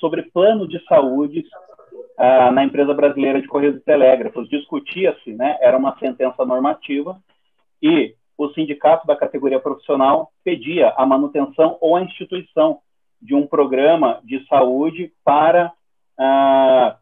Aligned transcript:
sobre 0.00 0.22
plano 0.22 0.66
de 0.66 0.82
saúde 0.86 1.44
ah, 2.16 2.50
na 2.50 2.64
empresa 2.64 2.94
brasileira 2.94 3.40
de 3.40 3.48
Correios 3.48 3.76
e 3.76 3.80
Telégrafos. 3.80 4.48
Discutia-se, 4.48 5.32
né, 5.32 5.58
era 5.60 5.76
uma 5.76 5.98
sentença 5.98 6.44
normativa, 6.44 7.20
e 7.82 8.14
o 8.36 8.48
sindicato 8.50 9.06
da 9.06 9.16
categoria 9.16 9.60
profissional 9.60 10.32
pedia 10.42 10.92
a 10.96 11.06
manutenção 11.06 11.78
ou 11.80 11.96
a 11.96 12.02
instituição 12.02 12.80
de 13.20 13.34
um 13.34 13.46
programa 13.46 14.20
de 14.24 14.44
saúde 14.46 15.12
para, 15.24 15.72
ah, 16.18 16.96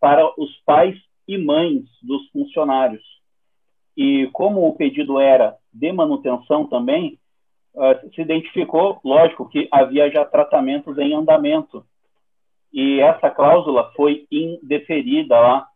para 0.00 0.40
os 0.40 0.50
pais 0.64 0.96
e 1.28 1.38
mães 1.38 1.84
dos 2.02 2.28
funcionários. 2.30 3.02
E 3.96 4.28
como 4.32 4.66
o 4.66 4.74
pedido 4.74 5.20
era 5.20 5.56
de 5.72 5.92
manutenção 5.92 6.66
também, 6.66 7.18
uh, 7.74 8.14
se 8.14 8.20
identificou, 8.20 9.00
lógico, 9.04 9.48
que 9.48 9.68
havia 9.70 10.10
já 10.10 10.24
tratamentos 10.24 10.96
em 10.98 11.14
andamento. 11.14 11.84
E 12.72 13.00
essa 13.00 13.30
cláusula 13.30 13.92
foi 13.94 14.26
indeferida 14.30 15.38
lá, 15.38 15.66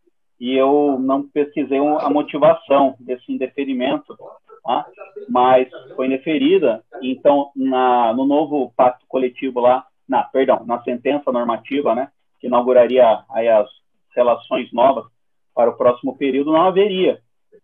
e 0.40 0.54
eu 0.54 0.98
não 0.98 1.26
pesquisei 1.26 1.78
a 1.78 2.10
motivação 2.10 2.94
desse 3.00 3.32
indeferimento, 3.32 4.16
tá? 4.64 4.86
mas 5.28 5.68
foi 5.94 6.06
indeferida. 6.06 6.82
Então, 7.02 7.50
na, 7.54 8.12
no 8.12 8.26
novo 8.26 8.72
pacto 8.76 9.04
coletivo 9.08 9.60
lá, 9.60 9.86
na, 10.08 10.22
perdão, 10.22 10.64
na 10.66 10.82
sentença 10.82 11.32
normativa, 11.32 11.94
né, 11.94 12.10
que 12.38 12.46
inauguraria 12.46 13.24
aí 13.30 13.48
as 13.48 13.68
relações 14.14 14.72
novas 14.72 15.04
para 15.54 15.70
o 15.70 15.76
próximo 15.76 16.16
período, 16.16 16.52
não 16.52 16.62
haveria. 16.62 17.20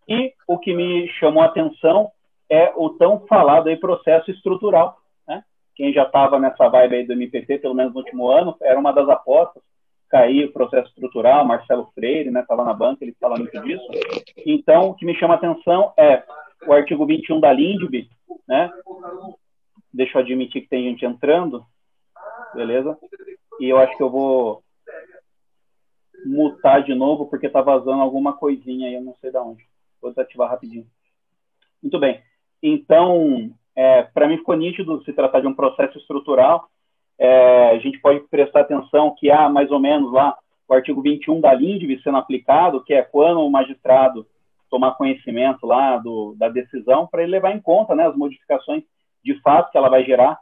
E 0.07 0.33
o 0.47 0.57
que 0.57 0.73
me 0.73 1.07
chamou 1.19 1.43
a 1.43 1.45
atenção 1.45 2.11
é 2.53 2.71
o 2.75 2.89
tão 2.91 3.25
falado 3.25 3.67
aí 3.67 3.75
processo 3.75 4.29
estrutural. 4.29 4.97
Né? 5.27 5.43
Quem 5.75 5.91
já 5.91 6.03
estava 6.03 6.39
nessa 6.39 6.69
vibe 6.69 6.95
aí 6.95 7.07
do 7.07 7.13
MPT, 7.13 7.57
pelo 7.57 7.73
menos 7.73 7.93
no 7.93 7.99
último 7.99 8.29
ano, 8.29 8.55
era 8.61 8.79
uma 8.79 8.91
das 8.91 9.09
apostas, 9.09 9.63
cair 10.09 10.45
o 10.45 10.53
processo 10.53 10.89
estrutural, 10.89 11.43
Marcelo 11.43 11.89
Freire, 11.95 12.29
né, 12.29 12.41
estava 12.41 12.63
na 12.63 12.73
banca, 12.73 13.03
ele 13.03 13.15
fala 13.19 13.35
muito 13.35 13.59
disso. 13.61 13.83
Então, 14.45 14.89
o 14.89 14.93
que 14.93 15.05
me 15.05 15.15
chama 15.15 15.33
a 15.33 15.37
atenção 15.37 15.91
é 15.97 16.23
o 16.67 16.71
artigo 16.71 17.03
21 17.03 17.39
da 17.39 17.51
LINDB, 17.51 18.07
né? 18.47 18.71
Deixa 19.91 20.17
eu 20.17 20.21
admitir 20.21 20.61
que 20.61 20.69
tem 20.69 20.83
gente 20.83 21.03
entrando, 21.03 21.65
beleza? 22.53 22.95
E 23.59 23.67
eu 23.67 23.79
acho 23.79 23.97
que 23.97 24.03
eu 24.03 24.09
vou 24.11 24.63
mutar 26.25 26.83
de 26.83 26.93
novo, 26.93 27.25
porque 27.25 27.47
está 27.47 27.61
vazando 27.61 28.01
alguma 28.03 28.33
coisinha 28.33 28.87
aí, 28.87 28.93
eu 28.93 29.01
não 29.01 29.15
sei 29.15 29.31
de 29.31 29.37
onde. 29.37 29.65
Vou 29.99 30.11
desativar 30.11 30.49
rapidinho. 30.49 30.85
Muito 31.81 31.99
bem. 31.99 32.21
Então, 32.63 33.51
é, 33.75 34.03
para 34.03 34.25
mim 34.25 34.37
ficou 34.37 34.55
nítido 34.55 35.03
se 35.03 35.11
tratar 35.11 35.41
de 35.41 35.47
um 35.47 35.53
processo 35.53 35.97
estrutural. 35.97 36.69
É, 37.19 37.71
a 37.71 37.77
gente 37.79 37.99
pode 37.99 38.21
prestar 38.29 38.61
atenção 38.61 39.13
que 39.19 39.29
há 39.29 39.49
mais 39.49 39.69
ou 39.69 39.79
menos 39.79 40.13
lá 40.13 40.37
o 40.67 40.73
artigo 40.73 41.01
21 41.01 41.41
da 41.41 41.53
LINDB 41.53 41.99
sendo 42.01 42.17
aplicado, 42.17 42.81
que 42.85 42.93
é 42.93 43.01
quando 43.01 43.41
o 43.41 43.51
magistrado 43.51 44.25
tomar 44.69 44.93
conhecimento 44.93 45.67
lá 45.67 45.97
do, 45.97 46.35
da 46.37 46.47
decisão 46.47 47.05
para 47.05 47.21
ele 47.21 47.33
levar 47.33 47.51
em 47.51 47.59
conta 47.59 47.93
né, 47.93 48.07
as 48.07 48.15
modificações 48.15 48.83
de 49.23 49.39
fato 49.41 49.69
que 49.69 49.77
ela 49.77 49.89
vai 49.89 50.05
gerar. 50.05 50.39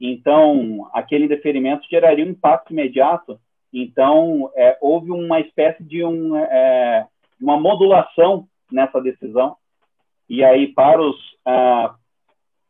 Então, 0.00 0.90
aquele 0.92 1.28
deferimento 1.28 1.86
geraria 1.88 2.24
um 2.24 2.30
impacto 2.30 2.72
imediato. 2.72 3.38
Então, 3.72 4.50
é, 4.56 4.76
houve 4.80 5.10
uma 5.10 5.40
espécie 5.40 5.84
de 5.84 6.04
um, 6.04 6.36
é, 6.36 7.06
uma 7.40 7.58
modulação 7.58 8.46
nessa 8.70 9.00
decisão 9.00 9.56
e 10.30 10.44
aí, 10.44 10.68
para 10.68 11.02
os, 11.02 11.16
ah, 11.44 11.96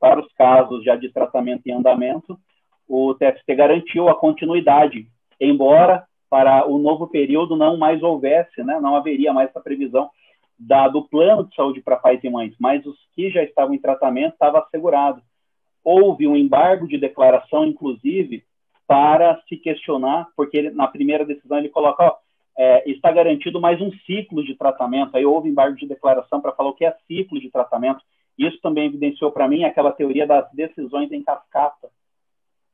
para 0.00 0.18
os 0.18 0.32
casos 0.32 0.82
já 0.82 0.96
de 0.96 1.12
tratamento 1.12 1.66
em 1.66 1.72
andamento, 1.72 2.40
o 2.88 3.14
TFT 3.14 3.54
garantiu 3.54 4.08
a 4.08 4.14
continuidade, 4.14 5.06
embora 5.38 6.02
para 6.30 6.66
o 6.66 6.78
novo 6.78 7.06
período 7.06 7.56
não 7.56 7.76
mais 7.76 8.02
houvesse, 8.02 8.62
né, 8.64 8.80
não 8.80 8.96
haveria 8.96 9.32
mais 9.34 9.50
essa 9.50 9.60
previsão 9.60 10.08
da, 10.58 10.88
do 10.88 11.06
plano 11.06 11.44
de 11.44 11.54
saúde 11.54 11.82
para 11.82 11.96
pais 11.96 12.24
e 12.24 12.30
mães, 12.30 12.54
mas 12.58 12.84
os 12.86 12.96
que 13.14 13.30
já 13.30 13.42
estavam 13.42 13.74
em 13.74 13.78
tratamento 13.78 14.32
estava 14.32 14.60
assegurado. 14.60 15.20
Houve 15.84 16.26
um 16.26 16.36
embargo 16.36 16.88
de 16.88 16.96
declaração, 16.96 17.66
inclusive, 17.66 18.42
para 18.86 19.38
se 19.48 19.56
questionar, 19.58 20.28
porque 20.34 20.56
ele, 20.56 20.70
na 20.70 20.86
primeira 20.86 21.26
decisão 21.26 21.58
ele 21.58 21.68
coloca, 21.68 22.04
ó, 22.04 22.16
é, 22.60 22.90
está 22.90 23.10
garantido 23.10 23.58
mais 23.58 23.80
um 23.80 23.90
ciclo 24.04 24.44
de 24.44 24.54
tratamento. 24.54 25.16
Aí 25.16 25.24
houve 25.24 25.48
embargo 25.48 25.78
de 25.78 25.86
declaração 25.86 26.42
para 26.42 26.52
falar 26.52 26.68
o 26.68 26.74
que 26.74 26.84
é 26.84 26.94
ciclo 27.06 27.40
de 27.40 27.50
tratamento. 27.50 28.02
Isso 28.36 28.60
também 28.60 28.84
evidenciou 28.84 29.32
para 29.32 29.48
mim 29.48 29.64
aquela 29.64 29.90
teoria 29.92 30.26
das 30.26 30.46
decisões 30.52 31.10
em 31.10 31.22
cascata, 31.22 31.88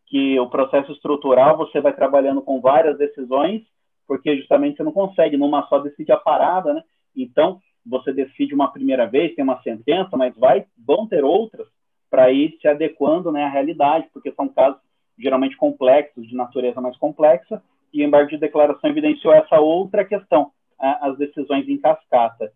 que 0.06 0.40
o 0.40 0.48
processo 0.48 0.90
estrutural 0.90 1.56
você 1.56 1.80
vai 1.80 1.92
trabalhando 1.92 2.42
com 2.42 2.60
várias 2.60 2.98
decisões, 2.98 3.62
porque 4.08 4.36
justamente 4.36 4.76
você 4.76 4.82
não 4.82 4.90
consegue 4.90 5.36
numa 5.36 5.64
só 5.68 5.78
decidir 5.78 6.10
a 6.10 6.16
parada, 6.16 6.74
né? 6.74 6.82
Então, 7.16 7.60
você 7.86 8.12
decide 8.12 8.56
uma 8.56 8.72
primeira 8.72 9.06
vez, 9.06 9.36
tem 9.36 9.44
uma 9.44 9.62
sentença, 9.62 10.16
mas 10.16 10.36
vai, 10.36 10.66
vão 10.84 11.06
ter 11.06 11.22
outras 11.22 11.68
para 12.10 12.32
ir 12.32 12.58
se 12.60 12.66
adequando 12.66 13.30
né, 13.30 13.44
à 13.44 13.48
realidade, 13.48 14.08
porque 14.12 14.32
são 14.32 14.48
casos 14.48 14.80
geralmente 15.16 15.56
complexos, 15.56 16.26
de 16.26 16.34
natureza 16.34 16.80
mais 16.80 16.96
complexa, 16.96 17.62
e 17.92 18.02
o 18.02 18.06
embargo 18.06 18.30
de 18.30 18.38
declaração 18.38 18.90
evidenciou 18.90 19.32
essa 19.32 19.60
outra 19.60 20.04
questão, 20.04 20.50
as 20.78 21.16
decisões 21.16 21.68
em 21.68 21.78
cascata. 21.78 22.52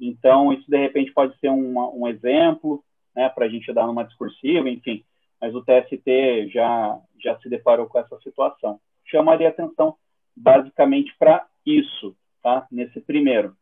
Então, 0.00 0.52
isso 0.52 0.68
de 0.68 0.76
repente 0.76 1.12
pode 1.12 1.36
ser 1.38 1.50
um, 1.50 2.02
um 2.02 2.08
exemplo 2.08 2.82
né, 3.14 3.28
para 3.28 3.46
a 3.46 3.48
gente 3.48 3.72
dar 3.72 3.86
numa 3.86 4.04
discursiva, 4.04 4.68
enfim, 4.68 5.04
mas 5.40 5.54
o 5.54 5.62
TST 5.62 6.48
já, 6.48 6.98
já 7.22 7.38
se 7.38 7.48
deparou 7.48 7.86
com 7.86 7.98
essa 7.98 8.18
situação. 8.20 8.80
Chamaria 9.04 9.48
atenção 9.48 9.96
basicamente 10.36 11.14
para 11.18 11.46
isso, 11.64 12.16
tá? 12.42 12.66
nesse 12.70 13.00
primeiro. 13.00 13.56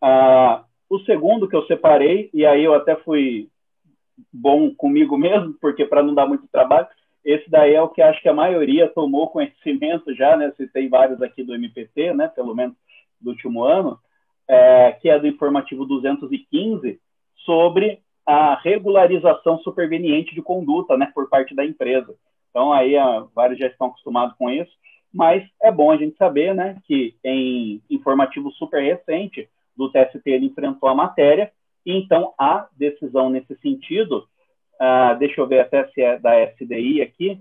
Ah, 0.00 0.64
o 0.88 0.98
segundo 1.00 1.48
que 1.48 1.54
eu 1.54 1.66
separei, 1.66 2.30
e 2.32 2.46
aí 2.46 2.64
eu 2.64 2.74
até 2.74 2.96
fui 2.96 3.48
bom 4.32 4.74
comigo 4.74 5.16
mesmo, 5.16 5.54
porque 5.60 5.84
para 5.84 6.02
não 6.02 6.14
dar 6.14 6.26
muito 6.26 6.48
trabalho, 6.48 6.88
esse 7.24 7.50
daí 7.50 7.74
é 7.74 7.82
o 7.82 7.88
que 7.88 8.00
acho 8.00 8.20
que 8.22 8.28
a 8.28 8.34
maioria 8.34 8.88
tomou 8.88 9.30
conhecimento 9.30 10.14
já, 10.14 10.36
né? 10.36 10.52
Citei 10.56 10.88
vários 10.88 11.20
aqui 11.20 11.42
do 11.42 11.54
MPT, 11.54 12.14
né? 12.14 12.28
Pelo 12.28 12.54
menos 12.54 12.74
do 13.20 13.30
último 13.30 13.62
ano, 13.62 13.98
é, 14.48 14.92
que 14.92 15.08
é 15.08 15.18
do 15.18 15.26
informativo 15.26 15.84
215, 15.84 16.98
sobre 17.44 18.00
a 18.26 18.54
regularização 18.54 19.58
superveniente 19.58 20.34
de 20.34 20.42
conduta, 20.42 20.96
né? 20.96 21.10
Por 21.14 21.28
parte 21.28 21.54
da 21.54 21.64
empresa. 21.64 22.14
Então, 22.50 22.72
aí, 22.72 22.94
vários 23.34 23.58
já 23.58 23.66
estão 23.66 23.88
acostumados 23.88 24.36
com 24.36 24.50
isso, 24.50 24.72
mas 25.12 25.46
é 25.62 25.70
bom 25.70 25.90
a 25.90 25.96
gente 25.96 26.16
saber, 26.16 26.54
né? 26.54 26.78
Que 26.86 27.14
em 27.24 27.82
informativo 27.90 28.50
super 28.52 28.82
recente 28.82 29.48
do 29.76 29.90
TST, 29.90 30.22
ele 30.24 30.46
enfrentou 30.46 30.88
a 30.88 30.94
matéria, 30.94 31.52
e 31.84 31.96
então 31.96 32.34
a 32.38 32.68
decisão 32.76 33.30
nesse 33.30 33.56
sentido 33.56 34.26
ah, 34.80 35.12
deixa 35.12 35.38
eu 35.38 35.46
ver 35.46 35.60
até 35.60 35.86
se 35.88 36.00
é 36.00 36.18
da 36.18 36.40
SDI 36.40 37.02
aqui. 37.02 37.38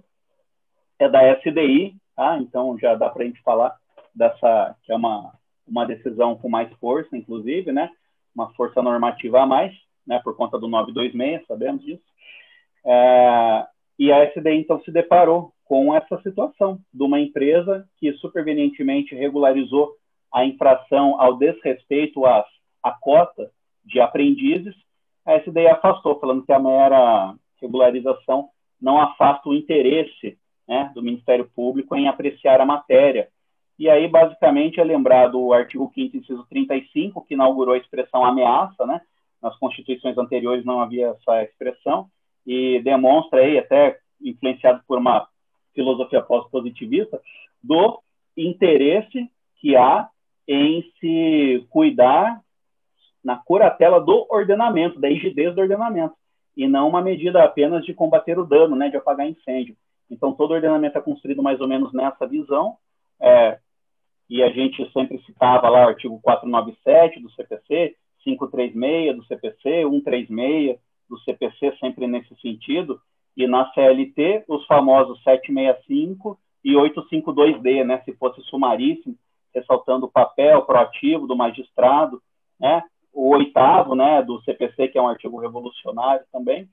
É 1.00 1.08
da 1.08 1.24
SDI, 1.38 1.96
tá? 2.14 2.38
Então 2.38 2.78
já 2.78 2.96
dá 2.96 3.10
para 3.10 3.24
a 3.24 3.26
gente 3.26 3.42
falar 3.42 3.74
dessa, 4.14 4.76
que 4.84 4.92
é 4.92 4.96
uma, 4.96 5.34
uma 5.66 5.86
decisão 5.86 6.36
com 6.36 6.50
mais 6.50 6.70
força, 6.74 7.16
inclusive, 7.16 7.72
né? 7.72 7.90
Uma 8.36 8.54
força 8.56 8.82
normativa 8.82 9.42
a 9.42 9.46
mais, 9.46 9.74
né? 10.06 10.20
Por 10.22 10.36
conta 10.36 10.60
do 10.60 10.68
926, 10.68 11.48
sabemos 11.48 11.82
disso. 11.86 12.04
É, 12.86 13.66
e 13.98 14.12
a 14.12 14.26
SDI, 14.26 14.56
então, 14.56 14.82
se 14.82 14.92
deparou 14.92 15.54
com 15.64 15.96
essa 15.96 16.22
situação 16.22 16.80
de 16.94 17.04
uma 17.04 17.22
empresa 17.22 17.88
que 17.98 18.12
supervenientemente 18.16 19.16
regularizou 19.16 19.94
a 20.34 20.44
infração 20.44 21.20
ao 21.22 21.38
desrespeito 21.38 22.26
às, 22.26 22.46
à 22.84 22.92
cota 22.92 23.50
de 23.86 24.02
aprendizes 24.02 24.76
a 25.30 25.38
SDI 25.38 25.68
afastou, 25.68 26.20
falando 26.20 26.44
que 26.44 26.52
a 26.52 26.60
mera 26.60 27.36
regularização 27.62 28.50
não 28.82 29.00
afasta 29.00 29.48
o 29.48 29.54
interesse 29.54 30.38
né, 30.68 30.92
do 30.96 31.04
Ministério 31.04 31.50
Público 31.56 31.96
em 31.96 32.08
apreciar 32.08 32.60
a 32.60 32.66
matéria. 32.66 33.28
E 33.78 33.88
aí, 33.88 34.08
basicamente, 34.08 34.80
é 34.80 34.84
lembrado 34.84 35.40
o 35.40 35.54
artigo 35.54 35.92
5 35.94 36.18
inciso 36.18 36.46
35, 36.50 37.26
que 37.26 37.36
inaugurou 37.36 37.76
a 37.76 37.78
expressão 37.78 38.26
ameaça, 38.26 38.86
né? 38.86 39.02
Nas 39.42 39.56
constituições 39.58 40.18
anteriores 40.18 40.66
não 40.66 40.82
havia 40.82 41.10
essa 41.10 41.44
expressão, 41.44 42.10
e 42.46 42.82
demonstra 42.82 43.42
aí, 43.42 43.58
até 43.58 44.00
influenciado 44.22 44.82
por 44.88 44.98
uma 44.98 45.28
filosofia 45.74 46.22
pós-positivista, 46.22 47.22
do 47.64 48.02
interesse 48.36 49.30
que 49.62 49.76
há 49.76 50.10
em 50.48 50.84
se 51.00 51.66
cuidar 51.70 52.42
na 53.24 53.38
curatela 53.38 54.00
do 54.00 54.26
ordenamento, 54.30 55.00
da 55.00 55.08
rigidez 55.08 55.54
do 55.54 55.62
ordenamento, 55.62 56.14
e 56.56 56.68
não 56.68 56.90
uma 56.90 57.02
medida 57.02 57.44
apenas 57.44 57.86
de 57.86 57.94
combater 57.94 58.38
o 58.38 58.46
dano, 58.46 58.76
né, 58.76 58.90
de 58.90 58.98
apagar 58.98 59.28
incêndio. 59.28 59.76
Então, 60.10 60.34
todo 60.34 60.54
ordenamento 60.54 60.98
é 60.98 61.02
construído 61.02 61.44
mais 61.44 61.62
ou 61.62 61.68
menos 61.68 61.94
nessa 61.94 62.26
visão, 62.26 62.78
é, 63.22 63.60
e 64.30 64.44
a 64.44 64.50
gente 64.50 64.90
sempre 64.92 65.20
citava 65.26 65.70
lá 65.70 65.86
o 65.86 65.90
artigo 65.90 66.20
497 66.22 67.20
do 67.20 67.32
CPC, 67.32 67.96
536 68.24 69.16
do 69.16 69.24
CPC, 69.26 69.84
136 69.84 70.78
do 71.10 71.20
CPC, 71.20 71.78
sempre 71.80 72.08
nesse 72.08 72.36
sentido, 72.42 73.02
e 73.36 73.48
na 73.48 73.72
CLT, 73.74 74.44
os 74.48 74.66
famosos 74.66 75.22
765 75.24 76.38
e 76.64 76.74
852D, 76.74 77.86
né, 77.86 78.02
se 78.04 78.14
fosse 78.14 78.42
sumaríssimo, 78.44 79.16
ressaltando 79.54 80.06
o 80.06 80.12
papel 80.12 80.62
proativo 80.64 81.26
do 81.26 81.36
magistrado, 81.36 82.22
né, 82.60 82.84
o 83.14 83.30
oitavo, 83.36 83.96
né, 83.96 84.22
do 84.22 84.42
CPC, 84.44 84.88
que 84.90 84.98
é 84.98 85.02
um 85.02 85.08
artigo 85.08 85.38
revolucionário 85.40 86.26
também. 86.32 86.70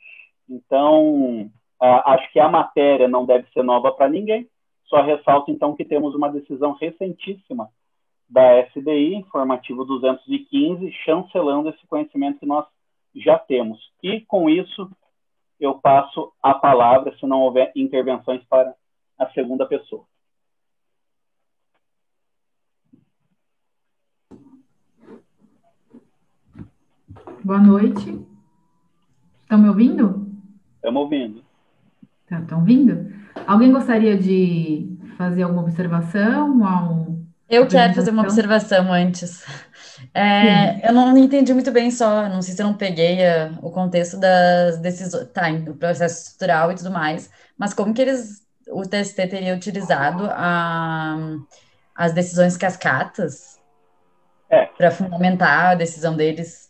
Então, 0.49 1.51
acho 1.81 2.33
que 2.33 2.39
a 2.39 2.49
matéria 2.49 3.09
não 3.09 3.27
deve 3.27 3.49
ser 3.51 3.63
nova 3.63 3.93
para 3.93 4.09
ninguém, 4.09 4.49
só 4.85 5.03
ressalto, 5.03 5.51
então, 5.51 5.75
que 5.75 5.85
temos 5.85 6.15
uma 6.15 6.31
decisão 6.31 6.73
recentíssima 6.73 7.69
da 8.29 8.61
SDI, 8.69 9.15
informativo 9.15 9.85
215, 9.85 10.93
chancelando 11.05 11.69
esse 11.71 11.87
conhecimento 11.87 12.39
que 12.41 12.47
nós 12.47 12.65
já 13.15 13.39
temos. 13.39 13.81
E, 14.03 14.21
com 14.21 14.49
isso, 14.49 14.91
eu 15.59 15.75
passo 15.75 16.33
a 16.43 16.55
palavra, 16.55 17.17
se 17.17 17.27
não 17.27 17.41
houver 17.41 17.73
intervenções, 17.75 18.45
para 18.45 18.75
a 19.19 19.29
segunda 19.31 19.67
pessoa. 19.67 20.05
Boa 27.47 27.61
noite. 27.61 28.27
Estão 29.45 29.57
me 29.57 29.69
ouvindo? 29.69 30.27
Estamos 30.75 31.03
ouvindo. 31.03 31.45
Estão 32.25 32.45
tá, 32.45 32.57
ouvindo? 32.57 33.09
Alguém 33.47 33.71
gostaria 33.71 34.19
de 34.19 34.99
fazer 35.17 35.45
alguma 35.45 35.63
observação? 35.63 36.67
Ao... 36.67 37.07
Eu 37.49 37.69
quero 37.69 37.95
fazer 37.95 38.11
uma 38.11 38.23
observação 38.23 38.93
antes. 38.93 39.45
É, 40.13 40.89
eu 40.89 40.93
não 40.93 41.17
entendi 41.17 41.55
muito 41.55 41.71
bem 41.71 41.89
só, 41.93 42.29
não 42.29 42.43
sei 42.43 42.53
se 42.53 42.61
eu 42.61 42.67
não 42.67 42.75
peguei 42.75 43.25
a, 43.25 43.53
o 43.63 43.71
contexto 43.71 44.19
das 44.19 44.79
decisões, 44.79 45.29
tá, 45.29 45.49
do 45.53 45.75
processo 45.75 46.23
estrutural 46.23 46.73
e 46.73 46.75
tudo 46.75 46.91
mais, 46.91 47.31
mas 47.57 47.73
como 47.73 47.95
que 47.95 48.03
eles, 48.03 48.45
o 48.69 48.83
TST 48.83 49.29
teria 49.29 49.55
utilizado 49.55 50.25
a, 50.33 51.17
as 51.95 52.13
decisões 52.13 52.57
cascatas 52.57 53.61
é. 54.51 54.67
para 54.67 54.91
fundamentar 54.91 55.67
a 55.67 55.75
decisão 55.77 56.17
deles? 56.17 56.66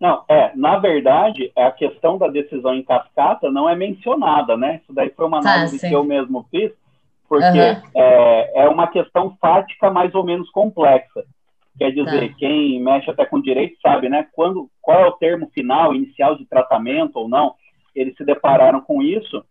Não, 0.00 0.24
é, 0.28 0.52
na 0.54 0.78
verdade, 0.78 1.50
a 1.56 1.70
questão 1.70 2.18
da 2.18 2.28
decisão 2.28 2.74
em 2.74 2.82
cascata 2.82 3.50
não 3.50 3.68
é 3.68 3.76
mencionada, 3.76 4.56
né? 4.56 4.80
Isso 4.82 4.92
daí 4.92 5.10
foi 5.10 5.26
uma 5.26 5.40
tá, 5.40 5.54
análise 5.54 5.88
que 5.88 5.94
eu 5.94 6.04
mesmo 6.04 6.46
fiz, 6.50 6.72
porque 7.28 7.46
uhum. 7.46 7.90
é, 7.94 8.64
é 8.64 8.68
uma 8.68 8.86
questão 8.88 9.36
fática 9.40 9.90
mais 9.90 10.14
ou 10.14 10.24
menos 10.24 10.50
complexa. 10.50 11.24
Quer 11.78 11.90
dizer, 11.90 12.28
tá. 12.28 12.34
quem 12.38 12.80
mexe 12.80 13.10
até 13.10 13.24
com 13.24 13.40
direito 13.40 13.76
sabe, 13.80 14.08
né? 14.08 14.26
Quando, 14.32 14.68
qual 14.80 15.00
é 15.00 15.06
o 15.08 15.12
termo 15.12 15.48
final, 15.52 15.94
inicial 15.94 16.36
de 16.36 16.46
tratamento 16.46 17.16
ou 17.16 17.28
não? 17.28 17.54
Eles 17.94 18.16
se 18.16 18.24
depararam 18.24 18.80
com 18.80 19.02
isso 19.02 19.44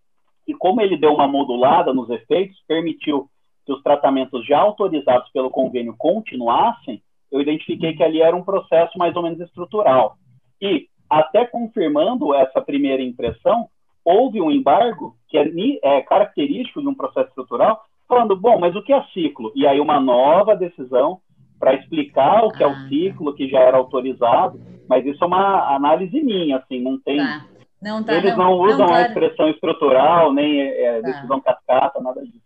e 0.48 0.54
como 0.54 0.81
ele 0.81 0.98
deu 0.98 1.13
uma 1.13 1.28
modulada 1.28 1.94
nos 1.94 2.10
efeitos, 2.10 2.62
permitiu 2.68 3.30
que 3.66 3.72
os 3.72 3.81
tratamentos 3.81 4.46
já 4.46 4.60
autorizados 4.60 5.30
pelo 5.31 5.50
convênio 5.50 5.96
continuassem, 5.98 7.01
eu 7.31 7.42
identifiquei 7.42 7.96
que 7.96 8.04
ali 8.04 8.22
era 8.22 8.36
um 8.36 8.44
processo 8.44 8.98
mais 8.98 9.16
ou 9.16 9.24
menos 9.24 9.39
estrutural. 9.39 10.18
E, 10.63 10.88
até 11.10 11.45
confirmando 11.45 12.33
essa 12.33 12.62
primeira 12.62 13.04
impressão, 13.04 13.68
houve 14.04 14.42
um 14.42 14.50
embargo 14.50 15.15
que 15.27 15.38
é, 15.38 15.45
é 15.83 16.01
característico 16.01 16.81
de 16.81 16.88
um 16.88 16.95
processo 16.95 17.27
estrutural, 17.27 17.83
falando, 18.07 18.36
bom, 18.36 18.57
mas 18.57 18.74
o 18.74 18.81
que 18.81 18.94
é 18.94 19.04
ciclo? 19.13 19.51
E 19.56 19.68
aí 19.68 19.80
uma 19.81 20.00
nova 20.00 20.56
decisão 20.56 21.19
para 21.60 21.75
explicar 21.75 22.45
o 22.45 22.51
que 22.51 22.63
ah. 22.63 22.68
é 22.68 22.69
o 22.69 22.74
ah. 22.74 22.88
ciclo 22.88 23.36
que 23.36 23.50
já 23.50 23.60
era 23.60 23.77
autorizado, 23.77 24.60
mas 24.88 25.06
isso 25.06 25.21
é 25.21 25.27
uma 25.27 25.75
análise 25.75 26.21
minha, 26.21 26.57
assim, 26.57 26.81
não 26.81 26.98
tem. 27.00 27.18
Tá. 27.18 27.45
Não, 27.81 28.01
tá, 28.01 28.15
eles 28.15 28.38
não, 28.38 28.45
não 28.45 28.54
usam 28.60 28.88
não, 28.88 28.94
a 28.94 29.01
expressão 29.01 29.50
estrutural, 29.50 30.33
nem 30.33 30.62
é, 30.62 30.83
é, 30.86 31.01
tá. 31.01 31.07
decisão 31.10 31.42
cascata, 31.42 32.00
nada 32.00 32.21
disso. 32.21 32.42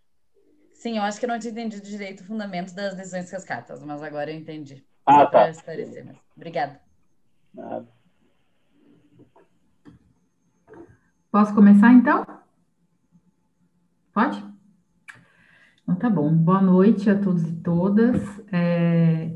Sim, 0.73 0.97
eu 0.97 1.03
acho 1.03 1.19
que 1.19 1.25
eu 1.25 1.29
não 1.29 1.37
tinha 1.37 1.51
entendido 1.51 1.85
direito 1.85 2.21
o 2.21 2.25
fundamento 2.25 2.73
das 2.73 2.95
decisões 2.95 3.29
cascatas, 3.29 3.83
mas 3.83 4.01
agora 4.01 4.31
eu 4.31 4.37
entendi. 4.37 4.83
Ah, 5.05 5.19
Só 5.19 5.25
tá. 5.27 5.49
esclarecer. 5.49 6.05
Mas... 6.05 6.17
Obrigada. 6.35 6.79
Nada. 7.53 7.96
Posso 11.31 11.53
começar 11.53 11.91
então? 11.91 12.25
Pode? 14.13 14.43
Então, 15.83 15.95
tá 15.95 16.09
bom. 16.09 16.33
Boa 16.33 16.61
noite 16.61 17.09
a 17.09 17.15
todos 17.19 17.43
e 17.43 17.51
todas. 17.57 18.21
É, 18.51 19.29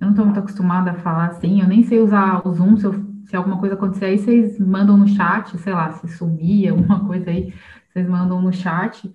eu 0.00 0.06
não 0.06 0.10
estou 0.10 0.24
muito 0.24 0.40
acostumada 0.40 0.92
a 0.92 0.94
falar 0.94 1.26
assim, 1.26 1.60
eu 1.60 1.68
nem 1.68 1.82
sei 1.82 2.00
usar 2.00 2.46
o 2.46 2.52
Zoom. 2.52 2.76
Se, 2.78 2.86
eu, 2.86 2.94
se, 3.26 3.36
alguma 3.36 3.58
coisa 3.58 3.74
acontecer 3.74 4.06
aí, 4.06 4.18
vocês 4.18 4.58
mandam 4.58 4.96
no 4.96 5.06
chat, 5.06 5.56
sei 5.58 5.74
lá, 5.74 5.92
se 5.92 6.08
sumir 6.08 6.70
alguma 6.72 7.04
coisa 7.06 7.30
aí, 7.30 7.52
vocês 7.92 8.08
mandam 8.08 8.40
no 8.40 8.52
chat. 8.52 9.12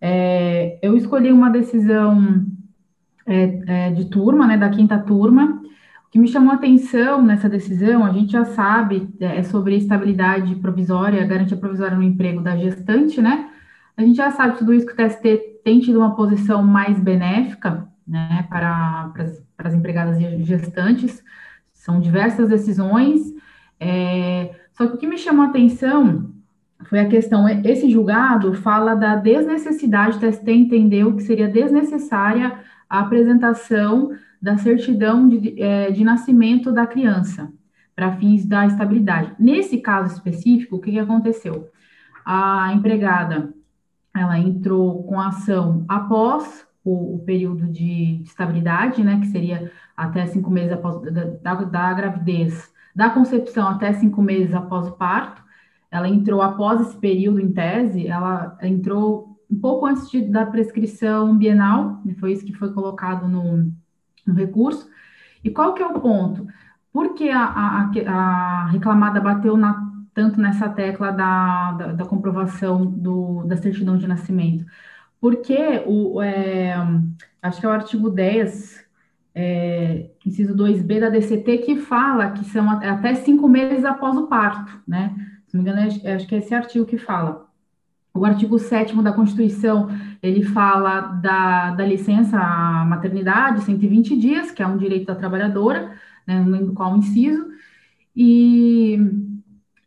É, 0.00 0.78
eu 0.82 0.96
escolhi 0.96 1.30
uma 1.30 1.50
decisão 1.50 2.46
é, 3.24 3.86
é 3.86 3.90
de 3.92 4.06
turma, 4.06 4.44
né, 4.44 4.58
da 4.58 4.68
quinta 4.70 4.98
turma. 4.98 5.59
O 6.10 6.12
que 6.12 6.18
me 6.18 6.26
chamou 6.26 6.50
a 6.50 6.56
atenção 6.56 7.22
nessa 7.22 7.48
decisão, 7.48 8.04
a 8.04 8.10
gente 8.10 8.32
já 8.32 8.44
sabe, 8.44 9.08
é 9.20 9.44
sobre 9.44 9.74
a 9.74 9.78
estabilidade 9.78 10.56
provisória, 10.56 11.22
a 11.22 11.26
garantia 11.26 11.56
provisória 11.56 11.96
no 11.96 12.02
emprego 12.02 12.40
da 12.40 12.56
gestante, 12.56 13.22
né? 13.22 13.48
A 13.96 14.02
gente 14.02 14.16
já 14.16 14.28
sabe 14.32 14.58
tudo 14.58 14.74
isso 14.74 14.84
que 14.84 14.92
o 14.92 14.96
TST 14.96 15.60
tem 15.62 15.78
tido 15.78 16.00
uma 16.00 16.16
posição 16.16 16.64
mais 16.64 16.98
benéfica 16.98 17.86
né, 18.04 18.44
para, 18.50 19.10
para, 19.14 19.22
as, 19.22 19.40
para 19.56 19.68
as 19.68 19.74
empregadas 19.74 20.18
gestantes, 20.44 21.22
são 21.72 22.00
diversas 22.00 22.48
decisões, 22.48 23.32
é, 23.78 24.52
só 24.72 24.88
que 24.88 24.94
o 24.94 24.98
que 24.98 25.06
me 25.06 25.16
chamou 25.16 25.44
a 25.44 25.48
atenção 25.48 26.28
foi 26.86 26.98
a 26.98 27.08
questão, 27.08 27.48
esse 27.48 27.88
julgado 27.88 28.52
fala 28.54 28.96
da 28.96 29.14
desnecessidade, 29.14 30.16
o 30.16 30.20
TST 30.20 30.50
entendeu 30.50 31.14
que 31.14 31.22
seria 31.22 31.46
desnecessária 31.46 32.58
a 32.88 32.98
apresentação 32.98 34.10
da 34.40 34.56
certidão 34.56 35.28
de, 35.28 35.60
é, 35.60 35.90
de 35.90 36.02
nascimento 36.02 36.72
da 36.72 36.86
criança, 36.86 37.52
para 37.94 38.16
fins 38.16 38.46
da 38.46 38.66
estabilidade. 38.66 39.34
Nesse 39.38 39.78
caso 39.78 40.14
específico, 40.14 40.76
o 40.76 40.80
que, 40.80 40.92
que 40.92 40.98
aconteceu? 40.98 41.68
A 42.24 42.72
empregada 42.74 43.52
ela 44.14 44.38
entrou 44.38 45.04
com 45.04 45.20
ação 45.20 45.84
após 45.88 46.66
o, 46.84 47.16
o 47.16 47.18
período 47.20 47.66
de 47.66 48.22
estabilidade, 48.24 49.02
né, 49.04 49.20
que 49.20 49.28
seria 49.28 49.70
até 49.96 50.26
cinco 50.26 50.50
meses 50.50 50.72
após 50.72 51.00
da, 51.42 51.54
da, 51.54 51.94
gravidez, 51.94 52.72
da 52.94 53.10
concepção 53.10 53.68
até 53.68 53.92
cinco 53.92 54.22
meses 54.22 54.54
após 54.54 54.88
o 54.88 54.92
parto. 54.92 55.42
Ela 55.90 56.08
entrou 56.08 56.40
após 56.40 56.80
esse 56.80 56.96
período, 56.96 57.40
em 57.40 57.52
tese, 57.52 58.06
ela 58.06 58.56
entrou 58.62 59.38
um 59.50 59.58
pouco 59.58 59.86
antes 59.86 60.08
de, 60.10 60.22
da 60.22 60.46
prescrição 60.46 61.36
bienal, 61.36 62.00
foi 62.18 62.32
isso 62.32 62.44
que 62.44 62.54
foi 62.54 62.72
colocado 62.72 63.28
no, 63.28 63.72
no 64.26 64.34
recurso. 64.34 64.88
E 65.42 65.50
qual 65.50 65.74
que 65.74 65.82
é 65.82 65.86
o 65.86 66.00
ponto? 66.00 66.46
Porque 66.92 67.28
a, 67.30 67.44
a, 67.44 67.90
a 68.06 68.66
reclamada 68.66 69.20
bateu 69.20 69.56
na 69.56 69.90
tanto 70.12 70.40
nessa 70.40 70.68
tecla 70.68 71.12
da, 71.12 71.72
da, 71.72 71.86
da 71.92 72.04
comprovação 72.04 72.84
do, 72.84 73.44
da 73.44 73.56
certidão 73.56 73.96
de 73.96 74.06
nascimento. 74.06 74.66
Porque 75.20 75.82
o, 75.86 76.20
é, 76.22 76.74
acho 77.42 77.60
que 77.60 77.66
é 77.66 77.68
o 77.68 77.72
artigo 77.72 78.10
10, 78.10 78.84
é, 79.34 80.10
inciso 80.24 80.54
2b 80.54 81.00
da 81.00 81.10
DCT, 81.10 81.58
que 81.58 81.76
fala 81.76 82.30
que 82.30 82.44
são 82.44 82.68
até 82.70 83.14
cinco 83.14 83.48
meses 83.48 83.84
após 83.84 84.16
o 84.16 84.26
parto, 84.26 84.80
né? 84.86 85.14
Se 85.46 85.56
não 85.56 85.64
me 85.64 85.70
engano, 85.70 85.86
acho 85.86 86.26
que 86.26 86.34
é 86.34 86.38
esse 86.38 86.54
artigo 86.54 86.86
que 86.86 86.98
fala. 86.98 87.49
O 88.12 88.24
artigo 88.24 88.58
7 88.58 88.94
da 89.02 89.12
Constituição, 89.12 89.88
ele 90.22 90.42
fala 90.42 91.00
da, 91.00 91.70
da 91.70 91.86
licença 91.86 92.38
maternidade, 92.86 93.62
120 93.62 94.16
dias, 94.16 94.50
que 94.50 94.62
é 94.62 94.66
um 94.66 94.76
direito 94.76 95.06
da 95.06 95.14
trabalhadora, 95.14 95.92
né, 96.26 96.40
não 96.40 96.50
lembro 96.50 96.72
qual 96.72 96.96
inciso, 96.96 97.46
e 98.14 98.98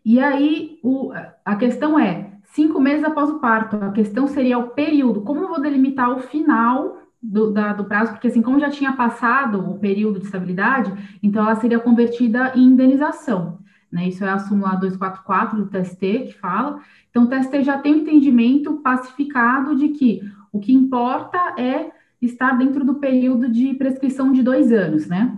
e 0.06 0.20
aí, 0.20 0.80
o, 0.84 1.14
a 1.46 1.56
questão 1.56 1.98
é, 1.98 2.34
cinco 2.44 2.80
meses 2.80 3.06
após 3.06 3.30
o 3.30 3.40
parto, 3.40 3.78
a 3.78 3.92
questão 3.92 4.28
seria 4.28 4.58
o 4.58 4.70
período, 4.72 5.22
como 5.22 5.42
eu 5.42 5.48
vou 5.48 5.62
delimitar 5.62 6.12
o 6.12 6.20
final 6.20 6.98
do, 7.22 7.52
da, 7.52 7.72
do 7.72 7.86
prazo, 7.86 8.12
porque 8.12 8.28
assim, 8.28 8.42
como 8.42 8.60
já 8.60 8.70
tinha 8.70 8.92
passado 8.94 9.60
o 9.70 9.80
período 9.80 10.20
de 10.20 10.26
estabilidade, 10.26 10.92
então 11.24 11.42
ela 11.44 11.56
seria 11.56 11.80
convertida 11.80 12.52
em 12.54 12.64
indenização, 12.66 13.60
né? 13.94 14.08
Isso 14.08 14.26
é 14.26 14.30
a 14.30 14.40
súmula 14.40 14.76
244 14.76 15.56
do 15.56 15.70
TST 15.70 16.00
que 16.00 16.34
fala. 16.34 16.82
Então, 17.12 17.26
o 17.26 17.28
TST 17.28 17.62
já 17.62 17.78
tem 17.78 17.94
um 17.94 17.98
entendimento 18.00 18.74
pacificado 18.78 19.76
de 19.76 19.90
que 19.90 20.22
o 20.52 20.60
que 20.60 20.74
importa 20.74 21.38
é 21.58 21.92
estar 22.20 22.58
dentro 22.58 22.84
do 22.84 22.96
período 22.96 23.48
de 23.48 23.74
prescrição 23.76 24.32
de 24.32 24.42
dois 24.42 24.72
anos, 24.72 25.08
né? 25.08 25.38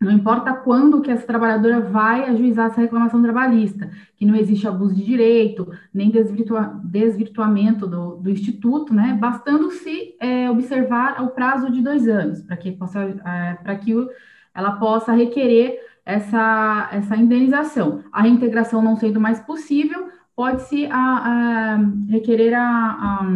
Não 0.00 0.10
importa 0.10 0.54
quando 0.54 1.02
que 1.02 1.10
essa 1.10 1.26
trabalhadora 1.26 1.78
vai 1.78 2.24
ajuizar 2.24 2.68
essa 2.68 2.80
reclamação 2.80 3.20
trabalhista, 3.22 3.90
que 4.16 4.24
não 4.24 4.34
existe 4.34 4.66
abuso 4.66 4.94
de 4.94 5.04
direito, 5.04 5.70
nem 5.92 6.10
desvirtua, 6.10 6.80
desvirtuamento 6.82 7.86
do, 7.86 8.16
do, 8.16 8.30
instituto, 8.30 8.94
né? 8.94 9.14
Bastando 9.20 9.70
se 9.70 10.16
é, 10.18 10.50
observar 10.50 11.22
o 11.22 11.28
prazo 11.28 11.70
de 11.70 11.82
dois 11.82 12.08
anos, 12.08 12.40
para 12.40 12.56
que, 12.56 12.72
possa, 12.72 13.00
é, 13.02 13.54
para 13.62 13.76
que 13.76 13.92
ela 14.54 14.72
possa 14.72 15.12
requerer 15.12 15.89
essa, 16.14 16.88
essa 16.92 17.16
indenização. 17.16 18.02
A 18.12 18.22
reintegração 18.22 18.82
não 18.82 18.96
sendo 18.96 19.20
mais 19.20 19.40
possível, 19.40 20.08
pode-se 20.34 20.86
a, 20.86 20.96
a, 20.96 21.76
requerer 22.08 22.54
a, 22.54 22.62
a 22.62 23.26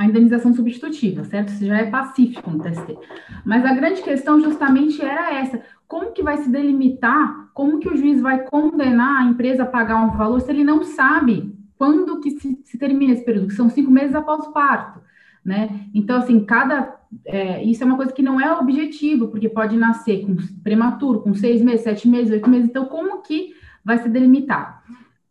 a 0.00 0.06
indenização 0.06 0.54
substitutiva, 0.54 1.24
certo? 1.24 1.50
Isso 1.50 1.66
já 1.66 1.76
é 1.76 1.84
pacífico 1.84 2.50
no 2.50 2.58
TST. 2.58 2.96
Mas 3.44 3.62
a 3.66 3.74
grande 3.74 4.00
questão 4.00 4.40
justamente 4.40 5.02
era 5.02 5.34
essa: 5.34 5.60
como 5.86 6.12
que 6.12 6.22
vai 6.22 6.38
se 6.38 6.48
delimitar, 6.48 7.50
como 7.52 7.78
que 7.78 7.86
o 7.86 7.94
juiz 7.94 8.18
vai 8.18 8.46
condenar 8.46 9.20
a 9.20 9.26
empresa 9.26 9.64
a 9.64 9.66
pagar 9.66 9.96
um 9.96 10.16
valor 10.16 10.40
se 10.40 10.50
ele 10.50 10.64
não 10.64 10.82
sabe 10.82 11.54
quando 11.76 12.18
que 12.20 12.30
se, 12.30 12.58
se 12.64 12.78
termina 12.78 13.12
esse 13.12 13.24
período, 13.24 13.48
que 13.48 13.54
são 13.54 13.68
cinco 13.68 13.90
meses 13.90 14.14
após 14.14 14.46
o 14.46 14.52
parto, 14.52 15.02
né? 15.44 15.68
Então, 15.92 16.16
assim, 16.16 16.46
cada. 16.46 16.98
É, 17.26 17.62
isso 17.64 17.82
é 17.82 17.86
uma 17.86 17.96
coisa 17.96 18.12
que 18.12 18.22
não 18.22 18.40
é 18.40 18.52
objetivo, 18.52 19.28
porque 19.28 19.48
pode 19.48 19.76
nascer 19.76 20.24
com 20.24 20.36
prematuro, 20.62 21.20
com 21.20 21.34
seis 21.34 21.60
meses, 21.60 21.82
sete 21.82 22.08
meses, 22.08 22.32
oito 22.32 22.48
meses. 22.48 22.68
Então, 22.68 22.86
como 22.86 23.22
que 23.22 23.52
vai 23.84 23.98
se 23.98 24.08
delimitar? 24.08 24.82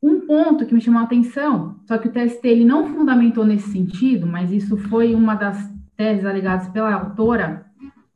Um 0.02 0.22
ponto 0.22 0.66
que 0.66 0.74
me 0.74 0.82
chamou 0.82 1.02
a 1.02 1.06
atenção, 1.06 1.80
só 1.86 1.98
que 1.98 2.08
o 2.08 2.12
TST 2.12 2.46
ele 2.48 2.66
não 2.66 2.88
fundamentou 2.88 3.46
nesse 3.46 3.70
sentido, 3.72 4.26
mas 4.26 4.52
isso 4.52 4.78
foi 4.78 5.14
uma 5.14 5.36
das 5.36 5.72
teses 5.96 6.26
alegadas 6.26 6.68
pela 6.70 6.94
autora, 6.94 7.66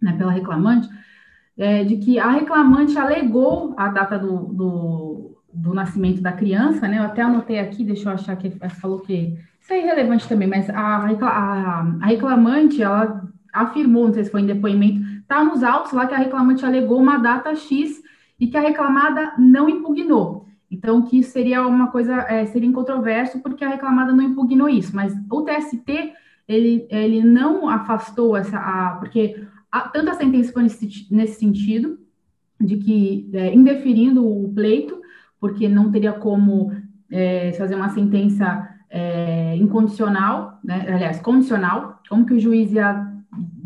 né, 0.02 0.14
pela 0.18 0.32
reclamante, 0.32 0.90
é, 1.58 1.84
de 1.84 1.98
que 1.98 2.20
a 2.20 2.32
reclamante 2.32 2.98
alegou 2.98 3.74
a 3.78 3.90
data 3.90 4.18
do, 4.18 4.38
do, 4.54 5.38
do, 5.54 5.74
nascimento 5.74 6.22
da 6.22 6.32
criança, 6.32 6.88
né? 6.88 6.98
Eu 6.98 7.04
até 7.04 7.22
anotei 7.22 7.60
aqui, 7.60 7.84
deixa 7.84 8.10
eu 8.10 8.14
achar 8.14 8.36
que 8.36 8.50
falou 8.70 9.00
que 9.00 9.38
isso 9.62 9.72
é 9.74 9.80
irrelevante 9.80 10.28
também, 10.28 10.48
mas 10.48 10.70
a, 10.70 10.76
a, 10.76 11.80
a 12.02 12.06
reclamante 12.06 12.82
ela 12.82 13.24
afirmou, 13.54 14.08
não 14.08 14.14
sei 14.14 14.24
se 14.24 14.32
foi 14.32 14.42
em 14.42 14.48
depoimento, 14.48 15.02
tá 15.28 15.44
nos 15.44 15.64
autos 15.64 15.94
lá 15.94 16.08
que 16.08 16.14
a 16.14 16.18
reclamante 16.18 16.66
alegou 16.66 17.00
uma 17.00 17.18
data 17.18 17.56
X 17.56 18.02
e 18.40 18.48
que 18.48 18.58
a 18.58 18.62
reclamada 18.62 19.34
não 19.38 19.70
impugnou. 19.70 20.48
Então, 20.70 21.04
que 21.04 21.20
isso 21.20 21.32
seria 21.32 21.66
uma 21.68 21.92
coisa, 21.92 22.26
é, 22.28 22.46
seria 22.48 22.68
incontroverso, 22.68 23.40
porque 23.42 23.64
a 23.64 23.70
reclamada 23.70 24.12
não 24.12 24.24
impugnou 24.24 24.68
isso, 24.68 24.96
mas 24.96 25.14
o 25.32 25.44
TST, 25.44 26.14
ele, 26.48 26.88
ele 26.90 27.24
não 27.24 27.70
afastou 27.70 28.36
essa, 28.36 28.58
a, 28.58 28.96
porque 29.00 29.46
a, 29.72 29.82
tanto 29.82 30.10
a 30.10 30.16
sentença 30.16 30.52
foi 30.52 30.64
nesse, 30.64 31.08
nesse 31.12 31.40
sentido, 31.40 32.00
de 32.60 32.78
que, 32.78 33.30
é, 33.34 33.54
indeferindo 33.54 34.28
o 34.28 34.52
pleito, 34.52 35.00
porque 35.40 35.68
não 35.68 35.92
teria 35.92 36.14
como 36.14 36.72
é, 37.12 37.52
fazer 37.54 37.76
uma 37.76 37.90
sentença 37.90 38.68
é, 38.90 39.56
incondicional, 39.58 40.60
né, 40.64 40.86
aliás, 40.88 41.20
condicional, 41.20 42.02
como 42.10 42.26
que 42.26 42.34
o 42.34 42.40
juiz 42.40 42.72
ia 42.72 43.13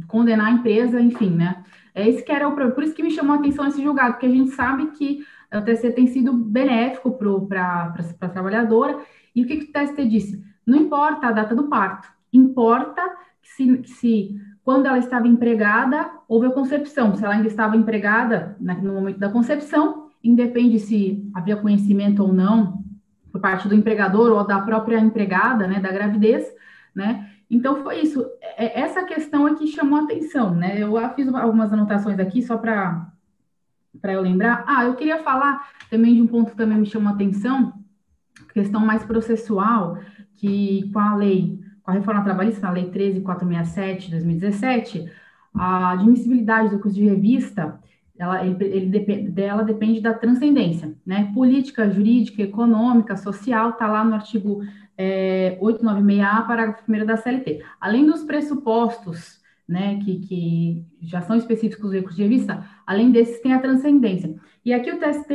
condenar 0.07 0.47
a 0.47 0.51
empresa, 0.51 1.01
enfim, 1.01 1.31
né, 1.31 1.63
é 1.97 2.07
esse 2.07 2.23
que 2.23 2.31
era 2.31 2.47
o 2.47 2.51
problema, 2.51 2.75
por 2.75 2.83
isso 2.83 2.93
que 2.93 3.01
me 3.01 3.09
chamou 3.09 3.35
a 3.35 3.39
atenção 3.39 3.65
esse 3.65 3.81
julgado, 3.81 4.13
porque 4.13 4.27
a 4.27 4.31
gente 4.31 4.51
sabe 4.51 4.91
que 4.91 5.25
o 5.51 5.61
TST 5.61 5.91
tem 5.91 6.07
sido 6.07 6.31
benéfico 6.31 7.11
para 7.11 7.93
a 8.21 8.29
trabalhadora. 8.29 8.99
E 9.35 9.43
o 9.43 9.47
que, 9.47 9.57
que 9.57 9.63
o 9.65 9.71
TST 9.71 10.05
disse? 10.07 10.43
Não 10.65 10.77
importa 10.77 11.27
a 11.27 11.31
data 11.31 11.55
do 11.55 11.63
parto, 11.63 12.07
importa 12.31 13.01
se, 13.41 13.81
se 13.85 14.35
quando 14.63 14.85
ela 14.85 14.99
estava 14.99 15.27
empregada, 15.27 16.11
houve 16.27 16.47
a 16.47 16.51
concepção. 16.51 17.15
Se 17.15 17.23
ela 17.23 17.33
ainda 17.33 17.47
estava 17.47 17.75
empregada 17.75 18.55
né, 18.59 18.77
no 18.81 18.93
momento 18.93 19.17
da 19.17 19.29
concepção, 19.29 20.09
independe 20.23 20.77
se 20.79 21.27
havia 21.33 21.55
conhecimento 21.55 22.21
ou 22.21 22.33
não 22.33 22.83
por 23.31 23.41
parte 23.41 23.67
do 23.67 23.75
empregador 23.75 24.37
ou 24.37 24.45
da 24.45 24.59
própria 24.59 24.99
empregada, 24.99 25.67
né, 25.67 25.79
da 25.79 25.91
gravidez, 25.91 26.45
né? 26.93 27.31
Então 27.49 27.81
foi 27.83 28.01
isso. 28.01 28.25
É, 28.41 28.81
essa 28.81 29.03
questão 29.05 29.47
é 29.47 29.55
que 29.55 29.67
chamou 29.67 29.99
atenção, 29.99 30.53
né? 30.53 30.77
Eu 30.79 30.95
fiz 31.15 31.27
algumas 31.33 31.71
anotações 31.71 32.19
aqui 32.19 32.41
só 32.41 32.57
para 32.57 33.07
para 34.01 34.13
eu 34.13 34.21
lembrar. 34.21 34.63
Ah, 34.67 34.85
eu 34.85 34.95
queria 34.95 35.23
falar 35.23 35.69
também 35.89 36.13
de 36.13 36.21
um 36.21 36.27
ponto 36.27 36.51
que 36.51 36.57
também 36.57 36.77
me 36.77 36.85
chamou 36.85 37.11
atenção, 37.11 37.73
questão 38.53 38.79
mais 38.79 39.03
processual, 39.03 39.97
que 40.35 40.89
com 40.93 40.99
a 40.99 41.15
lei, 41.15 41.59
com 41.81 41.91
a 41.91 41.93
reforma 41.95 42.23
trabalhista, 42.23 42.67
a 42.67 42.71
lei 42.71 42.89
13467 42.89 44.05
de 44.05 44.11
2017, 44.11 45.11
a 45.53 45.91
admissibilidade 45.91 46.69
do 46.69 46.79
curso 46.79 46.95
de 46.95 47.05
revista, 47.05 47.79
ela, 48.17 48.45
ele, 48.45 48.63
ele 48.63 49.29
dela 49.29 49.63
depende 49.63 50.01
da 50.01 50.13
transcendência, 50.13 50.93
né? 51.05 51.31
Política, 51.33 51.89
jurídica, 51.89 52.41
econômica, 52.41 53.15
social, 53.15 53.71
está 53.71 53.87
lá 53.87 54.03
no 54.03 54.15
artigo 54.15 54.61
é, 54.97 55.57
896A, 55.61 56.47
parágrafo 56.47 56.83
1 56.91 57.05
da 57.05 57.17
CLT. 57.17 57.63
Além 57.79 58.05
dos 58.05 58.23
pressupostos 58.23 59.37
né, 59.67 59.99
que, 60.03 60.19
que 60.19 60.85
já 61.01 61.21
são 61.21 61.35
específicos 61.35 61.89
do 61.89 61.95
recurso 61.95 62.15
de 62.15 62.23
revista, 62.23 62.65
além 62.85 63.11
desses 63.11 63.41
tem 63.41 63.53
a 63.53 63.59
transcendência. 63.59 64.35
E 64.63 64.73
aqui 64.73 64.89
o 64.91 64.99
TST, 64.99 65.33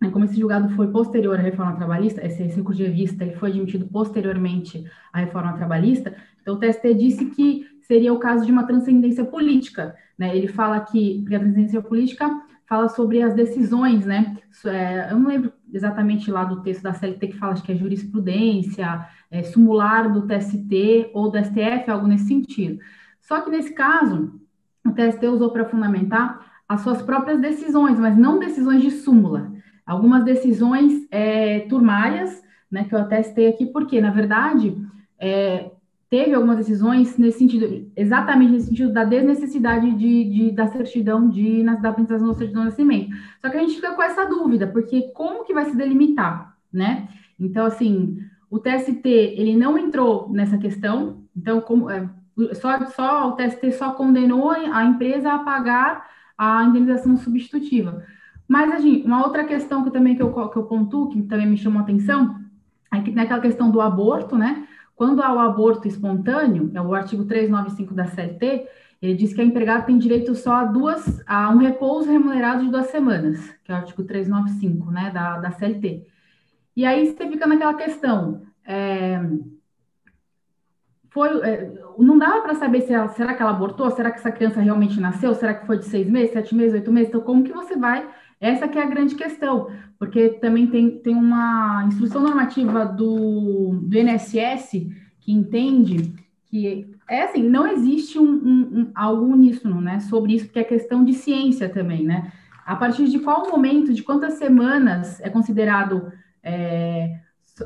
né, 0.00 0.10
como 0.10 0.24
esse 0.24 0.38
julgado 0.38 0.74
foi 0.76 0.88
posterior 0.88 1.38
à 1.38 1.42
reforma 1.42 1.76
trabalhista, 1.76 2.24
esse, 2.24 2.42
recurso 2.42 2.78
de 2.78 2.86
revista 2.86 3.24
ele 3.24 3.36
foi 3.36 3.50
admitido 3.50 3.86
posteriormente 3.86 4.84
à 5.12 5.20
reforma 5.20 5.54
trabalhista, 5.54 6.14
então 6.42 6.54
o 6.54 6.58
TST 6.58 6.94
disse 6.94 7.26
que 7.26 7.66
seria 7.82 8.12
o 8.12 8.18
caso 8.18 8.44
de 8.44 8.52
uma 8.52 8.66
transcendência 8.66 9.24
política, 9.24 9.96
né, 10.18 10.36
ele 10.36 10.48
fala 10.48 10.80
que, 10.80 11.24
a 11.28 11.38
transcendência 11.38 11.82
política 11.82 12.30
fala 12.66 12.88
sobre 12.88 13.22
as 13.22 13.34
decisões, 13.34 14.04
né, 14.04 14.36
é, 14.66 15.10
eu 15.10 15.18
não 15.18 15.28
lembro 15.28 15.52
exatamente 15.72 16.30
lá 16.30 16.44
do 16.44 16.62
texto 16.62 16.82
da 16.82 16.92
CLT 16.92 17.28
que 17.28 17.38
fala, 17.38 17.54
que 17.54 17.72
é 17.72 17.76
jurisprudência, 17.76 19.06
é, 19.30 19.42
sumular 19.42 20.10
do 20.10 20.26
TST 20.26 21.10
ou 21.12 21.30
do 21.30 21.38
STF, 21.38 21.90
algo 21.90 22.06
nesse 22.06 22.26
sentido. 22.26 22.78
Só 23.20 23.40
que 23.40 23.50
nesse 23.50 23.72
caso, 23.72 24.40
o 24.84 24.92
TST 24.92 25.26
usou 25.26 25.50
para 25.50 25.64
fundamentar 25.64 26.62
as 26.68 26.82
suas 26.82 27.02
próprias 27.02 27.40
decisões, 27.40 27.98
mas 27.98 28.16
não 28.16 28.38
decisões 28.38 28.82
de 28.82 28.90
súmula. 28.90 29.52
Algumas 29.84 30.24
decisões 30.24 31.06
é, 31.10 31.60
turmárias, 31.60 32.42
né, 32.70 32.84
que 32.84 32.94
eu 32.94 33.00
atestei 33.00 33.48
aqui, 33.48 33.66
porque, 33.66 34.00
na 34.00 34.10
verdade, 34.10 34.76
é, 35.18 35.70
teve 36.10 36.34
algumas 36.34 36.56
decisões 36.56 37.16
nesse 37.16 37.38
sentido, 37.38 37.88
exatamente 37.96 38.52
nesse 38.52 38.66
sentido 38.66 38.92
da 38.92 39.04
desnecessidade 39.04 39.92
de, 39.92 40.24
de 40.24 40.50
da 40.50 40.66
certidão 40.66 41.28
de, 41.28 41.62
da 41.62 41.90
apresentação 41.90 42.28
da 42.28 42.34
certidão 42.34 42.62
de 42.62 42.70
nascimento. 42.70 43.16
Só 43.40 43.48
que 43.48 43.56
a 43.56 43.60
gente 43.60 43.76
fica 43.76 43.94
com 43.94 44.02
essa 44.02 44.24
dúvida, 44.24 44.66
porque 44.66 45.12
como 45.14 45.44
que 45.44 45.54
vai 45.54 45.66
se 45.66 45.76
delimitar, 45.76 46.56
né? 46.72 47.08
Então, 47.38 47.64
assim, 47.64 48.18
o 48.50 48.58
TST, 48.58 49.06
ele 49.06 49.56
não 49.56 49.78
entrou 49.78 50.28
nessa 50.30 50.58
questão, 50.58 51.22
então, 51.34 51.60
como, 51.60 51.88
é, 51.88 52.10
só, 52.54 52.84
só 52.86 53.28
o 53.28 53.32
TST 53.36 53.72
só 53.72 53.92
condenou 53.92 54.50
a 54.50 54.84
empresa 54.84 55.32
a 55.32 55.38
pagar 55.38 56.10
a 56.36 56.64
indenização 56.64 57.16
substitutiva. 57.16 58.02
Mas, 58.48 58.72
assim, 58.72 59.04
uma 59.04 59.24
outra 59.24 59.44
questão 59.44 59.84
que 59.84 59.92
também 59.92 60.16
que 60.16 60.22
eu, 60.22 60.32
que 60.50 60.56
eu 60.56 60.64
pontuo, 60.64 61.08
que 61.08 61.22
também 61.22 61.46
me 61.46 61.56
chamou 61.56 61.78
a 61.78 61.82
atenção, 61.82 62.40
é 62.92 63.00
que 63.00 63.12
naquela 63.12 63.40
questão 63.40 63.70
do 63.70 63.80
aborto, 63.80 64.36
né? 64.36 64.66
Quando 65.00 65.22
há 65.22 65.32
o 65.32 65.38
aborto 65.38 65.88
espontâneo, 65.88 66.70
é 66.74 66.82
o 66.82 66.92
artigo 66.92 67.24
395 67.24 67.94
da 67.94 68.04
CLT, 68.04 68.68
ele 69.00 69.14
diz 69.14 69.32
que 69.32 69.40
a 69.40 69.44
empregada 69.44 69.86
tem 69.86 69.96
direito 69.96 70.34
só 70.34 70.52
a 70.52 70.64
duas, 70.64 71.22
a 71.26 71.48
um 71.48 71.56
repouso 71.56 72.12
remunerado 72.12 72.62
de 72.62 72.70
duas 72.70 72.88
semanas, 72.88 73.40
que 73.64 73.72
é 73.72 73.74
o 73.74 73.78
artigo 73.78 74.04
395, 74.04 74.90
né, 74.90 75.10
da, 75.10 75.38
da 75.38 75.52
CLT. 75.52 76.06
E 76.76 76.84
aí 76.84 77.06
você 77.06 77.26
fica 77.26 77.46
naquela 77.46 77.72
questão, 77.72 78.42
é, 78.62 79.18
foi, 81.08 81.30
é, 81.48 81.72
não 81.96 82.18
dava 82.18 82.42
para 82.42 82.54
saber 82.56 82.82
se 82.82 82.92
ela, 82.92 83.08
será 83.08 83.32
que 83.32 83.40
ela 83.40 83.52
abortou, 83.52 83.90
será 83.90 84.10
que 84.10 84.18
essa 84.18 84.30
criança 84.30 84.60
realmente 84.60 85.00
nasceu, 85.00 85.34
será 85.34 85.54
que 85.54 85.66
foi 85.66 85.78
de 85.78 85.86
seis 85.86 86.10
meses, 86.10 86.34
sete 86.34 86.54
meses, 86.54 86.74
oito 86.74 86.92
meses, 86.92 87.08
então 87.08 87.22
como 87.22 87.42
que 87.42 87.54
você 87.54 87.74
vai, 87.74 88.06
essa 88.40 88.66
que 88.66 88.78
é 88.78 88.82
a 88.82 88.88
grande 88.88 89.14
questão, 89.14 89.70
porque 89.98 90.30
também 90.30 90.66
tem, 90.66 90.90
tem 90.90 91.14
uma 91.14 91.84
instrução 91.86 92.22
normativa 92.22 92.86
do, 92.86 93.78
do 93.82 93.98
INSS 93.98 94.88
que 95.20 95.30
entende 95.30 96.14
que, 96.46 96.90
é 97.08 97.22
assim, 97.22 97.42
não 97.42 97.66
existe 97.66 98.18
um, 98.18 98.24
um, 98.24 98.80
um, 98.80 98.90
algo 98.94 99.26
uníssono, 99.26 99.80
né, 99.80 100.00
sobre 100.00 100.34
isso, 100.34 100.46
porque 100.46 100.60
é 100.60 100.64
questão 100.64 101.04
de 101.04 101.12
ciência 101.12 101.68
também, 101.68 102.02
né, 102.02 102.32
a 102.64 102.74
partir 102.74 103.08
de 103.08 103.18
qual 103.18 103.48
momento, 103.50 103.92
de 103.92 104.02
quantas 104.02 104.34
semanas 104.34 105.20
é 105.20 105.28
considerado 105.28 106.10
é, 106.42 107.20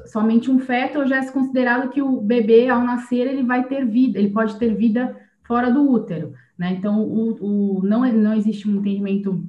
somente 0.07 0.51
um 0.51 0.59
feto, 0.59 1.07
já 1.07 1.19
é 1.19 1.31
considerado 1.31 1.91
que 1.91 2.03
o 2.03 2.21
bebê, 2.21 2.69
ao 2.69 2.83
nascer, 2.83 3.27
ele 3.27 3.43
vai 3.43 3.65
ter 3.65 3.87
vida, 3.87 4.19
ele 4.19 4.31
pode 4.31 4.59
ter 4.59 4.75
vida 4.75 5.17
fora 5.45 5.71
do 5.71 5.89
útero, 5.89 6.33
né? 6.59 6.73
Então, 6.73 7.03
o, 7.03 7.79
o, 7.79 7.83
não, 7.83 8.01
não 8.13 8.35
existe 8.35 8.69
um 8.69 8.77
entendimento 8.77 9.45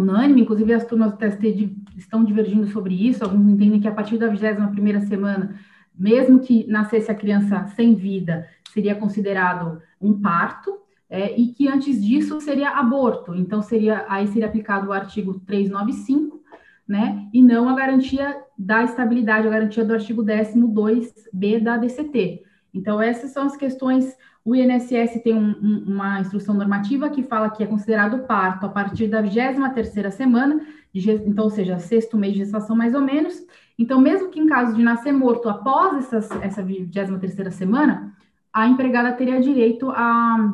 unânime, 0.00 0.42
inclusive 0.42 0.72
as 0.72 0.84
turmas 0.84 1.12
do 1.12 1.18
TST 1.18 1.76
estão 1.96 2.24
divergindo 2.24 2.66
sobre 2.68 2.94
isso, 2.94 3.24
alguns 3.24 3.48
entendem 3.48 3.80
que 3.80 3.88
a 3.88 3.92
partir 3.92 4.18
da 4.18 4.28
21ª 4.28 5.00
semana, 5.06 5.54
mesmo 5.98 6.38
que 6.40 6.66
nascesse 6.66 7.10
a 7.10 7.14
criança 7.14 7.66
sem 7.74 7.94
vida, 7.94 8.46
seria 8.72 8.94
considerado 8.94 9.80
um 10.00 10.20
parto, 10.20 10.78
é, 11.10 11.38
e 11.38 11.48
que 11.48 11.66
antes 11.68 12.04
disso 12.04 12.40
seria 12.40 12.70
aborto, 12.70 13.34
então 13.34 13.62
seria 13.62 14.04
aí 14.08 14.26
seria 14.26 14.46
aplicado 14.46 14.88
o 14.88 14.92
artigo 14.92 15.40
395, 15.40 16.42
né? 16.86 17.28
E 17.32 17.42
não 17.42 17.68
a 17.68 17.74
garantia 17.74 18.36
da 18.58 18.82
estabilidade, 18.82 19.46
a 19.46 19.50
garantia 19.50 19.84
do 19.84 19.94
artigo 19.94 20.22
12b 20.22 21.62
da 21.62 21.76
DCT. 21.76 22.42
Então, 22.72 23.00
essas 23.00 23.30
são 23.30 23.44
as 23.44 23.56
questões. 23.56 24.16
O 24.48 24.56
INSS 24.56 25.20
tem 25.22 25.34
um, 25.34 25.54
um, 25.62 25.84
uma 25.88 26.20
instrução 26.20 26.54
normativa 26.54 27.10
que 27.10 27.22
fala 27.22 27.50
que 27.50 27.62
é 27.62 27.66
considerado 27.66 28.20
parto 28.20 28.64
a 28.64 28.70
partir 28.70 29.06
da 29.06 29.20
23 29.20 30.14
semana, 30.14 30.58
de, 30.90 31.10
então, 31.10 31.44
ou 31.44 31.50
seja, 31.50 31.78
sexto 31.78 32.16
mês 32.16 32.32
de 32.32 32.38
gestação, 32.38 32.74
mais 32.74 32.94
ou 32.94 33.02
menos. 33.02 33.34
Então, 33.78 34.00
mesmo 34.00 34.30
que 34.30 34.40
em 34.40 34.46
caso 34.46 34.74
de 34.74 34.82
nascer 34.82 35.12
morto 35.12 35.50
após 35.50 36.10
essa, 36.10 36.34
essa 36.42 36.62
23 36.62 37.54
semana, 37.54 38.16
a 38.50 38.66
empregada 38.66 39.12
teria 39.12 39.38
direito 39.38 39.90
a, 39.90 40.50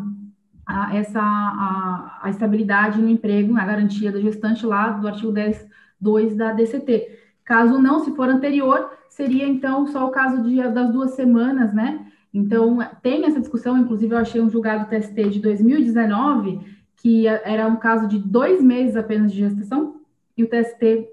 a 0.66 0.96
essa 0.96 1.20
a, 1.20 2.20
a, 2.24 2.30
estabilidade 2.30 3.00
no 3.00 3.08
emprego, 3.08 3.56
a 3.56 3.64
garantia 3.64 4.10
da 4.10 4.18
gestante 4.18 4.66
lá 4.66 4.90
do 4.90 5.06
artigo 5.06 5.32
10.2 5.32 6.34
da 6.34 6.52
DCT. 6.52 7.16
Caso 7.44 7.78
não, 7.78 8.00
se 8.00 8.10
for 8.16 8.28
anterior, 8.28 8.90
seria 9.08 9.46
então 9.46 9.86
só 9.86 10.04
o 10.04 10.10
caso 10.10 10.42
de, 10.42 10.60
das 10.70 10.90
duas 10.90 11.12
semanas, 11.12 11.72
né? 11.72 12.10
Então, 12.34 12.78
tem 13.00 13.24
essa 13.24 13.38
discussão, 13.38 13.78
inclusive 13.78 14.12
eu 14.12 14.18
achei 14.18 14.40
um 14.40 14.50
julgado 14.50 14.90
TST 14.90 15.30
de 15.30 15.38
2019, 15.38 16.58
que 16.96 17.28
era 17.28 17.68
um 17.68 17.76
caso 17.76 18.08
de 18.08 18.18
dois 18.18 18.60
meses 18.60 18.96
apenas 18.96 19.32
de 19.32 19.38
gestação, 19.38 20.00
e 20.36 20.42
o 20.42 20.48
TST 20.48 21.08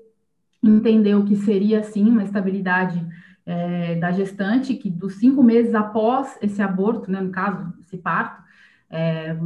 entendeu 0.63 1.23
que 1.23 1.35
seria, 1.35 1.83
sim, 1.83 2.09
uma 2.09 2.23
estabilidade 2.23 3.05
é, 3.45 3.95
da 3.95 4.11
gestante, 4.11 4.73
que 4.73 4.89
dos 4.89 5.15
cinco 5.15 5.43
meses 5.43 5.75
após 5.75 6.39
esse 6.41 6.59
aborto, 6.59 7.11
né, 7.11 7.21
no 7.21 7.29
caso, 7.29 7.71
esse 7.81 7.97
parto, 7.97 8.41
é, 8.89 9.37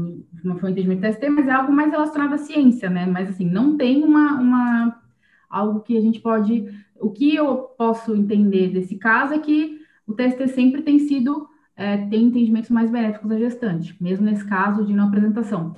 não 0.43 0.57
foi 0.57 0.69
um 0.69 0.71
entendimento 0.71 1.01
do 1.01 1.09
TST, 1.09 1.29
mas 1.29 1.47
é 1.47 1.51
algo 1.51 1.73
mais 1.73 1.91
relacionado 1.91 2.33
à 2.33 2.37
ciência, 2.37 2.89
né? 2.89 3.05
Mas, 3.05 3.29
assim, 3.29 3.45
não 3.45 3.77
tem 3.77 4.03
uma, 4.03 4.39
uma 4.39 5.01
algo 5.49 5.81
que 5.81 5.97
a 5.97 6.01
gente 6.01 6.19
pode... 6.19 6.65
O 6.99 7.11
que 7.11 7.35
eu 7.35 7.57
posso 7.77 8.15
entender 8.15 8.69
desse 8.69 8.95
caso 8.95 9.33
é 9.33 9.39
que 9.39 9.81
o 10.07 10.13
TST 10.13 10.47
sempre 10.47 10.81
tem 10.81 10.99
sido... 10.99 11.47
É, 11.75 11.97
tem 12.07 12.23
entendimentos 12.23 12.69
mais 12.69 12.89
benéficos 12.89 13.31
à 13.31 13.37
gestante, 13.37 13.95
mesmo 14.01 14.25
nesse 14.25 14.45
caso 14.45 14.85
de 14.85 14.93
não 14.93 15.07
apresentação. 15.07 15.75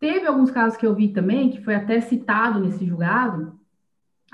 Teve 0.00 0.26
alguns 0.26 0.50
casos 0.50 0.76
que 0.76 0.86
eu 0.86 0.94
vi 0.94 1.08
também, 1.08 1.50
que 1.50 1.62
foi 1.62 1.74
até 1.74 2.00
citado 2.00 2.60
nesse 2.60 2.86
julgado, 2.86 3.58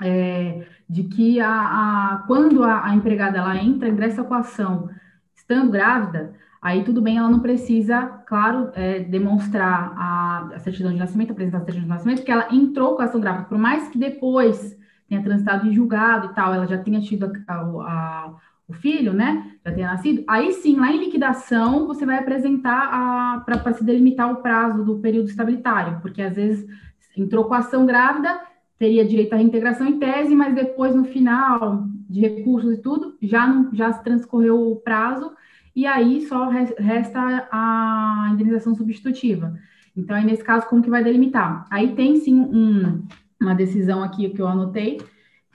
é, 0.01 0.65
de 0.89 1.03
que 1.03 1.39
a, 1.39 1.49
a 1.49 2.23
quando 2.27 2.63
a, 2.63 2.87
a, 2.87 2.95
empregada 2.95 3.37
ela 3.37 3.55
entra, 3.55 3.87
ingressa 3.87 4.23
com 4.23 4.33
a 4.33 4.39
ação 4.39 4.89
estando 5.35 5.71
grávida, 5.71 6.33
aí 6.61 6.83
tudo 6.83 7.01
bem, 7.01 7.17
ela 7.17 7.29
não 7.29 7.39
precisa, 7.39 8.01
claro, 8.25 8.71
é, 8.73 8.99
demonstrar 8.99 9.93
a, 9.95 10.49
a, 10.55 10.59
certidão 10.59 10.91
de 10.91 10.99
nascimento, 10.99 11.31
apresentar 11.31 11.59
a 11.59 11.61
certidão 11.61 11.83
de 11.83 11.89
nascimento, 11.89 12.23
que 12.23 12.31
ela 12.31 12.47
entrou 12.53 12.95
com 12.95 13.01
a 13.01 13.05
ação 13.05 13.21
grávida, 13.21 13.45
por 13.45 13.57
mais 13.57 13.87
que 13.89 13.97
depois 13.97 14.77
tenha 15.07 15.23
transitado 15.23 15.67
em 15.67 15.73
julgado 15.73 16.27
e 16.27 16.33
tal, 16.33 16.53
ela 16.53 16.65
já 16.65 16.77
tenha 16.77 17.01
tido 17.01 17.31
a, 17.47 18.33
o 18.71 18.73
filho, 18.73 19.13
né, 19.13 19.51
já 19.65 19.71
tenha 19.71 19.87
nascido, 19.87 20.23
aí 20.27 20.51
sim, 20.53 20.77
lá 20.77 20.91
em 20.91 20.99
liquidação, 20.99 21.87
você 21.87 22.05
vai 22.05 22.17
apresentar 22.17 23.43
para 23.45 23.73
se 23.73 23.83
delimitar 23.83 24.31
o 24.31 24.41
prazo 24.41 24.83
do 24.83 24.99
período 24.99 25.29
estabilitário, 25.29 25.99
porque 26.01 26.21
às 26.21 26.35
vezes 26.35 26.67
entrou 27.15 27.45
com 27.45 27.53
a 27.53 27.59
ação 27.59 27.85
grávida 27.85 28.39
teria 28.81 29.05
direito 29.05 29.33
à 29.33 29.35
reintegração 29.35 29.85
em 29.85 29.99
tese, 29.99 30.33
mas 30.33 30.55
depois, 30.55 30.95
no 30.95 31.03
final 31.03 31.85
de 32.09 32.19
recursos 32.19 32.73
e 32.73 32.81
tudo, 32.81 33.15
já, 33.21 33.45
não, 33.45 33.69
já 33.71 33.93
transcorreu 33.93 34.71
o 34.71 34.77
prazo, 34.77 35.31
e 35.75 35.85
aí 35.85 36.25
só 36.25 36.49
resta 36.49 37.47
a 37.51 38.31
indenização 38.33 38.73
substitutiva. 38.73 39.55
Então, 39.95 40.15
aí, 40.15 40.25
nesse 40.25 40.43
caso, 40.43 40.65
como 40.65 40.81
que 40.81 40.89
vai 40.89 41.03
delimitar? 41.03 41.67
Aí 41.69 41.93
tem, 41.93 42.15
sim, 42.15 42.39
um, 42.39 43.05
uma 43.39 43.53
decisão 43.53 44.01
aqui 44.01 44.27
que 44.29 44.41
eu 44.41 44.47
anotei, 44.47 44.99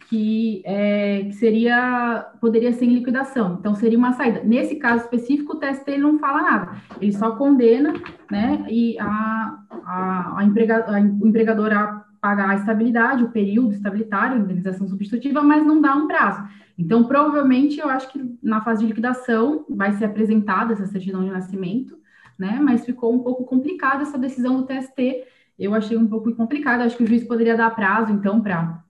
que, 0.09 0.63
é, 0.65 1.25
que 1.25 1.33
seria, 1.33 2.27
poderia 2.41 2.73
ser 2.73 2.85
em 2.85 2.95
liquidação. 2.95 3.57
Então, 3.59 3.75
seria 3.75 3.99
uma 3.99 4.13
saída. 4.13 4.43
Nesse 4.45 4.77
caso 4.77 5.05
específico, 5.05 5.55
o 5.55 5.59
TST 5.59 5.99
não 5.99 6.19
fala 6.19 6.43
nada. 6.43 6.73
Ele 7.01 7.13
só 7.13 7.33
condena, 7.33 7.93
né, 8.31 8.65
e 8.69 8.97
a, 9.01 9.59
a, 9.85 10.39
a, 10.39 10.45
empregador 10.45 11.73
a 11.73 12.05
pagar 12.21 12.51
a 12.51 12.55
estabilidade, 12.55 13.25
o 13.25 13.31
período 13.31 13.73
estabilitário, 13.73 14.39
indenização 14.39 14.89
substitutiva, 14.89 15.43
mas 15.43 15.67
não 15.67 15.81
dá 15.81 15.95
um 15.95 16.07
prazo. 16.07 16.43
Então, 16.79 17.05
provavelmente, 17.05 17.81
eu 17.81 17.89
acho 17.89 18.13
que 18.13 18.39
na 18.43 18.61
fase 18.61 18.83
de 18.83 18.89
liquidação 18.89 19.65
vai 19.69 19.93
ser 19.93 20.05
apresentada 20.05 20.73
essa 20.73 20.87
certidão 20.87 21.25
de 21.25 21.31
nascimento, 21.31 21.97
né? 22.39 22.61
Mas 22.63 22.85
ficou 22.85 23.15
um 23.15 23.21
pouco 23.21 23.45
complicada 23.45 24.03
essa 24.03 24.19
decisão 24.19 24.57
do 24.57 24.67
TST. 24.67 25.25
Eu 25.59 25.75
achei 25.75 25.97
um 25.97 26.07
pouco 26.07 26.33
complicado, 26.35 26.83
acho 26.83 26.97
que 26.97 27.05
o 27.05 27.07
juiz 27.07 27.25
poderia 27.25 27.57
dar 27.57 27.75
prazo, 27.75 28.13
então, 28.13 28.41
para 28.41 28.85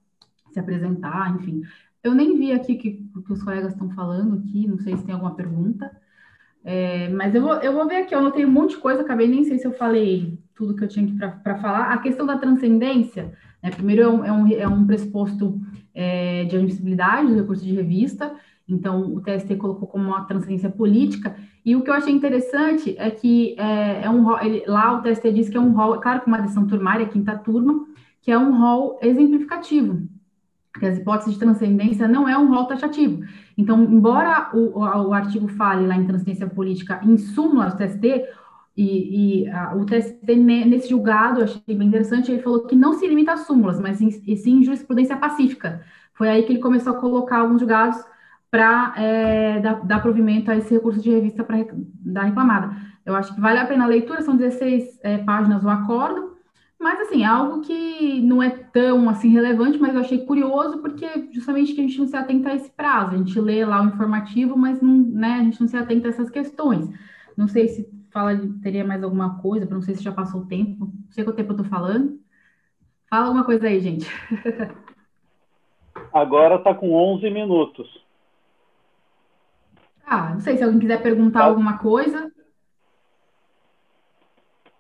se 0.56 0.60
apresentar, 0.60 1.34
enfim. 1.36 1.62
Eu 2.02 2.14
nem 2.14 2.36
vi 2.38 2.52
aqui 2.52 2.76
que, 2.76 2.92
que 3.26 3.32
os 3.32 3.42
colegas 3.42 3.72
estão 3.72 3.90
falando 3.90 4.36
aqui, 4.38 4.66
não 4.66 4.78
sei 4.78 4.96
se 4.96 5.04
tem 5.04 5.12
alguma 5.12 5.34
pergunta. 5.34 5.90
É, 6.64 7.08
mas 7.10 7.34
eu 7.34 7.42
vou, 7.42 7.54
eu 7.56 7.72
vou 7.72 7.86
ver 7.86 7.98
aqui, 7.98 8.14
eu 8.14 8.18
anotei 8.18 8.44
um 8.44 8.50
monte 8.50 8.70
de 8.70 8.78
coisa, 8.78 9.02
acabei 9.02 9.28
nem 9.28 9.44
sei 9.44 9.58
se 9.58 9.66
eu 9.66 9.72
falei 9.72 10.38
tudo 10.54 10.74
que 10.74 10.82
eu 10.82 10.88
tinha 10.88 11.04
aqui 11.04 11.14
para 11.42 11.56
falar. 11.56 11.92
A 11.92 11.98
questão 11.98 12.24
da 12.24 12.38
transcendência, 12.38 13.32
né, 13.62 13.70
primeiro 13.70 14.02
é 14.02 14.08
um, 14.08 14.24
é 14.24 14.32
um, 14.32 14.52
é 14.52 14.68
um 14.68 14.86
pressuposto 14.86 15.60
é, 15.94 16.44
de 16.44 16.56
admissibilidade 16.56 17.28
do 17.28 17.34
recurso 17.34 17.62
de 17.62 17.74
revista, 17.74 18.34
então 18.68 19.14
o 19.14 19.20
TST 19.20 19.54
colocou 19.56 19.86
como 19.86 20.06
uma 20.06 20.24
transcendência 20.24 20.70
política, 20.70 21.36
e 21.64 21.76
o 21.76 21.82
que 21.82 21.90
eu 21.90 21.94
achei 21.94 22.12
interessante 22.12 22.96
é 22.98 23.10
que 23.10 23.54
é, 23.58 24.04
é 24.04 24.10
um 24.10 24.36
ele, 24.40 24.64
lá 24.66 24.98
o 24.98 25.02
TST 25.02 25.32
diz 25.32 25.48
que 25.48 25.56
é 25.56 25.60
um 25.60 25.72
rol, 25.72 26.00
claro 26.00 26.20
que 26.20 26.26
uma 26.26 26.40
decisão 26.40 26.66
turmária, 26.66 27.06
quinta 27.06 27.36
turma, 27.36 27.86
que 28.22 28.32
é 28.32 28.38
um 28.38 28.58
rol 28.58 28.98
exemplificativo, 29.02 30.08
que 30.78 30.86
as 30.86 30.98
hipóteses 30.98 31.34
de 31.34 31.40
transcendência 31.40 32.06
não 32.06 32.28
é 32.28 32.36
um 32.36 32.48
rol 32.48 32.66
taxativo. 32.66 33.22
Então, 33.56 33.82
embora 33.82 34.50
o, 34.52 34.78
o, 34.78 35.08
o 35.08 35.12
artigo 35.14 35.48
fale 35.48 35.86
lá 35.86 35.96
em 35.96 36.06
transcendência 36.06 36.46
política 36.46 37.00
em 37.02 37.16
súmula 37.16 37.66
do 37.66 37.76
TST, 37.76 38.24
e, 38.76 39.44
e 39.44 39.48
a, 39.48 39.74
o 39.74 39.86
TST, 39.86 40.36
nesse 40.36 40.90
julgado, 40.90 41.42
achei 41.42 41.74
bem 41.74 41.88
interessante, 41.88 42.30
ele 42.30 42.42
falou 42.42 42.66
que 42.66 42.76
não 42.76 42.92
se 42.92 43.06
limita 43.06 43.32
a 43.32 43.36
súmulas, 43.38 43.80
mas 43.80 44.00
em, 44.02 44.08
e 44.26 44.36
sim 44.36 44.62
jurisprudência 44.62 45.16
pacífica. 45.16 45.82
Foi 46.12 46.28
aí 46.28 46.42
que 46.42 46.52
ele 46.52 46.60
começou 46.60 46.92
a 46.92 46.96
colocar 46.96 47.38
alguns 47.38 47.60
julgados 47.60 47.98
para 48.50 48.94
é, 48.96 49.60
dar, 49.60 49.84
dar, 49.84 50.00
provimento 50.00 50.50
a 50.50 50.56
esse 50.56 50.72
recurso 50.72 51.00
de 51.00 51.10
revista 51.10 51.42
para 51.42 51.66
dar 52.04 52.24
reclamada. 52.24 52.76
Eu 53.04 53.14
acho 53.14 53.34
que 53.34 53.40
vale 53.40 53.58
a 53.58 53.66
pena 53.66 53.84
a 53.84 53.88
leitura, 53.88 54.22
são 54.22 54.36
16 54.36 55.00
é, 55.02 55.18
páginas 55.18 55.64
o 55.64 55.68
acordo, 55.68 56.35
mas, 56.78 57.00
assim, 57.00 57.22
é 57.22 57.26
algo 57.26 57.62
que 57.62 58.20
não 58.20 58.42
é 58.42 58.50
tão, 58.50 59.08
assim, 59.08 59.30
relevante, 59.30 59.78
mas 59.78 59.94
eu 59.94 60.00
achei 60.00 60.24
curioso, 60.24 60.78
porque 60.78 61.28
justamente 61.32 61.72
que 61.72 61.80
a 61.80 61.84
gente 61.84 61.98
não 61.98 62.06
se 62.06 62.16
atenta 62.16 62.50
a 62.50 62.54
esse 62.54 62.70
prazo. 62.70 63.14
A 63.14 63.18
gente 63.18 63.40
lê 63.40 63.64
lá 63.64 63.82
o 63.82 63.86
informativo, 63.86 64.56
mas 64.56 64.80
não, 64.80 64.98
né, 64.98 65.34
a 65.40 65.42
gente 65.44 65.60
não 65.60 65.68
se 65.68 65.76
atenta 65.76 66.08
a 66.08 66.10
essas 66.10 66.30
questões. 66.30 66.88
Não 67.36 67.48
sei 67.48 67.68
se 67.68 67.88
fala, 68.10 68.38
teria 68.62 68.84
mais 68.84 69.02
alguma 69.02 69.38
coisa, 69.40 69.66
não 69.66 69.82
sei 69.82 69.94
se 69.94 70.02
já 70.02 70.12
passou 70.12 70.42
o 70.42 70.46
tempo. 70.46 70.86
Não 70.86 71.10
sei 71.12 71.24
quanto 71.24 71.36
tempo 71.36 71.52
eu 71.52 71.56
tô 71.56 71.64
falando. 71.64 72.18
Fala 73.08 73.26
alguma 73.26 73.44
coisa 73.44 73.66
aí, 73.66 73.80
gente. 73.80 74.06
Agora 76.12 76.58
tá 76.58 76.74
com 76.74 76.92
11 76.92 77.30
minutos. 77.30 78.04
Ah, 80.06 80.30
não 80.34 80.40
sei 80.40 80.56
se 80.56 80.62
alguém 80.62 80.78
quiser 80.78 81.02
perguntar 81.02 81.40
tá. 81.40 81.46
alguma 81.46 81.78
coisa. 81.78 82.30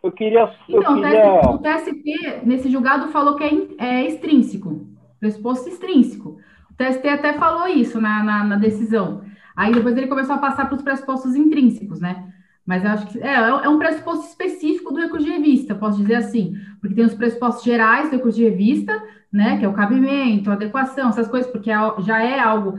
Eu 0.06 0.12
queria. 0.12 0.52
Eu 0.68 0.80
então, 0.80 0.94
queria... 0.94 1.40
o 1.50 1.58
TST, 1.58 2.40
nesse 2.44 2.70
julgado, 2.70 3.08
falou 3.08 3.34
que 3.34 3.42
é, 3.42 3.84
é 3.84 4.06
extrínseco, 4.06 4.86
pressuposto 5.18 5.68
extrínseco. 5.68 6.38
O 6.70 6.74
TST 6.74 7.08
até 7.08 7.32
falou 7.32 7.66
isso 7.66 8.00
na, 8.00 8.22
na, 8.22 8.44
na 8.44 8.56
decisão. 8.56 9.22
Aí 9.56 9.72
depois 9.72 9.96
ele 9.96 10.06
começou 10.06 10.36
a 10.36 10.38
passar 10.38 10.66
para 10.66 10.76
os 10.76 10.82
pressupostos 10.82 11.34
intrínsecos, 11.34 12.00
né? 12.00 12.32
Mas 12.64 12.84
eu 12.84 12.90
acho 12.90 13.06
que 13.06 13.18
é, 13.20 13.34
é 13.34 13.68
um 13.68 13.78
pressuposto 13.78 14.26
específico 14.26 14.92
do 14.92 15.00
recurso 15.00 15.24
de 15.24 15.32
revista, 15.32 15.74
posso 15.74 15.98
dizer 15.98 16.16
assim, 16.16 16.56
porque 16.80 16.94
tem 16.94 17.04
os 17.04 17.14
pressupostos 17.14 17.64
gerais 17.64 18.08
do 18.10 18.16
recurso 18.16 18.36
de 18.36 18.44
revista, 18.44 19.02
né? 19.32 19.58
Que 19.58 19.64
é 19.64 19.68
o 19.68 19.72
cabimento, 19.72 20.50
adequação, 20.50 21.08
essas 21.08 21.26
coisas, 21.26 21.50
porque 21.50 21.70
é, 21.70 21.76
já 22.00 22.22
é 22.22 22.38
algo 22.38 22.78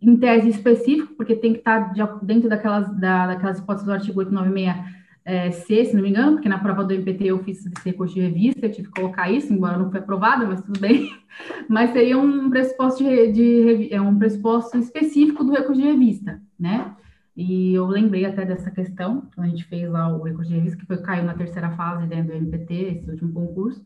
em 0.00 0.16
tese 0.16 0.48
específico, 0.48 1.14
porque 1.14 1.36
tem 1.36 1.52
que 1.52 1.60
estar 1.60 1.92
dentro 2.22 2.48
daquelas, 2.48 2.88
da, 2.98 3.28
daquelas 3.28 3.58
hipóteses 3.58 3.86
do 3.86 3.92
artigo 3.92 4.18
896 4.18 5.03
é, 5.24 5.50
C, 5.50 5.84
se 5.86 5.94
não 5.94 6.02
me 6.02 6.10
engano, 6.10 6.32
porque 6.32 6.48
na 6.48 6.58
prova 6.58 6.84
do 6.84 6.92
MPT 6.92 7.24
eu 7.24 7.42
fiz 7.42 7.64
esse 7.64 7.84
recurso 7.84 8.14
de 8.14 8.20
revista, 8.20 8.66
eu 8.66 8.70
tive 8.70 8.88
que 8.88 9.00
colocar 9.00 9.30
isso, 9.30 9.52
embora 9.52 9.78
não 9.78 9.90
foi 9.90 10.00
aprovada, 10.00 10.44
mas 10.46 10.60
tudo 10.60 10.78
bem. 10.78 11.10
Mas 11.68 11.90
seria 11.90 12.16
um 12.16 12.48
pressuposto, 12.48 13.02
de, 13.02 13.32
de, 13.32 13.92
é 13.92 14.00
um 14.00 14.16
pressuposto 14.16 14.78
específico 14.78 15.42
do 15.42 15.52
recurso 15.52 15.80
de 15.80 15.88
revista, 15.88 16.40
né? 16.56 16.94
E 17.36 17.74
eu 17.74 17.86
lembrei 17.86 18.24
até 18.24 18.44
dessa 18.44 18.70
questão, 18.70 19.28
quando 19.34 19.48
a 19.48 19.50
gente 19.50 19.64
fez 19.64 19.90
lá 19.90 20.08
o 20.16 20.22
recurso 20.22 20.48
de 20.48 20.56
revista, 20.56 20.78
que 20.78 20.86
foi, 20.86 20.98
caiu 20.98 21.24
na 21.24 21.34
terceira 21.34 21.70
fase 21.70 22.06
dentro 22.06 22.28
do 22.28 22.36
MPT, 22.36 22.74
esse 22.74 23.10
último 23.10 23.32
concurso. 23.32 23.84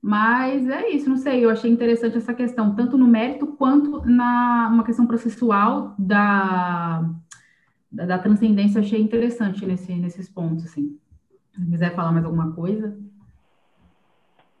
Mas 0.00 0.66
é 0.68 0.88
isso, 0.90 1.08
não 1.08 1.16
sei, 1.16 1.44
eu 1.44 1.50
achei 1.50 1.70
interessante 1.70 2.16
essa 2.16 2.32
questão, 2.32 2.74
tanto 2.74 2.96
no 2.96 3.06
mérito 3.06 3.46
quanto 3.46 4.02
na 4.06 4.70
uma 4.72 4.84
questão 4.84 5.06
processual 5.06 5.94
da 5.98 7.10
da, 7.94 8.06
da 8.06 8.18
transcendência, 8.18 8.78
eu 8.78 8.82
achei 8.82 9.00
interessante 9.00 9.64
nesse, 9.64 9.94
nesses 9.94 10.28
pontos, 10.28 10.64
assim. 10.64 10.98
Se 11.52 11.70
quiser 11.70 11.94
falar 11.94 12.10
mais 12.10 12.24
alguma 12.24 12.52
coisa. 12.52 12.98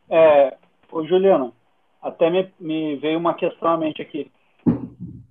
É, 0.08 0.56
ô, 0.92 1.04
Juliana, 1.04 1.52
até 2.00 2.30
me, 2.30 2.52
me 2.60 2.96
veio 2.96 3.18
uma 3.18 3.34
questão 3.34 3.68
à 3.70 3.76
mente 3.76 4.00
aqui. 4.00 4.30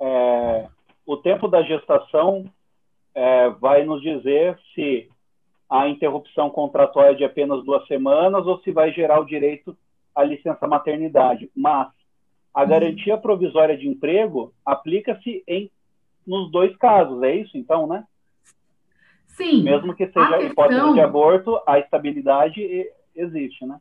É, 0.02 0.68
o 1.06 1.16
tempo 1.16 1.48
da 1.48 1.62
gestação 1.62 2.46
é, 3.16 3.50
vai 3.52 3.86
nos 3.86 4.02
dizer 4.02 4.60
se 4.76 5.10
a 5.70 5.88
interrupção 5.88 6.50
contratual 6.50 7.06
é 7.06 7.14
de 7.14 7.24
apenas 7.24 7.64
duas 7.64 7.88
semanas 7.88 8.46
ou 8.46 8.60
se 8.60 8.72
vai 8.72 8.92
gerar 8.92 9.22
o 9.22 9.26
direito 9.26 9.78
à 10.14 10.24
licença 10.24 10.68
maternidade. 10.68 11.50
Mas 11.56 11.88
a 12.54 12.66
garantia 12.66 13.18
provisória 13.18 13.78
de 13.78 13.88
emprego 13.88 14.54
aplica-se 14.66 15.44
em 15.48 15.72
nos 16.26 16.52
dois 16.52 16.76
casos, 16.78 17.22
é 17.24 17.36
isso 17.36 17.58
então, 17.58 17.88
né? 17.88 18.04
Sim. 19.28 19.64
Mesmo 19.64 19.96
que 19.96 20.06
seja 20.08 20.38
questão... 20.38 20.42
hipótese 20.42 20.94
de 20.94 21.02
aborto, 21.02 21.60
a 21.68 21.80
estabilidade 21.80 22.88
existe, 23.16 23.66
né? 23.66 23.78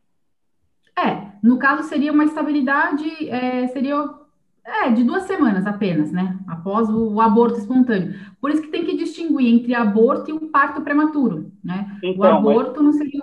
É, 0.97 1.31
no 1.41 1.57
caso 1.57 1.83
seria 1.83 2.11
uma 2.11 2.23
estabilidade, 2.23 3.29
é, 3.29 3.67
seria 3.67 3.95
é, 4.63 4.91
de 4.91 5.03
duas 5.03 5.23
semanas 5.23 5.65
apenas, 5.65 6.11
né? 6.11 6.37
Após 6.47 6.89
o, 6.89 7.13
o, 7.13 7.21
aborto 7.21 7.57
espontâneo. 7.57 8.13
Por 8.39 8.51
isso 8.51 8.61
que 8.61 8.69
tem 8.69 8.85
que 8.85 8.95
distinguir 8.95 9.53
entre 9.53 9.73
aborto 9.73 10.29
e 10.29 10.33
um 10.33 10.51
parto 10.51 10.81
prematuro, 10.81 11.51
né? 11.63 11.97
Então, 12.03 12.43
o 12.43 12.49
aborto 12.49 12.83
mas... 12.83 12.83
não 12.83 12.93
seria. 12.93 13.22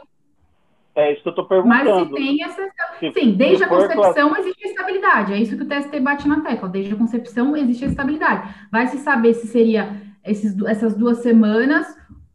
É 0.94 1.12
isso 1.12 1.22
que 1.22 1.28
eu 1.28 1.30
estou 1.30 1.46
perguntando. 1.46 1.84
Mas 1.84 2.08
se 2.08 2.14
tem 2.14 2.42
essa. 2.42 2.70
Se, 2.98 3.12
Sim, 3.12 3.32
desde 3.32 3.64
a 3.64 3.68
concepção 3.68 4.36
existe 4.36 4.66
a 4.66 4.68
estabilidade. 4.68 5.32
É 5.32 5.38
isso 5.38 5.56
que 5.56 5.62
o 5.62 5.68
TST 5.68 6.00
bate 6.00 6.26
na 6.26 6.40
tecla. 6.40 6.68
Desde 6.68 6.94
a 6.94 6.96
concepção 6.96 7.56
existe 7.56 7.84
a 7.84 7.88
estabilidade. 7.88 8.54
Vai 8.70 8.86
se 8.88 8.98
saber 8.98 9.34
se 9.34 9.46
seria 9.46 9.88
esses, 10.24 10.60
essas 10.64 10.94
duas 10.94 11.18
semanas 11.18 11.86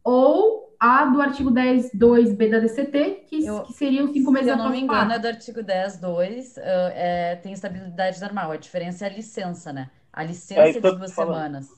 ou 0.02 0.66
a 0.78 1.06
do 1.06 1.20
artigo 1.20 1.50
10.2b 1.50 2.50
da 2.50 2.58
DCT, 2.58 3.24
que, 3.28 3.46
eu, 3.46 3.62
que 3.62 3.72
seriam 3.72 4.12
cinco 4.12 4.30
meses 4.30 4.48
após 4.48 4.62
Se 4.62 4.66
eu 4.66 4.70
não 4.70 4.70
me 4.70 4.80
engano, 4.80 5.12
é 5.12 5.18
do 5.18 5.26
artigo 5.26 5.60
10.2, 5.60 6.56
uh, 6.56 6.60
é, 6.94 7.36
tem 7.36 7.52
estabilidade 7.52 8.20
normal. 8.20 8.52
A 8.52 8.56
diferença 8.56 9.06
é 9.06 9.10
a 9.10 9.12
licença, 9.12 9.72
né? 9.72 9.90
A 10.12 10.22
licença 10.22 10.60
é, 10.60 10.70
é 10.70 10.72
de 10.72 10.80
duas 10.80 11.12
semanas. 11.12 11.68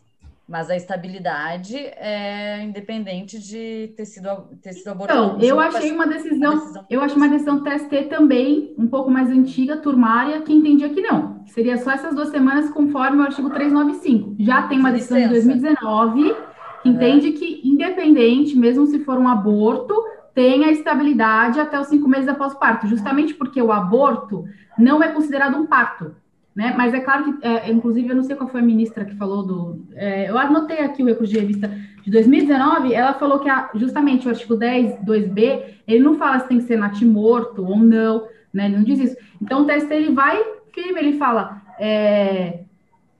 Mas 0.49 0.71
a 0.71 0.77
estabilidade 0.77 1.77
é 1.77 2.63
independente 2.65 3.39
de 3.39 3.93
ter 3.95 4.07
sido, 4.07 4.29
ter 4.63 4.73
sido 4.73 4.89
abortado. 4.89 5.37
Então, 5.37 5.47
eu 5.47 5.61
achei 5.61 5.93
uma 5.93 6.07
decisão, 6.07 6.53
uma 6.53 6.61
decisão 6.61 6.87
eu 6.89 7.01
achei 7.03 7.17
uma 7.19 7.29
decisão 7.29 7.63
TST 7.63 8.05
também, 8.05 8.75
um 8.79 8.87
pouco 8.87 9.11
mais 9.11 9.29
antiga, 9.29 9.77
turmária, 9.77 10.41
que 10.41 10.53
entendia 10.53 10.89
que 10.89 11.03
não. 11.03 11.43
Seria 11.49 11.77
só 11.77 11.91
essas 11.91 12.15
duas 12.15 12.31
semanas 12.31 12.71
conforme 12.71 13.19
o 13.19 13.25
artigo 13.25 13.51
395. 13.51 14.37
Já 14.39 14.63
tem 14.63 14.79
uma 14.79 14.91
decisão 14.91 15.19
de 15.19 15.29
2019 15.29 16.35
que 16.83 16.89
entende 16.89 17.33
que, 17.33 17.61
independente, 17.63 18.57
mesmo 18.57 18.87
se 18.87 19.01
for 19.01 19.19
um 19.19 19.29
aborto, 19.29 19.95
tem 20.35 20.65
a 20.65 20.71
estabilidade 20.71 21.61
até 21.61 21.79
os 21.79 21.89
cinco 21.89 22.09
meses 22.09 22.29
após 22.29 22.55
o 22.55 22.59
parto, 22.59 22.87
justamente 22.87 23.35
porque 23.35 23.61
o 23.61 23.71
aborto 23.71 24.45
não 24.79 25.03
é 25.03 25.09
considerado 25.09 25.59
um 25.59 25.67
parto. 25.67 26.15
Né? 26.59 26.75
Mas 26.77 26.93
é 26.93 26.99
claro 26.99 27.23
que, 27.23 27.47
é, 27.47 27.71
inclusive, 27.71 28.09
eu 28.09 28.17
não 28.17 28.25
sei 28.25 28.35
qual 28.35 28.49
foi 28.49 28.61
a 28.61 28.65
ministra 28.65 29.05
que 29.05 29.15
falou 29.15 29.45
do. 29.45 29.87
É, 29.95 30.29
eu 30.29 30.37
anotei 30.37 30.81
aqui 30.81 31.05
o 31.05 31.07
recurso 31.07 31.33
de 31.33 31.39
revista 31.39 31.71
de 32.03 32.11
2019, 32.11 32.93
ela 32.93 33.15
falou 33.15 33.39
que 33.39 33.49
a, 33.49 33.71
justamente 33.77 34.27
o 34.27 34.31
artigo 34.31 34.57
10, 34.57 35.05
2b, 35.05 35.63
ele 35.87 36.03
não 36.03 36.17
fala 36.17 36.41
se 36.41 36.49
tem 36.49 36.59
que 36.59 36.65
ser 36.65 36.77
natimorto 36.77 37.65
ou 37.65 37.79
não, 37.79 38.27
né? 38.53 38.65
Ele 38.65 38.77
não 38.77 38.83
diz 38.83 38.99
isso. 38.99 39.17
Então 39.41 39.63
o 39.63 39.67
TST 39.67 39.89
ele 39.95 40.13
vai 40.13 40.37
firme, 40.75 40.99
ele 40.99 41.17
fala 41.17 41.63
é, 41.79 42.65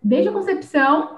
desde 0.03 0.31
a 0.31 0.33
concepção 0.33 1.17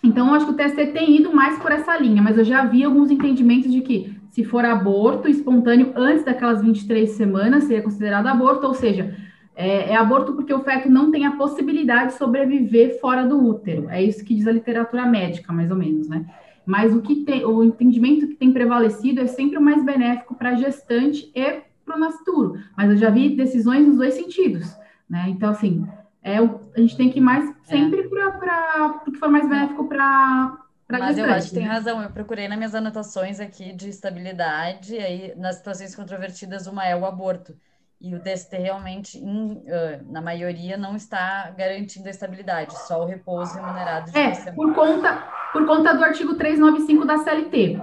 então, 0.00 0.28
eu 0.28 0.34
acho 0.34 0.46
que 0.46 0.52
o 0.52 0.56
TST 0.56 0.92
tem 0.92 1.16
ido 1.16 1.34
mais 1.34 1.58
por 1.58 1.72
essa 1.72 1.98
linha, 1.98 2.22
mas 2.22 2.38
eu 2.38 2.44
já 2.44 2.64
vi 2.64 2.84
alguns 2.84 3.10
entendimentos 3.10 3.72
de 3.72 3.80
que 3.80 4.16
se 4.30 4.44
for 4.44 4.64
aborto 4.64 5.28
espontâneo 5.28 5.92
antes 5.96 6.24
daquelas 6.24 6.62
23 6.62 7.10
semanas, 7.10 7.64
seria 7.64 7.82
considerado 7.82 8.28
aborto, 8.28 8.64
ou 8.64 8.74
seja, 8.74 9.12
é, 9.58 9.90
é, 9.90 9.96
aborto 9.96 10.34
porque 10.34 10.54
o 10.54 10.62
feto 10.62 10.88
não 10.88 11.10
tem 11.10 11.26
a 11.26 11.32
possibilidade 11.32 12.12
de 12.12 12.18
sobreviver 12.18 13.00
fora 13.00 13.26
do 13.26 13.44
útero. 13.44 13.90
É 13.90 14.00
isso 14.00 14.24
que 14.24 14.32
diz 14.32 14.46
a 14.46 14.52
literatura 14.52 15.04
médica, 15.04 15.52
mais 15.52 15.68
ou 15.68 15.76
menos, 15.76 16.08
né? 16.08 16.24
Mas 16.64 16.94
o 16.94 17.02
que 17.02 17.24
tem, 17.24 17.44
o 17.44 17.64
entendimento 17.64 18.28
que 18.28 18.36
tem 18.36 18.52
prevalecido 18.52 19.20
é 19.20 19.26
sempre 19.26 19.58
o 19.58 19.60
mais 19.60 19.84
benéfico 19.84 20.36
para 20.36 20.50
a 20.50 20.54
gestante 20.54 21.32
e 21.34 21.60
para 21.84 21.96
o 21.96 21.98
nascituro. 21.98 22.60
Mas 22.76 22.90
eu 22.92 22.96
já 22.96 23.10
vi 23.10 23.34
decisões 23.34 23.84
nos 23.84 23.96
dois 23.96 24.14
sentidos, 24.14 24.72
né? 25.10 25.24
Então, 25.28 25.50
assim, 25.50 25.84
é, 26.22 26.38
a 26.38 26.80
gente 26.80 26.96
tem 26.96 27.10
que 27.10 27.18
ir 27.18 27.22
mais 27.22 27.52
sempre 27.64 28.02
é. 28.02 28.08
para 28.08 29.02
o 29.08 29.10
que 29.10 29.18
for 29.18 29.28
mais 29.28 29.48
benéfico 29.48 29.88
para 29.88 30.56
mas 30.88 31.18
eu 31.18 31.24
acho 31.26 31.48
que 31.48 31.54
tem 31.56 31.66
né? 31.66 31.72
razão. 31.72 32.00
Eu 32.00 32.10
procurei 32.10 32.46
nas 32.46 32.56
minhas 32.56 32.74
anotações 32.76 33.40
aqui 33.40 33.72
de 33.74 33.90
estabilidade, 33.90 34.94
e 34.94 34.98
aí 34.98 35.34
nas 35.36 35.56
situações 35.56 35.94
controvertidas, 35.94 36.66
uma 36.66 36.86
é 36.86 36.96
o 36.96 37.04
aborto. 37.04 37.54
E 38.00 38.14
o 38.14 38.20
TST 38.20 38.56
realmente, 38.56 39.18
in, 39.18 39.54
uh, 39.54 40.12
na 40.12 40.20
maioria, 40.20 40.76
não 40.76 40.94
está 40.94 41.52
garantindo 41.56 42.06
a 42.06 42.10
estabilidade, 42.10 42.72
só 42.86 43.02
o 43.02 43.06
repouso 43.06 43.54
remunerado 43.54 44.12
de 44.12 44.18
É, 44.18 44.52
por 44.52 44.72
conta, 44.72 45.24
por 45.52 45.66
conta 45.66 45.94
do 45.94 46.04
artigo 46.04 46.34
395 46.36 47.04
da 47.04 47.18
CLT. 47.18 47.80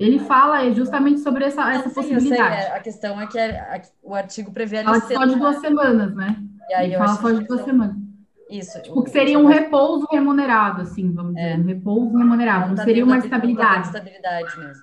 Ele 0.00 0.18
fala 0.18 0.68
justamente 0.72 1.20
sobre 1.20 1.44
essa, 1.44 1.72
essa 1.72 1.88
sim, 1.88 1.94
possibilidade. 1.94 2.56
Sei, 2.56 2.64
é, 2.64 2.76
a 2.76 2.80
questão 2.80 3.20
é 3.20 3.26
que 3.28 3.38
a, 3.38 3.76
a, 3.76 3.80
o 4.02 4.14
artigo 4.16 4.50
prevê 4.50 4.78
a 4.78 4.82
licença. 4.82 5.26
De 5.26 5.36
duas 5.36 5.60
semanas, 5.60 6.12
né? 6.16 6.36
E 6.68 6.74
aí 6.74 6.86
Ele 6.88 6.96
fala 6.96 7.14
só 7.14 7.30
de 7.30 7.44
duas 7.46 7.62
semanas. 7.62 7.96
Isso. 8.50 8.82
Tipo, 8.82 9.04
que 9.04 9.10
seria 9.10 9.38
um 9.38 9.46
repouso 9.46 10.06
remunerado, 10.10 10.82
assim, 10.82 11.12
vamos 11.12 11.34
dizer, 11.36 11.52
é. 11.52 11.56
um 11.56 11.64
repouso 11.64 12.16
remunerado, 12.18 12.68
não, 12.68 12.74
não 12.74 12.84
seria 12.84 13.04
uma 13.04 13.18
estabilidade. 13.18 13.86
estabilidade 13.86 14.58
mesmo. 14.58 14.82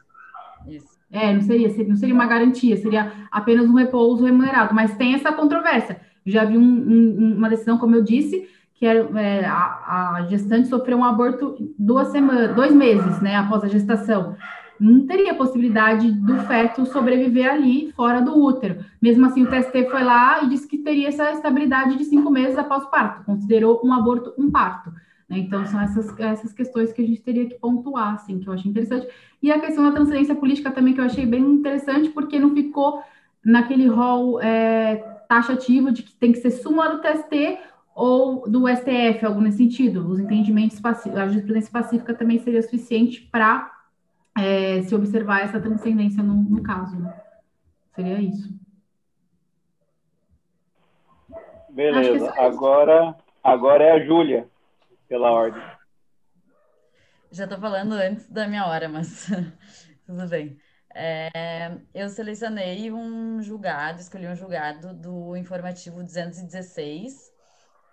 Isso. 0.68 0.99
É, 1.12 1.34
não 1.34 1.42
seria, 1.42 1.68
não 1.88 1.96
seria 1.96 2.14
uma 2.14 2.28
garantia, 2.28 2.78
seria 2.78 3.12
apenas 3.32 3.68
um 3.68 3.74
repouso 3.74 4.26
remunerado, 4.26 4.76
mas 4.76 4.96
tem 4.96 5.16
essa 5.16 5.32
controvérsia. 5.32 6.00
Já 6.26 6.46
vi 6.46 6.58
um, 6.58 6.62
um, 6.62 7.36
uma 7.38 7.50
decisão, 7.50 7.78
como 7.78 7.96
eu 7.96 8.04
disse, 8.04 8.48
que 8.76 8.86
era, 8.86 9.10
é, 9.20 9.46
a, 9.46 10.18
a, 10.18 10.26
gestante 10.30 10.68
sofreu 10.68 10.98
um 10.98 11.04
aborto 11.04 11.56
duas 11.78 12.10
semanas, 12.10 12.56
dois 12.56 12.74
meses, 12.74 13.20
né, 13.22 13.36
após 13.36 13.64
a 13.64 13.68
gestação 13.68 14.36
não 14.80 15.06
teria 15.06 15.36
possibilidade 15.36 16.10
do 16.10 16.38
feto 16.44 16.86
sobreviver 16.86 17.52
ali, 17.52 17.92
fora 17.92 18.22
do 18.22 18.42
útero. 18.42 18.78
Mesmo 19.02 19.26
assim, 19.26 19.44
o 19.44 19.48
TST 19.48 19.90
foi 19.92 20.04
lá 20.04 20.42
e 20.42 20.50
disse 20.50 20.68
que 20.68 20.78
teria 20.78 21.10
essa 21.10 21.32
estabilidade 21.32 21.98
de 21.98 22.06
cinco 22.06 22.32
meses 22.32 22.58
após 22.58 22.84
o 22.84 22.90
parto, 22.90 23.26
considerou 23.26 23.82
um 23.84 23.92
aborto 23.92 24.34
um 24.38 24.50
parto. 24.50 24.92
Né? 25.30 25.40
Então, 25.40 25.66
são 25.66 25.80
essas, 25.80 26.18
essas 26.20 26.52
questões 26.52 26.92
que 26.92 27.02
a 27.02 27.06
gente 27.06 27.22
teria 27.22 27.48
que 27.48 27.56
pontuar, 27.56 28.16
assim, 28.16 28.40
que 28.40 28.48
eu 28.48 28.54
achei 28.54 28.70
interessante. 28.70 29.08
E 29.42 29.52
a 29.52 29.60
questão 29.60 29.84
da 29.84 29.92
transferência 29.92 30.36
política 30.36 30.72
também, 30.72 30.94
que 30.94 31.00
eu 31.00 31.06
achei 31.06 31.26
bem 31.26 31.42
interessante, 31.42 32.10
porque 32.10 32.40
não 32.40 32.54
ficou 32.54 33.04
naquele 33.46 33.88
rol 33.88 34.42
é, 34.42 34.98
taxativo 35.30 35.92
de 35.92 36.04
que 36.04 36.14
tem 36.16 36.32
que 36.32 36.40
ser 36.40 36.52
súmula 36.52 36.96
do 36.96 37.02
TST 37.02 37.60
ou 37.96 38.50
do 38.50 38.68
STF, 38.68 39.26
algo 39.26 39.42
nesse 39.42 39.58
sentido. 39.58 40.08
Os 40.08 40.20
entendimentos 40.20 40.80
a 40.84 41.28
jurisprudência 41.28 41.72
pacífica 41.72 42.14
também 42.14 42.40
seria 42.40 42.62
suficiente 42.62 43.22
para 43.32 43.72
é, 44.38 44.82
se 44.82 44.96
observar 44.96 45.42
essa 45.42 45.60
transcendência 45.60 46.24
no, 46.24 46.34
no 46.34 46.64
caso. 46.64 46.98
Né? 46.98 47.14
Seria 47.94 48.20
isso. 48.22 48.58
Beleza. 51.70 52.34
Agora, 52.38 53.16
agora 53.44 53.84
é 53.84 53.92
a 53.92 54.06
Júlia, 54.06 54.50
pela 55.10 55.32
ordem. 55.32 55.62
Já 57.32 57.44
estou 57.44 57.60
falando 57.60 57.94
antes 57.94 58.30
da 58.30 58.48
minha 58.48 58.66
hora, 58.66 58.88
mas 58.88 59.28
tudo 60.06 60.28
bem. 60.30 60.58
É, 60.96 61.78
eu 61.94 62.08
selecionei 62.10 62.92
um 62.92 63.42
julgado, 63.42 64.00
escolhi 64.00 64.28
um 64.28 64.36
julgado 64.36 64.94
do 64.94 65.36
informativo 65.36 66.02
216, 66.02 67.30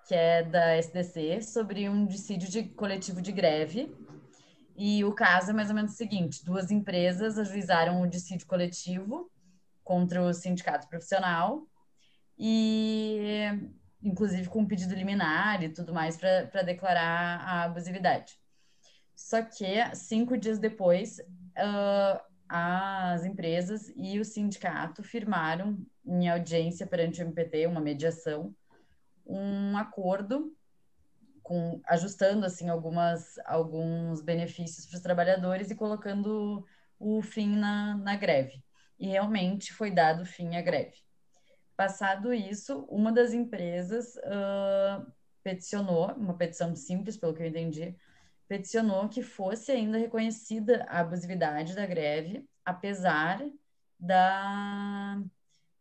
que 0.06 0.14
é 0.14 0.42
da 0.44 0.76
SDC, 0.76 1.42
sobre 1.42 1.88
um 1.88 2.06
dissídio 2.06 2.48
de 2.48 2.62
coletivo 2.62 3.20
de 3.20 3.32
greve 3.32 3.92
e 4.76 5.02
o 5.04 5.12
caso 5.12 5.50
é 5.50 5.54
mais 5.54 5.70
ou 5.70 5.74
menos 5.74 5.92
o 5.92 5.96
seguinte: 5.96 6.44
duas 6.44 6.70
empresas 6.70 7.38
ajuizaram 7.38 8.02
o 8.02 8.06
dissídio 8.06 8.46
coletivo 8.46 9.30
contra 9.82 10.22
o 10.22 10.32
sindicato 10.34 10.88
profissional 10.88 11.66
e, 12.38 13.48
inclusive, 14.06 14.48
com 14.48 14.60
um 14.60 14.66
pedido 14.66 14.94
liminar 14.94 15.62
e 15.62 15.68
tudo 15.68 15.92
mais 15.92 16.16
para 16.16 16.62
declarar 16.62 17.40
a 17.40 17.64
abusividade. 17.64 18.38
Só 19.14 19.42
que 19.42 19.66
cinco 19.94 20.36
dias 20.36 20.58
depois, 20.58 21.18
uh, 21.18 22.20
as 22.48 23.24
empresas 23.24 23.92
e 23.96 24.20
o 24.20 24.24
sindicato 24.24 25.02
firmaram 25.02 25.84
em 26.04 26.28
audiência 26.28 26.86
perante 26.86 27.20
o 27.20 27.24
MPT, 27.24 27.66
uma 27.66 27.80
mediação, 27.80 28.54
um 29.26 29.76
acordo 29.76 30.54
com, 31.42 31.80
ajustando 31.86 32.46
assim 32.46 32.68
algumas 32.68 33.38
alguns 33.44 34.20
benefícios 34.20 34.86
para 34.86 34.96
os 34.96 35.02
trabalhadores 35.02 35.70
e 35.70 35.74
colocando 35.74 36.64
o 36.98 37.22
fim 37.22 37.56
na, 37.56 37.96
na 37.96 38.16
greve. 38.16 38.62
E 38.98 39.08
realmente 39.08 39.72
foi 39.72 39.90
dado 39.90 40.24
fim 40.24 40.56
à 40.56 40.62
greve. 40.62 41.05
Passado 41.76 42.32
isso, 42.32 42.86
uma 42.88 43.12
das 43.12 43.32
empresas 43.32 44.16
uh, 44.16 45.12
peticionou, 45.42 46.12
uma 46.14 46.36
petição 46.36 46.74
simples, 46.74 47.16
pelo 47.16 47.34
que 47.34 47.42
eu 47.42 47.46
entendi, 47.46 47.94
peticionou 48.48 49.08
que 49.08 49.22
fosse 49.22 49.72
ainda 49.72 49.98
reconhecida 49.98 50.84
a 50.88 51.00
abusividade 51.00 51.74
da 51.74 51.84
greve, 51.84 52.48
apesar 52.64 53.46
da, 53.98 55.22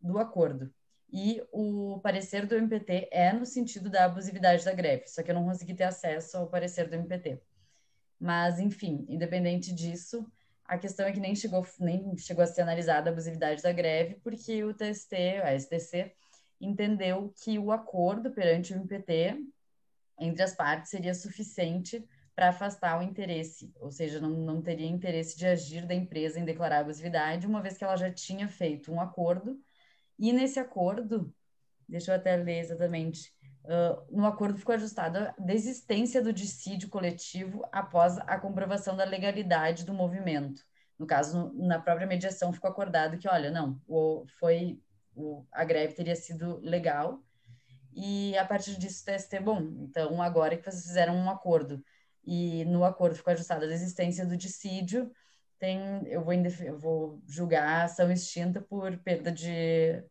do 0.00 0.18
acordo. 0.18 0.72
E 1.10 1.42
o 1.52 1.98
parecer 2.02 2.46
do 2.46 2.56
MPT 2.56 3.08
é 3.10 3.32
no 3.32 3.46
sentido 3.46 3.88
da 3.88 4.04
abusividade 4.04 4.64
da 4.64 4.74
greve, 4.74 5.06
só 5.06 5.22
que 5.22 5.30
eu 5.30 5.34
não 5.34 5.44
consegui 5.44 5.74
ter 5.74 5.84
acesso 5.84 6.36
ao 6.36 6.48
parecer 6.48 6.88
do 6.88 6.94
MPT. 6.96 7.40
Mas, 8.18 8.58
enfim, 8.58 9.06
independente 9.08 9.72
disso, 9.72 10.30
a 10.68 10.78
questão 10.78 11.06
é 11.06 11.12
que 11.12 11.20
nem 11.20 11.34
chegou, 11.34 11.66
nem 11.78 12.16
chegou 12.16 12.42
a 12.42 12.46
ser 12.46 12.62
analisada 12.62 13.10
a 13.10 13.12
abusividade 13.12 13.62
da 13.62 13.72
greve, 13.72 14.16
porque 14.22 14.64
o 14.64 14.74
TST, 14.74 15.14
a 15.42 15.58
STC, 15.58 16.12
entendeu 16.60 17.32
que 17.42 17.58
o 17.58 17.70
acordo 17.70 18.30
perante 18.30 18.72
o 18.72 18.76
MPT 18.76 19.38
entre 20.18 20.42
as 20.42 20.54
partes 20.54 20.90
seria 20.90 21.14
suficiente 21.14 22.04
para 22.34 22.48
afastar 22.50 22.98
o 22.98 23.02
interesse, 23.02 23.72
ou 23.80 23.90
seja, 23.90 24.20
não, 24.20 24.30
não 24.30 24.60
teria 24.60 24.86
interesse 24.86 25.38
de 25.38 25.46
agir 25.46 25.86
da 25.86 25.94
empresa 25.94 26.38
em 26.38 26.44
declarar 26.44 26.80
abusividade, 26.80 27.46
uma 27.46 27.62
vez 27.62 27.78
que 27.78 27.84
ela 27.84 27.96
já 27.96 28.10
tinha 28.10 28.46
feito 28.46 28.92
um 28.92 29.00
acordo, 29.00 29.58
e 30.18 30.32
nesse 30.32 30.58
acordo, 30.58 31.34
deixa 31.88 32.12
eu 32.12 32.16
até 32.16 32.36
ler 32.36 32.58
exatamente, 32.58 33.34
no 34.10 34.26
acordo 34.26 34.58
ficou 34.58 34.74
ajustada 34.74 35.34
a 35.36 35.42
desistência 35.42 36.22
do 36.22 36.32
dissídio 36.32 36.88
coletivo 36.88 37.64
após 37.72 38.18
a 38.18 38.38
comprovação 38.38 38.96
da 38.96 39.04
legalidade 39.04 39.84
do 39.84 39.92
movimento. 39.92 40.62
No 40.98 41.06
caso, 41.06 41.52
na 41.54 41.78
própria 41.78 42.06
mediação 42.06 42.52
ficou 42.52 42.70
acordado 42.70 43.18
que, 43.18 43.28
olha, 43.28 43.50
não, 43.50 43.80
o, 43.86 44.24
foi 44.38 44.80
o, 45.14 45.44
a 45.52 45.64
greve 45.64 45.94
teria 45.94 46.16
sido 46.16 46.58
legal, 46.62 47.22
e 47.96 48.36
a 48.36 48.44
partir 48.44 48.78
disso 48.78 49.02
o 49.02 49.06
TST, 49.06 49.40
bom, 49.40 49.60
então 49.80 50.20
agora 50.20 50.56
que 50.56 50.62
vocês 50.62 50.84
fizeram 50.84 51.16
um 51.16 51.30
acordo 51.30 51.82
e 52.22 52.64
no 52.66 52.84
acordo 52.84 53.16
ficou 53.16 53.32
ajustada 53.32 53.64
a 53.64 53.68
desistência 53.68 54.26
do 54.26 54.36
dissídio, 54.36 55.10
tem, 55.58 56.06
eu 56.06 56.22
vou, 56.22 56.34
eu 56.34 56.78
vou 56.78 57.22
julgar 57.26 57.66
a 57.66 57.84
ação 57.84 58.12
extinta 58.12 58.60
por 58.60 58.98
perda 58.98 59.32
de, 59.32 60.04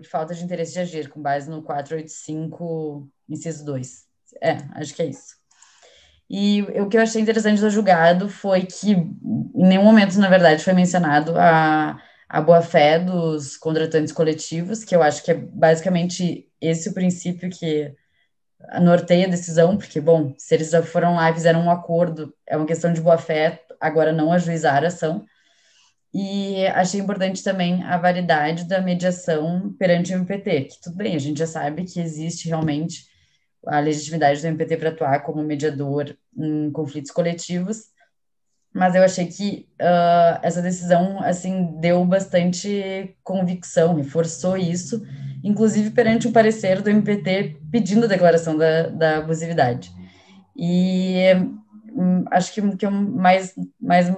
por 0.00 0.04
falta 0.06 0.34
de 0.34 0.42
interesse 0.42 0.72
de 0.72 0.80
agir, 0.80 1.08
com 1.08 1.22
base 1.22 1.48
no 1.48 1.62
485, 1.62 3.08
inciso 3.28 3.64
2. 3.64 4.04
É, 4.42 4.56
acho 4.74 4.94
que 4.94 5.02
é 5.02 5.06
isso. 5.06 5.36
E 6.28 6.62
o 6.62 6.88
que 6.88 6.96
eu 6.96 7.02
achei 7.02 7.20
interessante 7.20 7.60
do 7.60 7.70
julgado 7.70 8.28
foi 8.28 8.62
que 8.62 8.92
em 8.92 9.52
nenhum 9.54 9.84
momento, 9.84 10.18
na 10.18 10.28
verdade, 10.28 10.64
foi 10.64 10.72
mencionado 10.72 11.38
a, 11.38 12.00
a 12.28 12.40
boa-fé 12.40 12.98
dos 12.98 13.56
contratantes 13.56 14.12
coletivos, 14.12 14.82
que 14.82 14.96
eu 14.96 15.02
acho 15.02 15.22
que 15.22 15.30
é 15.30 15.34
basicamente 15.34 16.48
esse 16.60 16.88
o 16.88 16.94
princípio 16.94 17.48
que 17.50 17.94
norteia 18.80 19.26
a 19.26 19.30
decisão, 19.30 19.76
porque, 19.76 20.00
bom, 20.00 20.34
se 20.38 20.54
eles 20.54 20.70
já 20.70 20.82
foram 20.82 21.14
lá 21.14 21.30
e 21.30 21.34
fizeram 21.34 21.60
um 21.60 21.70
acordo, 21.70 22.34
é 22.46 22.56
uma 22.56 22.66
questão 22.66 22.92
de 22.92 23.00
boa-fé, 23.00 23.62
agora 23.80 24.12
não 24.12 24.32
ajuizar 24.32 24.82
a 24.82 24.88
ação. 24.88 25.24
E 26.14 26.64
achei 26.68 27.00
importante 27.00 27.42
também 27.42 27.82
a 27.82 27.98
validade 27.98 28.68
da 28.68 28.80
mediação 28.80 29.74
perante 29.76 30.12
o 30.12 30.16
MPT, 30.16 30.60
que 30.62 30.80
tudo 30.80 30.94
bem, 30.94 31.16
a 31.16 31.18
gente 31.18 31.38
já 31.38 31.46
sabe 31.46 31.82
que 31.82 31.98
existe 31.98 32.46
realmente 32.46 33.06
a 33.66 33.80
legitimidade 33.80 34.40
do 34.40 34.46
MPT 34.46 34.76
para 34.76 34.90
atuar 34.90 35.24
como 35.24 35.42
mediador 35.42 36.16
em 36.36 36.70
conflitos 36.70 37.10
coletivos, 37.10 37.86
mas 38.72 38.94
eu 38.94 39.02
achei 39.02 39.26
que 39.26 39.68
uh, 39.80 40.38
essa 40.40 40.62
decisão, 40.62 41.20
assim, 41.20 41.80
deu 41.80 42.04
bastante 42.04 43.16
convicção, 43.24 43.96
reforçou 43.96 44.56
isso, 44.56 45.04
inclusive 45.42 45.90
perante 45.90 46.28
o 46.28 46.32
parecer 46.32 46.80
do 46.80 46.90
MPT 46.90 47.56
pedindo 47.72 48.04
a 48.04 48.08
declaração 48.08 48.56
da, 48.56 48.88
da 48.88 49.18
abusividade. 49.18 49.90
E 50.56 51.24
hum, 51.92 52.24
acho 52.30 52.52
que 52.52 52.60
o 52.60 52.76
que 52.76 52.86
eu 52.86 52.90
mais, 52.92 53.54
mais, 53.80 54.12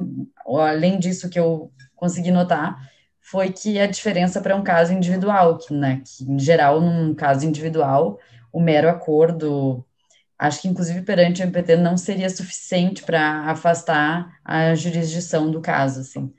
além 0.46 0.98
disso 0.98 1.30
que 1.30 1.38
eu 1.38 1.70
consegui 1.96 2.30
notar, 2.30 2.78
foi 3.20 3.50
que 3.52 3.78
a 3.80 3.86
diferença 3.86 4.40
para 4.40 4.54
um 4.54 4.62
caso 4.62 4.92
individual, 4.92 5.58
que, 5.58 5.74
né, 5.74 6.02
que 6.04 6.24
em 6.30 6.38
geral, 6.38 6.80
num 6.80 7.14
caso 7.14 7.44
individual, 7.44 8.18
o 8.52 8.60
mero 8.60 8.88
acordo, 8.88 9.84
acho 10.38 10.62
que 10.62 10.68
inclusive 10.68 11.02
perante 11.02 11.42
o 11.42 11.44
MPT 11.44 11.76
não 11.76 11.96
seria 11.96 12.30
suficiente 12.30 13.02
para 13.02 13.50
afastar 13.50 14.38
a 14.44 14.74
jurisdição 14.74 15.50
do 15.50 15.60
caso, 15.60 16.00
assim 16.00 16.32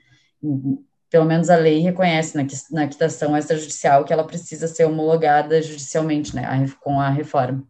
pelo 1.10 1.24
menos 1.24 1.48
a 1.50 1.56
lei 1.56 1.80
reconhece 1.80 2.36
na, 2.36 2.46
na 2.70 2.88
quitação 2.88 3.36
extrajudicial 3.36 4.04
que 4.04 4.12
ela 4.12 4.24
precisa 4.24 4.68
ser 4.68 4.84
homologada 4.84 5.60
judicialmente, 5.62 6.34
né, 6.34 6.44
com 6.80 7.00
a 7.00 7.08
reforma. 7.08 7.66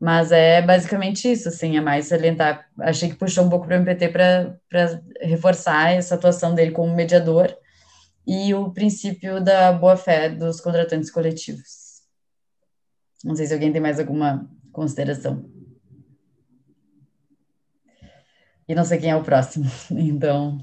Mas 0.00 0.32
é 0.32 0.62
basicamente 0.62 1.30
isso, 1.30 1.48
assim, 1.48 1.76
é 1.76 1.80
mais 1.80 2.06
salientar. 2.06 2.66
Achei 2.78 3.10
que 3.10 3.16
puxou 3.16 3.44
um 3.44 3.50
pouco 3.50 3.66
para 3.66 3.76
o 3.76 3.80
MPT 3.80 4.08
para 4.08 5.02
reforçar 5.20 5.92
essa 5.92 6.14
atuação 6.14 6.54
dele 6.54 6.70
como 6.70 6.94
mediador 6.94 7.54
e 8.26 8.54
o 8.54 8.72
princípio 8.72 9.42
da 9.44 9.72
boa-fé 9.72 10.30
dos 10.30 10.60
contratantes 10.60 11.10
coletivos. 11.10 12.00
Não 13.22 13.34
sei 13.34 13.46
se 13.46 13.52
alguém 13.52 13.70
tem 13.70 13.80
mais 13.80 14.00
alguma 14.00 14.48
consideração. 14.72 15.44
E 18.66 18.74
não 18.74 18.84
sei 18.84 18.98
quem 18.98 19.10
é 19.10 19.16
o 19.16 19.22
próximo, 19.22 19.66
então 19.90 20.58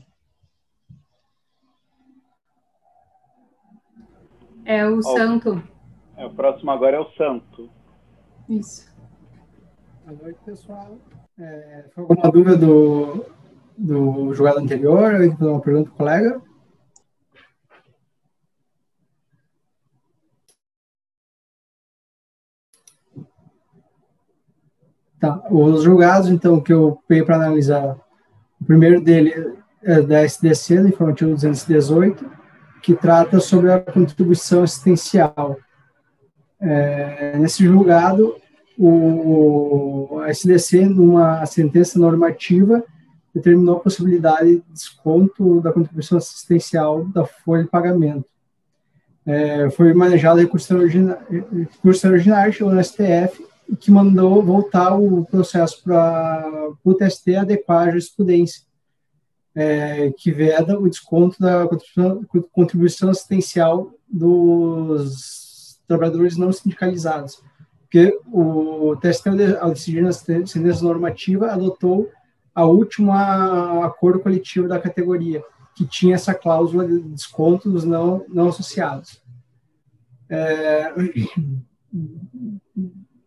É 4.67 4.85
o 4.85 5.01
Santo. 5.01 5.63
É, 6.17 6.25
o 6.25 6.29
próximo 6.29 6.69
agora 6.71 6.97
é 6.97 6.99
o 6.99 7.09
Santo. 7.11 7.69
Isso. 8.49 8.96
Boa 10.07 10.19
noite, 10.23 10.39
pessoal. 10.45 10.97
É, 11.37 11.83
foi 11.93 12.01
alguma 12.01 12.31
dúvida 12.31 12.55
do, 12.55 13.25
do 13.77 14.33
jogado 14.33 14.59
anterior? 14.59 15.13
Eu 15.15 15.31
fazer 15.33 15.51
uma 15.51 15.59
pergunta 15.59 15.89
para 15.89 15.93
o 15.93 15.97
colega. 15.97 16.41
Tá, 25.19 25.43
os 25.51 25.83
julgados, 25.83 26.29
então, 26.29 26.61
que 26.61 26.71
eu 26.71 27.03
peguei 27.05 27.25
para 27.25 27.35
analisar, 27.35 27.97
o 28.61 28.65
primeiro 28.65 29.01
dele 29.01 29.57
é 29.83 30.01
da 30.01 30.23
SDC, 30.23 30.83
do 30.83 30.87
informativo 30.87 31.31
218, 31.31 32.31
que 32.81 32.95
trata 32.95 33.41
sobre 33.41 33.73
a 33.73 33.81
contribuição 33.81 34.63
assistencial. 34.63 35.57
É, 36.61 37.37
nesse 37.37 37.65
julgado, 37.65 38.46
o, 38.77 40.21
SDC, 40.27 40.85
numa 40.85 41.45
sentença 41.45 41.97
normativa, 41.97 42.83
determinou 43.33 43.77
a 43.77 43.79
possibilidade 43.79 44.57
de 44.57 44.63
desconto 44.71 45.61
da 45.61 45.71
contribuição 45.71 46.17
assistencial 46.17 47.05
da 47.05 47.25
folha 47.25 47.63
de 47.63 47.69
pagamento. 47.69 48.25
É, 49.25 49.69
foi 49.71 49.93
manejado 49.93 50.39
recurso 50.39 50.73
extraordinário, 51.85 52.53
chegou 52.53 52.73
no 52.73 52.83
STF, 52.83 53.45
que 53.79 53.91
mandou 53.91 54.41
voltar 54.41 54.95
o 54.95 55.25
processo 55.25 55.83
para 55.83 56.69
o 56.83 56.93
TST 56.93 57.35
adequar 57.35 57.87
a 57.87 57.91
jurisprudência 57.91 58.67
é, 59.53 60.11
que 60.15 60.31
veda 60.31 60.79
o 60.79 60.87
desconto 60.87 61.37
da 61.39 61.67
contribuição 62.51 63.09
assistencial 63.09 63.91
dos 64.07 65.79
trabalhadores 65.87 66.37
não 66.37 66.53
sindicalizados. 66.53 67.41
Porque 67.87 68.19
o 68.27 68.97
TST, 68.97 69.29
ao 69.61 69.71
decidir 69.71 70.01
na 70.01 70.11
sentença 70.11 70.83
normativa, 70.83 71.47
adotou 71.47 72.11
a 72.53 72.65
última 72.65 73.85
acordo 73.85 74.19
coletivo 74.19 74.67
da 74.67 74.77
categoria, 74.77 75.41
que 75.73 75.85
tinha 75.85 76.15
essa 76.15 76.33
cláusula 76.33 76.85
de 76.85 76.99
desconto 76.99 77.71
dos 77.71 77.85
não, 77.85 78.25
não 78.27 78.49
associados. 78.49 79.21
É, 80.29 80.91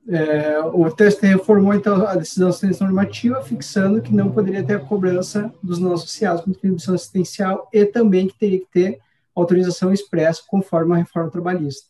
é, 0.08 0.60
o 0.60 0.90
TST 0.90 1.26
reformou 1.26 1.72
então 1.72 2.06
a 2.06 2.14
decisão 2.14 2.50
de 2.50 2.80
normativa, 2.80 3.40
fixando 3.40 4.02
que 4.02 4.14
não 4.14 4.30
poderia 4.30 4.62
ter 4.62 4.74
a 4.74 4.80
cobrança 4.80 5.50
dos 5.62 5.78
não 5.78 5.94
associados 5.94 6.44
com 6.44 6.52
contribuição 6.52 6.94
assistencial 6.94 7.66
e 7.72 7.86
também 7.86 8.28
que 8.28 8.38
teria 8.38 8.60
que 8.60 8.70
ter 8.70 9.00
autorização 9.34 9.90
expressa 9.90 10.42
conforme 10.46 10.92
a 10.92 10.98
reforma 10.98 11.30
trabalhista. 11.30 11.88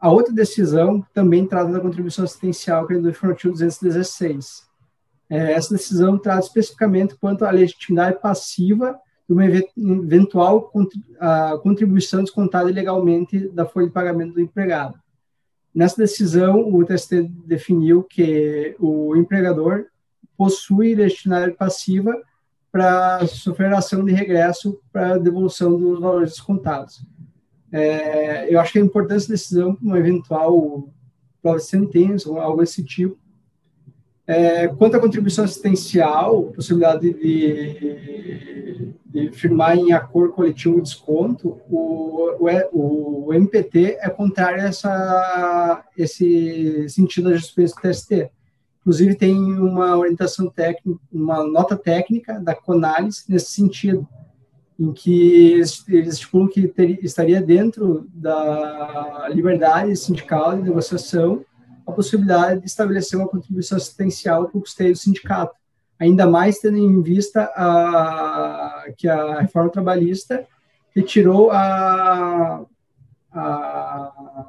A 0.00 0.10
outra 0.10 0.32
decisão 0.32 1.04
também 1.12 1.46
trata 1.46 1.70
da 1.70 1.80
contribuição 1.80 2.24
assistencial, 2.24 2.86
que 2.86 2.94
é 2.94 2.98
do 2.98 3.10
informativo 3.10 3.52
216. 3.52 4.66
É, 5.28 5.52
essa 5.52 5.74
decisão 5.74 6.18
trata 6.18 6.46
especificamente 6.46 7.14
quanto 7.16 7.44
à 7.44 7.50
legitimidade 7.50 8.18
passiva 8.20 8.98
de 9.28 9.34
uma 9.34 9.44
eventual 9.44 10.72
contribuição 11.62 12.24
descontada 12.24 12.68
ilegalmente 12.68 13.46
da 13.48 13.64
folha 13.64 13.86
de 13.86 13.92
pagamento 13.92 14.34
do 14.34 14.40
empregado. 14.40 14.98
Nessa 15.72 15.98
decisão, 15.98 16.68
o 16.68 16.84
TST 16.84 17.22
definiu 17.46 18.02
que 18.02 18.74
o 18.80 19.14
empregador 19.14 19.86
possui 20.36 20.96
destinário 20.96 21.54
passiva 21.54 22.16
para 22.72 23.24
sofrer 23.26 23.72
ação 23.72 24.04
de 24.04 24.12
regresso 24.12 24.80
para 24.92 25.18
devolução 25.18 25.78
dos 25.78 26.00
valores 26.00 26.30
descontados. 26.30 27.04
É, 27.72 28.52
eu 28.52 28.58
acho 28.58 28.72
que 28.72 28.78
a 28.78 28.82
importância 28.82 29.28
da 29.28 29.34
decisão 29.34 29.76
uma 29.80 29.98
eventual 29.98 30.88
prova 31.42 31.58
de 31.58 31.64
sentença 31.64 32.28
ou 32.28 32.40
algo 32.40 32.60
desse 32.60 32.84
tipo. 32.84 33.18
É, 34.26 34.68
quanto 34.68 34.96
à 34.96 35.00
contribuição 35.00 35.44
assistencial, 35.44 36.44
possibilidade 36.44 37.12
de, 37.14 38.94
de 39.04 39.32
firmar 39.32 39.76
em 39.76 39.92
acordo 39.92 40.34
coletivo 40.34 40.80
desconto, 40.80 41.60
o, 41.68 42.36
o, 42.72 43.26
o 43.26 43.34
MPT 43.34 43.98
é 44.00 44.08
contrário 44.08 44.62
a 44.62 44.66
essa, 44.66 45.84
esse 45.96 46.88
sentido 46.88 47.30
da 47.30 47.36
justiça 47.36 47.74
do 47.74 47.82
TST. 47.82 48.30
Inclusive, 48.80 49.14
tem 49.14 49.36
uma 49.36 49.96
orientação 49.96 50.48
técnica, 50.48 51.00
uma 51.12 51.44
nota 51.44 51.76
técnica 51.76 52.40
da 52.40 52.54
Conalis 52.54 53.24
nesse 53.28 53.50
sentido, 53.50 54.06
em 54.80 54.94
que 54.94 55.52
eles, 55.52 55.86
estipulam 55.86 56.48
que 56.48 56.66
ter, 56.66 57.04
estaria 57.04 57.42
dentro 57.42 58.08
da 58.14 59.28
liberdade 59.28 59.94
sindical 59.94 60.56
de 60.56 60.62
negociação 60.62 61.44
a 61.86 61.92
possibilidade 61.92 62.60
de 62.60 62.66
estabelecer 62.66 63.18
uma 63.18 63.28
contribuição 63.28 63.76
assistencial 63.76 64.48
para 64.48 64.56
o 64.56 64.60
custeio 64.62 64.92
do 64.92 64.98
sindicato, 64.98 65.54
ainda 65.98 66.26
mais 66.26 66.60
tendo 66.60 66.78
em 66.78 67.02
vista 67.02 67.42
a, 67.54 68.86
que 68.96 69.06
a 69.06 69.40
reforma 69.40 69.70
trabalhista 69.70 70.46
retirou 70.94 71.50
a, 71.50 72.64
a, 73.30 74.46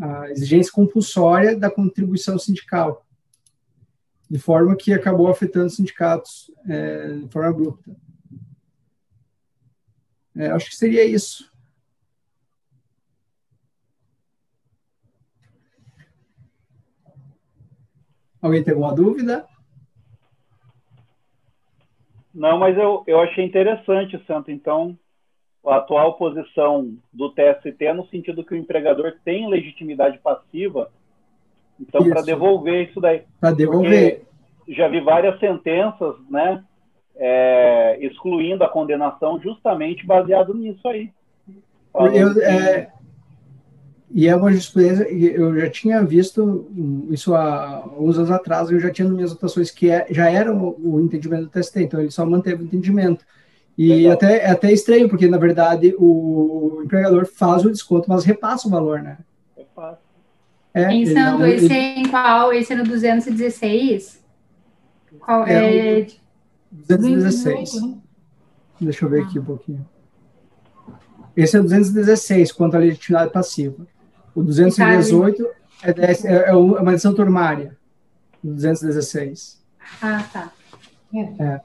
a 0.00 0.30
exigência 0.30 0.70
compulsória 0.70 1.58
da 1.58 1.70
contribuição 1.70 2.38
sindical, 2.38 3.06
de 4.28 4.38
forma 4.38 4.76
que 4.76 4.92
acabou 4.92 5.28
afetando 5.28 5.66
os 5.66 5.76
sindicatos 5.76 6.50
é, 6.68 7.12
de 7.14 7.28
forma 7.28 7.48
abrupta. 7.48 8.07
É, 10.38 10.46
acho 10.50 10.70
que 10.70 10.76
seria 10.76 11.04
isso. 11.04 11.50
Alguém 18.40 18.62
tem 18.62 18.72
alguma 18.72 18.94
dúvida? 18.94 19.44
Não, 22.32 22.56
mas 22.56 22.78
eu, 22.78 23.02
eu 23.08 23.20
achei 23.20 23.44
interessante, 23.44 24.16
Santo. 24.26 24.52
Então, 24.52 24.96
a 25.66 25.76
atual 25.76 26.16
posição 26.16 26.96
do 27.12 27.30
TST 27.30 27.84
é 27.84 27.92
no 27.92 28.06
sentido 28.06 28.44
que 28.44 28.54
o 28.54 28.56
empregador 28.56 29.16
tem 29.24 29.48
legitimidade 29.48 30.18
passiva, 30.18 30.92
então, 31.80 32.08
para 32.08 32.22
devolver 32.22 32.88
isso 32.88 33.00
daí. 33.00 33.24
Para 33.40 33.52
devolver. 33.52 34.22
Já 34.68 34.86
vi 34.86 35.00
várias 35.00 35.38
sentenças, 35.40 36.16
né, 36.30 36.64
é, 37.18 37.98
excluindo 38.00 38.62
a 38.62 38.68
condenação 38.68 39.40
justamente 39.40 40.06
baseado 40.06 40.54
nisso 40.54 40.86
aí. 40.86 41.10
Eu, 42.14 42.40
é, 42.42 42.92
e 44.10 44.28
é 44.28 44.36
uma 44.36 44.50
jurisprudência, 44.50 45.04
eu 45.10 45.58
já 45.58 45.68
tinha 45.68 46.02
visto 46.02 46.70
isso 47.10 47.34
há 47.34 47.84
uns 47.98 48.16
anos 48.16 48.30
atrás, 48.30 48.70
eu 48.70 48.78
já 48.78 48.90
tinha 48.90 49.06
nas 49.06 49.14
minhas 49.14 49.30
anotações 49.32 49.70
que 49.70 49.90
é, 49.90 50.06
já 50.10 50.30
era 50.30 50.54
o, 50.54 50.94
o, 50.94 51.00
entendimento 51.00 51.44
do 51.44 51.50
TST, 51.50 51.82
então 51.82 52.00
ele 52.00 52.10
só 52.10 52.24
manteve 52.24 52.62
o 52.62 52.66
entendimento. 52.66 53.24
E 53.76 54.08
até, 54.08 54.38
é 54.38 54.50
até 54.50 54.72
estranho, 54.72 55.08
porque 55.08 55.28
na 55.28 55.38
verdade 55.38 55.94
o 55.98 56.80
empregador 56.84 57.26
faz 57.26 57.64
o 57.64 57.70
desconto, 57.70 58.08
mas 58.08 58.24
repassa 58.24 58.66
o 58.66 58.70
valor, 58.70 59.02
né? 59.02 59.18
Repassa. 59.56 60.00
É, 60.74 60.88
Pensando, 60.88 61.46
ele, 61.46 61.56
esse 61.56 61.72
é 61.72 61.98
em 61.98 62.08
qual? 62.08 62.52
Esse 62.52 62.72
é 62.72 62.76
no 62.76 62.84
216? 62.84 64.24
Qual 65.20 65.46
é? 65.46 66.00
é 66.00 66.06
216. 66.70 67.82
Né? 67.82 67.98
Deixa 68.80 69.04
eu 69.04 69.08
ver 69.08 69.22
aqui 69.22 69.38
um 69.38 69.44
pouquinho. 69.44 69.86
Esse 71.36 71.56
é 71.56 71.60
216, 71.60 72.52
quanto 72.52 72.76
à 72.76 72.80
legitimidade 72.80 73.32
passiva. 73.32 73.86
O 74.34 74.42
218 74.42 75.46
é, 75.82 75.90
é, 75.90 76.50
é 76.50 76.54
uma 76.54 76.92
edição 76.92 77.14
turmária. 77.14 77.76
O 78.42 78.48
216. 78.48 79.62
Ah, 80.02 80.24
tá. 80.32 80.52
É. 81.14 81.42
é. 81.42 81.60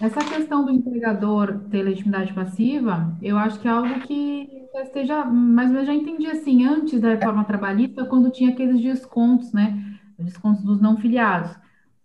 Essa 0.00 0.20
questão 0.20 0.64
do 0.64 0.70
empregador 0.70 1.60
ter 1.70 1.82
legitimidade 1.82 2.32
passiva, 2.32 3.14
eu 3.20 3.36
acho 3.36 3.60
que 3.60 3.68
é 3.68 3.70
algo 3.70 4.00
que 4.00 4.48
esteja, 4.82 5.24
mas 5.26 5.72
eu 5.72 5.84
já 5.84 5.92
entendi 5.92 6.26
assim, 6.26 6.66
antes 6.66 6.98
da 7.00 7.10
reforma 7.10 7.44
trabalhista, 7.44 8.06
quando 8.06 8.30
tinha 8.30 8.50
aqueles 8.50 8.80
descontos, 8.80 9.52
né? 9.52 9.98
Descontos 10.18 10.64
dos 10.64 10.80
não 10.80 10.96
filiados, 10.96 11.54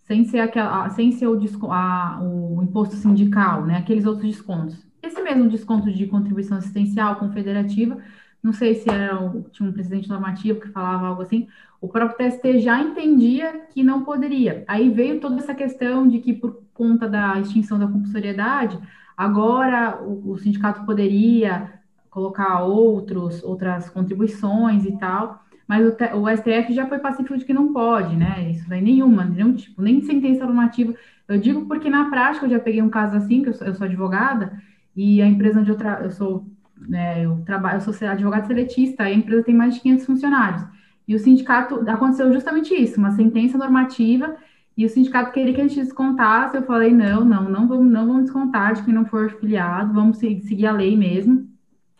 sem 0.05 0.23
ser 0.23 0.39
aquela, 0.39 0.89
sem 0.89 1.11
ser 1.11 1.27
o, 1.27 1.37
a, 1.71 2.19
o 2.21 2.63
imposto 2.63 2.95
sindical, 2.95 3.65
né? 3.65 3.77
Aqueles 3.77 4.05
outros 4.05 4.27
descontos. 4.27 4.85
Esse 5.03 5.21
mesmo 5.21 5.49
desconto 5.49 5.91
de 5.91 6.07
contribuição 6.07 6.57
assistencial 6.57 7.17
confederativa 7.17 7.97
não 8.45 8.53
sei 8.53 8.75
se 8.75 8.87
era 8.87 9.17
tinha 9.51 9.67
um 9.67 9.73
presidente 9.73 10.07
normativo 10.07 10.61
que 10.61 10.67
falava 10.67 11.07
algo 11.07 11.23
assim, 11.23 11.47
o 11.81 11.87
próprio 11.87 12.29
TST 12.29 12.59
já 12.59 12.79
entendia 12.79 13.65
que 13.71 13.83
não 13.83 14.03
poderia. 14.05 14.63
Aí 14.67 14.87
veio 14.87 15.19
toda 15.19 15.37
essa 15.37 15.55
questão 15.55 16.07
de 16.07 16.19
que, 16.19 16.31
por 16.31 16.61
conta 16.71 17.09
da 17.09 17.39
extinção 17.39 17.79
da 17.79 17.87
compulsoriedade, 17.87 18.79
agora 19.17 19.99
o, 19.99 20.33
o 20.33 20.37
sindicato 20.37 20.85
poderia 20.85 21.73
colocar 22.07 22.61
outros, 22.61 23.43
outras 23.43 23.89
contribuições 23.89 24.85
e 24.85 24.95
tal, 24.95 25.43
mas 25.67 25.85
o, 25.85 26.19
o, 26.19 26.29
STF 26.29 26.73
já 26.73 26.87
foi 26.87 26.99
pacífico 26.99 27.37
de 27.37 27.45
que 27.45 27.53
não 27.53 27.73
pode, 27.73 28.15
né? 28.15 28.49
Isso 28.51 28.67
daí 28.69 28.81
nenhuma, 28.81 29.25
nenhum 29.25 29.53
tipo, 29.53 29.81
nem 29.81 30.01
sentença 30.01 30.45
normativa. 30.45 30.93
Eu 31.27 31.39
digo 31.39 31.65
porque 31.65 31.89
na 31.89 32.09
prática 32.09 32.45
eu 32.45 32.49
já 32.49 32.59
peguei 32.59 32.81
um 32.81 32.89
caso 32.89 33.15
assim, 33.17 33.41
que 33.41 33.49
eu 33.49 33.53
sou, 33.53 33.67
eu 33.67 33.73
sou 33.73 33.85
advogada, 33.85 34.61
e 34.95 35.21
a 35.21 35.27
empresa 35.27 35.59
onde 35.59 35.71
eu, 35.71 35.77
eu 36.03 36.11
sou 36.11 36.45
né, 36.77 37.25
eu 37.25 37.41
trabalho, 37.45 37.77
eu 37.77 37.81
sou 37.81 38.07
advogado 38.07 38.47
seletista, 38.47 39.03
a 39.03 39.11
empresa 39.11 39.43
tem 39.43 39.55
mais 39.55 39.75
de 39.75 39.81
500 39.81 40.05
funcionários. 40.05 40.65
E 41.07 41.15
o 41.15 41.19
sindicato, 41.19 41.83
aconteceu 41.89 42.31
justamente 42.33 42.73
isso, 42.73 42.99
uma 42.99 43.11
sentença 43.11 43.57
normativa, 43.57 44.35
e 44.77 44.85
o 44.85 44.89
sindicato 44.89 45.31
queria 45.31 45.53
que 45.53 45.61
a 45.61 45.67
gente 45.67 45.79
descontasse, 45.81 46.57
eu 46.57 46.63
falei, 46.63 46.91
não, 46.93 47.23
não, 47.23 47.49
não 47.49 47.67
vamos, 47.67 47.91
não 47.91 48.07
vamos 48.07 48.23
descontar 48.23 48.73
de 48.73 48.83
quem 48.83 48.93
não 48.93 49.05
for 49.05 49.29
filiado, 49.39 49.93
vamos 49.93 50.17
seguir 50.17 50.67
a 50.67 50.71
lei 50.71 50.97
mesmo. 50.97 51.47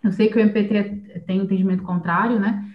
Eu 0.04 0.12
sei 0.12 0.28
que 0.28 0.38
o 0.38 0.41
MPT 0.41 1.21
tem 1.25 1.41
entendimento 1.41 1.84
contrário, 1.84 2.39
né, 2.39 2.65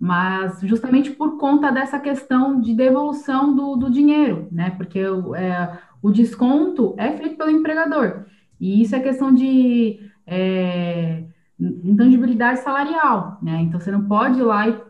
mas 0.00 0.60
justamente 0.62 1.10
por 1.10 1.36
conta 1.36 1.70
dessa 1.70 2.00
questão 2.00 2.60
de 2.60 2.74
devolução 2.74 3.54
do, 3.54 3.76
do 3.76 3.90
dinheiro, 3.90 4.48
né, 4.50 4.70
porque 4.70 5.04
o, 5.06 5.34
é, 5.34 5.78
o 6.00 6.10
desconto 6.10 6.94
é 6.96 7.12
feito 7.12 7.36
pelo 7.36 7.50
empregador, 7.50 8.24
e 8.58 8.82
isso 8.82 8.96
é 8.96 9.00
questão 9.00 9.32
de... 9.32 10.00
É, 10.26 11.24
intangibilidade 11.60 12.60
salarial, 12.60 13.38
né? 13.42 13.60
Então 13.60 13.78
você 13.78 13.90
não 13.90 14.04
pode 14.04 14.38
ir 14.38 14.42
lá 14.42 14.66
e, 14.66 14.80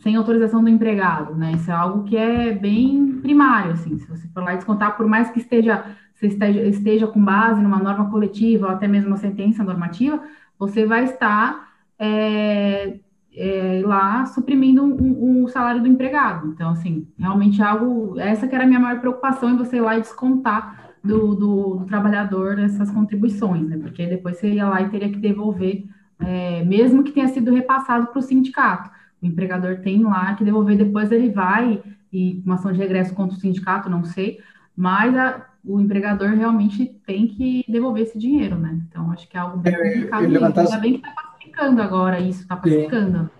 sem 0.00 0.14
autorização 0.14 0.62
do 0.62 0.70
empregado, 0.70 1.34
né? 1.34 1.52
Isso 1.52 1.70
é 1.70 1.74
algo 1.74 2.04
que 2.04 2.16
é 2.16 2.52
bem 2.52 3.18
primário, 3.20 3.72
assim. 3.72 3.98
Se 3.98 4.06
você 4.06 4.28
for 4.28 4.42
lá 4.42 4.54
descontar, 4.54 4.96
por 4.96 5.06
mais 5.06 5.30
que 5.30 5.40
esteja 5.40 5.84
você 6.14 6.28
esteja, 6.28 6.60
esteja 6.62 7.06
com 7.08 7.22
base 7.22 7.60
numa 7.60 7.78
norma 7.78 8.08
coletiva 8.08 8.66
ou 8.66 8.72
até 8.72 8.86
mesmo 8.86 9.08
uma 9.08 9.16
sentença 9.16 9.64
normativa, 9.64 10.22
você 10.56 10.86
vai 10.86 11.04
estar 11.04 11.72
é, 11.98 13.00
é, 13.36 13.82
lá 13.84 14.24
suprimindo 14.26 14.82
o 14.82 14.86
um, 14.86 15.42
um, 15.42 15.48
salário 15.48 15.82
do 15.82 15.88
empregado. 15.88 16.48
Então, 16.48 16.70
assim, 16.70 17.06
realmente 17.18 17.60
é 17.60 17.64
algo. 17.64 18.18
Essa 18.18 18.46
que 18.46 18.54
era 18.54 18.64
a 18.64 18.66
minha 18.66 18.80
maior 18.80 19.00
preocupação 19.00 19.50
em 19.50 19.56
você 19.56 19.76
ir 19.76 19.80
lá 19.80 19.98
e 19.98 20.00
descontar 20.00 20.94
do, 21.02 21.34
do, 21.34 21.74
do 21.76 21.84
trabalhador 21.84 22.58
essas 22.58 22.90
contribuições, 22.90 23.68
né? 23.68 23.76
Porque 23.76 24.06
depois 24.06 24.38
você 24.38 24.52
ia 24.52 24.68
lá 24.68 24.80
e 24.82 24.88
teria 24.88 25.10
que 25.10 25.18
devolver, 25.18 25.84
é, 26.20 26.64
mesmo 26.64 27.02
que 27.02 27.12
tenha 27.12 27.28
sido 27.28 27.52
repassado 27.52 28.06
para 28.06 28.18
o 28.18 28.22
sindicato. 28.22 28.90
O 29.20 29.26
empregador 29.26 29.80
tem 29.80 30.02
lá 30.02 30.34
que 30.34 30.44
devolver, 30.44 30.76
depois 30.76 31.10
ele 31.10 31.30
vai 31.30 31.82
e 32.12 32.40
uma 32.46 32.54
ação 32.54 32.72
de 32.72 32.78
regresso 32.78 33.14
contra 33.14 33.36
o 33.36 33.40
sindicato, 33.40 33.90
não 33.90 34.04
sei, 34.04 34.38
mas 34.76 35.16
a, 35.16 35.44
o 35.64 35.80
empregador 35.80 36.28
realmente 36.28 36.86
tem 37.04 37.26
que 37.26 37.64
devolver 37.68 38.04
esse 38.04 38.18
dinheiro, 38.18 38.56
né? 38.56 38.78
Então, 38.88 39.10
acho 39.10 39.28
que 39.28 39.36
é 39.36 39.40
algo 39.40 39.58
bem 39.58 39.74
complicado. 39.74 40.24
Ainda 40.24 40.78
bem 40.78 41.00
que 41.00 41.08
está 41.08 41.33
pacificando 41.54 41.82
agora 41.82 42.20
isso, 42.20 42.42
está 42.42 42.56
pacificando. 42.56 43.30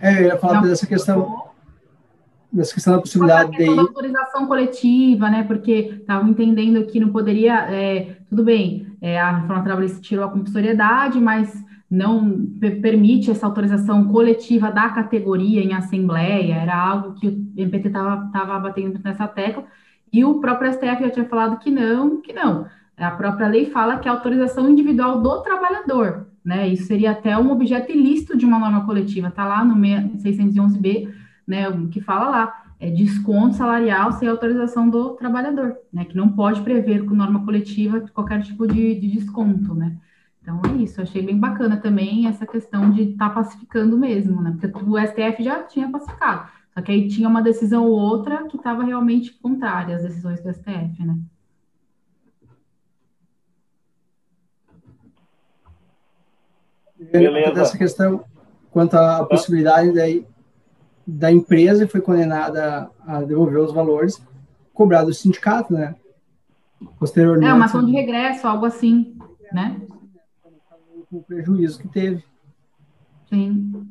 É, 0.00 0.20
eu 0.20 0.26
ia 0.26 0.38
falar 0.38 0.60
dessa 0.62 0.86
questão 0.86 1.48
dessa 2.52 2.74
questão 2.74 2.94
da 2.94 3.00
possibilidade 3.00 3.50
de. 3.56 3.76
Da 3.76 3.82
autorização 3.82 4.46
coletiva, 4.46 5.28
né? 5.28 5.44
Porque 5.44 5.98
estavam 6.00 6.28
entendendo 6.28 6.84
que 6.86 6.98
não 6.98 7.10
poderia. 7.10 7.70
É, 7.70 8.16
tudo 8.28 8.44
bem, 8.44 8.86
é, 9.00 9.20
a 9.20 9.38
reforma 9.38 9.64
trabalhista 9.64 10.00
tirou 10.00 10.24
a 10.24 10.30
compulsoriedade, 10.30 11.20
mas 11.20 11.52
não 11.90 12.46
permite 12.82 13.30
essa 13.30 13.46
autorização 13.46 14.08
coletiva 14.08 14.70
da 14.70 14.90
categoria 14.90 15.62
em 15.62 15.72
assembleia, 15.72 16.54
era 16.54 16.76
algo 16.76 17.14
que 17.14 17.28
o 17.28 17.52
MPT 17.56 17.88
estava 17.88 18.58
batendo 18.60 19.00
nessa 19.02 19.26
tecla, 19.26 19.64
e 20.12 20.22
o 20.22 20.38
próprio 20.38 20.70
STF 20.70 21.02
já 21.02 21.10
tinha 21.10 21.28
falado 21.28 21.58
que 21.58 21.70
não, 21.70 22.20
que 22.20 22.32
não. 22.32 22.66
A 22.94 23.12
própria 23.12 23.48
lei 23.48 23.70
fala 23.70 23.98
que 23.98 24.08
é 24.08 24.10
a 24.10 24.14
autorização 24.14 24.68
individual 24.68 25.22
do 25.22 25.40
trabalhador, 25.40 26.26
né? 26.48 26.66
Isso 26.66 26.86
seria 26.86 27.10
até 27.10 27.36
um 27.36 27.52
objeto 27.52 27.92
ilícito 27.92 28.36
de 28.36 28.46
uma 28.46 28.58
norma 28.58 28.86
coletiva, 28.86 29.28
está 29.28 29.44
lá 29.44 29.62
no 29.62 29.76
611B 29.76 31.08
né, 31.48 31.64
que 31.90 32.00
fala 32.00 32.28
lá, 32.28 32.64
é 32.78 32.90
desconto 32.90 33.56
salarial 33.56 34.12
sem 34.12 34.28
autorização 34.28 34.88
do 34.88 35.10
trabalhador, 35.14 35.78
né, 35.90 36.04
que 36.04 36.14
não 36.14 36.28
pode 36.28 36.60
prever 36.60 37.06
com 37.06 37.14
norma 37.14 37.42
coletiva 37.42 38.00
qualquer 38.12 38.42
tipo 38.42 38.66
de, 38.66 38.94
de 38.94 39.08
desconto, 39.08 39.74
né. 39.74 39.96
Então 40.42 40.60
é 40.70 40.82
isso, 40.82 41.00
achei 41.00 41.22
bem 41.22 41.38
bacana 41.38 41.78
também 41.78 42.26
essa 42.26 42.46
questão 42.46 42.90
de 42.90 43.02
estar 43.02 43.28
tá 43.28 43.34
pacificando 43.34 43.96
mesmo, 43.98 44.42
né, 44.42 44.56
porque 44.60 44.84
o 44.84 44.98
STF 44.98 45.42
já 45.42 45.62
tinha 45.62 45.90
pacificado, 45.90 46.50
só 46.74 46.82
que 46.82 46.92
aí 46.92 47.08
tinha 47.08 47.28
uma 47.28 47.42
decisão 47.42 47.86
ou 47.86 47.98
outra 47.98 48.46
que 48.46 48.56
estava 48.56 48.84
realmente 48.84 49.32
contrária 49.32 49.96
às 49.96 50.02
decisões 50.02 50.42
do 50.42 50.52
STF, 50.52 51.04
né. 51.04 51.18
Beleza. 57.10 57.52
Dessa 57.52 57.78
questão, 57.78 58.24
quanto 58.70 58.94
à 58.94 59.24
possibilidade 59.24 59.92
daí 59.92 60.26
da 61.06 61.32
empresa 61.32 61.88
foi 61.88 62.02
condenada 62.02 62.90
a 63.06 63.22
devolver 63.22 63.60
os 63.60 63.72
valores 63.72 64.22
cobrados 64.74 65.16
do 65.16 65.20
sindicato, 65.20 65.72
né? 65.72 65.94
Posteriormente. 66.98 67.48
É, 67.48 67.54
uma 67.54 67.64
ação 67.64 67.84
de 67.84 67.92
regresso, 67.92 68.46
algo 68.46 68.66
assim, 68.66 69.16
né? 69.52 69.80
O 71.10 71.22
prejuízo 71.22 71.80
que 71.80 71.88
teve. 71.88 72.22
Sim. 73.28 73.88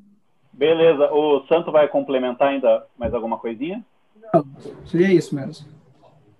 Beleza. 0.54 1.12
O 1.12 1.46
Santo 1.48 1.72
vai 1.72 1.88
complementar 1.88 2.50
ainda 2.50 2.86
mais 2.98 3.14
alguma 3.14 3.38
coisinha? 3.38 3.84
Não, 4.34 4.46
seria 4.86 5.12
isso 5.12 5.36
mesmo. 5.36 5.68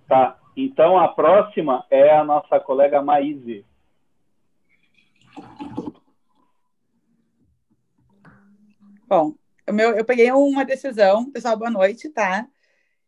Tá. 0.08 0.38
Então 0.56 0.98
a 0.98 1.08
próxima 1.08 1.86
é 1.90 2.16
a 2.16 2.24
nossa 2.24 2.60
colega 2.60 3.02
Maíse. 3.02 3.66
Bom, 9.08 9.36
meu, 9.72 9.92
eu 9.96 10.04
peguei 10.04 10.30
uma 10.34 10.66
decisão, 10.66 11.32
pessoal, 11.32 11.56
boa 11.56 11.72
noite, 11.72 12.10
tá? 12.10 12.46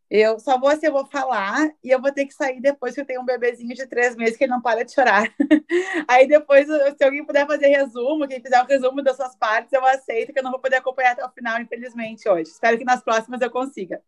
Eu 0.09 0.39
só 0.39 0.57
vou 0.57 0.69
assim, 0.69 0.85
eu 0.85 0.93
vou 0.93 1.05
falar 1.05 1.69
e 1.83 1.89
eu 1.89 2.01
vou 2.01 2.09
ter 2.09 2.25
que 2.25 2.33
sair 2.33 2.61
depois 2.61 2.95
que 2.95 3.01
eu 3.01 3.05
tenho 3.05 3.21
um 3.21 3.25
bebezinho 3.25 3.75
de 3.75 3.85
três 3.85 4.15
meses 4.15 4.37
que 4.37 4.45
ele 4.45 4.51
não 4.51 4.61
para 4.61 4.85
de 4.85 4.93
chorar. 4.93 5.25
Aí 6.07 6.25
depois, 6.25 6.67
se 6.67 7.03
alguém 7.03 7.25
puder 7.25 7.45
fazer 7.45 7.67
resumo, 7.67 8.25
quem 8.29 8.41
fizer 8.41 8.61
o 8.61 8.63
um 8.63 8.67
resumo 8.67 9.03
das 9.03 9.17
suas 9.17 9.35
partes, 9.35 9.73
eu 9.73 9.85
aceito, 9.85 10.31
que 10.31 10.39
eu 10.39 10.43
não 10.43 10.51
vou 10.51 10.61
poder 10.61 10.77
acompanhar 10.77 11.11
até 11.11 11.25
o 11.25 11.31
final, 11.31 11.59
infelizmente, 11.59 12.29
hoje. 12.29 12.49
Espero 12.49 12.77
que 12.77 12.85
nas 12.85 13.03
próximas 13.03 13.41
eu 13.41 13.51
consiga. 13.51 14.01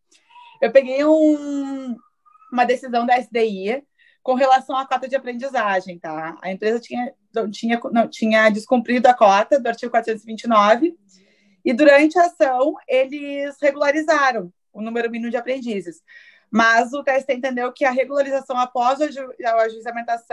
Eu 0.61 0.71
peguei 0.71 1.03
um, 1.03 1.97
uma 2.53 2.63
decisão 2.63 3.05
da 3.05 3.17
SDI 3.17 3.83
com 4.23 4.33
relação 4.33 4.77
à 4.77 4.87
cota 4.87 5.09
de 5.09 5.15
aprendizagem, 5.17 5.99
tá? 5.99 6.37
A 6.41 6.49
empresa 6.49 6.79
tinha, 6.79 7.13
tinha, 7.51 7.77
não, 7.91 8.07
tinha 8.07 8.49
descumprido 8.49 9.09
a 9.09 9.13
cota 9.13 9.59
do 9.59 9.67
artigo 9.67 9.91
429 9.91 10.97
e 11.63 11.73
durante 11.73 12.17
a 12.17 12.25
ação 12.25 12.75
eles 12.87 13.57
regularizaram 13.61 14.51
o 14.73 14.81
número 14.81 15.09
mínimo 15.09 15.31
de 15.31 15.37
aprendizes. 15.37 16.01
Mas 16.49 16.91
o 16.93 17.03
TST 17.03 17.31
entendeu 17.33 17.71
que 17.71 17.85
a 17.85 17.91
regularização 17.91 18.57
após 18.57 19.01
a, 19.01 19.09
ju 19.09 19.29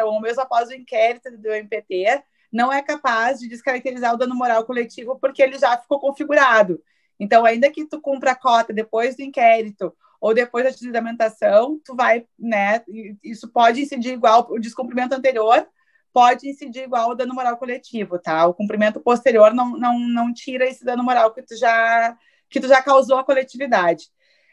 ou 0.05 0.20
mesmo 0.20 0.43
após 0.43 0.68
o 0.68 0.74
inquérito 0.74 1.31
do 1.39 1.49
MPT, 1.49 2.22
não 2.53 2.72
é 2.72 2.83
capaz 2.83 3.39
de 3.39 3.49
descaracterizar 3.49 4.14
o 4.14 4.16
dano 4.16 4.35
moral 4.35 4.64
coletivo 4.64 5.18
porque 5.20 5.43
ele 5.43 5.59
já 5.59 5.76
ficou 5.76 6.01
configurado. 6.01 6.83
Então, 7.20 7.45
ainda 7.45 7.70
que 7.70 7.85
tu 7.85 8.01
cumpra 8.01 8.33
a 8.33 8.35
cota 8.35 8.72
depois 8.72 9.16
do 9.16 9.22
inquérito 9.22 9.95
ou 10.20 10.35
depois 10.35 10.64
da 10.64 10.70
juizamentação, 10.70 11.81
tu 11.85 11.95
vai, 11.95 12.26
né, 12.39 12.83
isso 13.22 13.49
pode 13.49 13.83
incidir 13.83 14.12
igual, 14.12 14.47
o 14.51 14.59
descumprimento 14.59 15.14
anterior 15.14 15.66
pode 16.13 16.49
incidir 16.49 16.85
igual 16.85 17.11
o 17.11 17.15
dano 17.15 17.35
moral 17.35 17.57
coletivo, 17.57 18.19
tá? 18.19 18.47
O 18.47 18.55
cumprimento 18.55 19.01
posterior 19.01 19.55
não, 19.55 19.71
não, 19.71 19.99
não 19.99 20.33
tira 20.33 20.67
esse 20.67 20.85
dano 20.85 21.03
moral 21.03 21.33
que 21.33 21.43
tu 21.43 21.57
já 21.57 22.17
que 22.51 22.61
tu 22.61 22.67
já 22.67 22.83
causou 22.83 23.19
à 23.19 23.25
coletividade. 23.25 24.07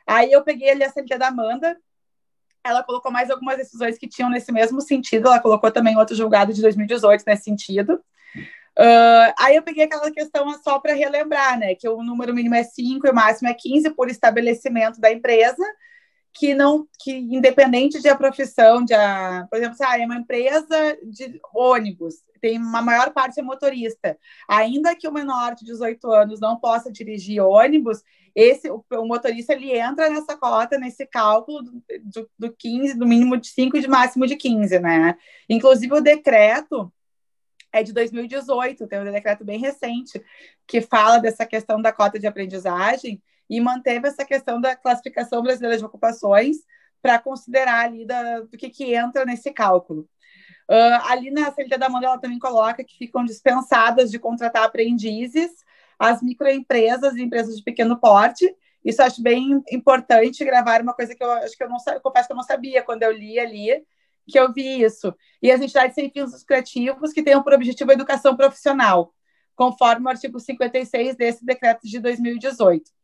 Aí 0.05 0.31
eu 0.31 0.43
peguei 0.43 0.69
ali 0.69 0.83
a 0.83 0.89
CLT 0.89 1.17
da 1.17 1.27
Amanda, 1.27 1.77
ela 2.63 2.83
colocou 2.83 3.11
mais 3.11 3.29
algumas 3.29 3.57
decisões 3.57 3.97
que 3.97 4.07
tinham 4.07 4.29
nesse 4.29 4.51
mesmo 4.51 4.81
sentido, 4.81 5.27
ela 5.27 5.39
colocou 5.39 5.71
também 5.71 5.97
outro 5.97 6.15
julgado 6.15 6.53
de 6.53 6.61
2018 6.61 7.23
nesse 7.25 7.43
sentido. 7.43 8.03
Uh, 8.77 9.31
aí 9.39 9.55
eu 9.55 9.63
peguei 9.63 9.85
aquela 9.85 10.11
questão 10.11 10.51
só 10.61 10.79
para 10.79 10.93
relembrar, 10.93 11.57
né, 11.57 11.75
que 11.75 11.87
o 11.87 12.03
número 12.03 12.33
mínimo 12.33 12.55
é 12.55 12.63
5 12.63 13.07
e 13.07 13.09
o 13.09 13.15
máximo 13.15 13.47
é 13.47 13.53
15 13.53 13.91
por 13.91 14.09
estabelecimento 14.09 14.99
da 14.99 15.09
empresa, 15.11 15.63
que 16.35 16.53
não, 16.53 16.85
que 16.99 17.13
independente 17.13 18.01
de 18.01 18.09
a 18.09 18.15
profissão, 18.15 18.83
de 18.83 18.93
a, 18.93 19.47
por 19.49 19.57
exemplo, 19.57 19.77
se 19.77 19.83
ah, 19.85 19.97
é 19.97 20.05
uma 20.05 20.17
empresa 20.17 20.97
de 21.01 21.39
ônibus, 21.53 22.15
tem 22.41 22.57
uma 22.57 22.81
maior 22.81 23.13
parte 23.13 23.39
é 23.39 23.43
motorista, 23.43 24.17
ainda 24.45 24.93
que 24.93 25.07
o 25.07 25.13
menor 25.13 25.55
de 25.55 25.63
18 25.63 26.11
anos 26.11 26.41
não 26.41 26.59
possa 26.59 26.91
dirigir 26.91 27.41
ônibus, 27.41 28.03
esse 28.35 28.69
o, 28.69 28.83
o 28.91 29.07
motorista 29.07 29.53
ele 29.53 29.71
entra 29.71 30.09
nessa 30.09 30.35
cota, 30.35 30.77
nesse 30.77 31.05
cálculo 31.05 31.63
do, 31.63 31.81
do, 32.03 32.29
do 32.37 32.53
15, 32.53 32.95
do 32.95 33.07
mínimo 33.07 33.37
de 33.37 33.47
5 33.47 33.77
e 33.77 33.81
de 33.81 33.87
máximo 33.87 34.27
de 34.27 34.35
15, 34.35 34.77
né? 34.79 35.15
Inclusive 35.49 35.93
o 35.93 36.01
decreto 36.01 36.91
é 37.71 37.81
de 37.81 37.93
2018, 37.93 38.87
tem 38.87 38.99
um 38.99 39.09
decreto 39.09 39.45
bem 39.45 39.57
recente 39.57 40.21
que 40.67 40.81
fala 40.81 41.17
dessa 41.17 41.45
questão 41.45 41.81
da 41.81 41.93
cota 41.93 42.19
de 42.19 42.27
aprendizagem 42.27 43.21
e 43.49 43.61
manteve 43.61 44.07
essa 44.07 44.25
questão 44.25 44.59
da 44.59 44.75
classificação 44.75 45.41
brasileira 45.41 45.77
de 45.77 45.85
ocupações 45.85 46.57
para 47.01 47.19
considerar 47.19 47.85
ali 47.85 48.05
da, 48.05 48.41
do 48.41 48.57
que, 48.57 48.69
que 48.69 48.95
entra 48.95 49.25
nesse 49.25 49.51
cálculo. 49.53 50.09
Uh, 50.69 50.97
ali 51.07 51.29
na 51.29 51.51
CLT 51.51 51.77
da 51.77 51.85
Amanda, 51.85 52.07
ela 52.07 52.17
também 52.17 52.39
coloca 52.39 52.83
que 52.83 52.97
ficam 52.97 53.23
dispensadas 53.23 54.09
de 54.09 54.17
contratar 54.17 54.63
aprendizes 54.63 55.51
as 55.99 56.21
microempresas 56.21 57.15
e 57.15 57.21
empresas 57.21 57.57
de 57.57 57.63
pequeno 57.63 57.99
porte. 57.99 58.51
Isso 58.83 59.01
acho 59.01 59.21
bem 59.21 59.63
importante 59.71 60.43
gravar 60.43 60.81
uma 60.81 60.93
coisa 60.93 61.15
que 61.15 61.23
eu 61.23 61.31
acho 61.31 61.55
que 61.55 61.63
eu 61.63 61.69
não 61.69 61.77
eu 61.87 62.01
confesso 62.01 62.27
que 62.27 62.33
eu 62.33 62.37
não 62.37 62.43
sabia 62.43 62.83
quando 62.83 63.03
eu 63.03 63.11
li 63.11 63.39
ali, 63.39 63.85
que 64.27 64.39
eu 64.39 64.51
vi 64.51 64.81
isso. 64.81 65.13
E 65.41 65.51
as 65.51 65.61
entidades 65.61 65.95
sem 65.95 66.09
fins 66.09 66.33
lucrativos 66.33 67.13
que 67.13 67.23
tenham 67.23 67.43
por 67.43 67.53
objetivo 67.53 67.91
a 67.91 67.93
educação 67.93 68.35
profissional, 68.35 69.13
conforme 69.55 70.05
o 70.05 70.09
artigo 70.09 70.39
56 70.39 71.15
desse 71.15 71.45
decreto 71.45 71.87
de 71.87 71.99
2018. 71.99 72.94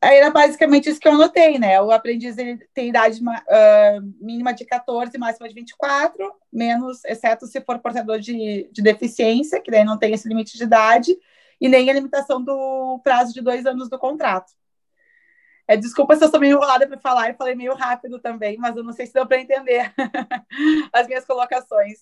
Aí 0.00 0.16
era 0.16 0.30
basicamente 0.30 0.88
isso 0.88 1.00
que 1.00 1.08
eu 1.08 1.12
anotei, 1.12 1.58
né? 1.58 1.80
O 1.80 1.90
aprendiz 1.90 2.38
ele 2.38 2.56
tem 2.72 2.88
idade 2.88 3.20
uh, 3.20 4.00
mínima 4.20 4.54
de 4.54 4.64
14, 4.64 5.18
máxima 5.18 5.48
de 5.48 5.54
24, 5.54 6.32
menos, 6.52 7.04
exceto 7.04 7.46
se 7.46 7.60
for 7.60 7.80
portador 7.80 8.20
de, 8.20 8.68
de 8.70 8.80
deficiência, 8.80 9.60
que 9.60 9.72
daí 9.72 9.84
não 9.84 9.98
tem 9.98 10.14
esse 10.14 10.28
limite 10.28 10.56
de 10.56 10.62
idade, 10.62 11.16
e 11.60 11.68
nem 11.68 11.90
a 11.90 11.92
limitação 11.92 12.42
do 12.42 13.00
prazo 13.02 13.34
de 13.34 13.40
dois 13.40 13.66
anos 13.66 13.88
do 13.88 13.98
contrato. 13.98 14.52
É, 15.66 15.76
desculpa 15.76 16.14
se 16.16 16.24
eu 16.24 16.30
sou 16.30 16.38
meio 16.38 16.56
enrolada 16.56 16.86
para 16.86 16.98
falar 16.98 17.30
e 17.30 17.34
falei 17.34 17.56
meio 17.56 17.74
rápido 17.74 18.20
também, 18.20 18.56
mas 18.56 18.76
eu 18.76 18.84
não 18.84 18.92
sei 18.92 19.06
se 19.06 19.12
deu 19.12 19.26
para 19.26 19.40
entender 19.40 19.92
as 20.92 21.06
minhas 21.08 21.26
colocações. 21.26 21.98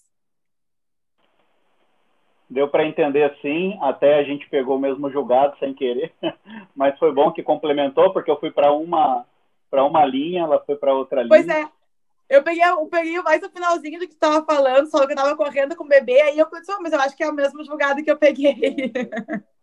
Deu 2.48 2.68
para 2.68 2.86
entender 2.86 3.24
assim, 3.24 3.76
até 3.82 4.14
a 4.14 4.22
gente 4.22 4.48
pegou 4.48 4.76
o 4.76 4.80
mesmo 4.80 5.10
julgado 5.10 5.56
sem 5.58 5.74
querer, 5.74 6.12
mas 6.76 6.98
foi 6.98 7.12
bom 7.12 7.32
que 7.32 7.42
complementou, 7.42 8.12
porque 8.12 8.30
eu 8.30 8.38
fui 8.38 8.50
para 8.50 8.72
uma 8.72 9.24
para 9.68 9.84
uma 9.84 10.04
linha, 10.04 10.44
ela 10.44 10.62
foi 10.64 10.76
para 10.76 10.94
outra 10.94 11.22
linha. 11.22 11.28
Pois 11.28 11.48
é. 11.48 11.68
Eu 12.28 12.42
peguei, 12.42 12.64
eu 12.64 12.86
peguei 12.86 13.22
mais 13.22 13.42
o 13.42 13.50
finalzinho 13.50 14.00
do 14.00 14.06
que 14.06 14.14
tu 14.14 14.24
estava 14.24 14.44
falando, 14.44 14.88
só 14.88 14.98
que 15.06 15.12
eu 15.12 15.16
estava 15.16 15.36
correndo 15.36 15.76
com 15.76 15.84
o 15.84 15.88
bebê, 15.88 16.20
aí 16.22 16.38
eu 16.38 16.46
pensei, 16.46 16.74
oh, 16.76 16.82
mas 16.82 16.92
eu 16.92 17.00
acho 17.00 17.16
que 17.16 17.22
é 17.22 17.28
o 17.28 17.34
mesmo 17.34 17.64
julgado 17.64 18.02
que 18.02 18.10
eu 18.10 18.16
peguei. 18.16 18.92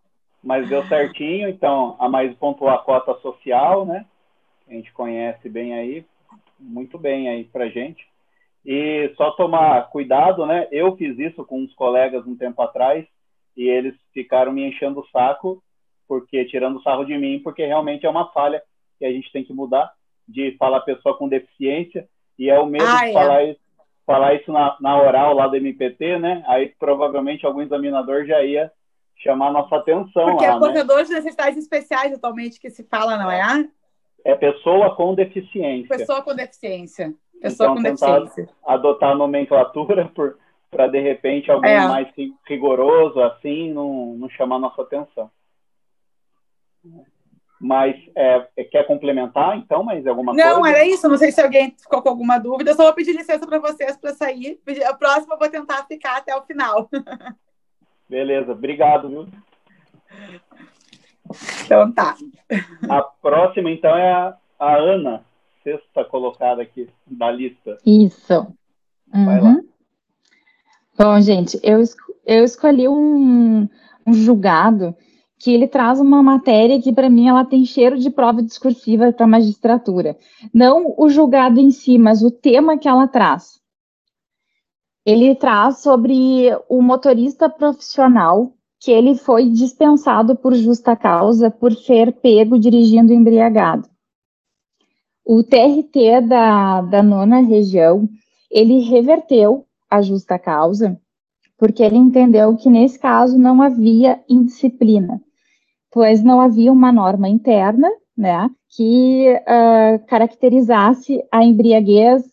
Mas 0.44 0.68
deu 0.68 0.86
certinho, 0.88 1.48
então 1.48 1.96
a 1.98 2.10
mais 2.10 2.36
pontuou 2.36 2.70
a 2.70 2.78
cota 2.78 3.14
social, 3.22 3.86
né? 3.86 4.06
A 4.68 4.74
gente 4.74 4.92
conhece 4.92 5.48
bem 5.48 5.74
aí, 5.74 6.06
muito 6.60 6.98
bem 6.98 7.30
aí 7.30 7.46
pra 7.46 7.70
gente. 7.70 8.06
E 8.66 9.14
só 9.18 9.32
tomar 9.32 9.90
cuidado, 9.90 10.46
né? 10.46 10.68
Eu 10.72 10.96
fiz 10.96 11.18
isso 11.20 11.44
com 11.46 11.62
uns 11.62 11.74
colegas 11.74 12.26
um 12.26 12.36
tempo 12.36 12.62
atrás 12.62 13.06
e 13.56 13.68
eles 13.68 13.96
ficaram 14.14 14.52
me 14.52 14.68
enchendo 14.68 15.02
o 15.02 15.08
saco, 15.08 15.62
porque 16.08 16.46
tirando 16.46 16.78
o 16.78 16.82
sarro 16.82 17.06
de 17.06 17.18
mim, 17.18 17.40
porque 17.44 17.66
realmente 17.66 18.06
é 18.06 18.10
uma 18.10 18.32
falha 18.32 18.62
que 18.98 19.06
a 19.06 19.12
gente 19.12 19.32
tem 19.32 19.44
que 19.44 19.54
mudar 19.54 19.92
de 20.28 20.56
falar 20.58 20.82
pessoa 20.82 21.18
com 21.18 21.28
deficiência 21.28 22.08
e 22.40 22.50
é 22.50 22.58
o 22.58 22.66
mesmo 22.66 22.88
ah, 22.88 23.02
de 23.02 23.10
é. 23.10 23.14
falar 23.14 23.44
isso, 23.44 23.60
falar 24.06 24.34
isso 24.36 24.52
na, 24.52 24.78
na, 24.80 25.02
oral 25.02 25.34
lá 25.34 25.48
do 25.48 25.58
MPT, 25.58 26.20
né? 26.20 26.44
Aí 26.48 26.74
provavelmente 26.80 27.46
algum 27.46 27.62
examinador 27.62 28.26
já 28.26 28.42
ia 28.44 28.72
chamar 29.18 29.52
nossa 29.52 29.76
atenção 29.76 30.26
porque 30.26 30.46
lá, 30.46 30.56
é 30.56 30.60
portador 30.60 30.98
né? 30.98 31.04
de 31.04 31.14
necessidades 31.14 31.58
especiais 31.58 32.14
atualmente 32.14 32.60
que 32.60 32.70
se 32.70 32.84
fala, 32.84 33.18
não 33.18 33.30
é? 33.30 33.70
É 34.26 34.36
pessoa 34.36 34.96
com 34.96 35.14
deficiência. 35.14 35.98
Pessoa 35.98 36.22
com 36.22 36.34
deficiência. 36.34 37.14
Pessoa 37.44 37.72
então, 37.72 37.76
com 37.76 37.82
deficiência. 37.84 38.50
Adotar 38.66 39.12
a 39.12 39.16
nomenclatura 39.16 40.10
para, 40.72 40.88
de 40.88 41.00
repente, 41.02 41.52
alguém 41.52 41.74
é. 41.74 41.86
mais 41.86 42.08
rigoroso, 42.48 43.20
assim, 43.20 43.74
não, 43.74 44.14
não 44.14 44.30
chamar 44.30 44.60
nossa 44.60 44.82
atenção. 44.82 45.30
Mas 47.60 47.98
é, 48.16 48.48
é, 48.56 48.64
quer 48.64 48.88
complementar, 48.88 49.58
então, 49.58 49.84
mais 49.84 50.08
alguma 50.08 50.34
não, 50.34 50.42
coisa? 50.42 50.60
Não, 50.60 50.66
era 50.66 50.86
isso. 50.86 51.10
Não 51.10 51.18
sei 51.18 51.34
se 51.34 51.42
alguém 51.42 51.76
ficou 51.78 52.02
com 52.02 52.10
alguma 52.10 52.38
dúvida. 52.38 52.72
Eu 52.72 52.76
só 52.76 52.84
vou 52.84 52.94
pedir 52.94 53.12
licença 53.12 53.46
para 53.46 53.60
vocês 53.60 53.98
para 53.98 54.14
sair. 54.14 54.58
A 54.86 54.94
próxima 54.94 55.36
eu 55.36 55.40
vou 55.40 55.50
tentar 55.50 55.86
ficar 55.86 56.18
até 56.18 56.34
o 56.36 56.44
final. 56.44 56.90
Beleza, 58.10 58.54
obrigado, 58.54 59.10
viu? 59.10 59.28
Então 61.66 61.92
tá. 61.92 62.16
A 62.90 63.02
próxima, 63.02 63.70
então, 63.70 63.96
é 63.96 64.12
a, 64.12 64.38
a 64.60 64.76
Ana 64.76 65.26
sexta 65.64 66.04
colocada 66.06 66.62
aqui 66.62 66.90
da 67.08 67.32
lista. 67.32 67.78
Isso. 67.86 68.48
Vai 69.12 69.40
uhum. 69.40 69.44
lá. 69.44 69.62
Bom, 70.98 71.22
gente, 71.22 71.60
eu, 71.64 71.82
eu 72.26 72.44
escolhi 72.44 72.88
um, 72.88 73.68
um 74.06 74.14
julgado 74.14 74.96
que 75.40 75.52
ele 75.52 75.68
traz 75.68 76.00
uma 76.00 76.24
matéria 76.24 76.82
que, 76.82 76.94
para 76.94 77.10
mim, 77.10 77.28
ela 77.28 77.44
tem 77.44 77.66
cheiro 77.66 77.98
de 77.98 78.10
prova 78.10 78.42
discursiva 78.42 79.12
para 79.12 79.26
a 79.26 79.28
magistratura. 79.28 80.18
Não 80.54 80.94
o 80.98 81.10
julgado 81.10 81.60
em 81.60 81.72
si, 81.72 81.98
mas 81.98 82.24
o 82.24 82.32
tema 82.32 82.78
que 82.78 82.88
ela 82.88 83.08
traz. 83.08 83.60
Ele 85.06 85.36
traz 85.36 85.80
sobre 85.80 86.48
o 86.70 86.82
motorista 86.82 87.50
profissional 87.50 88.54
que 88.80 88.92
ele 88.92 89.16
foi 89.16 89.50
dispensado 89.50 90.36
por 90.36 90.54
justa 90.54 90.96
causa 90.96 91.52
por 91.52 91.74
ser 91.74 92.14
pego 92.14 92.58
dirigindo 92.58 93.14
embriagado. 93.14 93.90
O 95.26 95.42
TRT 95.42 96.22
da, 96.28 96.82
da 96.82 97.02
nona 97.02 97.40
região, 97.40 98.10
ele 98.52 98.80
reverteu 98.80 99.66
a 99.90 100.02
justa 100.02 100.38
causa, 100.38 101.00
porque 101.58 101.82
ele 101.82 101.96
entendeu 101.96 102.56
que 102.58 102.70
nesse 102.70 103.00
caso 103.00 103.38
não 103.38 103.62
havia 103.62 104.20
indisciplina, 104.28 105.22
pois 105.92 106.22
não 106.22 106.42
havia 106.42 106.72
uma 106.72 106.92
norma 106.92 107.30
interna, 107.30 107.90
né, 108.18 108.50
que 108.76 109.28
uh, 109.32 110.06
caracterizasse 110.08 111.24
a 111.32 111.44
embriaguez 111.44 112.24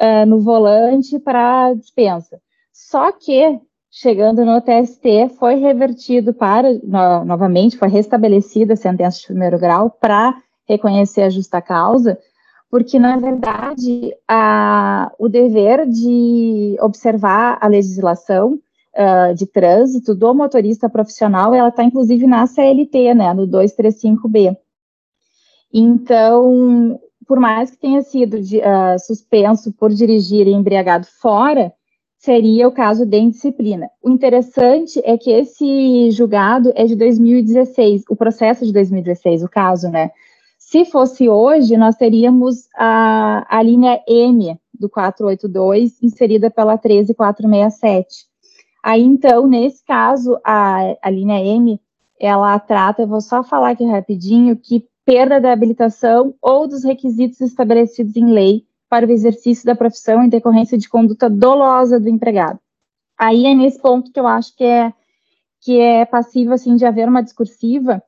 uh, 0.00 0.26
no 0.26 0.40
volante 0.40 1.18
para 1.18 1.72
dispensa. 1.74 2.40
Só 2.72 3.10
que, 3.10 3.58
chegando 3.90 4.44
no 4.44 4.60
TST, 4.60 5.30
foi 5.38 5.54
revertido 5.54 6.34
para, 6.34 6.72
no, 6.82 7.24
novamente, 7.24 7.78
foi 7.78 7.88
restabelecida 7.88 8.74
a 8.74 8.76
sentença 8.76 9.18
de 9.20 9.26
primeiro 9.28 9.58
grau 9.58 9.90
para 9.90 10.34
reconhecer 10.68 11.22
a 11.22 11.30
justa 11.30 11.62
causa, 11.62 12.18
porque, 12.74 12.98
na 12.98 13.16
verdade, 13.16 14.12
a, 14.26 15.12
o 15.16 15.28
dever 15.28 15.86
de 15.86 16.76
observar 16.80 17.56
a 17.60 17.68
legislação 17.68 18.54
uh, 18.54 19.32
de 19.32 19.46
trânsito 19.46 20.12
do 20.12 20.34
motorista 20.34 20.88
profissional, 20.88 21.54
ela 21.54 21.68
está, 21.68 21.84
inclusive, 21.84 22.26
na 22.26 22.48
CLT, 22.48 23.14
né, 23.14 23.32
no 23.32 23.46
235B. 23.46 24.56
Então, 25.72 26.98
por 27.28 27.38
mais 27.38 27.70
que 27.70 27.78
tenha 27.78 28.02
sido 28.02 28.38
uh, 28.38 28.98
suspenso 28.98 29.72
por 29.74 29.92
dirigir 29.92 30.48
embriagado 30.48 31.06
fora, 31.20 31.72
seria 32.18 32.66
o 32.66 32.72
caso 32.72 33.06
de 33.06 33.18
indisciplina. 33.18 33.88
O 34.02 34.10
interessante 34.10 35.00
é 35.04 35.16
que 35.16 35.30
esse 35.30 36.10
julgado 36.10 36.72
é 36.74 36.86
de 36.86 36.96
2016, 36.96 38.02
o 38.10 38.16
processo 38.16 38.66
de 38.66 38.72
2016, 38.72 39.44
o 39.44 39.48
caso, 39.48 39.88
né? 39.88 40.10
Se 40.74 40.84
fosse 40.84 41.28
hoje, 41.28 41.76
nós 41.76 41.94
teríamos 41.94 42.68
a, 42.74 43.46
a 43.48 43.62
linha 43.62 44.02
M 44.08 44.58
do 44.76 44.88
482 44.88 46.02
inserida 46.02 46.50
pela 46.50 46.76
13467. 46.76 48.26
Aí, 48.82 49.00
então, 49.00 49.46
nesse 49.46 49.84
caso, 49.84 50.36
a, 50.42 50.96
a 51.00 51.10
linha 51.10 51.38
M, 51.38 51.80
ela 52.18 52.58
trata, 52.58 53.02
eu 53.02 53.06
vou 53.06 53.20
só 53.20 53.44
falar 53.44 53.70
aqui 53.70 53.84
rapidinho, 53.84 54.56
que 54.56 54.84
perda 55.04 55.40
da 55.40 55.52
habilitação 55.52 56.34
ou 56.42 56.66
dos 56.66 56.82
requisitos 56.82 57.40
estabelecidos 57.40 58.16
em 58.16 58.32
lei 58.32 58.66
para 58.88 59.06
o 59.06 59.12
exercício 59.12 59.64
da 59.64 59.76
profissão 59.76 60.24
em 60.24 60.28
decorrência 60.28 60.76
de 60.76 60.88
conduta 60.88 61.30
dolosa 61.30 62.00
do 62.00 62.08
empregado. 62.08 62.58
Aí 63.16 63.46
é 63.46 63.54
nesse 63.54 63.80
ponto 63.80 64.10
que 64.10 64.18
eu 64.18 64.26
acho 64.26 64.52
que 64.56 64.64
é 64.64 64.92
que 65.60 65.78
é 65.78 66.04
passível 66.04 66.52
assim 66.52 66.74
de 66.74 66.84
haver 66.84 67.08
uma 67.08 67.22
discursiva, 67.22 68.02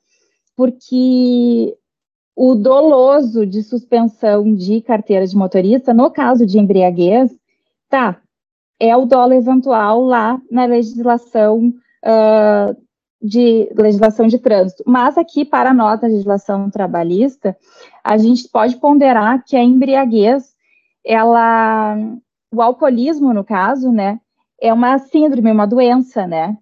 porque 0.56 1.78
o 2.36 2.54
doloso 2.54 3.46
de 3.46 3.62
suspensão 3.62 4.54
de 4.54 4.82
carteira 4.82 5.26
de 5.26 5.34
motorista, 5.34 5.94
no 5.94 6.10
caso 6.10 6.44
de 6.44 6.58
embriaguez, 6.58 7.34
tá, 7.88 8.20
é 8.78 8.94
o 8.94 9.06
dolo 9.06 9.32
eventual 9.32 10.02
lá 10.02 10.38
na 10.50 10.66
legislação 10.66 11.72
uh, 12.04 12.76
de 13.22 13.72
legislação 13.74 14.26
de 14.26 14.38
trânsito. 14.38 14.84
Mas 14.86 15.16
aqui, 15.16 15.46
para 15.46 15.70
a 15.70 15.74
nota 15.74 16.06
de 16.06 16.12
legislação 16.12 16.68
trabalhista, 16.68 17.56
a 18.04 18.18
gente 18.18 18.46
pode 18.48 18.76
ponderar 18.76 19.42
que 19.42 19.56
a 19.56 19.62
embriaguez, 19.62 20.54
ela, 21.02 21.96
o 22.52 22.60
alcoolismo, 22.60 23.32
no 23.32 23.44
caso, 23.44 23.90
né, 23.90 24.20
é 24.60 24.72
uma 24.74 24.98
síndrome, 24.98 25.50
uma 25.50 25.66
doença, 25.66 26.26
né? 26.26 26.56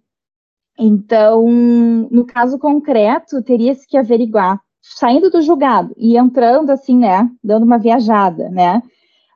Então, 0.79 1.49
no 1.49 2.25
caso 2.25 2.59
concreto, 2.59 3.43
teria-se 3.43 3.87
que 3.87 3.97
averiguar, 3.97 4.61
saindo 4.97 5.31
do 5.31 5.41
julgado 5.41 5.95
e 5.97 6.17
entrando 6.17 6.71
assim, 6.71 6.97
né, 6.97 7.29
dando 7.43 7.65
uma 7.65 7.79
viajada, 7.79 8.49
né, 8.51 8.83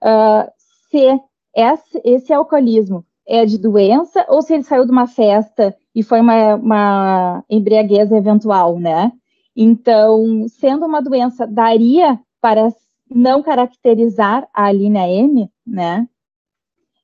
uh, 0.02 0.50
se 0.90 1.20
esse, 1.54 2.00
esse 2.04 2.32
alcoolismo 2.32 3.04
é 3.26 3.44
de 3.44 3.58
doença 3.58 4.24
ou 4.28 4.42
se 4.42 4.54
ele 4.54 4.62
saiu 4.62 4.84
de 4.84 4.90
uma 4.90 5.06
festa 5.06 5.74
e 5.94 6.02
foi 6.02 6.20
uma, 6.20 6.54
uma 6.54 7.44
embriaguez 7.50 8.10
eventual, 8.10 8.78
né? 8.78 9.12
Então, 9.54 10.46
sendo 10.48 10.86
uma 10.86 11.02
doença, 11.02 11.46
daria 11.46 12.18
para 12.40 12.72
não 13.10 13.42
caracterizar 13.42 14.48
a 14.54 14.70
linha 14.70 15.08
M, 15.08 15.50
né? 15.66 16.06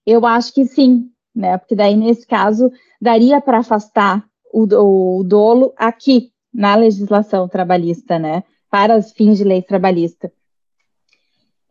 Eu 0.06 0.24
acho 0.24 0.54
que 0.54 0.64
sim, 0.64 1.10
né? 1.34 1.58
Porque 1.58 1.74
daí, 1.74 1.96
nesse 1.96 2.26
caso, 2.26 2.70
daria 3.00 3.40
para 3.40 3.58
afastar 3.58 4.24
o, 4.52 5.18
o, 5.18 5.24
dolo 5.24 5.72
aqui, 5.76 6.30
na 6.54 6.76
legislação 6.76 7.48
trabalhista, 7.48 8.18
né? 8.18 8.44
Para 8.70 8.96
os 8.96 9.12
fins 9.12 9.38
de 9.38 9.44
lei 9.44 9.60
trabalhista. 9.62 10.32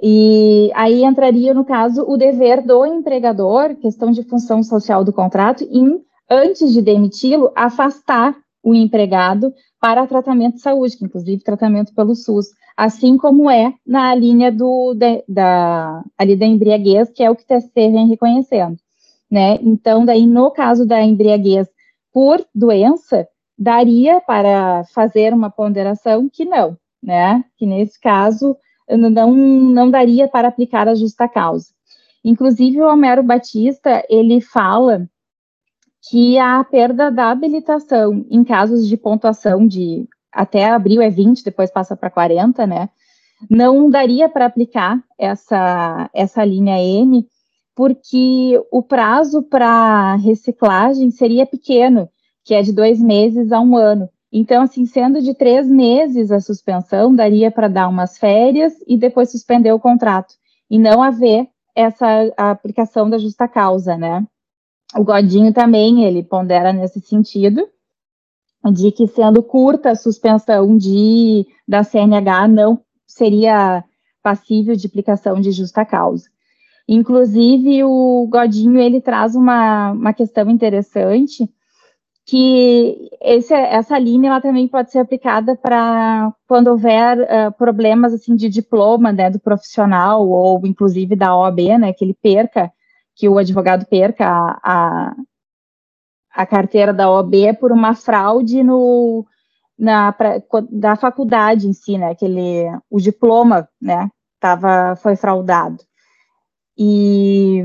E 0.02 0.70
aí 0.76 1.04
entraria, 1.04 1.54
no 1.54 1.64
caso, 1.64 2.04
o 2.06 2.18
dever 2.18 2.62
do 2.62 2.86
empregador, 2.86 3.76
questão 3.76 4.12
de 4.12 4.24
função 4.24 4.62
social 4.62 5.04
do 5.04 5.14
contrato, 5.14 5.64
em, 5.64 6.04
antes 6.30 6.74
de 6.74 6.82
demiti-lo, 6.82 7.52
afastar 7.56 8.36
o 8.62 8.76
empregado 8.76 9.54
para 9.80 10.08
tratamento 10.08 10.56
de 10.56 10.62
saúde, 10.62 10.98
que 10.98 11.06
inclusive 11.06 11.44
tratamento 11.44 11.94
pelo 11.94 12.16
SUS, 12.16 12.48
assim 12.76 13.18
como 13.18 13.50
é 13.50 13.74
na 13.86 14.14
linha 14.16 14.52
do, 14.52 14.94
de, 14.94 15.24
da, 15.28 16.04
ali 16.18 16.36
da 16.36 16.46
embriaguez, 16.46 17.10
que 17.10 17.24
é 17.24 17.30
o 17.30 17.36
que 17.36 17.44
o 17.44 17.48
TST 17.48 17.74
vem 17.74 18.08
reconhecendo, 18.08 18.78
né? 19.30 19.58
Então, 19.62 20.06
daí, 20.06 20.26
no 20.26 20.52
caso 20.52 20.86
da 20.86 21.02
embriaguez 21.02 21.68
por 22.12 22.46
doença, 22.54 23.28
daria 23.58 24.20
para 24.22 24.84
fazer 24.86 25.34
uma 25.34 25.50
ponderação 25.50 26.30
que 26.30 26.46
não, 26.46 26.78
né? 27.02 27.44
Que 27.58 27.66
nesse 27.66 28.00
caso 28.00 28.58
não, 28.90 29.32
não 29.32 29.90
daria 29.90 30.28
para 30.28 30.48
aplicar 30.48 30.88
a 30.88 30.96
justa 30.96 31.28
causa. 31.28 31.68
Inclusive, 32.24 32.82
o 32.82 32.88
Homero 32.88 33.22
Batista, 33.22 34.04
ele 34.10 34.40
fala 34.40 35.08
que 36.10 36.38
a 36.38 36.64
perda 36.64 37.10
da 37.10 37.30
habilitação 37.32 38.26
em 38.30 38.44
casos 38.44 38.88
de 38.88 38.98
pontuação 38.98 39.68
de 39.68 40.08
até 40.32 40.66
abril 40.70 41.02
é 41.02 41.10
20, 41.10 41.44
depois 41.44 41.72
passa 41.72 41.96
para 41.96 42.10
40, 42.10 42.66
né? 42.66 42.90
Não 43.50 43.90
daria 43.90 44.28
para 44.28 44.46
aplicar 44.46 45.02
essa, 45.18 46.10
essa 46.14 46.44
linha 46.44 46.82
M, 46.82 47.28
porque 47.76 48.60
o 48.72 48.82
prazo 48.82 49.44
para 49.44 50.16
reciclagem 50.16 51.12
seria 51.12 51.46
pequeno, 51.46 52.10
que 52.44 52.54
é 52.54 52.62
de 52.62 52.72
dois 52.72 53.00
meses 53.02 53.52
a 53.52 53.60
um 53.60 53.76
ano. 53.76 54.10
Então, 54.32 54.64
assim, 54.64 54.86
sendo 54.86 55.22
de 55.22 55.34
três 55.34 55.68
meses 55.70 56.32
a 56.32 56.40
suspensão, 56.40 57.16
daria 57.16 57.52
para 57.52 57.68
dar 57.68 57.88
umas 57.88 58.18
férias 58.18 58.74
e 58.88 58.98
depois 58.98 59.32
suspender 59.32 59.72
o 59.72 59.80
contrato, 59.80 60.34
e 60.70 60.80
não 60.80 61.04
haver 61.04 61.48
essa 61.76 62.06
aplicação 62.36 63.10
da 63.10 63.18
justa 63.18 63.48
causa, 63.48 63.96
né? 63.96 64.26
O 64.96 65.04
Godinho 65.04 65.54
também, 65.54 66.04
ele 66.04 66.24
pondera 66.24 66.72
nesse 66.72 67.00
sentido, 67.00 67.68
de 68.72 68.92
que 68.92 69.08
sendo 69.08 69.44
curta 69.44 69.92
a 69.92 69.96
suspensão 69.96 70.78
de, 70.78 71.46
da 71.68 71.84
CNH, 71.84 72.48
não 72.48 72.82
seria 73.06 73.84
passível 74.22 74.76
de 74.76 74.88
aplicação 74.88 75.40
de 75.42 75.52
justa 75.52 75.84
causa. 75.84 76.30
Inclusive, 76.88 77.84
o 77.84 78.28
Godinho, 78.30 78.80
ele 78.80 79.02
traz 79.02 79.36
uma, 79.36 79.92
uma 79.92 80.14
questão 80.14 80.50
interessante, 80.50 81.50
que 82.26 83.10
esse, 83.22 83.54
essa 83.54 84.00
linha 84.00 84.30
ela 84.30 84.42
também 84.42 84.68
pode 84.68 84.92
ser 84.92 85.00
aplicada 85.00 85.56
para 85.56 86.34
quando 86.48 86.68
houver 86.68 87.20
uh, 87.20 87.52
problemas 87.58 88.14
assim 88.14 88.36
de 88.36 88.48
diploma 88.48 89.12
né, 89.12 89.30
do 89.30 89.40
profissional 89.40 90.28
ou 90.28 90.66
inclusive 90.66 91.16
da 91.16 91.36
OAB, 91.36 91.78
né, 91.78 91.92
que 91.94 92.04
ele 92.04 92.14
perca, 92.14 92.72
que 93.16 93.28
o 93.28 93.38
advogado 93.38 93.86
perca 93.86 94.26
a, 94.26 94.60
a, 94.64 95.16
a 96.34 96.46
carteira 96.46 96.94
da 96.94 97.12
OAB 97.12 97.58
por 97.60 97.74
uma 97.74 97.94
fraude 97.94 98.64
no, 98.64 99.26
na, 99.78 100.14
pra, 100.14 100.42
da 100.72 100.96
faculdade 100.96 101.68
em 101.68 101.74
si, 101.74 101.98
né, 101.98 102.16
que 102.16 102.24
ele, 102.24 102.66
o 102.90 103.02
diploma, 103.02 103.68
né, 103.82 104.10
tava, 104.40 104.96
foi 104.96 105.18
fraudado. 105.18 105.84
E 106.78 107.62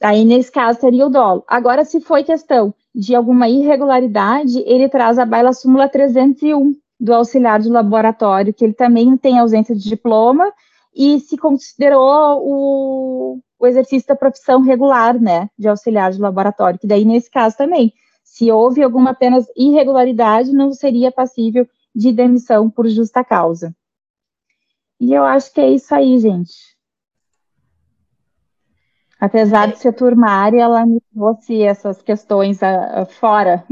aí, 0.00 0.24
nesse 0.24 0.50
caso, 0.50 0.80
teria 0.80 1.06
o 1.06 1.10
dolo. 1.10 1.44
Agora, 1.48 1.84
se 1.84 2.00
foi 2.00 2.22
questão 2.22 2.72
de 2.96 3.14
alguma 3.14 3.46
irregularidade, 3.46 4.58
ele 4.60 4.88
traz 4.88 5.18
a 5.18 5.26
baila 5.26 5.52
súmula 5.52 5.86
301 5.86 6.74
do 6.98 7.12
auxiliar 7.12 7.60
de 7.60 7.68
laboratório, 7.68 8.54
que 8.54 8.64
ele 8.64 8.72
também 8.72 9.18
tem 9.18 9.38
ausência 9.38 9.76
de 9.76 9.86
diploma 9.86 10.50
e 10.94 11.20
se 11.20 11.36
considerou 11.36 12.40
o, 12.42 13.38
o 13.58 13.66
exercício 13.66 14.08
da 14.08 14.16
profissão 14.16 14.62
regular, 14.62 15.20
né, 15.20 15.50
de 15.58 15.68
auxiliar 15.68 16.10
de 16.10 16.18
laboratório, 16.18 16.78
que 16.78 16.86
daí, 16.86 17.04
nesse 17.04 17.30
caso 17.30 17.54
também, 17.54 17.92
se 18.24 18.50
houve 18.50 18.82
alguma 18.82 19.10
apenas 19.10 19.46
irregularidade, 19.54 20.50
não 20.54 20.72
seria 20.72 21.12
passível 21.12 21.68
de 21.94 22.10
demissão 22.12 22.70
por 22.70 22.88
justa 22.88 23.22
causa. 23.22 23.76
E 24.98 25.12
eu 25.12 25.22
acho 25.22 25.52
que 25.52 25.60
é 25.60 25.70
isso 25.70 25.94
aí, 25.94 26.18
gente. 26.18 26.75
Apesar 29.20 29.68
de 29.68 29.78
ser 29.78 29.92
turmária, 29.92 30.62
ela 30.62 30.84
me 30.84 31.00
trouxe 31.14 31.62
essas 31.62 32.02
questões 32.02 32.58
uh, 32.60 33.06
fora. 33.18 33.64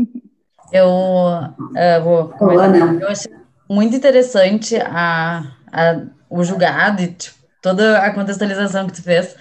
Eu 0.72 0.88
uh, 0.88 2.02
vou 2.02 2.28
começar. 2.30 2.94
Eu 3.00 3.08
achei 3.08 3.32
muito 3.68 3.94
interessante 3.94 4.76
a, 4.76 5.42
a, 5.70 6.00
o 6.30 6.42
julgado 6.42 7.02
e 7.02 7.08
tipo, 7.08 7.36
toda 7.60 7.98
a 7.98 8.12
contextualização 8.14 8.86
que 8.86 8.94
tu 8.94 9.02
fez. 9.02 9.36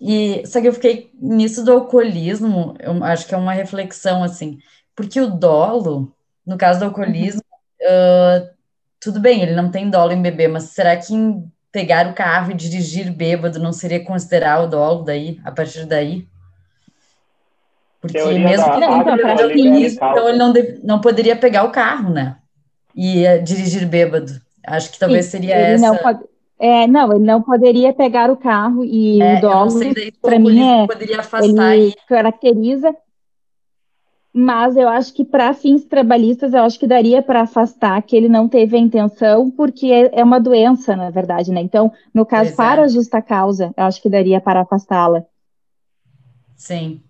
E 0.00 0.42
só 0.46 0.60
que 0.60 0.68
eu 0.68 0.72
fiquei 0.72 1.10
nisso 1.20 1.64
do 1.64 1.72
alcoolismo, 1.72 2.74
eu 2.78 3.02
acho 3.04 3.26
que 3.26 3.34
é 3.34 3.38
uma 3.38 3.52
reflexão 3.52 4.22
assim, 4.22 4.58
porque 4.96 5.20
o 5.20 5.30
dolo, 5.30 6.10
no 6.46 6.56
caso 6.56 6.78
do 6.78 6.86
alcoolismo, 6.86 7.42
uh, 7.82 8.48
tudo 9.00 9.20
bem, 9.20 9.42
ele 9.42 9.54
não 9.54 9.70
tem 9.70 9.90
dolo 9.90 10.12
em 10.12 10.22
beber, 10.22 10.48
mas 10.48 10.64
será 10.64 10.96
que 10.96 11.14
em 11.14 11.50
pegar 11.72 12.08
o 12.08 12.14
carro 12.14 12.50
e 12.50 12.54
dirigir 12.54 13.12
bêbado 13.12 13.58
não 13.58 13.72
seria 13.72 14.04
considerar 14.04 14.62
o 14.62 14.66
dolo 14.66 15.04
daí, 15.04 15.40
a 15.44 15.52
partir 15.52 15.86
daí? 15.86 16.26
Porque 18.00 18.18
Teoria 18.18 18.38
mesmo 18.38 18.64
que 18.64 18.70
ele 18.70 18.86
tenha 18.86 19.32
alcoolismo, 19.32 20.06
então 20.06 20.28
ele 20.28 20.38
não, 20.38 20.52
deve, 20.52 20.80
não 20.82 21.00
poderia 21.00 21.36
pegar 21.36 21.64
o 21.64 21.70
carro, 21.70 22.10
né? 22.10 22.36
E 22.96 23.24
uh, 23.26 23.42
dirigir 23.42 23.86
bêbado. 23.86 24.40
Acho 24.66 24.90
que 24.90 24.98
talvez 24.98 25.26
Sim, 25.26 25.30
seria 25.32 25.54
essa. 25.54 25.86
Não 25.86 25.96
pode 25.96 26.20
é, 26.62 26.86
não, 26.86 27.10
ele 27.10 27.24
não 27.24 27.40
poderia 27.40 27.90
pegar 27.90 28.30
o 28.30 28.36
carro 28.36 28.84
e 28.84 29.20
é, 29.22 29.38
o 29.38 29.40
dolo, 29.40 29.80
para 30.20 30.38
mim, 30.38 30.60
é, 30.62 30.86
poderia 30.86 31.20
afastar 31.20 31.74
ele 31.74 31.94
caracteriza, 32.06 32.94
mas 34.32 34.76
eu 34.76 34.88
acho 34.88 35.12
que 35.12 35.24
para 35.24 35.52
fins 35.52 35.84
trabalhistas, 35.84 36.54
eu 36.54 36.62
acho 36.62 36.78
que 36.78 36.86
daria 36.86 37.20
para 37.20 37.42
afastar 37.42 38.00
que 38.02 38.16
ele 38.16 38.28
não 38.28 38.48
teve 38.48 38.76
a 38.76 38.80
intenção, 38.80 39.50
porque 39.50 39.86
é, 39.86 40.20
é 40.20 40.24
uma 40.24 40.38
doença, 40.38 40.94
na 40.94 41.10
verdade, 41.10 41.50
né? 41.50 41.60
Então, 41.60 41.92
no 42.14 42.24
caso, 42.24 42.54
pois 42.54 42.56
para 42.56 42.84
é. 42.84 42.88
justa 42.88 43.20
causa, 43.20 43.72
eu 43.76 43.84
acho 43.84 44.00
que 44.00 44.08
daria 44.08 44.40
para 44.40 44.60
afastá-la. 44.60 45.24
Sim. 46.56 47.02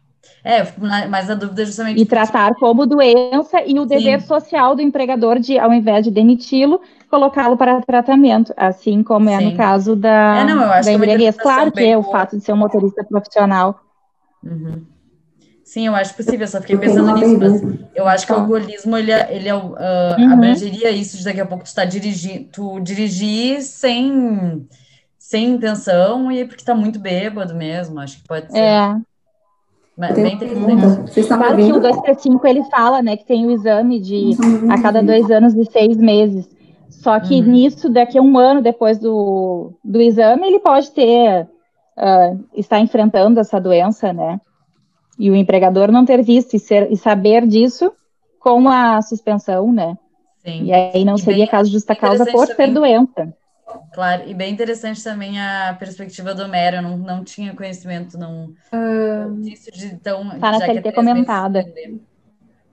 É, 0.43 0.65
mas 1.09 1.29
a 1.29 1.35
dúvida 1.35 1.63
é 1.63 1.67
justamente. 1.67 2.01
E 2.01 2.07
tratar 2.07 2.55
como 2.55 2.87
doença 2.87 3.63
e 3.67 3.79
o 3.79 3.85
dever 3.85 4.23
Sim. 4.23 4.27
social 4.27 4.75
do 4.75 4.81
empregador 4.81 5.39
de, 5.39 5.59
ao 5.59 5.73
invés 5.73 6.05
de 6.05 6.11
demiti-lo, 6.11 6.81
colocá-lo 7.11 7.57
para 7.57 7.83
tratamento, 7.83 8.55
assim 8.57 9.03
como 9.03 9.29
Sim. 9.29 9.35
é 9.35 9.41
no 9.41 9.57
caso 9.57 9.95
da, 9.95 10.39
é, 10.39 10.45
não, 10.45 10.59
da 10.59 10.93
embriaguez. 10.93 11.37
Claro 11.37 11.71
que 11.71 11.85
é 11.85 11.99
o 11.99 12.03
fato 12.03 12.39
de 12.39 12.45
ser 12.45 12.55
um 12.55 12.57
motorista 12.57 13.05
profissional. 13.05 13.81
Uhum. 14.43 14.83
Sim, 15.71 15.87
eu 15.87 15.95
acho 15.95 16.17
possível, 16.17 16.49
só 16.49 16.61
fiquei 16.61 16.77
pensando 16.77 17.15
nisso, 17.15 17.39
mas 17.39 17.63
eu 17.95 18.09
acho 18.09 18.27
que 18.27 18.33
o 18.33 18.35
alcoolismo, 18.35 18.97
ele, 18.97 19.13
é, 19.13 19.29
ele 19.31 19.49
é, 19.49 19.55
uh, 19.55 19.69
uhum. 20.19 20.33
abrangeria 20.33 20.91
isso 20.91 21.17
de 21.17 21.23
daqui 21.23 21.41
a 21.41 21.47
pouco 21.47 21.63
tu 21.63 21.69
está 21.69 21.85
dirigindo, 21.85 22.49
tu 22.51 22.81
dirigir 22.81 23.63
sem, 23.63 24.67
sem 25.17 25.51
intenção 25.51 26.33
e 26.33 26.45
porque 26.45 26.63
está 26.63 26.75
muito 26.75 26.99
bêbado 26.99 27.55
mesmo, 27.55 28.01
acho 28.01 28.21
que 28.21 28.27
pode 28.27 28.51
ser. 28.51 28.59
É. 28.59 28.97
Mas, 29.97 30.17
bem 30.17 30.35
interessante. 30.35 31.23
Claro 31.29 31.57
que 31.57 31.73
o 31.73 31.81
235 31.81 32.47
ele 32.49 32.65
fala, 32.65 33.01
né, 33.01 33.17
que 33.17 33.25
tem 33.25 33.47
o 33.47 33.53
exame 33.53 34.01
de 34.01 34.33
a 34.69 34.83
cada 34.83 35.01
dois 35.01 35.31
anos 35.31 35.55
e 35.55 35.65
seis 35.67 35.97
meses. 35.97 36.51
Só 36.89 37.21
que 37.21 37.41
uhum. 37.41 37.47
nisso, 37.47 37.89
daqui 37.89 38.19
a 38.19 38.23
um 38.23 38.37
ano 38.37 38.61
depois 38.61 38.99
do, 38.99 39.73
do 39.85 40.01
exame, 40.01 40.49
ele 40.49 40.59
pode 40.59 40.91
ter, 40.91 41.47
uh, 41.97 42.45
estar 42.57 42.81
enfrentando 42.81 43.39
essa 43.39 43.61
doença, 43.61 44.13
né? 44.13 44.41
E 45.21 45.31
o 45.31 45.37
empregador 45.37 45.93
não 45.93 46.05
ter 46.05 46.23
visto 46.23 46.55
e, 46.55 46.59
ser, 46.59 46.91
e 46.91 46.97
saber 46.97 47.47
disso 47.47 47.93
com 48.39 48.69
a 48.69 49.01
suspensão, 49.03 49.71
né? 49.71 49.97
Sim. 50.39 50.65
E 50.65 50.73
aí 50.73 51.05
não 51.05 51.17
e 51.17 51.21
seria 51.21 51.45
bem, 51.45 51.51
caso 51.51 51.69
de 51.69 51.75
justa 51.75 51.95
causa 51.95 52.25
por 52.25 52.49
também, 52.49 52.57
ser 52.57 52.73
doença. 52.73 53.35
Claro, 53.93 54.23
e 54.27 54.33
bem 54.33 54.53
interessante 54.53 55.05
também 55.05 55.39
a 55.39 55.77
perspectiva 55.79 56.35
do 56.35 56.43
Homero, 56.43 56.77
eu 56.77 56.83
não, 56.83 56.97
não 56.97 57.23
tinha 57.23 57.55
conhecimento 57.55 58.17
não, 58.19 58.47
uh, 58.73 59.41
disso 59.43 59.71
de 59.71 59.97
tão... 59.97 60.31
Tá 60.39 60.53
na 60.53 60.61
CLT 60.61 60.93
comentada 60.93 61.67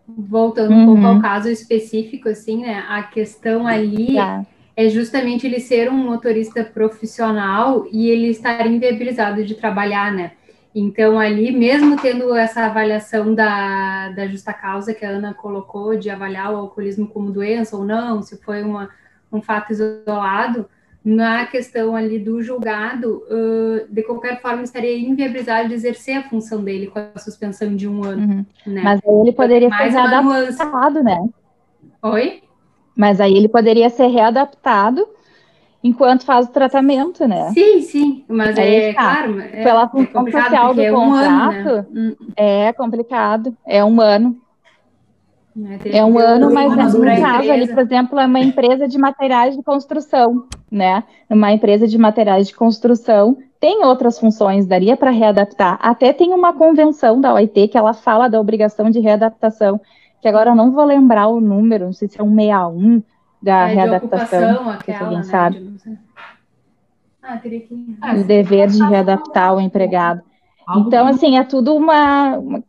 voltando 0.08 0.72
uhum. 0.72 0.84
um 0.84 0.86
pouco 0.86 1.06
ao 1.06 1.14
uhum. 1.16 1.22
caso 1.22 1.50
específico, 1.50 2.30
assim, 2.30 2.62
né? 2.62 2.86
A 2.88 3.04
questão 3.04 3.68
ali 3.68 4.16
tá. 4.16 4.46
é 4.76 4.90
justamente 4.90 5.46
ele 5.46 5.60
ser 5.60 5.92
um 5.92 5.98
motorista 5.98 6.64
profissional 6.64 7.86
e 7.92 8.10
ele 8.10 8.28
estar 8.28 8.66
inviabilizado 8.66 9.44
de 9.44 9.56
trabalhar, 9.56 10.14
né? 10.14 10.32
Então, 10.80 11.20
ali, 11.20 11.52
mesmo 11.52 12.00
tendo 12.00 12.36
essa 12.36 12.68
avaliação 12.68 13.34
da, 13.34 14.10
da 14.10 14.28
justa 14.28 14.54
causa 14.54 14.94
que 14.94 15.04
a 15.04 15.10
Ana 15.10 15.34
colocou, 15.34 15.98
de 15.98 16.08
avaliar 16.08 16.54
o 16.54 16.58
alcoolismo 16.58 17.08
como 17.08 17.32
doença 17.32 17.76
ou 17.76 17.84
não, 17.84 18.22
se 18.22 18.38
foi 18.38 18.62
uma, 18.62 18.88
um 19.34 19.42
fato 19.42 19.72
isolado, 19.72 20.70
na 21.04 21.48
questão 21.48 21.96
ali 21.96 22.20
do 22.20 22.44
julgado, 22.44 23.24
uh, 23.28 23.88
de 23.92 24.04
qualquer 24.04 24.40
forma, 24.40 24.62
estaria 24.62 24.96
inviabilizado 24.96 25.70
de 25.70 25.74
exercer 25.74 26.18
a 26.18 26.30
função 26.30 26.64
dele 26.64 26.86
com 26.86 27.00
a 27.00 27.18
suspensão 27.18 27.76
de 27.76 27.88
um 27.88 28.04
ano. 28.04 28.22
Uhum. 28.22 28.46
Né? 28.68 28.82
Mas 28.84 29.02
aí 29.04 29.16
ele 29.22 29.32
poderia 29.32 29.70
ser 29.70 29.90
readaptado, 29.90 31.04
né? 31.04 31.28
Oi? 32.04 32.44
Mas 32.96 33.20
aí 33.20 33.36
ele 33.36 33.48
poderia 33.48 33.90
ser 33.90 34.08
readaptado 34.08 35.08
enquanto 35.88 36.26
faz 36.26 36.48
o 36.48 36.52
tratamento, 36.52 37.28
né? 37.28 37.50
Sim, 37.52 37.82
sim, 37.82 38.26
mas 38.28 38.58
aí 38.58 38.76
é 38.76 38.90
está. 38.90 39.02
claro. 39.02 39.40
É, 39.40 39.64
Pela 39.64 39.88
função 39.88 40.28
é 40.28 40.32
social 40.32 40.74
do 40.74 40.82
é 40.82 40.92
contrato, 40.92 41.68
um 41.68 41.70
ano, 41.70 41.88
né? 41.92 42.16
é 42.36 42.74
complicado, 42.74 43.58
é 43.66 43.84
um 43.84 44.02
ano. 44.02 44.38
Né? 45.56 45.80
É 45.86 46.06
um 46.06 46.20
ano, 46.20 46.54
mas 46.54 46.94
no 46.94 47.04
caso 47.04 47.52
ali, 47.52 47.68
por 47.68 47.80
exemplo, 47.80 48.20
é 48.20 48.26
uma 48.26 48.40
empresa 48.40 48.88
de 48.88 48.98
materiais 48.98 49.56
de 49.56 49.64
construção, 49.64 50.46
né? 50.72 51.04
Uma 51.28 51.52
empresa 51.52 51.88
de 51.88 51.98
materiais 51.98 52.48
de 52.48 52.56
construção 52.56 53.38
tem 53.60 53.84
outras 53.84 54.20
funções, 54.20 54.68
daria 54.68 54.96
para 54.96 55.10
readaptar. 55.10 55.80
Até 55.82 56.14
tem 56.14 56.32
uma 56.32 56.54
convenção 56.54 57.20
da 57.20 57.34
OIT 57.34 57.70
que 57.70 57.78
ela 57.78 57.94
fala 57.94 58.28
da 58.28 58.40
obrigação 58.40 58.92
de 58.92 59.00
readaptação, 59.00 59.82
que 60.22 60.28
agora 60.28 60.52
eu 60.52 60.56
não 60.56 60.72
vou 60.72 60.86
lembrar 60.86 61.28
o 61.28 61.42
número, 61.42 61.86
não 61.86 61.94
sei 61.94 62.08
se 62.08 62.22
é 62.22 62.24
um 62.24 62.36
61 62.36 63.02
da 63.42 63.70
é, 63.70 63.74
readaptação, 63.74 64.70
aquela, 64.70 65.00
alguém 65.00 65.18
né, 65.18 65.24
sabe. 65.24 65.78
Ah, 67.22 67.38
teria 67.38 67.62
que... 67.62 67.98
Ah, 68.02 68.16
o 68.16 68.24
dever 68.24 68.70
de 68.70 68.82
readaptar 68.84 69.56
o 69.56 69.60
empregado. 69.60 70.22
Então, 70.78 71.08
assim, 71.08 71.38
é 71.38 71.44
tudo 71.44 71.76
uma, 71.76 72.38
uma 72.38 72.64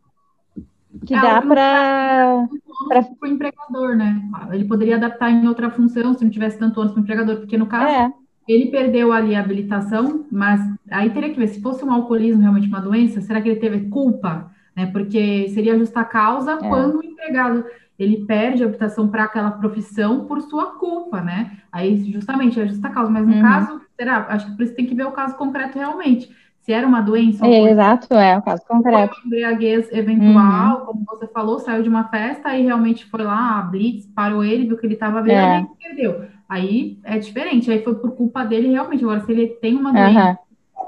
que 1.04 1.14
é 1.14 1.20
dá 1.20 1.40
para 1.42 2.48
para 2.88 3.04
o 3.22 3.26
empregador, 3.26 3.96
né? 3.96 4.22
Ele 4.52 4.64
poderia 4.64 4.96
adaptar 4.96 5.30
em 5.30 5.46
outra 5.48 5.70
função 5.70 6.14
se 6.14 6.24
não 6.24 6.30
tivesse 6.30 6.58
tanto 6.58 6.80
ônus 6.80 6.92
para 6.92 7.00
o 7.00 7.02
empregador, 7.02 7.36
porque 7.36 7.58
no 7.58 7.66
caso 7.66 7.92
é. 7.92 8.12
ele 8.46 8.66
perdeu 8.66 9.12
ali 9.12 9.34
a 9.34 9.40
habilitação, 9.40 10.24
mas 10.30 10.60
aí 10.90 11.10
teria 11.10 11.30
que 11.30 11.38
ver 11.38 11.48
se 11.48 11.60
fosse 11.60 11.84
um 11.84 11.92
alcoolismo 11.92 12.40
realmente 12.40 12.68
uma 12.68 12.80
doença, 12.80 13.20
será 13.20 13.40
que 13.40 13.48
ele 13.48 13.60
teve 13.60 13.88
culpa, 13.88 14.50
né? 14.76 14.86
Porque 14.86 15.48
seria 15.48 15.78
justa 15.78 16.04
causa 16.04 16.52
é. 16.52 16.56
quando 16.56 16.98
o 16.98 17.04
empregado 17.04 17.64
ele 17.98 18.24
perde 18.24 18.62
a 18.62 18.66
habilitação 18.66 19.08
para 19.08 19.24
aquela 19.24 19.50
profissão 19.50 20.24
por 20.24 20.40
sua 20.42 20.78
culpa, 20.78 21.20
né? 21.20 21.58
Aí 21.72 21.96
justamente 22.12 22.60
é 22.60 22.66
justa 22.66 22.88
causa, 22.88 23.10
mas 23.10 23.26
no 23.26 23.34
uhum. 23.34 23.42
caso, 23.42 23.80
será? 23.96 24.26
Acho 24.28 24.46
que 24.46 24.56
por 24.56 24.62
isso 24.62 24.74
tem 24.74 24.86
que 24.86 24.94
ver 24.94 25.06
o 25.06 25.12
caso 25.12 25.36
concreto 25.36 25.78
realmente 25.78 26.30
se 26.68 26.72
era 26.74 26.86
uma 26.86 27.00
doença. 27.00 27.46
É, 27.46 27.70
exato, 27.70 28.12
é 28.12 28.36
o 28.36 28.42
caso 28.42 28.62
concreto. 28.68 29.16
Uma 29.16 29.26
embriaguez 29.26 29.90
eventual, 29.90 30.80
uhum. 30.80 30.86
como 30.86 31.04
você 31.06 31.26
falou, 31.26 31.58
saiu 31.58 31.82
de 31.82 31.88
uma 31.88 32.04
festa 32.08 32.54
e 32.54 32.62
realmente 32.62 33.06
foi 33.06 33.22
lá, 33.22 33.58
a 33.58 33.62
Blitz 33.62 34.06
parou 34.14 34.44
ele, 34.44 34.66
viu 34.66 34.76
que 34.76 34.84
ele 34.84 34.92
estava 34.92 35.22
vendo 35.22 35.32
é. 35.32 35.60
e 35.62 35.82
perdeu. 35.82 36.26
Aí 36.46 36.98
é 37.04 37.18
diferente, 37.18 37.70
aí 37.70 37.82
foi 37.82 37.94
por 37.94 38.14
culpa 38.14 38.44
dele 38.44 38.68
realmente. 38.68 39.02
Agora, 39.02 39.20
se 39.20 39.32
ele 39.32 39.46
tem 39.46 39.76
uma 39.76 39.92
doença, 39.92 40.30
uhum. 40.30 40.36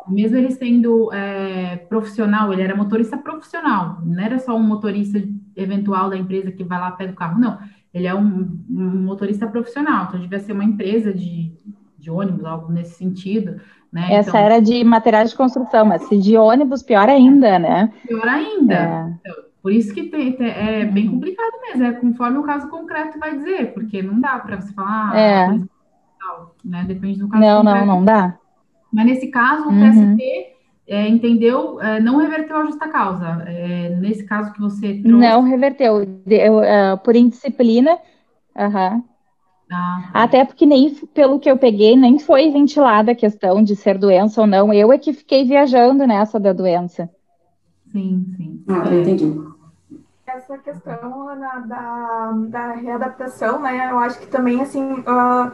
Mesmo 0.09 0.37
ele 0.37 0.51
sendo 0.51 1.13
é, 1.13 1.77
profissional, 1.89 2.53
ele 2.53 2.63
era 2.63 2.77
motorista 2.77 3.17
profissional, 3.17 3.99
não 4.03 4.23
era 4.23 4.39
só 4.39 4.57
um 4.57 4.63
motorista 4.63 5.23
eventual 5.57 6.11
da 6.11 6.17
empresa 6.17 6.51
que 6.51 6.65
vai 6.65 6.79
lá 6.79 6.91
pega 6.93 7.13
o 7.13 7.17
carro, 7.17 7.41
não. 7.41 7.59
Ele 7.93 8.07
é 8.07 8.15
um, 8.15 8.59
um 8.71 9.03
motorista 9.03 9.47
profissional, 9.47 10.07
então 10.07 10.21
devia 10.21 10.39
ser 10.39 10.53
uma 10.53 10.65
empresa 10.65 11.13
de, 11.13 11.53
de 11.99 12.11
ônibus, 12.11 12.45
algo 12.45 12.73
nesse 12.73 12.95
sentido. 12.95 13.61
Né? 13.93 14.15
Essa 14.15 14.31
então, 14.31 14.41
era 14.41 14.61
de 14.61 14.85
materiais 14.85 15.31
de 15.31 15.37
construção, 15.37 15.85
mas 15.85 16.03
se 16.03 16.17
de 16.17 16.37
ônibus, 16.37 16.83
pior 16.83 17.09
ainda, 17.09 17.59
né? 17.59 17.93
Pior 18.07 18.27
ainda. 18.29 18.75
É. 18.75 19.15
Então, 19.21 19.45
por 19.61 19.73
isso 19.73 19.93
que 19.93 20.05
tem, 20.05 20.33
tem, 20.33 20.49
é 20.49 20.85
bem 20.85 21.11
complicado 21.11 21.53
mesmo, 21.63 21.85
é 21.85 21.93
conforme 21.93 22.39
o 22.39 22.45
caso 22.45 22.69
concreto 22.69 23.19
vai 23.19 23.37
dizer, 23.37 23.75
porque 23.75 24.01
não 24.01 24.21
dá 24.21 24.39
para 24.39 24.61
você 24.61 24.73
falar, 24.73 25.17
é. 25.17 25.47
tal, 26.19 26.55
né? 26.65 26.85
Depende 26.87 27.19
do 27.19 27.29
caso 27.29 27.43
não, 27.43 27.57
concreto. 27.65 27.87
Não, 27.87 27.97
não 27.97 28.05
dá. 28.05 28.39
Mas 28.93 29.07
nesse 29.07 29.29
caso, 29.29 29.69
o 29.69 29.73
uhum. 29.73 30.17
TST 30.17 30.23
é, 30.89 31.09
entendeu, 31.09 31.81
é, 31.81 32.01
não 32.01 32.17
reverteu 32.17 32.57
a 32.57 32.65
justa 32.65 32.89
causa. 32.89 33.45
É, 33.47 33.97
nesse 34.01 34.25
caso 34.25 34.53
que 34.53 34.61
você 34.61 34.95
trouxe... 34.95 35.09
Não 35.09 35.43
reverteu. 35.43 36.03
Eu, 36.27 36.59
uh, 36.59 36.99
por 37.05 37.15
indisciplina, 37.15 37.97
uhum. 38.57 39.03
Ah. 39.73 40.11
Até 40.13 40.45
porque 40.45 40.67
nem 40.67 40.93
pelo 41.15 41.39
que 41.39 41.49
eu 41.49 41.57
peguei, 41.57 41.95
nem 41.95 42.19
foi 42.19 42.51
ventilada 42.51 43.13
a 43.13 43.15
questão 43.15 43.63
de 43.63 43.77
ser 43.77 43.97
doença 43.97 44.41
ou 44.41 44.47
não. 44.47 44.75
Eu 44.75 44.93
é 44.93 44.99
que 44.99 45.13
fiquei 45.13 45.45
viajando 45.45 46.07
nessa 46.07 46.41
da 46.41 46.53
doença. 46.53 47.09
Sim, 47.93 48.27
sim. 48.37 48.65
Ah, 48.69 48.93
entendi. 48.93 49.33
Essa 50.27 50.59
questão 50.59 51.29
Ana, 51.29 51.61
da, 51.67 52.33
da 52.49 52.73
readaptação, 52.73 53.61
né? 53.61 53.91
Eu 53.91 53.99
acho 53.99 54.21
que 54.21 54.27
também, 54.27 54.61
assim, 54.61 54.83
uh, 54.83 55.53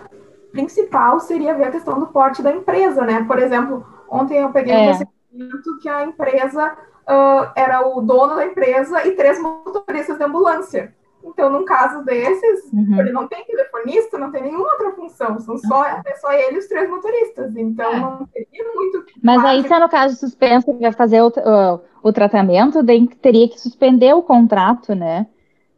principal 0.53 1.20
seria 1.20 1.55
ver 1.55 1.64
a 1.64 1.70
questão 1.70 1.99
do 1.99 2.07
porte 2.07 2.42
da 2.42 2.53
empresa, 2.53 3.03
né? 3.03 3.24
Por 3.24 3.38
exemplo, 3.38 3.86
ontem 4.09 4.38
eu 4.38 4.51
peguei 4.51 4.74
é. 4.74 4.78
um 4.78 4.86
recebimento 4.86 5.78
que 5.80 5.88
a 5.88 6.05
empresa 6.05 6.76
uh, 7.07 7.51
era 7.55 7.86
o 7.86 8.01
dono 8.01 8.36
da 8.36 8.47
empresa 8.47 9.07
e 9.07 9.12
três 9.12 9.40
motoristas 9.40 10.18
de 10.18 10.24
ambulância. 10.24 10.94
Então, 11.24 11.51
num 11.51 11.64
caso 11.64 12.05
desses, 12.05 12.72
uhum. 12.72 13.01
ele 13.01 13.11
não 13.11 13.26
tem 13.26 13.44
telefonista, 13.44 14.16
não 14.16 14.30
tem 14.30 14.42
nenhuma 14.42 14.70
outra 14.70 14.92
função, 14.92 15.38
são 15.40 15.59
só, 15.59 15.84
é 15.84 16.14
só 16.20 16.32
ele 16.32 16.57
e 16.57 16.59
os 16.59 16.68
três 16.68 16.88
motoristas. 16.88 17.57
Então, 17.57 17.92
é. 17.92 18.01
não 18.01 18.26
teria 18.26 18.72
muito. 18.72 19.05
Mas 19.22 19.44
aí, 19.44 19.62
se 19.62 19.72
é 19.72 19.78
no 19.78 19.88
caso 19.88 20.16
suspenso, 20.16 20.72
vai 20.78 20.92
fazer 20.92 21.20
o, 21.20 21.28
o, 21.28 22.09
o 22.09 22.12
tratamento, 22.12 22.82
daí 22.82 23.09
teria 23.09 23.49
que 23.49 23.61
suspender 23.61 24.14
o 24.14 24.22
contrato, 24.22 24.94
né? 24.94 25.26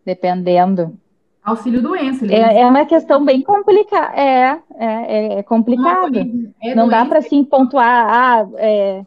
Dependendo. 0.04 0.98
Auxílio 1.48 1.82
doença. 1.82 2.26
É, 2.26 2.60
é 2.60 2.66
uma 2.66 2.84
questão 2.84 3.24
bem 3.24 3.42
complicada. 3.42 4.14
É, 4.14 4.60
é, 4.78 5.38
é 5.38 5.42
complicado. 5.42 6.18
É 6.62 6.74
não 6.74 6.88
dá 6.88 7.04
para 7.04 7.18
assim 7.18 7.42
pontuar. 7.44 8.06
Ah, 8.08 8.48
é... 8.56 9.04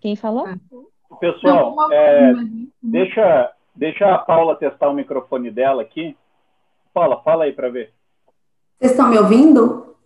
Quem 0.00 0.16
falou? 0.16 0.46
Pessoal, 1.20 1.74
não, 1.74 1.92
é, 1.92 2.32
deixa, 2.80 3.52
deixa 3.74 4.14
a 4.14 4.18
Paula 4.18 4.54
testar 4.56 4.88
o 4.88 4.94
microfone 4.94 5.50
dela 5.50 5.82
aqui. 5.82 6.16
Paula, 6.94 7.20
fala 7.22 7.44
aí 7.44 7.52
para 7.52 7.68
ver. 7.68 7.92
Vocês 8.78 8.92
estão 8.92 9.08
me 9.08 9.18
ouvindo? 9.18 9.96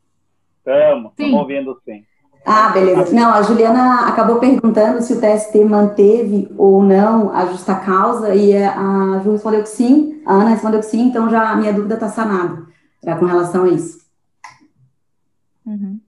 Estamos, 0.59 1.13
estamos 1.13 1.41
ouvindo 1.41 1.81
sim. 1.85 2.05
Ah, 2.45 2.71
beleza. 2.71 3.15
Não, 3.15 3.33
a 3.33 3.43
Juliana 3.43 4.09
acabou 4.09 4.41
perguntando 4.41 5.01
se 5.01 5.13
o 5.13 5.21
TST 5.21 5.65
manteve 5.65 6.53
ou 6.59 6.83
não 6.83 7.33
a 7.33 7.47
justa 7.47 7.75
causa 7.75 8.35
e 8.35 8.57
a 8.57 9.21
Ju 9.23 9.33
respondeu 9.33 9.63
que 9.63 9.69
sim, 9.69 10.21
a 10.27 10.35
Ana 10.35 10.51
respondeu 10.51 10.81
que 10.81 10.87
sim, 10.87 11.03
então 11.03 11.31
já 11.31 11.51
a 11.51 11.57
minha 11.57 11.73
dúvida 11.73 11.95
está 11.95 12.09
sanada 12.09 12.67
já 13.05 13.17
com 13.17 13.27
relação 13.27 13.65
a 13.65 13.69
isso. 13.69 14.03
Uhum. 15.65 16.01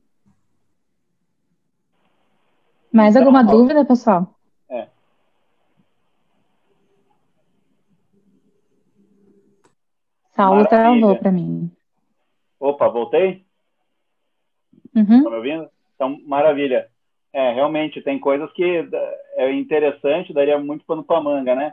Mais 2.93 3.17
alguma 3.17 3.43
então, 3.43 3.57
dúvida, 3.57 3.85
pessoal? 3.85 4.39
É. 4.69 4.89
Saulo 10.35 10.67
travou 10.67 11.17
para 11.17 11.31
mim. 11.33 11.71
Opa, 12.59 12.89
voltei? 12.89 13.45
Uhum. 14.95 15.25
Tá 15.25 15.31
me 15.31 15.37
ouvindo? 15.37 15.74
Então, 16.05 16.21
maravilha. 16.27 16.87
É, 17.33 17.53
realmente, 17.53 18.03
tem 18.03 18.19
coisas 18.19 18.53
que 18.53 18.89
é 19.37 19.53
interessante, 19.53 20.33
daria 20.33 20.59
muito 20.59 20.85
pano 20.85 21.03
para 21.03 21.21
manga, 21.21 21.55
né? 21.55 21.73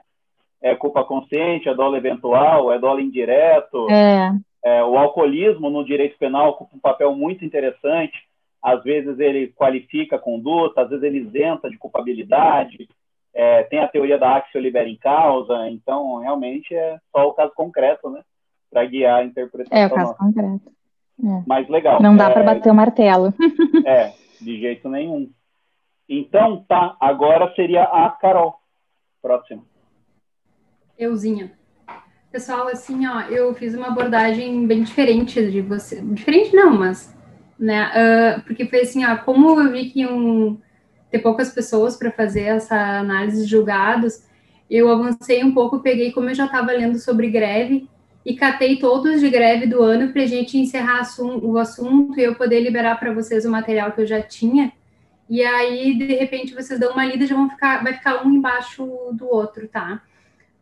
É 0.62 0.76
culpa 0.76 1.04
consciente, 1.04 1.70
é 1.70 1.74
dolo 1.74 1.96
eventual, 1.96 2.72
é 2.72 2.80
dolo 2.80 3.00
indireto. 3.00 3.88
É. 3.90 4.32
É, 4.64 4.84
o 4.84 4.98
alcoolismo 4.98 5.70
no 5.70 5.84
direito 5.84 6.18
penal 6.18 6.50
ocupa 6.50 6.76
um 6.76 6.80
papel 6.80 7.16
muito 7.16 7.44
interessante. 7.44 8.14
Às 8.62 8.84
vezes 8.84 9.20
ele 9.20 9.48
qualifica 9.50 10.16
a 10.16 10.20
conduta, 10.20 10.82
às 10.82 10.90
vezes 10.90 11.04
ele 11.04 11.20
isenta 11.20 11.70
de 11.70 11.78
culpabilidade. 11.78 12.88
É, 13.34 13.64
tem 13.64 13.80
a 13.80 13.88
teoria 13.88 14.18
da 14.18 14.38
axio 14.38 14.62
libera 14.62 14.88
em 14.88 14.98
causa. 14.98 15.70
Então, 15.70 16.18
realmente, 16.18 16.74
é 16.74 16.98
só 17.12 17.28
o 17.28 17.34
caso 17.34 17.52
concreto, 17.56 18.10
né? 18.10 18.22
Para 18.72 18.86
guiar 18.86 19.20
a 19.20 19.24
interpretação. 19.24 19.78
É 19.78 19.88
o 19.88 19.90
caso 19.90 20.12
nossa. 20.12 20.18
concreto. 20.18 20.72
É. 21.24 21.44
Mas 21.46 21.70
legal. 21.70 22.02
Não 22.02 22.16
dá 22.16 22.30
é, 22.30 22.34
para 22.34 22.44
bater 22.44 22.72
o 22.72 22.76
martelo. 22.76 23.34
é, 23.86 24.12
de 24.42 24.60
jeito 24.60 24.90
nenhum. 24.90 25.30
Então, 26.08 26.66
tá. 26.68 26.98
Agora 27.00 27.54
seria 27.56 27.84
a 27.84 28.10
Carol. 28.10 28.56
Próximo. 29.22 29.66
Euzinha. 30.98 31.52
Pessoal, 32.32 32.68
assim, 32.68 33.06
ó, 33.08 33.22
eu 33.22 33.54
fiz 33.54 33.76
uma 33.76 33.88
abordagem 33.88 34.66
bem 34.66 34.84
diferente 34.84 35.52
de 35.52 35.62
você. 35.62 36.02
Diferente 36.02 36.56
não, 36.56 36.78
mas, 36.78 37.16
né? 37.60 37.92
Uh, 37.92 38.42
porque 38.44 38.66
foi 38.66 38.82
assim, 38.82 39.06
ó, 39.06 39.18
como 39.18 39.60
eu 39.60 39.72
vi 39.72 39.90
que 39.90 40.02
iam 40.02 40.58
ter 41.10 41.20
poucas 41.20 41.54
pessoas 41.54 41.98
para 41.98 42.12
fazer 42.12 42.44
essa 42.44 42.76
análise 43.00 43.44
de 43.44 43.50
julgados, 43.50 44.26
eu 44.70 44.90
avancei 44.90 45.44
um 45.44 45.54
pouco, 45.54 45.82
peguei, 45.82 46.14
como 46.14 46.30
eu 46.30 46.34
já 46.34 46.46
estava 46.46 46.72
lendo 46.72 46.98
sobre 46.98 47.30
greve, 47.30 47.90
e 48.26 48.36
catei 48.36 48.78
todos 48.78 49.20
de 49.20 49.30
greve 49.30 49.66
do 49.66 49.82
ano 49.82 50.12
para 50.12 50.24
a 50.24 50.28
gente 50.28 50.58
encerrar 50.58 51.08
o 51.20 51.58
assunto 51.58 52.20
e 52.20 52.24
eu 52.24 52.36
poder 52.36 52.60
liberar 52.60 53.00
para 53.00 53.14
vocês 53.14 53.46
o 53.46 53.52
material 53.52 53.92
que 53.92 54.02
eu 54.02 54.06
já 54.06 54.22
tinha. 54.22 54.72
E 55.30 55.44
aí, 55.44 55.98
de 55.98 56.14
repente, 56.14 56.54
vocês 56.54 56.80
dão 56.80 56.92
uma 56.92 57.06
lida 57.06 57.24
e 57.24 57.28
já 57.28 57.36
vão 57.36 57.50
ficar, 57.50 57.84
vai 57.84 57.94
ficar 57.94 58.26
um 58.26 58.32
embaixo 58.32 58.86
do 59.14 59.26
outro, 59.26 59.68
tá? 59.68 60.02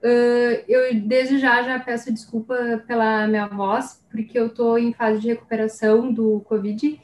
Uh, 0.02 0.64
eu 0.68 0.96
desde 1.02 1.40
já 1.40 1.62
já 1.62 1.78
peço 1.78 2.14
desculpa 2.14 2.56
pela 2.88 3.28
minha 3.28 3.48
voz, 3.48 4.02
porque 4.10 4.40
eu 4.40 4.48
estou 4.48 4.78
em 4.78 4.94
fase 4.94 5.20
de 5.20 5.28
recuperação 5.28 6.14
do 6.14 6.40
Covid 6.42 7.00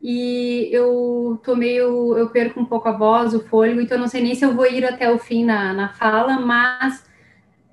e 0.00 0.68
eu 0.72 1.40
tô 1.44 1.56
meio, 1.56 2.16
eu 2.16 2.30
perco 2.30 2.60
um 2.60 2.64
pouco 2.64 2.88
a 2.88 2.92
voz, 2.92 3.34
o 3.34 3.40
fôlego, 3.40 3.80
então 3.80 3.98
não 3.98 4.08
sei 4.08 4.22
nem 4.22 4.34
se 4.34 4.44
eu 4.44 4.54
vou 4.54 4.66
ir 4.66 4.84
até 4.84 5.10
o 5.10 5.18
fim 5.18 5.44
na, 5.44 5.74
na 5.74 5.88
fala, 5.88 6.40
mas 6.40 7.04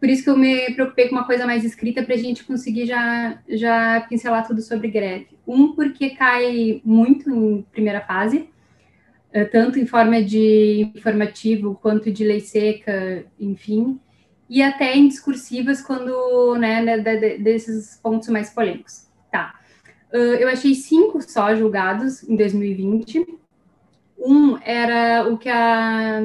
por 0.05 0.11
isso 0.11 0.23
que 0.23 0.29
eu 0.29 0.37
me 0.37 0.71
preocupei 0.75 1.09
com 1.09 1.15
uma 1.15 1.25
coisa 1.25 1.47
mais 1.47 1.63
escrita 1.63 2.03
para 2.03 2.13
a 2.13 2.17
gente 2.17 2.43
conseguir 2.43 2.85
já, 2.85 3.39
já 3.49 4.01
pincelar 4.01 4.45
tudo 4.45 4.61
sobre 4.61 4.87
greve. 4.87 5.29
Um, 5.47 5.71
porque 5.73 6.11
cai 6.11 6.79
muito 6.85 7.27
em 7.31 7.63
primeira 7.71 8.01
fase, 8.01 8.47
eh, 9.33 9.45
tanto 9.45 9.79
em 9.79 9.87
forma 9.87 10.21
de 10.21 10.91
informativo 10.95 11.79
quanto 11.81 12.11
de 12.11 12.23
lei 12.23 12.39
seca, 12.39 13.25
enfim, 13.39 13.99
e 14.47 14.61
até 14.61 14.95
em 14.95 15.07
discursivas 15.07 15.81
quando, 15.81 16.55
né, 16.59 16.99
desses 17.39 17.99
pontos 18.03 18.29
mais 18.29 18.51
polêmicos. 18.51 19.07
Tá. 19.31 19.59
Eu 20.11 20.47
achei 20.49 20.75
cinco 20.75 21.19
só 21.19 21.55
julgados 21.55 22.21
em 22.29 22.35
2020. 22.35 23.25
Um 24.19 24.55
era 24.61 25.27
o 25.27 25.35
que 25.35 25.49
a, 25.49 26.21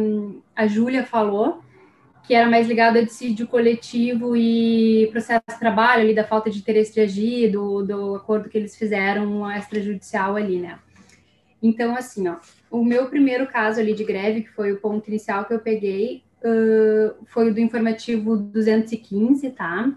a 0.55 0.67
Júlia 0.67 1.03
falou, 1.07 1.63
que 2.31 2.35
era 2.37 2.49
mais 2.49 2.69
ligado 2.69 2.97
a 2.97 3.03
dissídio 3.03 3.45
coletivo 3.49 4.37
e 4.37 5.09
processo 5.11 5.43
de 5.49 5.59
trabalho, 5.59 6.03
ali, 6.03 6.15
da 6.15 6.23
falta 6.23 6.49
de 6.49 6.61
interesse 6.61 6.95
de 6.95 7.01
agir, 7.01 7.51
do, 7.51 7.83
do 7.83 8.15
acordo 8.15 8.49
que 8.49 8.57
eles 8.57 8.77
fizeram 8.77 9.51
extrajudicial 9.51 10.37
ali, 10.37 10.61
né? 10.61 10.79
Então, 11.61 11.97
assim, 11.97 12.29
ó, 12.29 12.37
o 12.71 12.85
meu 12.85 13.07
primeiro 13.07 13.49
caso 13.49 13.81
ali 13.81 13.95
de 13.95 14.05
greve, 14.05 14.43
que 14.43 14.51
foi 14.53 14.71
o 14.71 14.79
ponto 14.79 15.09
inicial 15.09 15.45
que 15.45 15.53
eu 15.53 15.59
peguei, 15.59 16.23
uh, 16.45 17.17
foi 17.27 17.51
o 17.51 17.53
do 17.53 17.59
informativo 17.59 18.37
215, 18.37 19.51
tá? 19.51 19.93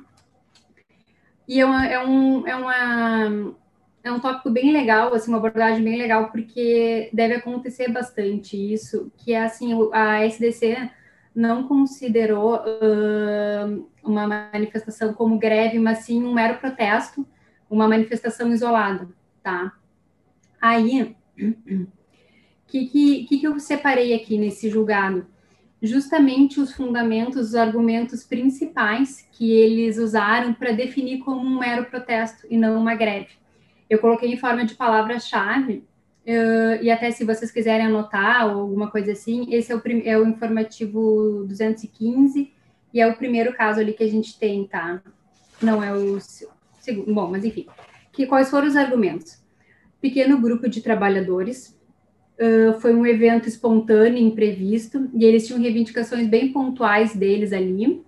E 1.48 1.62
é, 1.62 1.66
uma, 1.68 1.86
é, 1.86 2.04
um, 2.04 2.48
é, 2.48 2.56
uma, 2.56 3.56
é 4.04 4.12
um 4.12 4.20
tópico 4.20 4.50
bem 4.50 4.74
legal, 4.74 5.14
assim, 5.14 5.30
uma 5.30 5.38
abordagem 5.38 5.84
bem 5.84 6.00
legal, 6.00 6.32
porque 6.32 7.12
deve 7.14 7.36
acontecer 7.36 7.90
bastante 7.90 8.58
isso, 8.58 9.12
que 9.18 9.34
é, 9.34 9.44
assim, 9.44 9.72
a 9.94 10.26
SDC 10.26 10.90
não 11.36 11.68
considerou 11.68 12.58
uh, 12.58 13.90
uma 14.04 14.28
manifestação 14.28 15.14
como 15.14 15.38
greve, 15.38 15.80
mas 15.80 16.00
sim 16.00 16.24
um 16.24 16.34
mero 16.34 16.60
protesto, 16.60 17.26
uma 17.70 17.88
manifestação 17.88 18.52
isolada, 18.52 19.08
tá? 19.42 19.74
Aí, 20.62 21.16
o 21.40 21.88
que, 22.68 22.86
que, 22.86 23.40
que 23.40 23.44
eu 23.44 23.60
separei 23.60 24.14
aqui 24.14 24.38
nesse 24.38 24.70
julgado? 24.70 25.26
Justamente 25.82 26.62
os 26.62 26.74
fundamentos, 26.74 27.50
os 27.50 27.56
argumentos 27.56 28.24
principais 28.24 29.28
que 29.32 29.52
eles 29.52 29.98
usaram 29.98 30.54
para 30.54 30.72
definir 30.72 31.20
como 31.20 31.42
um 31.42 31.60
mero 31.60 31.86
protesto 31.86 32.48
e 32.50 32.56
não 32.56 32.80
uma 32.80 32.96
greve. 32.96 33.32
Eu 33.90 34.00
coloquei 34.00 34.32
em 34.32 34.38
forma 34.38 34.66
de 34.66 34.76
palavra-chave 34.76 35.84
Uh, 36.26 36.82
e 36.82 36.90
até 36.90 37.12
se 37.12 37.26
vocês 37.26 37.52
quiserem 37.52 37.86
anotar 37.86 38.48
ou 38.48 38.62
alguma 38.62 38.90
coisa 38.90 39.12
assim, 39.12 39.54
esse 39.54 39.74
é 39.74 39.76
o, 39.76 39.82
é 40.06 40.18
o 40.18 40.26
informativo 40.26 41.44
215 41.48 42.54
e 42.94 43.02
é 43.02 43.08
o 43.08 43.18
primeiro 43.18 43.54
caso 43.54 43.82
ali 43.82 43.92
que 43.92 44.04
a 44.04 44.10
gente 44.10 44.40
tem, 44.40 44.66
tá? 44.66 45.02
Não 45.62 45.84
é 45.84 45.94
o 45.94 46.20
segundo. 46.80 47.14
Bom, 47.14 47.30
mas 47.30 47.44
enfim. 47.44 47.68
Que, 48.14 48.26
quais 48.26 48.50
foram 48.50 48.68
os 48.68 48.76
argumentos? 48.76 49.42
Pequeno 50.00 50.40
grupo 50.40 50.70
de 50.70 50.82
trabalhadores, 50.82 51.78
uh, 52.40 52.80
foi 52.80 52.94
um 52.94 53.06
evento 53.06 53.50
espontâneo, 53.50 54.20
imprevisto, 54.20 55.10
e 55.14 55.26
eles 55.26 55.46
tinham 55.46 55.62
reivindicações 55.62 56.28
bem 56.28 56.54
pontuais 56.54 57.16
deles 57.16 57.52
ali. 57.52 58.02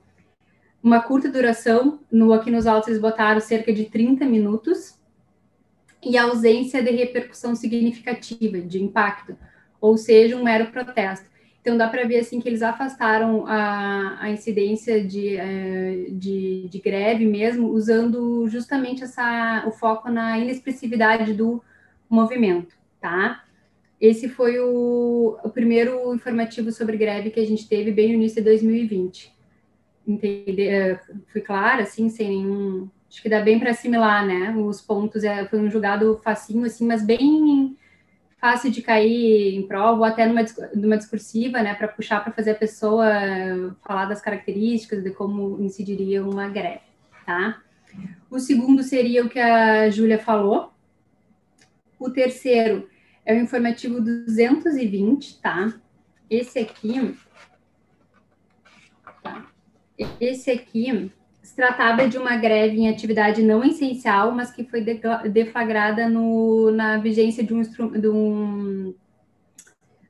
Uma 0.82 1.02
curta 1.02 1.30
duração, 1.30 2.00
no 2.12 2.32
aqui 2.32 2.52
nos 2.52 2.68
autos 2.68 2.90
eles 2.90 3.02
botaram 3.02 3.42
cerca 3.42 3.74
de 3.74 3.86
30 3.86 4.24
minutos, 4.26 5.00
e 6.06 6.18
ausência 6.18 6.84
de 6.84 6.92
repercussão 6.92 7.56
significativa, 7.56 8.62
de 8.62 8.82
impacto, 8.82 9.36
ou 9.82 9.98
seja, 9.98 10.38
um 10.38 10.44
mero 10.44 10.68
protesto. 10.68 11.26
Então, 11.62 11.76
dá 11.78 11.88
para 11.88 12.06
ver 12.06 12.20
assim 12.20 12.40
que 12.40 12.48
eles 12.48 12.62
afastaram 12.62 13.48
a, 13.48 14.18
a 14.22 14.30
incidência 14.30 15.04
de, 15.04 15.36
é, 15.36 16.06
de, 16.12 16.68
de, 16.70 16.80
greve 16.80 17.26
mesmo, 17.26 17.70
usando 17.70 18.48
justamente 18.48 19.04
essa, 19.04 19.64
o 19.68 19.72
foco 19.72 20.12
na 20.12 20.38
inexpressividade 20.38 21.34
do 21.34 21.64
movimento, 22.08 22.76
tá? 23.02 23.44
Esse 24.00 24.30
foi 24.30 24.60
o, 24.60 25.40
o 25.44 25.50
primeiro 25.50 26.14
informativo 26.14 26.72
sobre 26.72 26.98
greve 26.98 27.32
que 27.32 27.40
a 27.40 27.46
gente 27.46 27.68
teve 27.68 27.92
bem 27.92 28.10
no 28.10 28.14
início 28.16 28.44
de 28.44 28.50
2020. 28.50 29.34
Entender, 30.08 30.68
é, 30.68 31.00
fui 31.32 31.42
clara, 31.42 31.82
assim, 31.82 32.10
sem 32.10 32.30
nenhum 32.30 32.88
acho 33.16 33.22
que 33.22 33.30
dá 33.30 33.40
bem 33.40 33.58
para 33.58 33.72
assimilar, 33.72 34.26
né? 34.26 34.54
Os 34.58 34.82
pontos 34.82 35.24
é, 35.24 35.46
foi 35.46 35.58
um 35.58 35.72
julgado 35.72 36.20
facinho, 36.22 36.66
assim, 36.66 36.86
mas 36.86 37.02
bem 37.02 37.78
fácil 38.38 38.70
de 38.70 38.82
cair 38.82 39.56
em 39.56 39.66
prova, 39.66 40.00
ou 40.00 40.04
até 40.04 40.26
numa, 40.26 40.42
numa 40.76 40.98
discursiva, 40.98 41.62
né, 41.62 41.74
para 41.74 41.88
puxar 41.88 42.22
para 42.22 42.34
fazer 42.34 42.52
a 42.52 42.56
pessoa 42.56 43.08
falar 43.88 44.06
das 44.06 44.20
características 44.20 45.02
de 45.02 45.12
como 45.12 45.62
incidiria 45.62 46.24
uma 46.24 46.50
greve, 46.50 46.82
tá? 47.26 47.62
O 48.30 48.38
segundo 48.38 48.84
seria 48.84 49.24
o 49.24 49.30
que 49.30 49.40
a 49.40 49.90
Júlia 49.90 50.20
falou. 50.20 50.74
O 51.98 52.10
terceiro 52.10 52.90
é 53.26 53.34
o 53.34 53.40
informativo 53.40 54.02
220, 54.02 55.40
tá? 55.40 55.74
Esse 56.30 56.60
aqui. 56.60 57.18
Tá? 59.24 59.48
Esse 60.20 60.52
aqui 60.52 61.10
tratava 61.56 62.08
de 62.08 62.18
uma 62.18 62.36
greve 62.36 62.78
em 62.78 62.90
atividade 62.90 63.42
não 63.42 63.64
essencial, 63.64 64.32
mas 64.32 64.52
que 64.52 64.66
foi 64.66 64.82
deflagrada 64.82 66.10
no, 66.10 66.70
na 66.72 66.98
vigência 66.98 67.44
de 67.44 67.54
um, 67.54 67.62
de 67.62 68.08
um, 68.10 68.94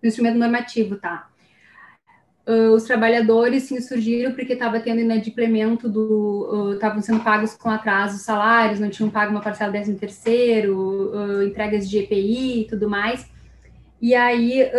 um 0.03 0.07
instrumento 0.07 0.39
normativo, 0.39 0.95
tá? 0.97 1.29
Uh, 2.47 2.73
os 2.73 2.83
trabalhadores 2.83 3.63
se 3.63 3.73
insurgiram 3.73 4.31
porque 4.33 4.53
estava 4.53 4.79
tendo 4.79 5.01
inadimplemento 5.01 5.89
do 5.89 6.73
estavam 6.75 6.99
uh, 6.99 7.01
sendo 7.01 7.23
pagos 7.23 7.55
com 7.55 7.71
atraso 7.71 8.19
salários, 8.19 8.79
não 8.79 8.89
tinham 8.89 9.09
pago 9.09 9.31
uma 9.31 9.41
parcela 9.41 9.71
13 9.71 9.95
terceiro, 9.95 11.11
uh, 11.11 11.41
entregas 11.41 11.89
de 11.89 11.97
EPI 11.99 12.61
e 12.61 12.67
tudo 12.67 12.87
mais. 12.87 13.27
E 13.99 14.13
aí 14.13 14.69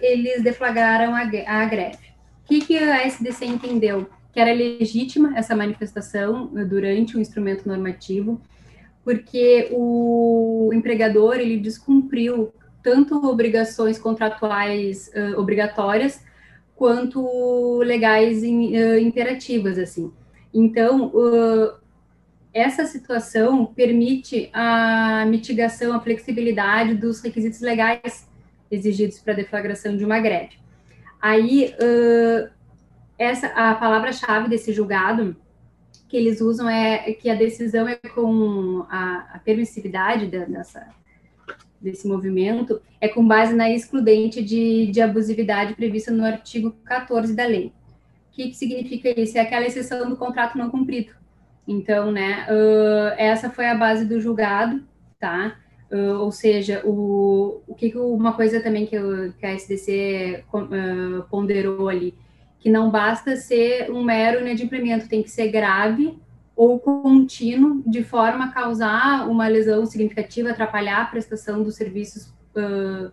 eles 0.00 0.42
deflagraram 0.42 1.14
a, 1.16 1.22
a 1.22 1.64
greve. 1.64 1.96
O 2.44 2.48
que, 2.48 2.60
que 2.60 2.78
a 2.78 3.04
SDC 3.04 3.46
entendeu? 3.46 4.06
Que 4.32 4.40
era 4.40 4.52
legítima 4.52 5.36
essa 5.36 5.54
manifestação 5.54 6.46
durante 6.68 7.16
o 7.16 7.20
instrumento 7.20 7.68
normativo, 7.68 8.40
porque 9.04 9.68
o 9.72 10.70
empregador 10.72 11.34
ele 11.34 11.58
descumpriu 11.58 12.52
tanto 12.82 13.14
obrigações 13.26 13.98
contratuais 13.98 15.10
obrigatórias 15.36 16.20
quanto 16.82 17.78
legais 17.84 18.42
uh, 18.42 18.98
imperativas, 18.98 19.78
assim. 19.78 20.12
Então, 20.52 21.12
uh, 21.14 21.74
essa 22.52 22.84
situação 22.86 23.66
permite 23.66 24.50
a 24.52 25.24
mitigação, 25.26 25.94
a 25.94 26.00
flexibilidade 26.00 26.94
dos 26.94 27.20
requisitos 27.20 27.60
legais 27.60 28.28
exigidos 28.68 29.20
para 29.20 29.34
deflagração 29.34 29.96
de 29.96 30.04
uma 30.04 30.18
greve. 30.18 30.58
Aí, 31.20 31.72
uh, 31.74 32.50
essa, 33.22 33.46
a 33.48 33.74
palavra-chave 33.74 34.48
desse 34.48 34.72
julgado 34.72 35.36
que 36.08 36.16
eles 36.16 36.40
usam 36.40 36.68
é 36.68 37.12
que 37.12 37.30
a 37.30 37.34
decisão 37.34 37.88
é 37.88 37.94
com 37.96 38.84
a, 38.90 39.30
a 39.34 39.38
permissividade 39.38 40.26
dessa, 40.26 40.86
desse 41.80 42.06
movimento 42.06 42.80
é 43.00 43.08
com 43.08 43.26
base 43.26 43.54
na 43.54 43.70
excludente 43.70 44.42
de, 44.42 44.86
de 44.88 45.00
abusividade 45.00 45.74
prevista 45.74 46.10
no 46.10 46.24
artigo 46.24 46.72
14 46.84 47.34
da 47.34 47.46
lei. 47.46 47.72
O 48.30 48.34
que, 48.34 48.48
que 48.48 48.56
significa 48.56 49.08
isso? 49.18 49.38
É 49.38 49.40
aquela 49.40 49.66
exceção 49.66 50.08
do 50.08 50.16
contrato 50.16 50.58
não 50.58 50.70
cumprido. 50.70 51.12
Então, 51.66 52.10
né, 52.10 52.46
uh, 52.50 53.14
essa 53.16 53.50
foi 53.50 53.66
a 53.66 53.74
base 53.74 54.04
do 54.04 54.20
julgado, 54.20 54.82
tá? 55.18 55.56
Uh, 55.90 56.18
ou 56.20 56.32
seja, 56.32 56.82
o, 56.84 57.62
o 57.66 57.74
que, 57.74 57.96
uma 57.96 58.32
coisa 58.32 58.60
também 58.60 58.86
que, 58.86 58.96
que 59.38 59.46
a 59.46 59.54
SDC 59.54 60.44
uh, 60.52 61.22
ponderou 61.30 61.88
ali, 61.88 62.14
que 62.62 62.70
não 62.70 62.92
basta 62.92 63.34
ser 63.34 63.90
um 63.90 64.04
mero 64.04 64.40
inadimplemento, 64.40 65.08
tem 65.08 65.20
que 65.20 65.28
ser 65.28 65.48
grave 65.48 66.16
ou 66.54 66.78
contínuo, 66.78 67.82
de 67.84 68.04
forma 68.04 68.44
a 68.44 68.52
causar 68.52 69.28
uma 69.28 69.48
lesão 69.48 69.84
significativa, 69.84 70.50
atrapalhar 70.50 71.02
a 71.02 71.06
prestação 71.06 71.64
dos 71.64 71.74
serviços 71.74 72.32
uh, 72.54 73.10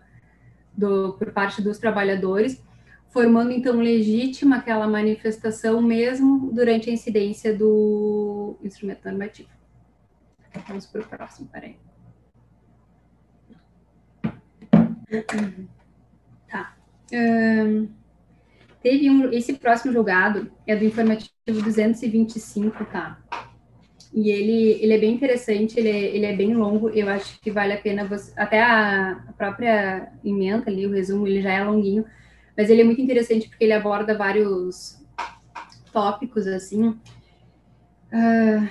do, 0.72 1.14
por 1.14 1.32
parte 1.32 1.60
dos 1.60 1.78
trabalhadores, 1.78 2.62
formando 3.08 3.50
então 3.50 3.74
legítima 3.80 4.58
aquela 4.58 4.86
manifestação 4.86 5.82
mesmo 5.82 6.52
durante 6.52 6.88
a 6.88 6.92
incidência 6.92 7.52
do 7.52 8.56
instrumento 8.62 9.04
normativo. 9.04 9.48
Vamos 10.68 10.86
para 10.86 11.00
o 11.00 11.08
próximo, 11.08 11.48
peraí. 11.48 11.76
Tá. 16.48 16.76
Um, 17.12 17.99
teve 18.82 19.10
um, 19.10 19.32
esse 19.32 19.54
próximo 19.54 19.92
julgado 19.92 20.50
é 20.66 20.74
do 20.74 20.84
informativo 20.84 21.30
225, 21.46 22.84
tá? 22.86 23.18
E 24.12 24.30
ele, 24.30 24.82
ele 24.82 24.92
é 24.92 24.98
bem 24.98 25.14
interessante, 25.14 25.78
ele 25.78 25.88
é, 25.88 26.16
ele 26.16 26.26
é 26.26 26.34
bem 26.34 26.54
longo, 26.54 26.88
eu 26.90 27.08
acho 27.08 27.40
que 27.40 27.50
vale 27.50 27.72
a 27.72 27.80
pena 27.80 28.04
você. 28.04 28.32
Até 28.36 28.60
a, 28.60 29.22
própria 29.36 30.12
emenda 30.24 30.68
ali, 30.68 30.84
o 30.84 30.90
resumo, 30.90 31.28
ele 31.28 31.40
já 31.40 31.52
é 31.52 31.62
longuinho, 31.62 32.04
mas 32.56 32.68
ele 32.68 32.80
é 32.82 32.84
muito 32.84 33.00
interessante 33.00 33.48
porque 33.48 33.64
ele 33.64 33.72
aborda 33.72 34.18
vários 34.18 35.00
tópicos, 35.92 36.46
assim. 36.48 36.88
Uh, 38.12 38.68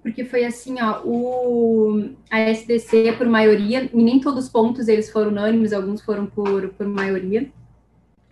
porque 0.00 0.24
foi 0.24 0.44
assim, 0.44 0.80
ó, 0.80 1.02
o, 1.04 2.10
a 2.30 2.38
SDC, 2.40 3.14
por 3.18 3.26
maioria, 3.26 3.90
e 3.92 4.02
nem 4.02 4.20
todos 4.20 4.44
os 4.44 4.50
pontos 4.50 4.86
eles 4.86 5.10
foram 5.10 5.30
unânimes, 5.30 5.72
alguns 5.72 6.00
foram 6.02 6.24
por, 6.26 6.68
por 6.70 6.86
maioria, 6.86 7.50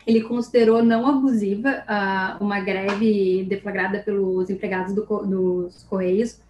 ele 0.09 0.23
considerou 0.23 0.83
não 0.83 1.07
abusiva 1.07 1.85
uh, 1.85 2.43
uma 2.43 2.61
greve 2.61 3.45
deflagrada 3.47 3.99
pelos 3.99 4.49
empregados 4.49 4.95
do, 4.95 5.03
dos 5.03 5.83
Correios, 5.83 6.41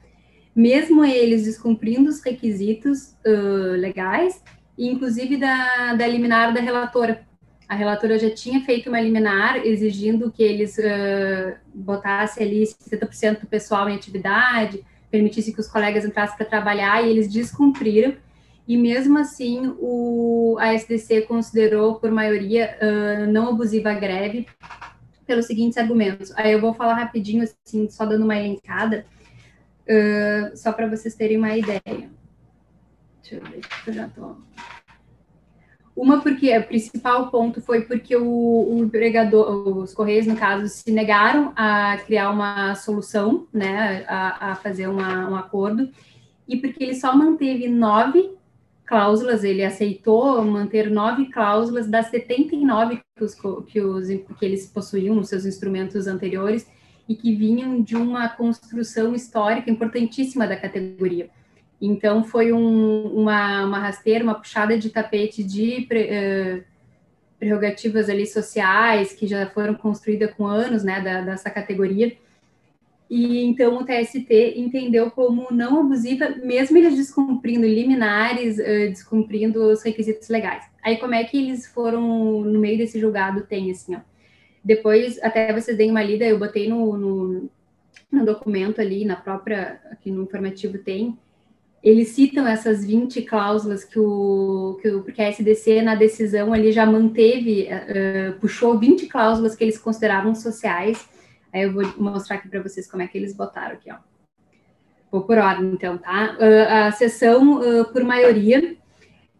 mesmo 0.55 1.05
eles 1.05 1.43
descumprindo 1.43 2.09
os 2.09 2.23
requisitos 2.23 3.17
uh, 3.27 3.73
legais, 3.77 4.41
inclusive 4.79 5.37
da, 5.37 5.95
da 5.95 6.07
liminar 6.07 6.55
da 6.55 6.61
relatora. 6.61 7.27
A 7.69 7.75
relatora 7.75 8.17
já 8.17 8.31
tinha 8.31 8.61
feito 8.61 8.89
uma 8.89 9.01
liminar 9.01 9.67
exigindo 9.67 10.31
que 10.31 10.43
eles 10.43 10.79
uh, 10.79 11.57
botassem 11.75 12.47
ali 12.47 12.63
70% 12.63 13.41
do 13.41 13.47
pessoal 13.49 13.89
em 13.89 13.97
atividade, 13.97 14.85
permitisse 15.11 15.53
que 15.53 15.61
os 15.61 15.67
colegas 15.67 16.05
entrassem 16.05 16.37
para 16.37 16.47
trabalhar, 16.47 17.05
e 17.05 17.11
eles 17.11 17.29
descumpriram 17.29 18.15
e 18.69 18.77
mesmo 18.77 19.19
assim 19.19 19.75
o, 19.79 20.59
a 20.61 20.75
SDC 20.75 21.23
considerou 21.23 21.95
por 21.95 22.11
maioria 22.11 22.77
uh, 22.83 23.33
não 23.33 23.49
abusiva 23.49 23.91
a 23.91 23.95
greve 23.95 24.47
pelos 25.27 25.47
seguintes 25.47 25.79
argumentos. 25.79 26.31
Aí 26.37 26.53
eu 26.53 26.61
vou 26.61 26.75
falar 26.75 26.95
rapidinho, 26.95 27.43
assim, 27.43 27.89
só 27.89 28.05
dando 28.05 28.25
uma 28.25 28.37
elencada, 28.37 29.07
uh, 29.85 30.55
só 30.55 30.71
para 30.71 30.87
vocês 30.87 31.14
terem 31.14 31.39
uma 31.39 31.57
ideia. 31.57 31.81
Deixa 33.23 33.37
eu 33.37 33.41
ver 33.41 33.61
eu 33.87 33.93
já 33.95 34.07
tô. 34.09 34.37
Uma 35.97 36.21
porque 36.21 36.57
o 36.57 36.66
principal 36.66 37.31
ponto 37.31 37.62
foi 37.62 37.87
porque 37.87 38.14
o, 38.16 38.23
o 38.23 38.85
empregador, 38.85 39.79
os 39.79 39.95
correios 39.95 40.27
no 40.27 40.37
caso, 40.37 40.69
se 40.69 40.93
negaram 40.93 41.55
a 41.57 41.97
criar 42.05 42.31
uma 42.31 42.75
solução, 42.75 43.49
né, 43.51 44.05
a, 44.07 44.53
a 44.53 44.55
fazer 44.57 44.89
uma, 44.89 45.29
um 45.29 45.35
acordo, 45.35 45.91
e 46.47 46.57
porque 46.59 46.85
ele 46.85 46.95
só 46.95 47.16
manteve 47.16 47.66
nove 47.66 48.38
cláusulas, 48.89 49.45
ele 49.45 49.62
aceitou 49.62 50.43
manter 50.43 50.91
nove 50.91 51.26
cláusulas 51.26 51.86
das 51.86 52.07
79 52.07 53.01
que, 53.16 53.22
os, 53.22 53.34
que, 53.66 53.80
os, 53.80 54.09
que 54.09 54.45
eles 54.45 54.66
possuíam 54.66 55.14
nos 55.14 55.28
seus 55.28 55.45
instrumentos 55.45 56.07
anteriores 56.07 56.66
e 57.07 57.14
que 57.14 57.34
vinham 57.34 57.82
de 57.82 57.95
uma 57.95 58.28
construção 58.30 59.14
histórica 59.14 59.70
importantíssima 59.70 60.47
da 60.47 60.57
categoria. 60.57 61.28
Então, 61.80 62.24
foi 62.24 62.53
um, 62.53 63.03
uma, 63.09 63.66
uma 63.66 63.78
rasteira, 63.78 64.24
uma 64.24 64.34
puxada 64.34 64.76
de 64.76 64.91
tapete 64.91 65.45
de 65.45 65.82
pre, 65.86 66.05
uh, 66.05 66.64
prerrogativas 67.39 68.09
ali 68.09 68.26
sociais 68.26 69.12
que 69.12 69.26
já 69.26 69.47
foram 69.51 69.74
construídas 69.74 70.32
com 70.34 70.47
anos 70.47 70.82
né, 70.82 71.01
da, 71.01 71.20
dessa 71.20 71.51
categoria 71.51 72.16
e 73.11 73.43
então 73.45 73.79
o 73.79 73.85
TST 73.85 74.55
entendeu 74.57 75.11
como 75.11 75.49
não 75.51 75.81
abusiva, 75.81 76.29
mesmo 76.43 76.77
eles 76.77 76.97
descumprindo 76.97 77.67
liminares, 77.67 78.59
uh, 78.59 78.91
descumprindo 78.91 79.63
os 79.71 79.83
requisitos 79.83 80.29
legais. 80.29 80.65
Aí 80.83 80.99
como 80.99 81.15
é 81.15 81.25
que 81.25 81.39
eles 81.39 81.67
foram 81.67 82.43
no 82.45 82.59
meio 82.59 82.79
desse 82.79 83.01
julgado 83.01 83.43
tem 83.43 83.71
assim, 83.71 83.97
ó. 83.97 84.01
Depois, 84.63 85.19
até 85.23 85.53
vocês 85.53 85.77
deem 85.77 85.91
uma 85.91 86.03
lida, 86.03 86.27
eu 86.27 86.39
botei 86.39 86.69
no, 86.69 86.97
no, 86.97 87.51
no 88.13 88.27
documento 88.27 88.81
ali, 88.81 89.05
na 89.05 89.17
própria, 89.17 89.81
aqui 89.91 90.11
no 90.11 90.25
informativo 90.25 90.77
tem, 90.77 91.17
eles 91.83 92.09
citam 92.09 92.47
essas 92.47 92.85
20 92.85 93.23
cláusulas 93.23 93.85
que 93.85 93.99
o, 93.99 94.79
que 94.83 94.89
o 94.91 95.03
porque 95.03 95.23
a 95.23 95.29
SDC 95.31 95.81
na 95.81 95.95
decisão 95.95 96.53
ali 96.53 96.73
já 96.73 96.85
manteve, 96.85 97.69
uh, 97.71 98.39
puxou 98.41 98.79
20 98.79 99.07
cláusulas 99.07 99.55
que 99.55 99.65
eles 99.65 99.79
consideravam 99.79 100.35
sociais, 100.35 101.09
Aí 101.53 101.63
eu 101.63 101.73
vou 101.73 101.85
mostrar 101.99 102.37
aqui 102.37 102.49
para 102.49 102.63
vocês 102.63 102.91
como 102.91 103.03
é 103.03 103.07
que 103.07 103.17
eles 103.17 103.35
botaram 103.35 103.75
aqui, 103.75 103.91
ó. 103.91 103.97
Vou 105.11 105.23
por 105.23 105.39
ordem, 105.39 105.73
então, 105.73 105.97
tá? 105.97 106.37
Uh, 106.39 106.87
a 106.87 106.93
sessão, 106.93 107.61
uh, 107.61 107.85
por 107.93 108.05
maioria, 108.05 108.77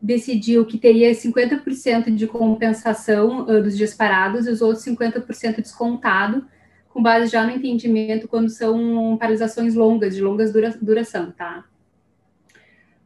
decidiu 0.01 0.65
que 0.65 0.79
teria 0.79 1.11
50% 1.11 2.15
de 2.15 2.27
compensação 2.27 3.43
uh, 3.43 3.63
dos 3.63 3.77
dias 3.77 3.93
parados 3.95 4.47
e 4.47 4.51
os 4.51 4.63
outros 4.63 4.85
50% 4.85 5.57
descontado, 5.57 6.47
com 6.89 7.03
base 7.03 7.31
já 7.31 7.45
no 7.45 7.53
entendimento 7.53 8.27
quando 8.27 8.49
são 8.49 9.17
paralisações 9.19 9.75
longas, 9.75 10.15
de 10.15 10.23
longas 10.23 10.53
dura 10.53 10.75
duração, 10.81 11.31
tá? 11.33 11.65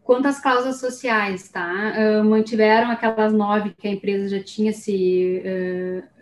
Quanto 0.04 0.26
às 0.26 0.40
cláusulas 0.40 0.78
sociais, 0.78 1.48
tá? 1.48 1.94
Uh, 1.96 2.24
mantiveram 2.24 2.90
aquelas 2.90 3.32
nove 3.32 3.74
que 3.76 3.88
a 3.88 3.90
empresa 3.90 4.28
já 4.28 4.42
tinha 4.42 4.72
se 4.72 5.42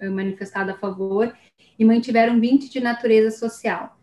uh, 0.03 0.11
manifestado 0.11 0.70
a 0.70 0.74
favor 0.74 1.35
e 1.81 1.85
mantiveram 1.85 2.39
20 2.39 2.70
de 2.70 2.78
natureza 2.78 3.31
social. 3.31 3.99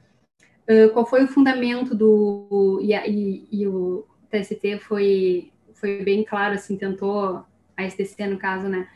Uh, 0.68 0.90
qual 0.90 1.06
foi 1.06 1.24
o 1.24 1.28
fundamento 1.28 1.94
do. 1.94 2.80
E, 2.82 2.92
e, 2.92 3.48
e, 3.52 3.68
o 3.68 4.04
TST 4.32 4.80
foi, 4.80 5.52
foi 5.76 6.04
bem 6.04 6.24
claro, 6.24 6.56
assim, 6.56 6.76
tentou, 6.76 7.46
a 7.78 7.88
STC 7.88 8.26
no 8.26 8.38
caso, 8.38 8.68
né, 8.68 8.88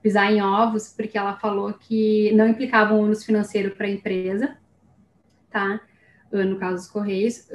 pisar 0.00 0.32
em 0.32 0.40
ovos, 0.40 0.94
porque 0.96 1.18
ela 1.18 1.36
falou 1.36 1.74
que 1.74 2.32
não 2.32 2.48
implicava 2.48 2.94
um 2.94 3.02
ônus 3.02 3.24
financeiro 3.24 3.72
para 3.72 3.86
a 3.86 3.90
empresa, 3.90 4.56
tá? 5.50 5.80
no 6.32 6.56
caso 6.56 6.76
dos 6.76 6.86
Correios, 6.86 7.48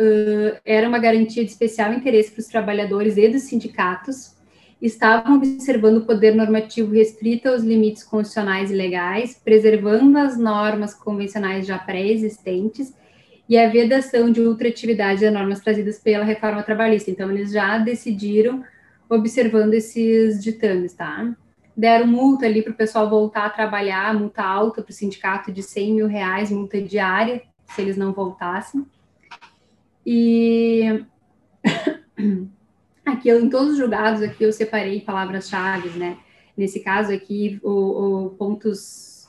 era 0.66 0.88
uma 0.88 1.00
garantia 1.00 1.46
de 1.46 1.50
especial 1.50 1.94
interesse 1.94 2.32
para 2.32 2.42
os 2.42 2.48
trabalhadores 2.48 3.16
e 3.16 3.30
dos 3.30 3.44
sindicatos, 3.44 4.35
estavam 4.82 5.38
observando 5.38 5.97
o 5.97 6.05
poder 6.05 6.36
normativo 6.36 6.93
restrito 6.93 7.47
aos 7.47 7.63
limites 7.63 8.03
constitucionais 8.03 8.71
e 8.71 8.76
legais, 8.76 9.39
preservando 9.43 10.17
as 10.17 10.38
normas 10.38 10.93
convencionais 10.93 11.65
já 11.65 11.78
pré-existentes 11.78 12.93
e 13.47 13.57
a 13.57 13.69
vedação 13.69 14.32
de 14.32 14.41
ultratividade 14.41 15.21
das 15.21 15.34
normas 15.34 15.59
trazidas 15.59 15.99
pela 15.99 16.26
reforma 16.26 16.63
trabalhista. 16.63 17.09
Então, 17.09 17.32
eles 17.32 17.51
já 17.51 17.78
decidiram 17.78 18.63
observando 19.09 19.73
esses 19.76 20.43
ditames, 20.43 20.93
tá? 20.93 21.34
Deram 21.78 22.07
multa 22.07 22.45
ali 22.45 22.61
para 22.61 22.71
o 22.71 22.76
pessoal 22.76 23.09
voltar 23.09 23.45
a 23.45 23.49
trabalhar, 23.49 24.13
multa 24.13 24.43
alta 24.43 24.82
para 24.82 24.91
o 24.91 24.93
sindicato 24.93 25.51
de 25.51 25.61
100 25.61 25.93
mil 25.93 26.07
reais, 26.07 26.49
multa 26.49 26.82
diária, 26.82 27.41
se 27.67 27.82
eles 27.82 27.97
não 27.97 28.13
voltassem. 28.13 28.86
E 30.05 31.03
aqui 33.06 33.30
eu, 33.30 33.39
em 33.39 33.49
todos 33.49 33.74
os 33.74 33.78
julgados 33.78 34.22
aqui 34.22 34.43
eu 34.43 34.51
separei 34.51 35.01
palavras-chave, 35.01 35.89
né? 35.97 36.18
Nesse 36.58 36.80
caso 36.80 37.12
aqui, 37.14 37.60
o, 37.64 38.26
o 38.26 38.30
pontos 38.32 39.28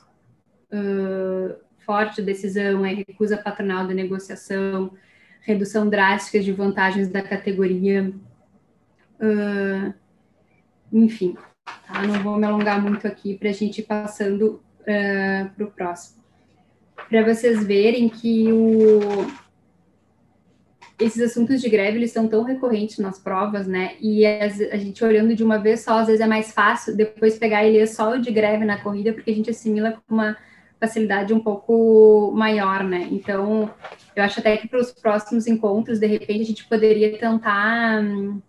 uh, 0.72 1.57
forte 1.85 2.22
decisão 2.22 2.85
é 2.85 2.95
recusa 2.95 3.37
patronal 3.37 3.87
da 3.87 3.95
negociação, 3.95 4.93
redução 5.41 5.89
drástica 5.89 6.41
de 6.41 6.53
vantagens 6.53 7.09
da 7.09 7.22
categoria, 7.22 8.12
uh, 9.20 9.95
enfim, 10.93 11.37
tá? 11.64 12.03
Não 12.03 12.22
vou 12.22 12.37
me 12.37 12.47
alongar 12.47 12.81
muito 12.81 13.07
aqui 13.07 13.37
para 13.37 13.51
a 13.51 13.53
gente 13.53 13.81
ir 13.81 13.85
passando 13.85 14.62
uh, 14.83 15.51
para 15.55 15.64
o 15.64 15.70
próximo 15.70 16.16
para 17.09 17.22
vocês 17.22 17.64
verem 17.64 18.09
que 18.09 18.51
o, 18.53 19.27
esses 20.99 21.22
assuntos 21.22 21.61
de 21.61 21.68
greve 21.68 21.99
eles 21.99 22.12
são 22.12 22.26
tão 22.26 22.42
recorrentes 22.42 22.99
nas 22.99 23.18
provas, 23.18 23.66
né? 23.66 23.97
E 24.01 24.24
a 24.24 24.76
gente 24.76 25.05
olhando 25.05 25.34
de 25.34 25.44
uma 25.44 25.59
vez 25.59 25.80
só, 25.80 25.99
às 25.99 26.07
vezes 26.07 26.20
é 26.20 26.26
mais 26.26 26.53
fácil 26.53 26.97
depois 26.97 27.38
pegar 27.38 27.64
e 27.64 27.72
ler 27.72 27.86
só 27.86 28.12
o 28.12 28.20
de 28.20 28.30
greve 28.30 28.64
na 28.64 28.80
corrida, 28.80 29.12
porque 29.12 29.30
a 29.30 29.34
gente 29.34 29.51
assimila 29.51 29.92
com 29.92 30.14
uma 30.14 30.36
facilidade 30.80 31.34
um 31.34 31.40
pouco 31.40 32.32
maior, 32.34 32.82
né? 32.84 33.09
Então, 33.11 33.70
eu 34.14 34.22
acho 34.22 34.40
até 34.40 34.57
que 34.57 34.68
para 34.68 34.80
os 34.80 34.92
próximos 34.92 35.47
encontros, 35.47 35.99
de 35.99 36.07
repente, 36.07 36.42
a 36.42 36.47
gente 36.47 36.64
poderia 36.64 37.18
tentar 37.18 38.03
um, 38.03 38.40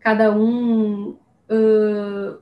cada 0.00 0.34
um 0.36 1.16
uh, 1.50 2.38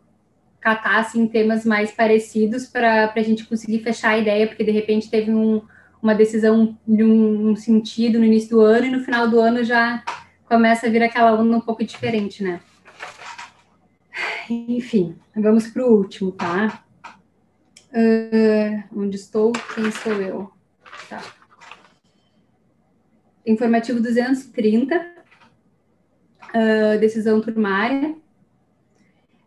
catar 0.60 1.00
assim, 1.00 1.26
temas 1.26 1.64
mais 1.64 1.92
parecidos 1.92 2.66
para 2.66 3.12
a 3.14 3.22
gente 3.22 3.44
conseguir 3.44 3.80
fechar 3.80 4.10
a 4.10 4.18
ideia, 4.18 4.46
porque 4.46 4.64
de 4.64 4.70
repente 4.70 5.10
teve 5.10 5.32
um, 5.32 5.62
uma 6.04 6.14
decisão 6.14 6.78
de 6.86 7.02
um, 7.02 7.56
sentido 7.56 8.18
no 8.18 8.26
início 8.26 8.50
do 8.50 8.60
ano 8.60 8.86
e 8.86 8.90
no 8.90 9.00
final 9.00 9.26
do 9.26 9.40
ano 9.40 9.64
já 9.64 10.04
começa 10.44 10.86
a 10.86 10.90
vir 10.90 11.02
aquela 11.02 11.32
onda 11.32 11.56
um 11.56 11.60
pouco 11.62 11.82
diferente, 11.82 12.44
né? 12.44 12.60
Enfim, 14.50 15.16
vamos 15.34 15.66
para 15.68 15.82
o 15.82 15.96
último, 15.96 16.30
tá? 16.30 16.84
Uh, 17.90 18.84
onde 18.94 19.16
estou? 19.16 19.50
Quem 19.74 19.90
sou 19.90 20.12
eu? 20.12 20.52
Tá. 21.08 21.22
Informativo 23.46 23.98
230, 23.98 24.94
uh, 26.54 27.00
decisão 27.00 27.40
turmária, 27.40 28.14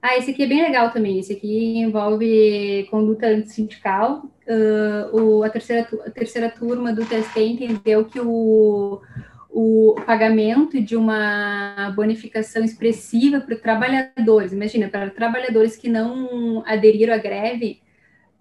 ah, 0.02 0.16
esse 0.18 0.32
aqui 0.32 0.44
é 0.44 0.48
bem 0.48 0.62
legal 0.62 0.92
também. 0.92 1.20
Esse 1.20 1.34
aqui 1.34 1.80
envolve 1.80 2.88
conduta 2.90 3.28
antissindical. 3.28 4.24
Uh, 4.48 5.40
o, 5.40 5.44
a, 5.44 5.50
terceira, 5.50 5.88
a 6.06 6.10
terceira 6.10 6.50
turma 6.50 6.94
do 6.94 7.06
TST 7.06 7.40
entendeu 7.40 8.06
que 8.06 8.20
o, 8.20 9.02
o 9.50 9.96
pagamento 10.06 10.80
de 10.82 10.96
uma 10.96 11.92
bonificação 11.96 12.64
expressiva 12.64 13.42
para 13.42 13.58
trabalhadores, 13.58 14.54
imagina, 14.54 14.88
para 14.88 15.10
trabalhadores 15.10 15.76
que 15.76 15.90
não 15.90 16.64
aderiram 16.66 17.14
à 17.14 17.18
greve, 17.18 17.82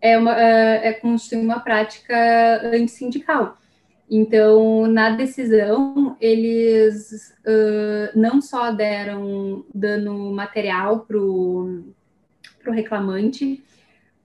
é, 0.00 0.18
uma, 0.18 0.38
é, 0.38 0.88
é 0.88 0.92
constitui 0.92 1.38
uma 1.38 1.60
prática 1.60 2.14
antissindical. 2.64 3.56
Então, 4.08 4.86
na 4.86 5.10
decisão, 5.10 6.16
eles 6.20 7.34
uh, 7.40 8.18
não 8.18 8.40
só 8.40 8.70
deram 8.70 9.64
dano 9.74 10.32
material 10.32 11.00
para 11.00 11.18
o 11.18 11.92
reclamante, 12.68 13.64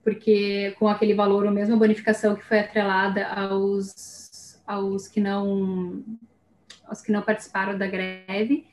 porque 0.04 0.74
com 0.78 0.88
aquele 0.88 1.14
valor, 1.14 1.46
a 1.46 1.50
mesma 1.50 1.76
bonificação 1.76 2.36
que 2.36 2.44
foi 2.44 2.60
atrelada 2.60 3.26
aos, 3.26 4.60
aos 4.66 5.08
que 5.08 5.20
não 5.20 6.02
aos 6.86 7.00
que 7.00 7.10
não 7.10 7.22
participaram 7.22 7.78
da 7.78 7.86
greve, 7.86 8.66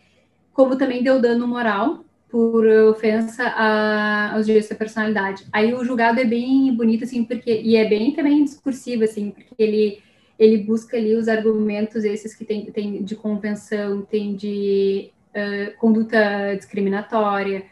como 0.52 0.78
também 0.78 1.02
deu 1.02 1.22
dano 1.22 1.48
moral 1.48 2.04
por 2.30 2.66
ofensa 2.68 3.44
a, 3.44 4.34
aos 4.34 4.46
direitos 4.46 4.70
da 4.70 4.76
personalidade. 4.76 5.48
Aí 5.52 5.74
o 5.74 5.84
julgado 5.84 6.20
é 6.20 6.26
bem 6.26 6.76
bonito, 6.76 7.06
assim, 7.06 7.24
porque, 7.24 7.62
e 7.62 7.76
é 7.76 7.88
bem 7.88 8.14
também 8.14 8.44
discursivo, 8.44 9.04
assim, 9.04 9.32
porque 9.32 9.56
ele 9.58 10.04
ele 10.40 10.64
busca 10.64 10.96
ali 10.96 11.14
os 11.16 11.28
argumentos 11.28 12.06
esses 12.06 12.34
que 12.34 12.46
tem, 12.46 12.66
tem 12.72 13.04
de 13.04 13.14
convenção, 13.14 14.02
tem 14.02 14.34
de 14.34 15.12
uh, 15.36 15.78
conduta 15.78 16.56
discriminatória, 16.56 17.66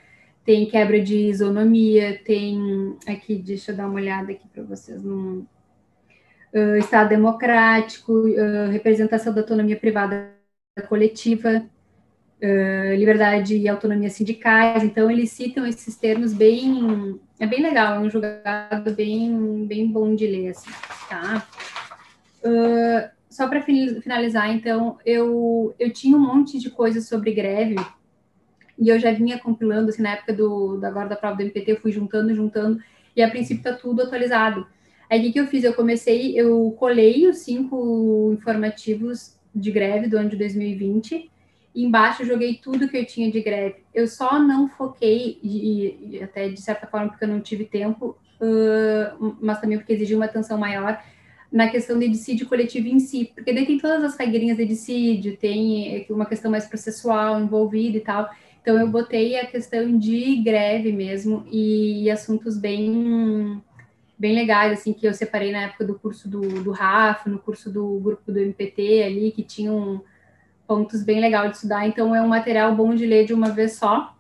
tem 0.44 0.66
quebra 0.66 1.02
de 1.02 1.16
isonomia, 1.16 2.20
tem 2.26 2.98
aqui, 3.08 3.36
deixa 3.36 3.72
eu 3.72 3.76
dar 3.78 3.88
uma 3.88 3.96
olhada 3.96 4.34
aqui 4.34 4.46
para 4.50 4.64
vocês, 4.64 5.02
num, 5.02 5.46
uh, 6.54 6.76
Estado 6.78 7.10
democrático, 7.10 8.12
uh, 8.12 8.70
representação 8.70 9.34
da 9.34 9.42
autonomia 9.42 9.78
privada 9.78 10.36
coletiva, 10.90 11.64
liberdade 12.96 13.58
e 13.58 13.68
autonomia 13.68 14.12
sindicais, 14.12 14.84
então 14.84 15.10
eles 15.10 15.32
citam 15.32 15.66
esses 15.66 15.96
termos 15.96 16.36
bem, 16.36 17.20
é 17.40 17.48
bem 17.48 17.64
legal, 17.64 17.96
é 17.96 18.00
um 18.00 18.12
julgado 18.12 18.94
bem, 18.94 19.66
bem 19.66 19.92
bom 19.92 20.14
de 20.14 20.28
ler, 20.28 20.50
assim, 20.50 20.70
tá? 21.10 21.48
Uh, 22.48 23.10
só 23.30 23.48
para 23.48 23.62
finalizar, 23.62 24.50
então, 24.56 24.98
eu, 25.06 25.76
eu 25.78 25.92
tinha 25.92 26.16
um 26.16 26.20
monte 26.20 26.58
de 26.60 26.70
coisas 26.70 27.08
sobre 27.08 27.34
greve 27.34 27.76
e 28.80 28.90
eu 28.90 29.00
já 29.00 29.12
vinha 29.12 29.38
compilando, 29.40 29.90
assim, 29.90 30.02
na 30.02 30.12
época 30.12 30.34
do, 30.34 30.78
da, 30.78 30.88
agora 30.88 31.10
da 31.10 31.16
prova 31.16 31.36
do 31.36 31.42
MPT, 31.42 31.72
eu 31.72 31.82
fui 31.82 31.92
juntando, 31.92 32.34
juntando, 32.34 32.82
e 33.16 33.22
a 33.22 33.30
princípio 33.30 33.58
está 33.58 33.74
tudo 33.74 34.04
atualizado. 34.04 34.66
Aí 35.10 35.20
o 35.20 35.24
que, 35.24 35.32
que 35.34 35.40
eu 35.40 35.48
fiz? 35.48 35.64
Eu 35.64 35.74
comecei, 35.74 36.40
eu 36.40 36.76
colei 36.78 37.28
os 37.28 37.40
cinco 37.40 38.32
informativos 38.34 39.36
de 39.54 39.72
greve 39.72 40.08
do 40.08 40.18
ano 40.18 40.30
de 40.30 40.38
2020, 40.38 41.30
e 41.74 41.84
embaixo 41.84 42.26
joguei 42.26 42.56
tudo 42.56 42.88
que 42.88 42.98
eu 42.98 43.06
tinha 43.06 43.32
de 43.32 43.42
greve. 43.42 43.78
Eu 43.94 44.08
só 44.08 44.40
não 44.40 44.68
foquei, 44.68 45.40
e, 45.42 46.18
e 46.18 46.24
até 46.24 46.50
de 46.50 46.62
certa 46.62 46.88
forma 46.88 47.10
porque 47.10 47.24
eu 47.24 47.30
não 47.30 47.42
tive 47.42 47.66
tempo, 47.66 48.18
uh, 48.40 49.38
mas 49.42 49.60
também 49.60 49.78
porque 49.78 49.94
exigiu 49.94 50.18
uma 50.18 50.26
atenção 50.26 50.58
maior, 50.58 51.02
na 51.52 51.70
questão 51.70 51.98
de 51.98 52.10
dissídio 52.10 52.48
coletivo 52.48 52.88
em 52.88 53.00
si, 53.00 53.32
porque 53.34 53.54
daí 53.54 53.66
tem 53.66 53.78
todas 53.78 54.04
as 54.04 54.18
regrinhas 54.18 54.58
de 54.58 54.66
dissídio, 54.66 55.38
tem 55.38 56.06
uma 56.10 56.26
questão 56.26 56.52
mais 56.52 56.66
processual 56.66 57.40
envolvida 57.40 57.98
e 57.98 58.02
tal. 58.02 58.30
Então 58.62 58.78
eu 58.78 58.88
botei 58.88 59.40
a 59.40 59.46
questão 59.46 59.98
de 59.98 60.36
greve 60.38 60.92
mesmo 60.92 61.46
e, 61.50 62.10
assuntos 62.12 62.58
bem 62.58 63.62
bem 64.20 64.34
legais, 64.34 64.80
assim, 64.80 64.94
que 64.94 65.08
eu 65.08 65.14
separei 65.14 65.52
na 65.52 65.62
época 65.62 65.86
do 65.86 65.94
curso 65.94 66.28
do, 66.28 66.42
do 66.42 66.72
Rafa, 66.72 67.30
no 67.30 67.38
curso 67.38 67.72
do 67.72 68.00
grupo 68.00 68.32
do 68.32 68.40
MPT 68.40 69.04
ali, 69.04 69.32
que 69.32 69.44
tinham 69.44 70.04
pontos 70.68 71.04
bem 71.04 71.22
legais 71.22 71.52
de 71.52 71.56
estudar, 71.58 71.88
então 71.88 72.16
é 72.16 72.22
um 72.22 72.28
material 72.28 72.76
bom 72.76 72.96
de 72.96 73.06
ler 73.06 73.26
de 73.26 73.34
uma 73.34 73.52
vez 73.52 73.74
só. 73.74 74.18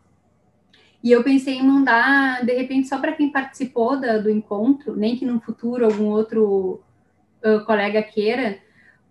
E 1.03 1.11
eu 1.11 1.23
pensei 1.23 1.55
em 1.55 1.63
mandar, 1.63 2.45
de 2.45 2.53
repente, 2.53 2.87
só 2.87 2.99
para 2.99 3.11
quem 3.11 3.31
participou 3.31 3.99
da, 3.99 4.17
do 4.17 4.29
encontro, 4.29 4.95
nem 4.95 5.15
que 5.15 5.25
no 5.25 5.39
futuro 5.39 5.85
algum 5.85 6.05
outro 6.05 6.81
uh, 7.43 7.65
colega 7.65 8.01
queira, 8.01 8.59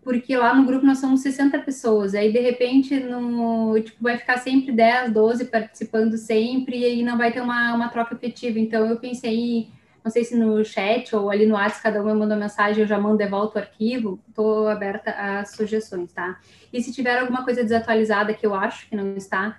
porque 0.07 0.37
lá 0.37 0.55
no 0.55 0.65
grupo 0.65 0.87
nós 0.87 0.99
somos 0.99 1.21
60 1.21 1.59
pessoas, 1.59 2.15
aí 2.15 2.33
de 2.33 2.39
repente 2.39 2.99
no, 3.01 3.75
tipo, 3.81 4.01
vai 4.01 4.17
ficar 4.17 4.39
sempre 4.39 4.71
10, 4.71 5.13
12 5.13 5.47
participando 5.47 6.17
sempre, 6.17 6.79
e 6.79 6.85
aí 6.85 7.03
não 7.03 7.19
vai 7.19 7.33
ter 7.33 7.41
uma, 7.41 7.75
uma 7.75 7.89
troca 7.89 8.15
efetiva. 8.15 8.61
Então 8.61 8.87
eu 8.87 9.01
pensei, 9.01 9.69
não 10.05 10.11
sei 10.13 10.23
se 10.23 10.37
no 10.37 10.65
chat 10.65 11.15
ou 11.17 11.29
ali 11.29 11.45
no 11.45 11.55
WhatsApp 11.55 11.83
cada 11.83 12.01
uma 12.01 12.15
mandou 12.15 12.37
mensagem, 12.37 12.83
eu 12.83 12.87
já 12.87 13.01
mando 13.01 13.19
de 13.19 13.27
volta 13.27 13.59
o 13.59 13.63
arquivo, 13.63 14.21
estou 14.29 14.69
aberta 14.69 15.11
a 15.11 15.45
sugestões, 15.45 16.13
tá? 16.13 16.39
E 16.73 16.81
se 16.81 16.93
tiver 16.93 17.19
alguma 17.19 17.45
coisa 17.45 17.65
desatualizada 17.65 18.33
que 18.33 18.47
eu 18.47 18.55
acho 18.55 18.89
que 18.89 18.95
não 18.95 19.17
está, 19.17 19.59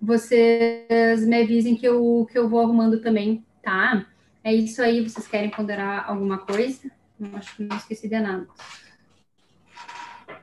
vocês 0.00 1.26
me 1.26 1.42
avisem 1.42 1.74
que 1.74 1.88
eu, 1.88 2.24
que 2.30 2.38
eu 2.38 2.48
vou 2.48 2.60
arrumando 2.60 3.00
também, 3.00 3.44
tá? 3.60 4.06
É 4.44 4.54
isso 4.54 4.80
aí, 4.80 5.00
vocês 5.00 5.26
querem 5.26 5.50
ponderar 5.50 6.08
alguma 6.08 6.38
coisa? 6.38 6.88
Acho 7.34 7.56
que 7.56 7.64
não 7.64 7.76
esqueci 7.76 8.08
de 8.08 8.20
nada. 8.20 8.46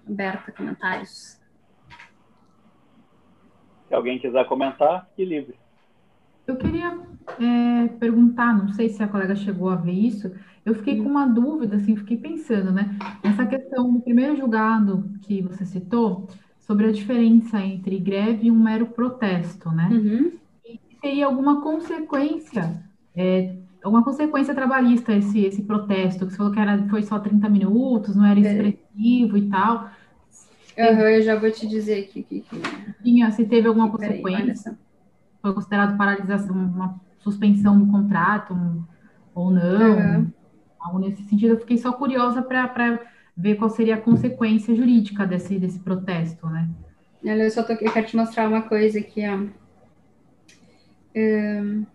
Aberta, 0.08 0.52
comentários. 0.52 1.40
Se 3.88 3.94
alguém 3.94 4.20
quiser 4.20 4.48
comentar, 4.48 5.10
que 5.16 5.26
livre. 5.26 5.56
Eu 6.48 6.56
queria 6.56 7.00
é, 7.40 7.88
perguntar, 8.00 8.58
não 8.58 8.70
sei 8.70 8.90
se 8.90 9.04
a 9.04 9.08
colega 9.08 9.36
chegou 9.36 9.70
a 9.70 9.76
ver 9.76 9.92
isso, 9.92 10.32
eu 10.66 10.74
fiquei 10.76 10.98
com 10.98 11.08
uma 11.10 11.28
dúvida, 11.28 11.76
assim, 11.76 11.96
fiquei 11.96 12.18
pensando, 12.18 12.72
né? 12.72 12.98
Essa 13.24 13.46
questão 13.46 13.92
do 13.92 14.00
primeiro 14.02 14.36
julgado 14.36 15.10
que 15.22 15.42
você 15.42 15.66
citou, 15.66 16.28
sobre 16.70 16.86
a 16.86 16.92
diferença 16.92 17.60
entre 17.60 17.98
greve 17.98 18.46
e 18.46 18.52
um 18.52 18.60
mero 18.60 18.86
protesto, 18.86 19.72
né? 19.72 19.90
Uhum. 19.92 20.32
E 20.64 20.80
teria 21.02 21.26
alguma 21.26 21.62
consequência, 21.62 22.84
é, 23.16 23.56
alguma 23.84 24.04
consequência 24.04 24.54
trabalhista 24.54 25.14
esse, 25.14 25.46
esse 25.46 25.64
protesto, 25.64 26.26
que 26.26 26.32
você 26.32 26.38
falou 26.38 26.52
que 26.52 26.60
era, 26.60 26.88
foi 26.90 27.04
só 27.04 27.20
30 27.20 27.50
minutos, 27.50 28.16
não 28.16 28.26
era 28.26 28.40
expressivo 28.40 29.38
e 29.38 29.50
tal. 29.50 29.90
Uhum, 30.78 31.02
eu 31.02 31.22
já 31.22 31.36
vou 31.36 31.52
te 31.52 31.68
dizer 31.68 32.06
aqui. 32.06 32.24
que, 32.24 32.46
Tinha, 33.04 33.32
se 33.32 33.46
teve 33.46 33.68
alguma 33.68 33.90
consequência. 33.90 34.72
Peraí, 34.72 34.90
foi 35.42 35.54
considerado 35.54 35.98
paralisação, 35.98 36.56
uma 36.56 37.00
suspensão 37.20 37.80
do 37.80 37.92
contrato 37.92 38.54
um, 38.54 38.84
ou 39.34 39.52
não. 39.52 39.98
Uhum. 39.98 40.32
Algo 40.80 41.00
nesse 41.00 41.24
sentido, 41.24 41.54
eu 41.54 41.60
fiquei 41.60 41.78
só 41.78 41.92
curiosa 41.92 42.42
para 42.42 43.00
ver 43.36 43.56
qual 43.56 43.70
seria 43.70 43.96
a 43.96 44.02
consequência 44.02 44.76
jurídica 44.76 45.26
desse, 45.26 45.58
desse 45.60 45.80
protesto, 45.80 46.48
né? 46.48 46.70
Olha, 47.24 47.44
eu 47.44 47.52
só 47.52 47.64
tô, 47.64 47.74
eu 47.74 47.92
quero 47.92 48.08
te 48.08 48.16
mostrar 48.16 48.48
uma 48.48 48.62
coisa 48.62 49.00
aqui, 49.00 49.22
ó. 49.28 49.48
Um... 51.16 51.86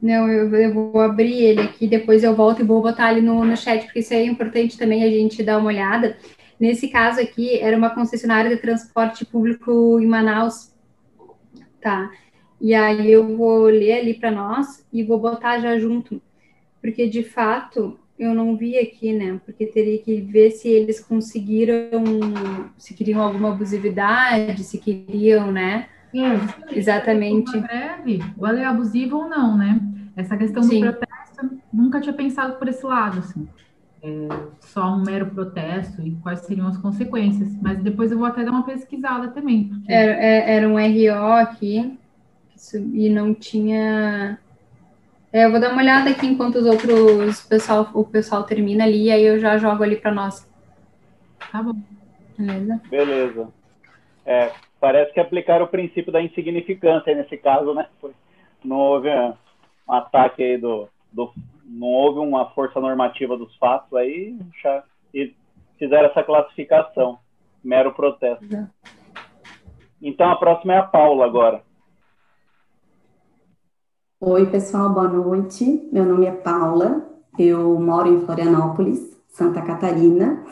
Não, 0.00 0.28
eu, 0.28 0.54
eu, 0.54 0.74
vou 0.74 1.00
abrir 1.00 1.42
ele 1.42 1.60
aqui, 1.62 1.86
depois 1.86 2.22
eu 2.22 2.34
volto 2.34 2.60
e 2.60 2.64
vou 2.64 2.82
botar 2.82 3.12
ele 3.12 3.22
no, 3.22 3.44
no 3.44 3.56
chat, 3.56 3.84
porque 3.84 4.00
isso 4.00 4.12
é 4.12 4.24
importante 4.24 4.76
também 4.76 5.02
a 5.02 5.08
gente 5.10 5.42
dar 5.42 5.58
uma 5.58 5.68
olhada. 5.68 6.16
Nesse 6.60 6.88
caso 6.88 7.20
aqui, 7.20 7.58
era 7.58 7.76
uma 7.76 7.90
concessionária 7.90 8.54
de 8.54 8.60
transporte 8.60 9.24
público 9.24 9.98
em 10.00 10.06
Manaus, 10.06 10.74
tá? 11.80 12.10
E 12.60 12.74
aí 12.74 13.10
eu 13.10 13.36
vou 13.36 13.64
ler 13.64 14.00
ali 14.00 14.14
para 14.14 14.30
nós 14.30 14.84
e 14.92 15.02
vou 15.02 15.18
botar 15.18 15.60
já 15.60 15.78
junto, 15.78 16.20
porque 16.80 17.06
de 17.06 17.22
fato 17.22 17.98
eu 18.18 18.34
não 18.34 18.56
vi 18.56 18.78
aqui, 18.78 19.12
né? 19.12 19.40
Porque 19.44 19.66
teria 19.66 19.98
que 19.98 20.20
ver 20.20 20.50
se 20.50 20.68
eles 20.68 21.00
conseguiram, 21.00 21.90
se 22.78 22.94
queriam 22.94 23.20
alguma 23.20 23.52
abusividade, 23.52 24.64
se 24.64 24.78
queriam, 24.78 25.52
né? 25.52 25.88
É, 26.18 26.78
Exatamente. 26.78 27.58
Breve, 27.58 28.22
o 28.36 28.46
é 28.46 28.64
abusivo 28.64 29.18
ou 29.18 29.28
não, 29.28 29.56
né? 29.56 29.80
Essa 30.16 30.36
questão 30.36 30.62
Sim. 30.62 30.80
do 30.80 30.92
protesto, 30.92 31.58
nunca 31.72 32.00
tinha 32.00 32.14
pensado 32.14 32.54
por 32.56 32.68
esse 32.68 32.84
lado, 32.84 33.18
assim 33.18 33.48
é, 34.06 34.28
só 34.60 34.94
um 34.94 35.02
mero 35.02 35.26
protesto 35.26 36.00
e 36.02 36.12
quais 36.22 36.40
seriam 36.40 36.68
as 36.68 36.76
consequências. 36.76 37.50
Mas 37.60 37.78
depois 37.78 38.12
eu 38.12 38.18
vou 38.18 38.26
até 38.26 38.44
dar 38.44 38.52
uma 38.52 38.64
pesquisada 38.64 39.28
também. 39.28 39.68
Porque... 39.68 39.92
Era, 39.92 40.12
é, 40.12 40.56
era, 40.56 40.68
um 40.68 40.76
RO 40.76 41.32
aqui 41.32 41.98
e 42.92 43.08
não 43.10 43.34
tinha. 43.34 44.38
É, 45.32 45.44
eu 45.44 45.50
vou 45.50 45.60
dar 45.60 45.72
uma 45.72 45.82
olhada 45.82 46.10
aqui 46.10 46.26
enquanto 46.26 46.56
os 46.56 46.66
outros 46.66 47.40
pessoal, 47.42 47.90
o 47.92 48.04
pessoal 48.04 48.44
termina 48.44 48.84
ali, 48.84 49.04
e 49.04 49.10
aí 49.10 49.24
eu 49.24 49.38
já 49.38 49.58
jogo 49.58 49.82
ali 49.82 49.96
para 49.96 50.12
nós. 50.12 50.48
Tá 51.50 51.62
bom. 51.62 51.74
Beleza. 52.38 52.80
Beleza. 52.88 53.48
É, 54.24 54.52
parece 54.86 55.12
que 55.12 55.18
aplicaram 55.18 55.64
o 55.64 55.68
princípio 55.68 56.12
da 56.12 56.22
insignificância 56.22 57.12
nesse 57.12 57.36
caso, 57.38 57.74
né? 57.74 57.88
Não 58.64 58.76
houve 58.76 59.08
um 59.08 59.92
ataque 59.92 60.44
aí 60.44 60.58
do, 60.58 60.88
do, 61.10 61.32
não 61.64 61.88
houve 61.88 62.20
uma 62.20 62.50
força 62.50 62.78
normativa 62.78 63.36
dos 63.36 63.52
fatos 63.56 63.92
aí 63.94 64.38
já, 64.62 64.84
e 65.12 65.34
fizeram 65.76 66.08
essa 66.08 66.22
classificação, 66.22 67.18
mero 67.64 67.92
protesto. 67.94 68.44
Uhum. 68.44 68.68
Então 70.00 70.30
a 70.30 70.36
próxima 70.36 70.74
é 70.74 70.78
a 70.78 70.84
Paula 70.84 71.24
agora. 71.24 71.62
Oi, 74.20 74.46
pessoal, 74.46 74.90
boa 74.90 75.08
noite. 75.08 75.88
Meu 75.92 76.04
nome 76.04 76.26
é 76.26 76.32
Paula, 76.32 77.04
eu 77.36 77.76
moro 77.80 78.06
em 78.08 78.20
Florianópolis, 78.20 79.20
Santa 79.26 79.62
Catarina, 79.62 80.44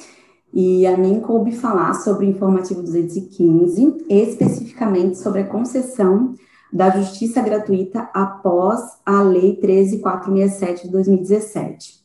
e 0.54 0.86
a 0.86 0.96
mim 0.96 1.18
coube 1.18 1.50
falar 1.50 1.94
sobre 1.94 2.26
o 2.26 2.28
informativo 2.30 2.80
215, 2.80 4.06
especificamente 4.08 5.18
sobre 5.18 5.40
a 5.40 5.46
concessão 5.46 6.34
da 6.72 6.90
justiça 6.90 7.42
gratuita 7.42 8.08
após 8.14 8.80
a 9.04 9.20
Lei 9.20 9.56
13467 9.56 10.84
de 10.84 10.92
2017. 10.92 12.04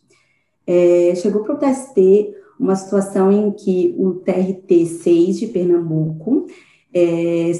É, 0.65 1.13
chegou 1.15 1.43
para 1.43 1.53
o 1.53 1.57
TST 1.57 2.33
uma 2.59 2.75
situação 2.75 3.31
em 3.31 3.51
que 3.51 3.95
o 3.99 4.15
TRT 4.15 4.85
6 4.85 5.39
de 5.39 5.47
Pernambuco 5.47 6.47
é, 6.91 7.51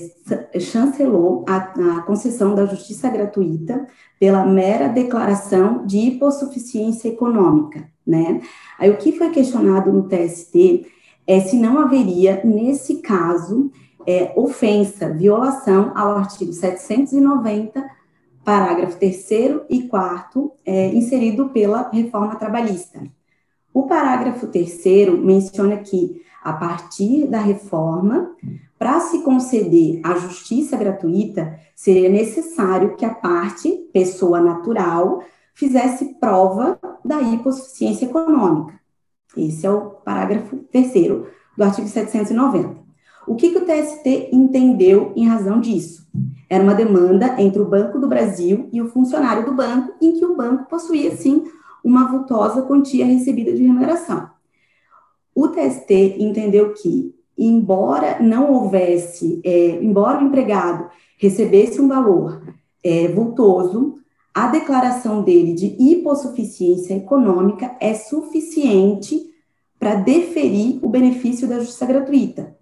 chancelou 0.60 1.46
a, 1.48 1.58
a, 1.98 2.02
concessão 2.02 2.56
da 2.56 2.66
justiça 2.66 3.10
gratuita 3.10 3.88
pela 4.20 4.44
mera 4.44 4.88
declaração 4.88 5.86
de 5.86 5.98
hipossuficiência 6.00 7.10
econômica, 7.10 7.88
né? 8.10 8.42
Aí 8.78 8.90
o 8.90 8.98
que 8.98 9.12
foi 9.12 9.30
questionado 9.30 9.94
no 9.94 10.04
TST 10.04 10.86
é 11.28 11.40
se 11.40 11.56
não 11.58 11.80
haveria, 11.80 12.42
nesse 12.44 12.96
caso, 12.96 13.72
é, 14.06 14.34
ofensa, 14.36 15.14
violação 15.14 15.92
ao 15.96 16.18
artigo 16.18 16.52
790, 16.52 17.88
parágrafo 18.44 18.98
3 18.98 19.30
e 19.70 19.84
4, 19.84 20.52
é, 20.66 20.88
inserido 20.88 21.50
pela 21.50 21.88
reforma 21.92 22.36
trabalhista. 22.36 23.00
O 23.72 23.84
parágrafo 23.84 24.48
3 24.48 25.20
menciona 25.22 25.78
que, 25.78 26.22
a 26.44 26.54
partir 26.54 27.28
da 27.28 27.40
reforma, 27.40 28.32
para 28.80 29.00
se 29.02 29.22
conceder 29.22 30.00
a 30.04 30.16
justiça 30.16 30.76
gratuita, 30.78 31.60
seria 31.76 32.10
necessário 32.10 32.96
que 32.96 33.06
a 33.06 33.14
parte, 33.14 33.70
pessoa 33.94 34.40
natural, 34.40 35.22
fizesse 35.60 36.16
prova 36.22 36.80
da 37.04 37.22
hipossuficiência 37.22 38.06
econômica. 38.06 38.80
Esse 39.36 39.66
é 39.66 39.70
o 39.70 39.90
parágrafo 39.90 40.56
3 40.72 40.94
do 41.58 41.64
artigo 41.64 41.86
790. 41.86 42.80
O 43.28 43.36
que, 43.36 43.50
que 43.50 43.58
o 43.58 43.66
TST 43.66 44.30
entendeu 44.32 45.12
em 45.18 45.28
razão 45.28 45.60
disso? 45.60 46.08
Era 46.50 46.64
uma 46.64 46.74
demanda 46.74 47.36
entre 47.42 47.62
o 47.62 47.68
Banco 47.68 48.00
do 48.00 48.08
Brasil 48.08 48.70
e 48.72 48.82
o 48.82 48.88
funcionário 48.88 49.46
do 49.46 49.54
banco, 49.54 49.94
em 50.02 50.14
que 50.14 50.26
o 50.26 50.36
banco 50.36 50.70
possuía, 50.70 51.16
sim, 51.16 51.44
uma 51.84 52.10
vultosa 52.10 52.62
quantia 52.62 53.06
recebida 53.06 53.52
de 53.52 53.62
remuneração. 53.62 54.30
O 55.36 55.50
TST 55.50 56.16
entendeu 56.20 56.74
que, 56.74 57.14
embora 57.38 58.18
não 58.22 58.54
houvesse, 58.54 59.42
é, 59.44 59.72
embora 59.84 60.20
o 60.20 60.28
empregado 60.28 60.90
recebesse 61.18 61.82
um 61.82 61.88
valor 61.90 62.42
é, 62.82 63.10
vultoso, 63.10 64.00
a 64.40 64.48
declaração 64.48 65.22
dele 65.22 65.54
de 65.54 65.76
hipossuficiência 65.78 66.94
econômica 66.94 67.76
é 67.78 67.94
suficiente 67.94 69.34
para 69.78 69.96
deferir 69.96 70.80
o 70.82 70.88
benefício 70.88 71.46
da 71.46 71.60
justiça 71.60 71.86
gratuita. 71.86 72.56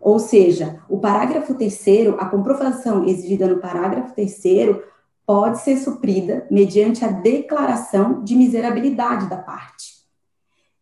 Ou 0.00 0.18
seja, 0.18 0.80
o 0.88 0.98
parágrafo 0.98 1.54
terceiro, 1.54 2.16
a 2.18 2.26
comprovação 2.26 3.04
exigida 3.04 3.46
no 3.46 3.60
parágrafo 3.60 4.12
terceiro 4.16 4.82
pode 5.24 5.60
ser 5.60 5.76
suprida 5.76 6.44
mediante 6.50 7.04
a 7.04 7.08
declaração 7.08 8.24
de 8.24 8.34
miserabilidade 8.34 9.30
da 9.30 9.36
parte. 9.36 10.02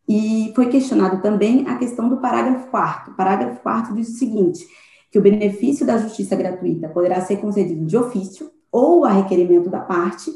E 0.09 0.55
foi 0.55 0.71
questionado 0.71 1.21
também 1.21 1.69
a 1.69 1.77
questão 1.77 2.09
do 2.09 2.17
parágrafo 2.17 2.71
quarto. 2.71 3.11
O 3.11 3.15
parágrafo 3.15 3.61
quarto 3.61 3.95
diz 3.95 4.09
o 4.09 4.19
seguinte, 4.19 4.67
que 5.13 5.19
o 5.19 5.23
benefício 5.23 5.85
da 5.85 5.99
justiça 5.99 6.35
gratuita 6.35 6.89
poderá 6.89 7.21
ser 7.21 7.37
concedido 7.37 7.85
de 7.85 7.95
ofício 7.99 8.51
ou 8.71 9.05
a 9.05 9.11
requerimento 9.11 9.69
da 9.69 9.81
parte, 9.81 10.31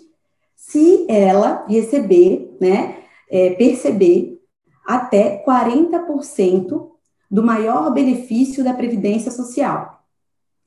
se 0.54 1.06
ela 1.08 1.64
receber, 1.68 2.56
né, 2.60 2.98
é, 3.30 3.50
perceber 3.50 4.40
até 4.86 5.42
40% 5.44 6.90
do 7.30 7.42
maior 7.42 7.92
benefício 7.92 8.62
da 8.62 8.74
Previdência 8.74 9.30
Social. 9.30 10.02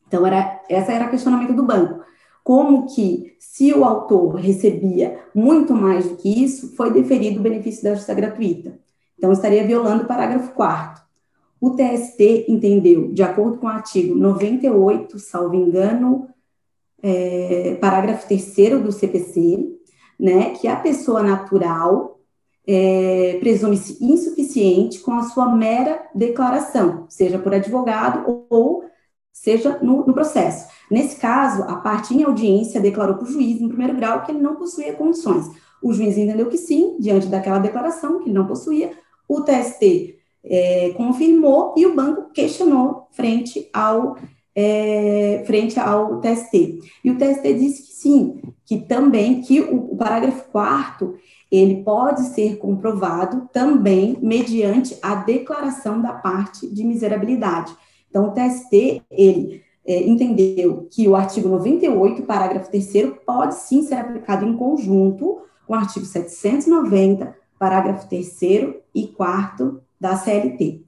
Então, 0.07 0.25
era, 0.25 0.61
essa 0.69 0.91
era 0.91 1.05
o 1.05 1.09
questionamento 1.09 1.53
do 1.53 1.63
banco. 1.63 2.03
Como 2.43 2.87
que, 2.87 3.35
se 3.39 3.73
o 3.73 3.83
autor 3.83 4.35
recebia 4.35 5.19
muito 5.35 5.73
mais 5.73 6.07
do 6.07 6.15
que 6.15 6.43
isso, 6.43 6.75
foi 6.75 6.91
deferido 6.91 7.39
o 7.39 7.43
benefício 7.43 7.83
da 7.83 7.91
justiça 7.91 8.13
gratuita. 8.13 8.79
Então, 9.17 9.31
estaria 9.31 9.65
violando 9.65 10.03
o 10.03 10.07
parágrafo 10.07 10.53
4 10.53 11.01
O 11.59 11.71
TST 11.71 12.45
entendeu, 12.47 13.11
de 13.11 13.23
acordo 13.23 13.57
com 13.57 13.65
o 13.65 13.69
artigo 13.69 14.15
98, 14.15 15.19
salvo 15.19 15.55
engano, 15.55 16.29
é, 17.01 17.77
parágrafo 17.79 18.27
3 18.27 18.81
do 18.81 18.91
CPC, 18.91 19.77
né, 20.19 20.51
que 20.51 20.67
a 20.67 20.75
pessoa 20.75 21.21
natural 21.21 22.19
é, 22.67 23.37
presume-se 23.39 24.03
insuficiente 24.03 24.99
com 24.99 25.13
a 25.13 25.23
sua 25.23 25.55
mera 25.55 26.05
declaração, 26.13 27.05
seja 27.07 27.39
por 27.39 27.53
advogado 27.53 28.23
ou, 28.27 28.47
ou 28.49 28.83
seja 29.31 29.79
no, 29.81 30.05
no, 30.05 30.13
processo. 30.13 30.67
Nesse 30.91 31.17
caso, 31.17 31.63
a 31.63 31.77
parte 31.77 32.13
em 32.13 32.23
audiência 32.23 32.81
declarou 32.81 33.15
para 33.15 33.25
o 33.25 33.31
juiz, 33.31 33.61
em 33.61 33.69
primeiro 33.69 33.95
grau, 33.95 34.23
que 34.23 34.31
ele 34.31 34.41
não 34.41 34.55
possuía 34.55 34.93
condições. 34.93 35.49
O 35.81 35.93
juiz 35.93 36.17
entendeu 36.17 36.47
que 36.47 36.57
sim, 36.57 36.97
diante 36.99 37.27
daquela 37.27 37.59
declaração, 37.59 38.19
que 38.19 38.25
ele 38.25 38.37
não 38.37 38.47
possuía. 38.47 38.91
O 39.29 39.41
TST 39.41 40.17
é, 40.43 40.93
confirmou 40.97 41.73
e 41.77 41.85
o 41.85 41.95
banco 41.95 42.31
questionou 42.33 43.07
frente 43.11 43.69
ao, 43.73 44.17
é, 44.59 45.43
frente 45.45 45.79
ao 45.79 46.19
TST. 46.19 46.79
E 47.03 47.11
o 47.11 47.15
TST 47.15 47.53
disse 47.53 47.83
que 47.83 47.93
sim, 47.93 48.41
que 48.65 48.79
também, 48.79 49.39
que 49.41 49.61
o, 49.61 49.93
o 49.93 49.95
parágrafo 49.95 50.49
4 50.51 51.15
ele 51.51 51.83
pode 51.83 52.23
ser 52.29 52.57
comprovado 52.57 53.47
também 53.53 54.17
mediante 54.19 54.97
a 55.03 55.13
declaração 55.13 56.01
da 56.01 56.11
parte 56.11 56.67
de 56.67 56.83
miserabilidade. 56.83 57.71
Então, 58.09 58.29
o 58.29 58.31
TST, 58.31 59.03
ele 59.11 59.61
é, 59.85 60.03
entendeu 60.07 60.87
que 60.89 61.07
o 61.07 61.15
artigo 61.15 61.47
98, 61.49 62.23
parágrafo 62.23 62.71
3 62.71 63.13
pode 63.23 63.53
sim 63.55 63.83
ser 63.83 63.95
aplicado 63.95 64.43
em 64.43 64.57
conjunto 64.57 65.43
com 65.67 65.73
o 65.73 65.75
artigo 65.75 66.05
790, 66.05 67.35
parágrafo 67.59 68.09
3 68.09 68.39
e 68.95 69.07
4 69.15 69.81
da 70.01 70.15
CLT. 70.15 70.86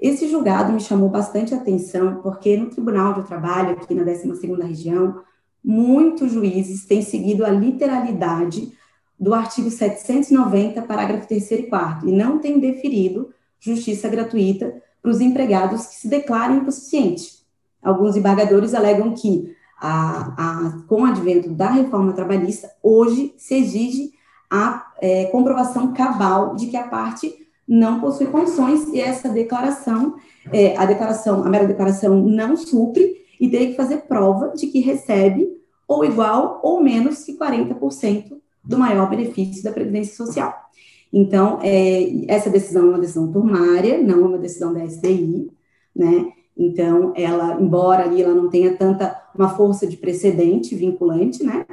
Esse 0.00 0.28
julgado 0.28 0.72
me 0.72 0.80
chamou 0.80 1.08
bastante 1.08 1.52
atenção, 1.52 2.20
porque 2.22 2.56
no 2.56 2.70
Tribunal 2.70 3.14
de 3.14 3.26
Trabalho, 3.26 3.72
aqui 3.72 3.94
na 3.94 4.04
12ª 4.04 4.62
região, 4.64 5.22
muitos 5.64 6.32
juízes 6.32 6.86
têm 6.86 7.02
seguido 7.02 7.44
a 7.44 7.50
literalidade 7.50 8.72
do 9.18 9.34
artigo 9.34 9.70
790, 9.70 10.82
parágrafo 10.82 11.26
3 11.26 11.50
e 11.50 11.62
4 11.64 12.08
e 12.08 12.12
não 12.12 12.38
têm 12.38 12.60
deferido 12.60 13.30
justiça 13.58 14.08
gratuita 14.08 14.80
para 15.02 15.10
os 15.10 15.20
empregados 15.20 15.86
que 15.86 15.96
se 15.96 16.08
declarem 16.08 16.58
insuficientes. 16.58 17.44
Alguns 17.82 18.16
embargadores 18.16 18.74
alegam 18.74 19.12
que, 19.14 19.52
a, 19.80 20.34
a, 20.36 20.82
com 20.86 21.02
o 21.02 21.06
advento 21.06 21.50
da 21.50 21.70
reforma 21.70 22.12
trabalhista, 22.12 22.70
hoje 22.82 23.34
se 23.36 23.54
exige 23.54 24.12
a 24.50 24.92
é, 25.00 25.26
comprovação 25.26 25.92
cabal 25.92 26.54
de 26.54 26.66
que 26.68 26.76
a 26.76 26.86
parte 26.86 27.47
não 27.68 28.00
possui 28.00 28.26
condições 28.26 28.88
e 28.88 29.00
essa 29.00 29.28
declaração, 29.28 30.16
é, 30.50 30.74
a 30.76 30.86
declaração, 30.86 31.44
a 31.44 31.48
mera 31.50 31.66
declaração 31.66 32.16
não 32.22 32.56
supre 32.56 33.26
e 33.38 33.48
teria 33.48 33.68
que 33.68 33.76
fazer 33.76 33.98
prova 34.08 34.48
de 34.56 34.68
que 34.68 34.80
recebe 34.80 35.46
ou 35.86 36.04
igual 36.04 36.60
ou 36.62 36.82
menos 36.82 37.22
que 37.24 37.36
40% 37.36 38.38
do 38.64 38.78
maior 38.78 39.08
benefício 39.08 39.62
da 39.62 39.72
Previdência 39.72 40.16
Social. 40.16 40.54
Então, 41.12 41.58
é, 41.62 42.26
essa 42.26 42.50
decisão 42.50 42.86
é 42.86 42.88
uma 42.90 42.98
decisão 42.98 43.30
turmária, 43.30 44.00
não 44.02 44.24
é 44.24 44.28
uma 44.28 44.38
decisão 44.38 44.72
da 44.72 44.84
SDI, 44.84 45.50
né? 45.94 46.32
Então, 46.56 47.12
ela, 47.16 47.58
embora 47.60 48.04
ali 48.04 48.20
ela 48.20 48.34
não 48.34 48.50
tenha 48.50 48.76
tanta 48.76 49.16
uma 49.34 49.48
força 49.50 49.86
de 49.86 49.96
precedente 49.96 50.74
vinculante, 50.74 51.42
né? 51.42 51.64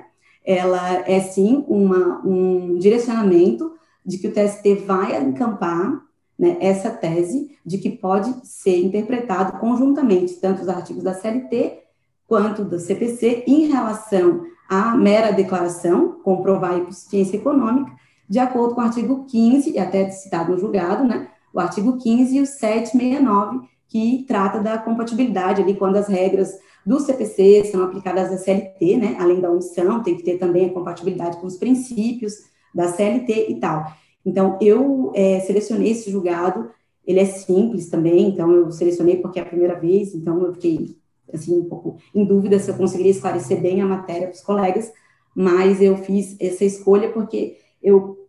Ela 0.46 1.04
é 1.10 1.20
sim 1.20 1.66
uma, 1.68 2.22
um 2.26 2.78
direcionamento 2.78 3.74
de 4.06 4.18
que 4.18 4.28
o 4.28 4.32
TST 4.32 4.76
vai 4.86 5.22
encampar 5.22 6.06
né, 6.38 6.58
essa 6.60 6.92
tese 6.92 7.58
de 7.66 7.78
que 7.78 7.90
pode 7.90 8.32
ser 8.44 8.78
interpretado 8.78 9.58
conjuntamente 9.60 10.36
tanto 10.36 10.62
os 10.62 10.70
artigos 10.70 11.04
da 11.04 11.14
CLT 11.14 11.80
quanto 12.28 12.64
do 12.64 12.80
CPC 12.80 13.44
em 13.48 13.68
relação 13.68 14.46
à 14.70 14.96
mera 14.96 15.32
declaração, 15.32 16.20
comprovar 16.24 16.74
a 16.74 16.78
insuficiência 16.80 17.38
econômica, 17.38 17.92
de 18.28 18.40
acordo 18.40 18.74
com 18.74 18.82
o 18.82 18.84
artigo 18.84 19.26
15, 19.26 19.78
até 19.78 20.10
citado 20.10 20.52
no 20.52 20.58
julgado, 20.58 21.04
né, 21.04 21.28
o 21.54 21.60
artigo 21.60 21.98
15 21.98 22.36
e 22.36 22.42
o 22.42 22.46
769, 22.46 23.68
que 23.88 24.26
trata 24.28 24.60
da 24.60 24.78
compatibilidade 24.78 25.62
ali, 25.62 25.76
quando 25.76 25.96
as 25.96 26.08
regras 26.08 26.52
do 26.86 27.00
CPC 27.00 27.66
são 27.72 27.84
aplicadas 27.84 28.32
à 28.32 28.38
CLT, 28.38 28.98
né, 28.98 29.16
além 29.20 29.40
da 29.40 29.50
omissão, 29.50 30.02
tem 30.02 30.18
que 30.18 30.24
ter 30.24 30.38
também 30.38 30.68
a 30.68 30.74
compatibilidade 30.74 31.38
com 31.38 31.48
os 31.48 31.58
princípios 31.58 32.34
da 32.76 32.90
CLT 32.90 33.48
e 33.50 33.56
tal. 33.56 33.86
Então, 34.26 34.60
eu 34.62 35.14
é, 35.16 35.40
selecionei 35.40 35.92
esse 35.92 36.12
julgado, 36.12 36.70
ele 37.08 37.20
é 37.20 37.26
simples 37.26 37.90
também, 37.90 38.28
então 38.28 38.52
eu 38.52 38.72
selecionei 38.72 39.18
porque 39.18 39.40
é 39.40 39.44
a 39.44 39.46
primeira 39.46 39.80
vez, 39.80 40.14
então 40.14 40.44
eu 40.44 40.54
fiquei 40.54 40.98
assim, 41.34 41.60
um 41.60 41.66
pouco 41.66 41.98
em 42.14 42.26
dúvida 42.26 42.60
se 42.60 42.70
eu 42.70 42.76
conseguiria 42.76 43.12
esclarecer 43.12 43.62
bem 43.62 43.82
a 43.82 43.86
matéria 43.86 44.28
para 44.28 44.36
os 44.36 44.42
colegas, 44.42 44.92
mas 45.34 45.82
eu 45.82 45.98
fiz 45.98 46.36
essa 46.40 46.66
escolha 46.66 47.12
porque 47.12 47.58
eu 47.82 48.28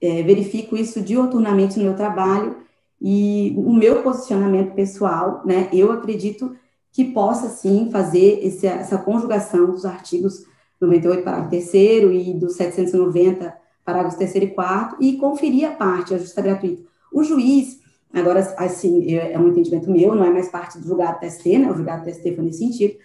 é, 0.00 0.22
verifico 0.22 0.76
isso 0.76 1.00
dioturnamente 1.00 1.78
no 1.78 1.84
meu 1.84 1.96
trabalho 1.96 2.56
e 3.00 3.54
o 3.56 3.72
meu 3.72 4.02
posicionamento 4.02 4.74
pessoal, 4.74 5.42
né, 5.44 5.68
eu 5.72 5.92
acredito 5.92 6.54
que 6.92 7.04
possa, 7.04 7.48
sim, 7.48 7.90
fazer 7.90 8.40
esse, 8.42 8.66
essa 8.66 8.98
conjugação 8.98 9.70
dos 9.70 9.84
artigos 9.84 10.44
98, 10.80 11.22
parágrafo 11.22 11.50
3 11.50 11.74
e 11.74 12.34
do 12.34 12.50
790, 12.50 13.56
parágrafos 13.88 14.18
3 14.18 14.34
e 14.34 14.46
4, 14.48 14.98
e 15.00 15.16
conferir 15.16 15.66
a 15.66 15.72
parte, 15.72 16.12
a 16.12 16.18
justiça 16.18 16.42
gratuita. 16.42 16.82
O 17.10 17.24
juiz, 17.24 17.78
Agora, 18.12 18.40
assim, 18.56 19.14
é 19.14 19.38
um 19.38 19.48
entendimento 19.48 19.90
meu, 19.90 20.14
não 20.14 20.24
é 20.24 20.30
mais 20.30 20.48
parte 20.48 20.78
do 20.78 20.86
julgado 20.86 21.20
TST, 21.20 21.58
né? 21.58 21.70
O 21.70 21.74
julgado 21.74 22.06
TST 22.06 22.34
foi 22.34 22.44
nesse 22.44 22.58
sentido. 22.60 22.96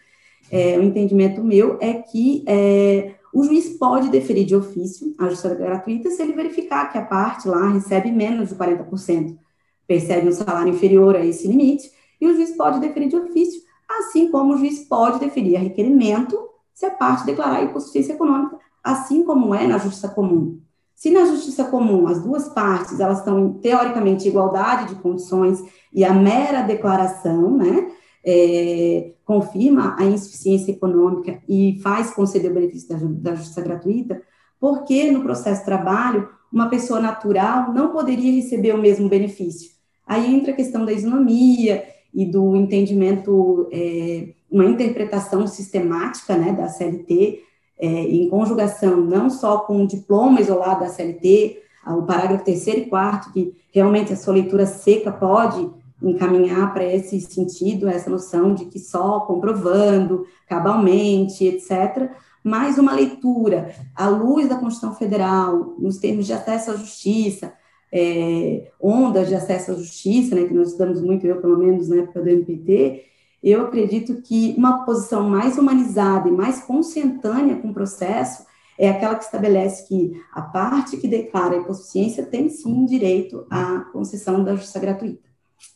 É, 0.49 0.79
o 0.79 0.83
entendimento 0.83 1.43
meu 1.43 1.77
é 1.81 1.93
que 1.93 2.43
é, 2.47 3.15
o 3.33 3.43
juiz 3.43 3.77
pode 3.77 4.09
deferir 4.09 4.45
de 4.45 4.55
ofício 4.55 5.13
a 5.19 5.27
justiça 5.27 5.55
gratuita 5.55 6.09
se 6.09 6.21
ele 6.21 6.33
verificar 6.33 6.91
que 6.91 6.97
a 6.97 7.05
parte 7.05 7.47
lá 7.47 7.69
recebe 7.69 8.11
menos 8.11 8.49
de 8.49 8.55
40%, 8.55 9.37
percebe 9.85 10.29
um 10.29 10.31
salário 10.31 10.73
inferior 10.73 11.15
a 11.15 11.25
esse 11.25 11.47
limite, 11.47 11.91
e 12.21 12.27
o 12.27 12.33
juiz 12.33 12.55
pode 12.55 12.79
deferir 12.79 13.09
de 13.09 13.17
ofício, 13.17 13.61
assim 13.89 14.31
como 14.31 14.53
o 14.53 14.57
juiz 14.57 14.87
pode 14.87 15.19
deferir 15.19 15.57
a 15.57 15.59
requerimento 15.59 16.39
se 16.73 16.85
a 16.85 16.91
parte 16.91 17.25
declarar 17.25 17.63
insuficiência 17.63 18.13
econômica, 18.13 18.57
assim 18.83 19.23
como 19.23 19.53
é 19.53 19.67
na 19.67 19.77
justiça 19.77 20.07
comum. 20.07 20.62
Se 21.03 21.11
na 21.11 21.25
justiça 21.25 21.65
comum 21.65 22.07
as 22.07 22.23
duas 22.23 22.47
partes 22.47 22.97
elas 22.97 23.17
estão 23.17 23.37
em 23.37 23.53
teoricamente 23.55 24.25
igualdade 24.25 24.95
de 24.95 25.01
condições 25.01 25.61
e 25.91 26.01
a 26.01 26.13
mera 26.13 26.61
declaração, 26.61 27.57
né, 27.57 27.91
é, 28.25 29.11
confirma 29.25 29.97
a 29.99 30.05
insuficiência 30.05 30.71
econômica 30.71 31.43
e 31.45 31.77
faz 31.83 32.11
conceder 32.11 32.49
o 32.49 32.53
benefício 32.53 32.87
da, 32.87 33.31
da 33.31 33.35
justiça 33.35 33.59
gratuita, 33.59 34.21
porque 34.57 35.11
no 35.11 35.21
processo 35.23 35.59
de 35.59 35.65
trabalho 35.65 36.29
uma 36.49 36.69
pessoa 36.69 37.01
natural 37.01 37.73
não 37.73 37.91
poderia 37.91 38.31
receber 38.31 38.73
o 38.73 38.81
mesmo 38.81 39.09
benefício. 39.09 39.71
Aí 40.07 40.33
entra 40.33 40.53
a 40.53 40.55
questão 40.55 40.85
da 40.85 40.93
isonomia 40.93 41.83
e 42.13 42.25
do 42.25 42.55
entendimento, 42.55 43.67
é, 43.73 44.29
uma 44.49 44.63
interpretação 44.63 45.45
sistemática 45.47 46.37
né, 46.37 46.53
da 46.53 46.69
CLT, 46.69 47.41
é, 47.79 47.87
em 47.87 48.29
conjugação 48.29 48.97
não 48.97 49.29
só 49.29 49.59
com 49.59 49.83
o 49.83 49.87
diploma 49.87 50.41
isolado 50.41 50.81
da 50.81 50.89
CLT, 50.89 51.61
o 51.85 52.03
parágrafo 52.03 52.45
terceiro 52.45 52.81
e 52.81 52.85
quarto, 52.85 53.31
que 53.33 53.53
realmente 53.71 54.13
a 54.13 54.15
sua 54.15 54.33
leitura 54.33 54.65
seca 54.65 55.11
pode 55.11 55.69
encaminhar 56.01 56.73
para 56.73 56.83
esse 56.83 57.19
sentido, 57.21 57.87
essa 57.87 58.09
noção 58.09 58.53
de 58.53 58.65
que 58.65 58.79
só 58.79 59.21
comprovando, 59.21 60.25
cabalmente, 60.47 61.45
etc., 61.45 62.11
mas 62.43 62.77
uma 62.77 62.93
leitura 62.93 63.73
à 63.95 64.09
luz 64.09 64.49
da 64.49 64.57
Constituição 64.57 64.93
Federal, 64.95 65.75
nos 65.79 65.97
termos 65.97 66.25
de 66.25 66.33
acesso 66.33 66.71
à 66.71 66.75
justiça, 66.75 67.53
é, 67.89 68.69
ondas 68.81 69.29
de 69.29 69.35
acesso 69.35 69.71
à 69.71 69.75
justiça, 69.75 70.35
né, 70.35 70.43
que 70.43 70.53
nós 70.53 70.69
estudamos 70.69 71.01
muito, 71.01 71.25
eu 71.25 71.39
pelo 71.39 71.57
menos 71.57 71.87
na 71.87 71.97
época 71.97 72.21
do 72.21 72.29
MPT, 72.29 73.01
eu 73.43 73.65
acredito 73.65 74.21
que 74.21 74.55
uma 74.57 74.85
posição 74.85 75.29
mais 75.29 75.57
humanizada 75.57 76.29
e 76.29 76.31
mais 76.31 76.63
consentânea 76.63 77.57
com 77.61 77.69
o 77.69 77.73
processo 77.73 78.45
é 78.77 78.89
aquela 78.89 79.15
que 79.15 79.25
estabelece 79.25 79.87
que 79.87 80.13
a 80.31 80.41
parte 80.41 80.97
que 80.97 81.07
declara 81.07 81.55
a 81.55 81.59
hipossuficiência 81.59 82.25
tem 82.25 82.49
sim 82.49 82.85
direito 82.85 83.45
à 83.51 83.81
concessão 83.91 84.43
da 84.43 84.55
justiça 84.55 84.79
gratuita. 84.79 85.29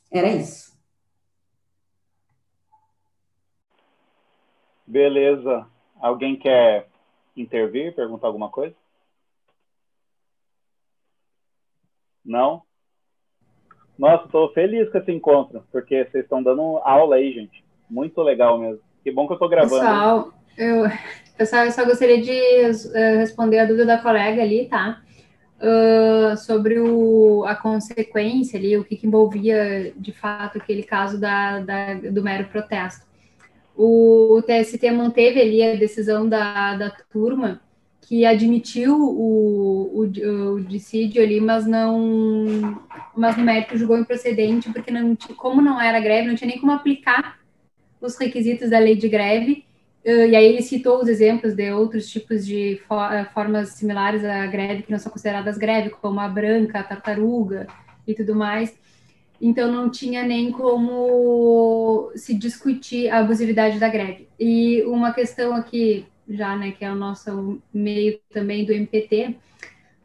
Era 0.09 0.31
isso. 0.31 0.75
Beleza. 4.85 5.67
Alguém 5.99 6.39
quer 6.39 6.89
intervir, 7.35 7.93
perguntar 7.93 8.27
alguma 8.27 8.49
coisa? 8.49 8.75
Não? 12.23 12.66
Nossa, 13.97 14.25
estou 14.25 14.53
feliz 14.53 14.89
com 14.89 14.97
esse 14.97 15.11
encontro, 15.11 15.63
porque 15.71 16.05
vocês 16.05 16.23
estão 16.23 16.43
dando 16.43 16.77
aula 16.83 17.15
aí, 17.15 17.33
gente. 17.33 17.63
Muito 17.89 18.21
legal 18.21 18.59
mesmo. 18.59 18.79
Que 19.03 19.11
bom 19.11 19.25
que 19.25 19.33
eu 19.33 19.35
estou 19.35 19.49
gravando. 19.49 19.81
Pessoal, 19.81 20.33
eu, 20.57 20.85
pessoal, 21.37 21.65
eu 21.65 21.71
só 21.71 21.85
gostaria 21.85 22.21
de 22.21 22.31
uh, 22.31 23.17
responder 23.17 23.59
a 23.59 23.65
dúvida 23.65 23.85
da 23.85 23.97
colega 23.97 24.41
ali, 24.41 24.65
tá? 24.65 25.01
Uh, 25.59 26.37
sobre 26.37 26.79
o, 26.79 27.43
a 27.45 27.55
consequência 27.55 28.59
ali, 28.59 28.77
o 28.77 28.83
que, 28.83 28.95
que, 28.95 29.07
envolvia 29.07 29.91
de 29.95 30.11
fato 30.11 30.59
aquele 30.59 30.83
caso 30.83 31.19
da, 31.19 31.59
da, 31.59 31.93
do 31.95 32.21
mero 32.21 32.45
protesto. 32.49 33.07
O, 33.75 34.37
o 34.37 34.41
TST 34.43 34.91
manteve 34.91 35.41
ali 35.41 35.63
a 35.63 35.75
decisão 35.75 36.27
da, 36.29 36.75
da 36.75 36.91
turma 37.11 37.61
que 38.07 38.25
admitiu 38.25 38.95
o, 38.95 39.99
o, 39.99 40.53
o 40.53 40.61
dissídio 40.61 41.21
ali, 41.21 41.41
mas 41.41 41.67
não, 41.67 42.81
mas 43.13 43.35
no 43.35 43.43
mérito 43.43 43.77
julgou 43.77 43.97
improcedente, 43.97 44.71
porque 44.71 44.89
não, 44.89 45.13
como 45.35 45.61
não 45.61 45.79
era 45.79 45.99
greve, 45.99 46.29
não 46.29 46.35
tinha 46.35 46.47
nem 46.47 46.57
como 46.57 46.71
aplicar 46.71 47.37
os 47.99 48.17
requisitos 48.17 48.69
da 48.69 48.79
lei 48.79 48.95
de 48.95 49.09
greve, 49.09 49.65
e 50.05 50.33
aí 50.37 50.45
ele 50.45 50.61
citou 50.61 51.01
os 51.01 51.09
exemplos 51.09 51.53
de 51.53 51.69
outros 51.73 52.09
tipos 52.09 52.45
de 52.45 52.79
formas 53.33 53.71
similares 53.71 54.23
à 54.23 54.45
greve 54.45 54.83
que 54.83 54.91
não 54.91 54.99
são 54.99 55.11
consideradas 55.11 55.57
greve, 55.57 55.89
como 55.89 56.21
a 56.21 56.29
branca, 56.29 56.79
a 56.79 56.83
tartaruga 56.83 57.67
e 58.07 58.13
tudo 58.13 58.33
mais. 58.33 58.73
Então 59.41 59.69
não 59.69 59.91
tinha 59.91 60.23
nem 60.23 60.49
como 60.49 62.09
se 62.15 62.33
discutir 62.33 63.09
a 63.09 63.19
abusividade 63.19 63.79
da 63.79 63.89
greve. 63.89 64.29
E 64.39 64.81
uma 64.83 65.11
questão 65.11 65.53
aqui 65.53 66.05
já, 66.27 66.55
né, 66.55 66.71
que 66.71 66.83
é 66.83 66.91
o 66.91 66.95
nosso 66.95 67.61
meio 67.73 68.19
também 68.29 68.65
do 68.65 68.73
MPT, 68.73 69.35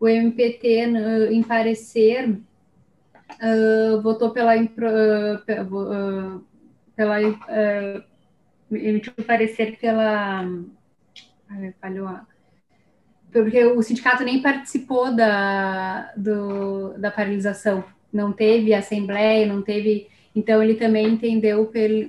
o 0.01 0.09
MPT, 0.09 0.67
em 1.31 1.43
parecer, 1.43 2.29
uh, 2.31 4.01
votou 4.03 4.31
pela, 4.31 4.57
uh, 4.57 6.45
pela 6.97 7.21
uh, 7.21 8.05
emitiu 8.73 9.13
parecer 9.25 9.79
pela 9.79 10.45
falhou 11.81 12.09
a, 12.09 12.27
porque 13.31 13.65
o 13.65 13.83
sindicato 13.83 14.25
nem 14.25 14.43
participou 14.43 15.15
da, 15.15 16.13
do, 16.17 16.99
da 16.99 17.11
paralisação, 17.11 17.85
não 18.13 18.33
teve 18.33 18.75
assembleia, 18.75 19.47
não 19.47 19.63
teve, 19.63 20.09
então 20.35 20.63
ele 20.63 20.75
também 20.75 21.09
entendeu 21.09 21.67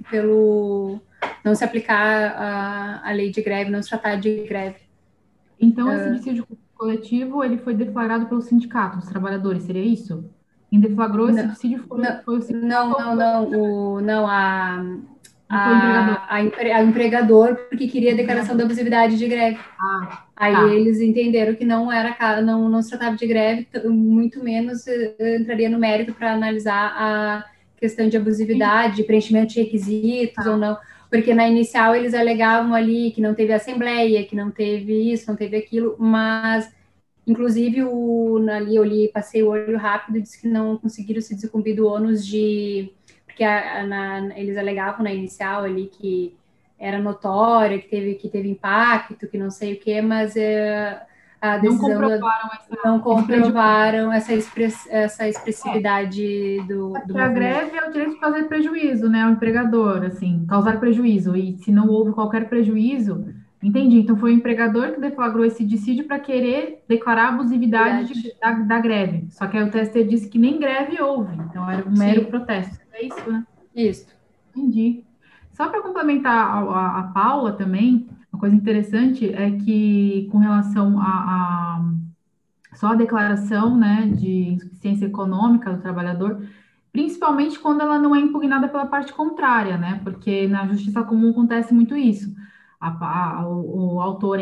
pelo 0.09 0.99
não 1.43 1.53
se 1.55 1.63
aplicar 1.63 2.35
a, 2.37 3.09
a 3.09 3.11
lei 3.11 3.31
de 3.31 3.41
greve, 3.41 3.69
não 3.69 3.81
se 3.81 3.89
tratar 3.89 4.15
de 4.15 4.43
greve. 4.47 4.77
Então, 5.59 5.91
esse 5.91 6.09
uh, 6.09 6.13
dissídio 6.13 6.47
coletivo, 6.75 7.43
ele 7.43 7.57
foi 7.57 7.73
deflagrado 7.73 8.25
pelo 8.25 8.41
sindicato 8.41 8.97
dos 8.97 9.07
trabalhadores, 9.07 9.63
seria 9.63 9.83
isso? 9.83 10.29
Quem 10.69 10.79
deflagrou 10.79 11.29
esse 11.29 11.47
dissídio 11.47 11.83
foi, 11.87 12.01
não, 12.01 12.21
foi 12.23 12.37
o 12.37 12.41
sindicato? 12.41 12.67
Não, 12.67 12.89
não, 12.89 13.15
não, 13.15 13.51
o, 13.51 14.01
não 14.01 14.27
a, 14.27 14.83
a, 15.47 16.27
a, 16.29 16.35
a, 16.35 16.83
empregador, 16.83 17.55
porque 17.69 17.87
queria 17.87 18.13
a 18.13 18.15
declaração 18.15 18.57
da 18.57 18.63
abusividade 18.63 19.17
de 19.17 19.27
greve. 19.27 19.59
Ah, 19.79 20.23
Aí 20.35 20.53
tá. 20.53 20.67
eles 20.73 20.99
entenderam 20.99 21.53
que 21.55 21.63
não 21.63 21.91
era 21.91 22.41
não, 22.41 22.67
não 22.67 22.81
se 22.81 22.89
tratava 22.89 23.15
de 23.15 23.27
greve, 23.27 23.67
muito 23.85 24.43
menos 24.43 24.87
eh, 24.87 25.37
entraria 25.39 25.69
no 25.69 25.77
mérito 25.77 26.13
para 26.13 26.33
analisar 26.33 26.91
a 26.97 27.45
questão 27.77 28.09
de 28.09 28.17
abusividade, 28.17 28.97
de 28.97 29.03
preenchimento 29.03 29.53
de 29.53 29.61
requisitos 29.61 30.43
tá. 30.43 30.51
ou 30.51 30.57
não 30.57 30.77
porque 31.13 31.31
na 31.31 31.47
inicial 31.47 31.95
eles 31.95 32.15
alegavam 32.15 32.73
ali 32.73 33.11
que 33.11 33.21
não 33.21 33.35
teve 33.35 33.53
assembleia, 33.53 34.25
que 34.25 34.35
não 34.35 34.49
teve 34.49 35.11
isso, 35.13 35.29
não 35.29 35.35
teve 35.35 35.55
aquilo, 35.55 35.95
mas 35.99 36.73
inclusive 37.27 37.83
o, 37.83 38.43
ali 38.49 38.75
eu 38.75 38.83
li, 38.83 39.09
passei 39.09 39.43
o 39.43 39.49
olho 39.49 39.77
rápido 39.77 40.17
e 40.17 40.21
disse 40.23 40.41
que 40.41 40.47
não 40.47 40.75
conseguiram 40.75 41.21
se 41.21 41.35
desincumbir 41.35 41.75
do 41.75 41.85
ônus 41.85 42.25
de 42.25 42.91
porque 43.27 43.43
a, 43.43 43.81
a, 43.81 43.85
na, 43.85 44.39
eles 44.39 44.57
alegavam 44.57 45.03
na 45.03 45.13
inicial 45.13 45.63
ali 45.63 45.85
que 45.85 46.35
era 46.79 46.97
notória, 46.99 47.77
que 47.77 47.87
teve 47.87 48.15
que 48.15 48.27
teve 48.27 48.49
impacto, 48.49 49.27
que 49.27 49.37
não 49.37 49.51
sei 49.51 49.73
o 49.73 49.79
que, 49.79 50.01
mas 50.01 50.35
é, 50.35 50.99
a 51.43 51.57
decisão 51.57 51.89
não 51.89 51.99
comprovaram, 51.99 52.49
essa, 52.53 52.87
não 52.87 52.99
comprovaram 52.99 54.13
essa, 54.13 54.33
express, 54.33 54.87
essa 54.89 55.27
expressividade 55.27 56.59
é. 56.59 56.63
do, 56.63 56.93
do 57.05 57.17
a 57.17 57.27
greve 57.27 57.77
é 57.77 57.85
o 57.85 57.91
direito 57.91 58.13
de 58.13 58.19
fazer 58.19 58.43
prejuízo, 58.43 59.09
né, 59.09 59.23
ao 59.23 59.31
empregador, 59.31 60.05
assim, 60.05 60.45
causar 60.47 60.79
prejuízo, 60.79 61.35
e 61.35 61.57
se 61.57 61.69
não 61.69 61.89
houve 61.89 62.13
qualquer 62.13 62.47
prejuízo, 62.47 63.25
entendi, 63.61 63.97
então 63.97 64.15
foi 64.15 64.31
o 64.31 64.35
empregador 64.35 64.93
que 64.93 65.01
deflagrou 65.01 65.43
esse 65.43 65.65
dissídio 65.65 66.05
para 66.05 66.17
querer 66.17 66.81
declarar 66.87 67.25
a 67.25 67.29
abusividade 67.33 68.13
de, 68.13 68.33
da, 68.39 68.51
da, 68.51 68.79
greve, 68.79 69.27
só 69.29 69.45
que 69.45 69.57
aí 69.57 69.63
o 69.63 69.69
TST 69.69 70.01
disse 70.05 70.29
que 70.29 70.39
nem 70.39 70.57
greve 70.57 71.01
houve, 71.01 71.35
então 71.35 71.69
era 71.69 71.85
um 71.85 71.91
mero 71.91 72.21
Sim. 72.21 72.29
protesto, 72.29 72.79
é 72.93 73.05
isso, 73.05 73.29
né? 73.29 73.45
Isso. 73.75 74.07
Entendi. 74.55 75.03
Só 75.51 75.67
para 75.67 75.81
complementar 75.81 76.35
a, 76.35 76.59
a, 76.59 76.99
a 76.99 77.03
Paula 77.03 77.51
também, 77.51 78.07
uma 78.33 78.39
coisa 78.39 78.55
interessante 78.55 79.31
é 79.31 79.51
que, 79.51 80.27
com 80.31 80.39
relação 80.39 80.99
a, 80.99 81.05
a 81.05 81.83
só 82.73 82.87
a 82.87 82.95
declaração 82.95 83.77
né, 83.77 84.11
de 84.11 84.53
insuficiência 84.53 85.05
econômica 85.05 85.71
do 85.71 85.81
trabalhador, 85.81 86.41
principalmente 86.91 87.59
quando 87.59 87.81
ela 87.81 87.99
não 87.99 88.15
é 88.15 88.19
impugnada 88.19 88.67
pela 88.67 88.87
parte 88.87 89.13
contrária, 89.13 89.77
né? 89.77 90.01
Porque 90.03 90.47
na 90.47 90.67
justiça 90.67 91.03
comum 91.03 91.29
acontece 91.29 91.73
muito 91.73 91.95
isso. 91.95 92.33
A, 92.81 92.89
a, 92.89 93.47
o, 93.47 93.95
o, 93.95 94.01
autor 94.01 94.39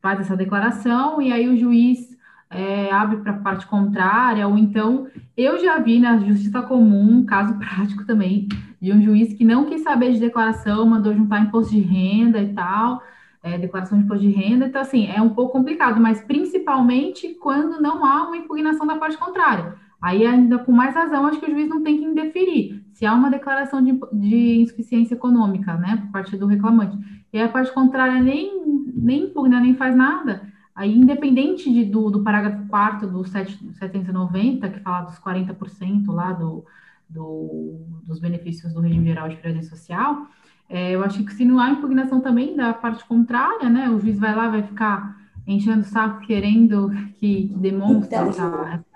faz 0.00 0.20
essa 0.20 0.36
declaração 0.36 1.20
e 1.20 1.30
aí 1.30 1.48
o 1.48 1.56
juiz 1.56 2.16
é, 2.48 2.90
abre 2.90 3.18
para 3.18 3.32
a 3.32 3.38
parte 3.38 3.66
contrária, 3.66 4.48
ou 4.48 4.56
então 4.56 5.06
eu 5.36 5.58
já 5.58 5.78
vi 5.78 5.98
na 5.98 6.16
justiça 6.18 6.62
comum, 6.62 7.18
um 7.18 7.26
caso 7.26 7.54
prático 7.60 8.06
também, 8.06 8.48
de 8.80 8.92
um 8.92 9.00
juiz 9.00 9.32
que 9.32 9.44
não 9.44 9.64
quis 9.64 9.82
saber 9.82 10.12
de 10.12 10.20
declaração, 10.20 10.86
mandou 10.86 11.14
juntar 11.14 11.40
imposto 11.40 11.72
de 11.72 11.80
renda 11.80 12.40
e 12.40 12.52
tal, 12.52 13.02
é, 13.42 13.56
declaração 13.58 13.98
de 13.98 14.04
imposto 14.04 14.24
de 14.24 14.30
renda, 14.30 14.66
então 14.66 14.80
assim, 14.80 15.06
é 15.06 15.20
um 15.20 15.30
pouco 15.30 15.52
complicado, 15.52 16.00
mas 16.00 16.20
principalmente 16.20 17.34
quando 17.34 17.80
não 17.80 18.04
há 18.04 18.26
uma 18.26 18.36
impugnação 18.36 18.86
da 18.86 18.96
parte 18.96 19.16
contrária. 19.16 19.74
Aí, 20.00 20.26
ainda 20.26 20.58
com 20.58 20.72
mais 20.72 20.94
razão, 20.94 21.26
acho 21.26 21.40
que 21.40 21.46
o 21.46 21.50
juiz 21.50 21.68
não 21.68 21.82
tem 21.82 21.98
que 21.98 22.04
indeferir 22.04 22.84
se 22.92 23.06
há 23.06 23.14
uma 23.14 23.30
declaração 23.30 23.82
de, 23.82 23.98
de 24.12 24.60
insuficiência 24.60 25.14
econômica, 25.14 25.74
né, 25.74 25.96
por 25.96 26.12
parte 26.12 26.36
do 26.36 26.46
reclamante. 26.46 26.98
E 27.32 27.38
a 27.38 27.48
parte 27.48 27.72
contrária 27.72 28.20
nem, 28.20 28.84
nem 28.94 29.24
impugna, 29.24 29.60
nem 29.60 29.74
faz 29.74 29.96
nada, 29.96 30.42
Aí, 30.76 30.94
independente 30.94 31.72
de, 31.72 31.86
do, 31.86 32.10
do 32.10 32.22
parágrafo 32.22 32.68
4 32.68 33.08
do 33.08 33.24
790, 33.24 34.68
que 34.68 34.80
fala 34.80 35.06
dos 35.06 35.18
40% 35.18 36.06
lá 36.08 36.34
do, 36.34 36.66
do, 37.08 37.80
dos 38.04 38.20
benefícios 38.20 38.72
do 38.72 38.80
regime 38.80 39.06
geral 39.06 39.28
de 39.28 39.36
previdência 39.36 39.76
social, 39.76 40.26
é, 40.68 40.92
eu 40.94 41.02
acho 41.04 41.24
que 41.24 41.32
se 41.32 41.44
não 41.44 41.58
há 41.58 41.70
impugnação 41.70 42.20
também 42.20 42.56
da 42.56 42.74
parte 42.74 43.04
contrária, 43.06 43.68
né, 43.68 43.88
o 43.88 44.00
juiz 44.00 44.18
vai 44.18 44.34
lá, 44.34 44.48
vai 44.48 44.62
ficar 44.62 45.16
enchendo 45.46 45.82
o 45.82 45.84
saco 45.84 46.26
querendo 46.26 46.90
que, 47.18 47.48
que 47.48 47.54
demonstre 47.54 48.16
então, 48.16 48.28
essa, 48.28 48.44
essa 48.44 48.86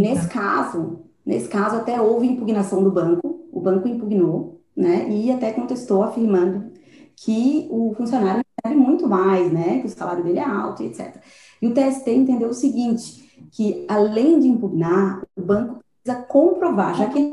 Nesse 0.00 0.28
caso, 0.28 1.04
nesse 1.24 1.48
caso 1.48 1.76
até 1.76 2.00
houve 2.00 2.26
impugnação 2.26 2.82
do 2.82 2.90
banco, 2.90 3.48
o 3.52 3.60
banco 3.60 3.86
impugnou, 3.86 4.62
né, 4.74 5.08
e 5.10 5.30
até 5.30 5.52
contestou 5.52 6.02
afirmando 6.02 6.72
que 7.16 7.68
o 7.70 7.94
funcionário 7.96 8.42
recebe 8.64 8.80
muito 8.80 9.08
mais, 9.08 9.52
né? 9.52 9.80
Que 9.80 9.86
o 9.86 9.90
salário 9.90 10.24
dele 10.24 10.38
é 10.38 10.44
alto, 10.44 10.82
etc. 10.82 11.16
E 11.60 11.66
o 11.66 11.74
TST 11.74 12.10
entendeu 12.10 12.48
o 12.48 12.54
seguinte, 12.54 13.48
que 13.52 13.84
além 13.88 14.40
de 14.40 14.48
impugnar, 14.48 15.22
o 15.36 15.42
banco 15.42 15.83
comprovar, 16.12 16.94
já 16.96 17.06
que 17.06 17.18
ele, 17.18 17.30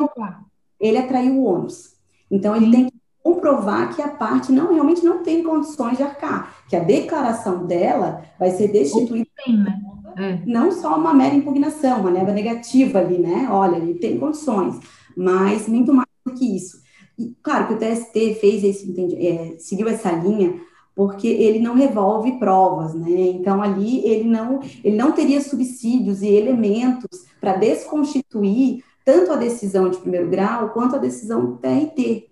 ele 0.80 0.98
atraiu 0.98 1.34
o 1.34 1.44
ônus. 1.44 1.94
Então, 2.30 2.56
ele 2.56 2.66
Sim. 2.66 2.72
tem 2.72 2.86
que 2.86 3.02
comprovar 3.24 3.96
que 3.96 4.02
a 4.02 4.08
parte 4.08 4.52
não 4.52 4.74
realmente 4.74 5.04
não 5.04 5.24
tem 5.24 5.44
condições 5.44 5.98
de 5.98 6.04
arcar, 6.04 6.56
que 6.68 6.76
a 6.76 6.80
declaração 6.80 7.66
dela 7.66 8.24
vai 8.40 8.52
ser 8.52 8.70
destituída. 8.70 9.30
Sim, 9.46 9.58
né? 9.58 9.80
É. 10.18 10.40
Não 10.46 10.72
só 10.72 10.98
uma 10.98 11.14
mera 11.14 11.36
impugnação, 11.36 12.02
uma 12.02 12.12
neva 12.12 12.32
negativa 12.32 13.00
ali, 13.00 13.18
né? 13.18 13.48
Olha, 13.50 13.78
ele 13.78 13.96
tem 13.96 14.18
condições, 14.18 14.80
mas 15.16 15.68
muito 15.68 15.94
mais 15.94 16.08
do 16.26 16.34
que 16.34 16.56
isso. 16.56 16.82
E, 17.18 17.36
claro 17.42 17.68
que 17.68 17.74
o 17.74 17.78
TST 17.78 18.36
fez 18.36 18.64
esse, 18.64 18.94
é, 19.18 19.56
seguiu 19.58 19.88
essa 19.88 20.12
linha 20.12 20.60
porque 20.96 21.28
ele 21.28 21.60
não 21.60 21.74
revolve 21.74 22.38
provas, 22.38 22.94
né? 22.94 23.10
Então 23.10 23.62
ali 23.62 24.06
ele 24.06 24.30
não 24.30 24.60
ele 24.84 24.96
não 24.96 25.12
teria 25.12 25.42
subsídios 25.42 26.22
e 26.22 26.28
elementos 26.28 27.26
para 27.40 27.58
desconstituir 27.58 28.84
tanto 29.06 29.32
a 29.32 29.38
decisão 29.38 29.90
de 29.90 29.98
primeiro 29.98 30.30
grau 30.30 30.70
quanto 30.70 30.96
a 30.96 31.00
decisão 31.00 31.46
do 31.46 31.58
TRT. 31.58 32.30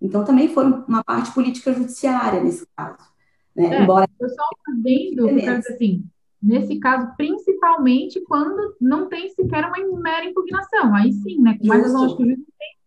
Então 0.00 0.24
também 0.24 0.48
foi 0.48 0.64
uma 0.64 1.04
parte 1.04 1.32
política 1.32 1.72
judiciária 1.72 2.42
nesse 2.42 2.66
caso, 2.76 2.98
né? 3.54 3.76
É, 3.76 3.82
Embora 3.82 4.08
eu 4.18 4.28
só 4.28 4.44
adendo, 4.68 5.28
assim, 5.58 6.04
nesse 6.42 6.78
caso 6.78 7.12
principalmente 7.16 8.20
quando 8.22 8.76
não 8.80 9.08
tem 9.08 9.28
sequer 9.30 9.66
uma 9.66 10.00
mera 10.00 10.24
impugnação, 10.24 10.94
aí 10.94 11.12
sim, 11.12 11.40
né? 11.40 11.58
Mas 11.62 11.92
eu 11.92 11.98
acho 11.98 12.16
que 12.16 12.22
o 12.22 12.26
juiz 12.26 12.38
tem 12.38 12.78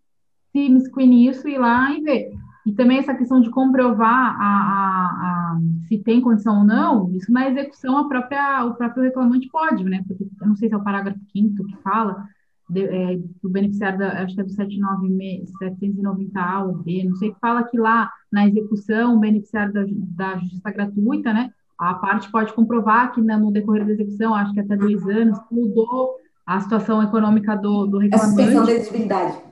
se 0.51 0.69
miscuir 0.69 1.07
nisso 1.07 1.47
e 1.47 1.53
ir 1.53 1.57
lá 1.57 1.91
e 1.91 2.01
ver. 2.01 2.31
E 2.65 2.71
também 2.73 2.97
essa 2.99 3.13
questão 3.15 3.41
de 3.41 3.49
comprovar 3.49 4.39
a, 4.39 4.39
a, 4.39 5.55
a, 5.55 5.59
se 5.87 5.97
tem 5.97 6.21
condição 6.21 6.59
ou 6.59 6.63
não, 6.63 7.11
isso 7.15 7.31
na 7.31 7.49
execução 7.49 7.97
a 7.97 8.07
própria, 8.07 8.63
o 8.65 8.75
próprio 8.75 9.01
reclamante 9.03 9.49
pode, 9.49 9.83
né? 9.83 10.03
Porque 10.07 10.23
eu 10.23 10.47
não 10.47 10.55
sei 10.55 10.69
se 10.69 10.75
é 10.75 10.77
o 10.77 10.83
parágrafo 10.83 11.19
5 11.31 11.65
que 11.65 11.75
fala 11.77 12.23
de, 12.69 12.85
é, 12.85 13.19
do 13.41 13.49
beneficiário, 13.49 13.97
da, 13.97 14.21
acho 14.21 14.35
que 14.35 14.41
é 14.41 14.43
do 14.43 14.51
790A 14.51 16.67
ou 16.67 16.77
B, 16.77 17.03
não 17.03 17.15
sei, 17.15 17.31
que 17.31 17.39
fala 17.39 17.63
que 17.63 17.75
lá 17.77 18.11
na 18.31 18.47
execução, 18.47 19.17
o 19.17 19.19
beneficiário 19.19 19.73
da, 19.73 19.83
da 19.87 20.37
justiça 20.37 20.69
gratuita, 20.71 21.33
né? 21.33 21.49
A 21.79 21.95
parte 21.95 22.31
pode 22.31 22.53
comprovar 22.53 23.11
que 23.11 23.19
no 23.21 23.51
decorrer 23.51 23.87
da 23.87 23.93
execução, 23.93 24.35
acho 24.35 24.53
que 24.53 24.59
até 24.59 24.77
dois 24.77 25.03
anos, 25.07 25.39
mudou 25.51 26.11
a 26.45 26.59
situação 26.59 27.01
econômica 27.01 27.55
do, 27.55 27.87
do 27.87 27.97
reclamante. 27.97 28.13
A 28.13 28.19
suspensão 28.19 28.65
da 28.65 28.71
exigibilidade 28.71 29.50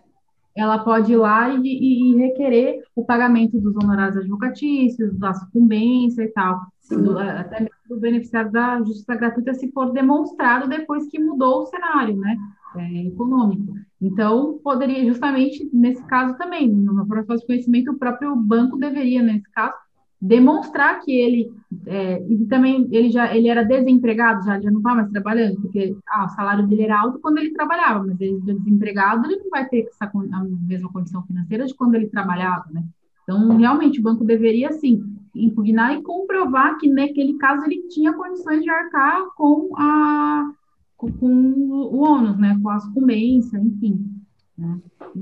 ela 0.60 0.80
pode 0.80 1.14
ir 1.14 1.18
lá 1.18 1.50
e, 1.50 1.62
e, 1.62 2.12
e, 2.12 2.18
requerer 2.18 2.84
o 2.96 3.06
pagamento 3.06 3.60
dos 3.60 3.76
honorários 3.76 4.18
advocatícios, 4.18 5.18
da 5.18 5.34
sucumbência 5.34 6.24
e 6.24 6.28
tal, 6.30 6.62
do, 6.90 7.18
até 7.18 7.62
mesmo 7.62 7.76
do 7.88 7.96
os 7.96 8.02
beneficiários 8.02 8.52
da 8.52 8.78
justiça 8.80 9.16
gratuita 9.16 9.54
se 9.54 9.72
for 9.72 9.92
demonstrado 9.92 10.68
depois 10.68 11.08
que 11.08 11.20
mudou 11.20 11.64
o 11.64 11.66
cenário, 11.66 12.16
né? 12.18 12.38
É, 12.76 13.08
econômico. 13.08 13.74
Então, 14.00 14.60
poderia, 14.64 15.04
justamente 15.06 15.68
nesse 15.74 16.04
caso 16.06 16.38
também, 16.38 16.70
no 16.70 17.06
processo 17.08 17.42
de 17.42 17.48
conhecimento, 17.48 17.92
o 17.92 17.98
próprio 17.98 18.36
banco 18.36 18.78
deveria, 18.78 19.24
nesse 19.24 19.50
caso, 19.52 19.74
demonstrar 20.22 21.00
que 21.00 21.12
ele 21.12 21.52
é, 21.86 22.22
e 22.28 22.46
também 22.48 22.88
ele 22.92 23.10
já 23.10 23.34
ele 23.34 23.48
era 23.48 23.64
desempregado 23.64 24.44
já, 24.44 24.60
já 24.60 24.70
não 24.70 24.80
está 24.80 24.94
mais 24.94 25.10
trabalhando 25.10 25.62
porque 25.62 25.96
ah, 26.08 26.26
o 26.26 26.30
salário 26.30 26.68
dele 26.68 26.84
era 26.84 27.00
alto 27.00 27.20
quando 27.20 27.38
ele 27.38 27.52
trabalhava 27.52 28.06
mas 28.06 28.20
ele 28.20 28.40
desempregado 28.42 29.26
ele 29.26 29.38
não 29.38 29.50
vai 29.50 29.68
ter 29.70 29.88
essa 29.88 30.06
a 30.06 30.44
mesma 30.44 30.92
condição 30.92 31.24
financeira 31.24 31.66
de 31.66 31.74
quando 31.74 31.96
ele 31.96 32.08
trabalhava 32.08 32.66
né 32.72 32.84
então 33.24 33.56
realmente 33.56 34.02
o 34.02 34.04
banco 34.04 34.26
deveria 34.26 34.74
sim 34.74 35.02
impugnar 35.34 35.94
e 35.94 36.02
comprovar 36.02 36.78
que 36.78 36.90
naquele 36.90 37.38
caso 37.38 37.64
ele 37.66 37.88
tinha 37.88 38.12
condições 38.12 38.62
de 38.62 38.70
arcar 38.70 39.26
com 39.38 39.70
a 39.78 40.52
com, 40.98 41.10
com 41.14 41.28
o 41.28 42.00
ônus 42.00 42.38
né 42.38 42.60
com 42.62 42.70
a 42.70 42.80
sucumbência 42.80 43.58
enfim? 43.58 44.19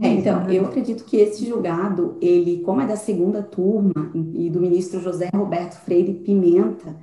É, 0.02 0.08
então, 0.10 0.50
eu 0.50 0.66
acredito 0.66 1.06
que 1.06 1.18
esse 1.18 1.46
julgado, 1.46 2.18
ele, 2.22 2.62
como 2.62 2.82
é 2.82 2.86
da 2.86 2.96
segunda 2.96 3.42
turma 3.42 4.12
e 4.14 4.50
do 4.50 4.60
ministro 4.60 5.00
José 5.00 5.30
Roberto 5.34 5.76
Freire 5.82 6.14
Pimenta, 6.14 6.96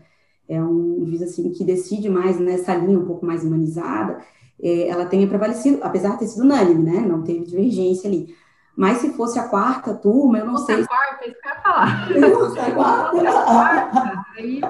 é 0.49 0.63
um 0.63 1.05
juiz 1.07 1.23
assim 1.23 1.51
que 1.51 1.65
decide 1.65 2.09
mais 2.09 2.39
nessa 2.39 2.75
linha 2.75 2.99
um 2.99 3.07
pouco 3.07 3.25
mais 3.25 3.45
humanizada, 3.45 4.19
é, 4.63 4.89
ela 4.89 5.07
tenha 5.07 5.27
prevalecido, 5.27 5.79
apesar 5.83 6.13
de 6.13 6.21
ter 6.21 6.27
sido 6.27 6.45
unânime, 6.45 6.83
né? 6.83 7.01
Não 7.01 7.23
teve 7.23 7.45
divergência 7.45 8.09
ali. 8.09 8.35
Mas 8.77 8.99
se 8.99 9.13
fosse 9.13 9.39
a 9.39 9.49
quarta 9.49 9.95
turma, 9.95 10.39
eu 10.39 10.47
não 10.47 10.55
fosse 10.55 10.75
sei. 10.75 10.83
A 10.83 10.87
quarta, 10.87 11.29
isso 11.29 11.41
que 11.41 11.49
eu 11.49 11.53
ia 11.53 11.61
falar. 11.61 12.09
Se 12.09 12.31
fosse 12.31 12.59
a 12.59 12.75
quarta. 12.75 13.21
quarta 13.45 14.25
aí 14.37 14.61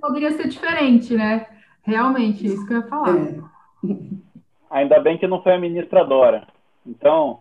poderia 0.00 0.32
ser 0.32 0.48
diferente, 0.48 1.14
né? 1.14 1.46
Realmente, 1.82 2.46
isso 2.46 2.66
que 2.66 2.74
eu 2.74 2.78
ia 2.78 2.86
falar. 2.86 3.16
É. 3.16 3.40
Ainda 4.70 5.00
bem 5.00 5.16
que 5.16 5.26
não 5.26 5.42
foi 5.42 5.54
a 5.54 5.58
ministra 5.58 6.04
Dora. 6.04 6.46
Então, 6.88 7.40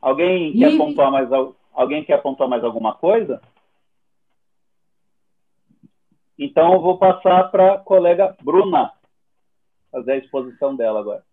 alguém 0.00 0.56
quer 0.56 0.72
e... 0.72 0.78
pontuar 0.78 1.10
mais 1.10 1.28
alguém 1.72 2.04
quer 2.04 2.22
pontuar 2.22 2.48
mais 2.48 2.62
alguma 2.62 2.94
coisa? 2.94 3.42
Então 6.38 6.74
eu 6.74 6.80
vou 6.80 6.98
passar 6.98 7.50
para 7.50 7.74
a 7.74 7.78
colega 7.78 8.36
Bruna 8.40 8.92
fazer 9.90 10.12
a 10.12 10.16
exposição 10.18 10.76
dela 10.76 11.00
agora. 11.00 11.24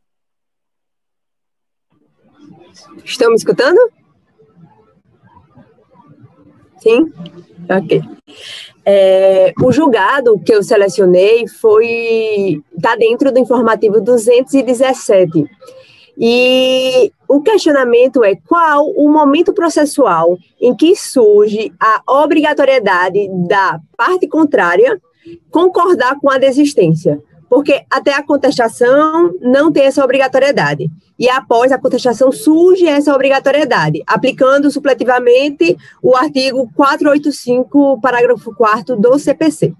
Estão 3.04 3.30
me 3.30 3.36
escutando? 3.36 3.80
Sim? 6.80 7.14
Ok. 7.70 8.02
É, 8.84 9.54
o 9.62 9.72
julgado 9.72 10.40
que 10.40 10.54
eu 10.54 10.64
selecionei 10.64 11.48
foi 11.48 12.64
está 12.76 12.96
dentro 12.96 13.32
do 13.32 13.40
informativo 13.40 14.02
217 14.02 15.48
e 16.18 17.12
o 17.28 17.42
questionamento 17.42 18.24
é 18.24 18.36
qual 18.36 18.90
o 18.92 19.10
momento 19.12 19.54
processual 19.54 20.38
em 20.62 20.76
que 20.76 20.96
surge 20.96 21.74
a 21.80 22.02
obrigatoriedade 22.08 23.28
da 23.48 23.80
parte 23.98 24.28
contrária 24.28 25.00
concordar 25.52 26.18
com 26.20 26.30
a 26.30 26.38
desistência, 26.38 27.22
porque 27.50 27.84
até 27.92 28.14
a 28.14 28.24
contestação 28.24 29.34
não 29.42 29.72
tem 29.72 29.86
essa 29.86 30.04
obrigatoriedade. 30.04 30.90
E 31.18 31.30
após 31.30 31.72
a 31.72 31.80
contestação 31.80 32.32
surge 32.32 32.86
essa 32.86 33.14
obrigatoriedade, 33.14 34.04
aplicando 34.06 34.70
supletivamente 34.70 35.76
o 36.02 36.16
artigo 36.16 36.70
485, 36.76 38.00
parágrafo 38.02 38.54
4 38.54 38.96
do 38.96 39.18
CPC. 39.18 39.74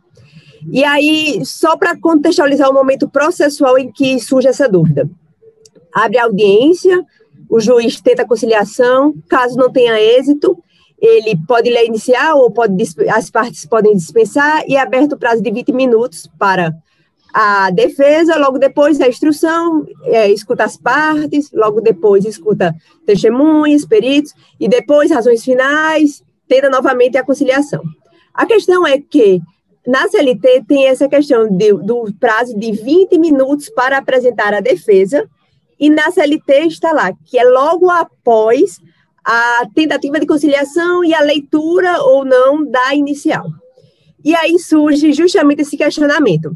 E 0.72 0.84
aí, 0.84 1.45
só 1.45 1.78
para 1.78 1.95
contextualizar 1.95 2.70
o 2.70 2.74
momento 2.74 3.07
processual 3.07 3.78
em 3.78 3.91
que 3.91 4.20
surge 4.20 4.48
essa 4.48 4.68
dúvida 4.68 5.07
abre 5.96 6.20
audiência, 6.20 7.06
o 7.50 7.60
juiz 7.62 8.02
tenta 8.02 8.28
conciliação, 8.28 9.16
caso 9.30 9.58
não 9.58 9.72
tenha 9.72 9.98
êxito, 9.98 10.62
ele 11.00 11.38
pode 11.48 11.70
ler 11.70 11.86
inicial 11.86 12.40
ou 12.40 12.52
pode, 12.52 12.76
as 13.10 13.30
partes 13.30 13.66
podem 13.66 13.96
dispensar 13.96 14.64
e 14.68 14.76
é 14.76 14.82
aberto 14.82 15.14
o 15.14 15.18
prazo 15.18 15.42
de 15.42 15.50
20 15.50 15.72
minutos 15.72 16.30
para 16.38 16.76
a 17.34 17.70
defesa, 17.70 18.38
logo 18.38 18.58
depois 18.58 19.00
a 19.00 19.08
instrução, 19.08 19.86
é, 20.04 20.30
escuta 20.32 20.64
as 20.64 20.78
partes, 20.78 21.50
logo 21.54 21.80
depois 21.80 22.26
escuta 22.26 22.74
testemunhas, 23.06 23.86
peritos, 23.86 24.34
e 24.60 24.68
depois 24.68 25.12
razões 25.12 25.44
finais, 25.44 26.24
tenta 26.48 26.70
novamente 26.70 27.18
a 27.18 27.24
conciliação. 27.24 27.84
A 28.34 28.46
questão 28.46 28.86
é 28.86 29.00
que 29.00 29.42
na 29.86 30.08
CLT 30.08 30.64
tem 30.68 30.88
essa 30.88 31.08
questão 31.08 31.50
de, 31.50 31.74
do 31.74 32.12
prazo 32.20 32.58
de 32.58 32.72
20 32.72 33.18
minutos 33.18 33.70
para 33.70 33.98
apresentar 33.98 34.54
a 34.54 34.62
defesa, 34.62 35.30
e 35.80 35.89
na 35.89 36.11
CLT 36.11 36.68
está 36.68 36.91
lá, 36.91 37.11
que 37.26 37.38
é 37.38 37.43
logo 37.43 37.89
após 37.89 38.80
a 39.23 39.68
tentativa 39.73 40.19
de 40.19 40.27
conciliação 40.27 41.03
e 41.03 41.14
a 41.14 41.22
leitura 41.22 42.02
ou 42.03 42.23
não 42.23 42.64
da 42.64 42.93
inicial. 42.93 43.45
E 44.23 44.35
aí 44.35 44.57
surge 44.60 45.14
justamente 45.14 45.61
esse 45.61 45.76
questionamento, 45.76 46.56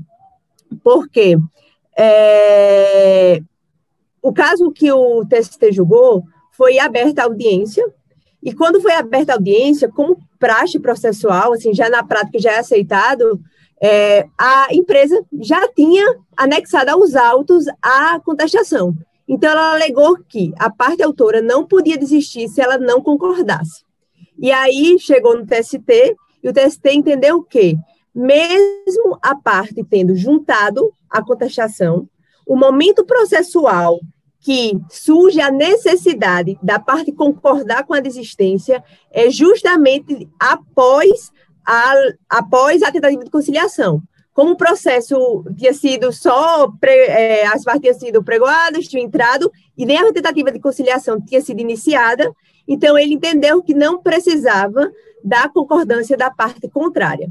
porque 0.83 1.37
é, 1.97 3.41
o 4.21 4.31
caso 4.31 4.71
que 4.71 4.91
o 4.91 5.25
TST 5.25 5.71
julgou 5.71 6.23
foi 6.51 6.79
aberta 6.79 7.21
a 7.21 7.25
audiência, 7.25 7.85
e 8.41 8.53
quando 8.53 8.81
foi 8.81 8.93
aberta 8.93 9.33
a 9.33 9.35
audiência, 9.35 9.89
como 9.89 10.17
praxe 10.39 10.79
processual, 10.79 11.53
assim, 11.53 11.73
já 11.73 11.89
na 11.89 12.03
prática 12.03 12.39
já 12.39 12.53
é 12.53 12.59
aceitado, 12.59 13.39
é, 13.81 14.25
a 14.37 14.67
empresa 14.71 15.21
já 15.41 15.67
tinha 15.73 16.05
anexado 16.35 16.91
aos 16.91 17.15
autos 17.15 17.65
a 17.81 18.19
contestação. 18.19 18.95
Então, 19.31 19.51
ela 19.51 19.73
alegou 19.73 20.17
que 20.27 20.51
a 20.57 20.71
parte 20.71 21.03
autora 21.03 21.39
não 21.39 21.63
podia 21.63 21.95
desistir 21.95 22.49
se 22.49 22.59
ela 22.59 22.79
não 22.79 22.99
concordasse. 22.99 23.83
E 24.39 24.51
aí 24.51 24.97
chegou 24.97 25.37
no 25.37 25.45
TST, 25.45 26.15
e 26.41 26.49
o 26.49 26.53
TST 26.53 26.89
entendeu 26.89 27.43
que, 27.43 27.77
mesmo 28.15 29.19
a 29.21 29.35
parte 29.35 29.83
tendo 29.83 30.15
juntado 30.15 30.91
a 31.07 31.21
contestação, 31.21 32.09
o 32.47 32.55
momento 32.55 33.05
processual 33.05 33.99
que 34.39 34.71
surge 34.89 35.39
a 35.39 35.51
necessidade 35.51 36.57
da 36.63 36.79
parte 36.79 37.11
concordar 37.11 37.85
com 37.85 37.93
a 37.93 37.99
desistência 37.99 38.83
é 39.11 39.29
justamente 39.29 40.27
após 40.39 41.31
a, 41.63 41.93
após 42.27 42.81
a 42.81 42.91
tentativa 42.91 43.23
de 43.23 43.29
conciliação. 43.29 44.01
Como 44.39 44.51
o 44.53 44.55
processo 44.55 45.43
tinha 45.57 45.73
sido 45.73 46.13
só, 46.13 46.71
pre, 46.79 46.93
é, 46.93 47.45
as 47.45 47.61
partes 47.61 47.81
tinham 47.81 47.99
sido 47.99 48.23
pregoadas, 48.23 48.87
tinham 48.87 49.05
entrado, 49.05 49.51
e 49.77 49.85
nem 49.85 49.97
a 49.97 50.13
tentativa 50.13 50.49
de 50.49 50.61
conciliação 50.61 51.19
tinha 51.19 51.41
sido 51.41 51.59
iniciada, 51.59 52.33
então 52.65 52.97
ele 52.97 53.15
entendeu 53.15 53.61
que 53.61 53.73
não 53.73 54.01
precisava 54.01 54.89
da 55.21 55.49
concordância 55.49 56.15
da 56.15 56.31
parte 56.31 56.69
contrária. 56.69 57.29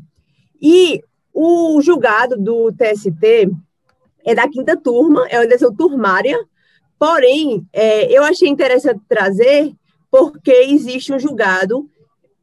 E 0.60 1.02
o 1.32 1.80
julgado 1.80 2.36
do 2.36 2.70
TST 2.72 3.52
é 4.22 4.34
da 4.34 4.46
quinta 4.46 4.76
turma, 4.76 5.26
é 5.30 5.38
uma 5.38 5.46
decisão 5.46 5.74
turmária, 5.74 6.38
porém, 6.98 7.66
é, 7.72 8.12
eu 8.14 8.22
achei 8.22 8.50
interessante 8.50 9.00
trazer, 9.08 9.72
porque 10.10 10.52
existe 10.52 11.10
um 11.10 11.18
julgado 11.18 11.88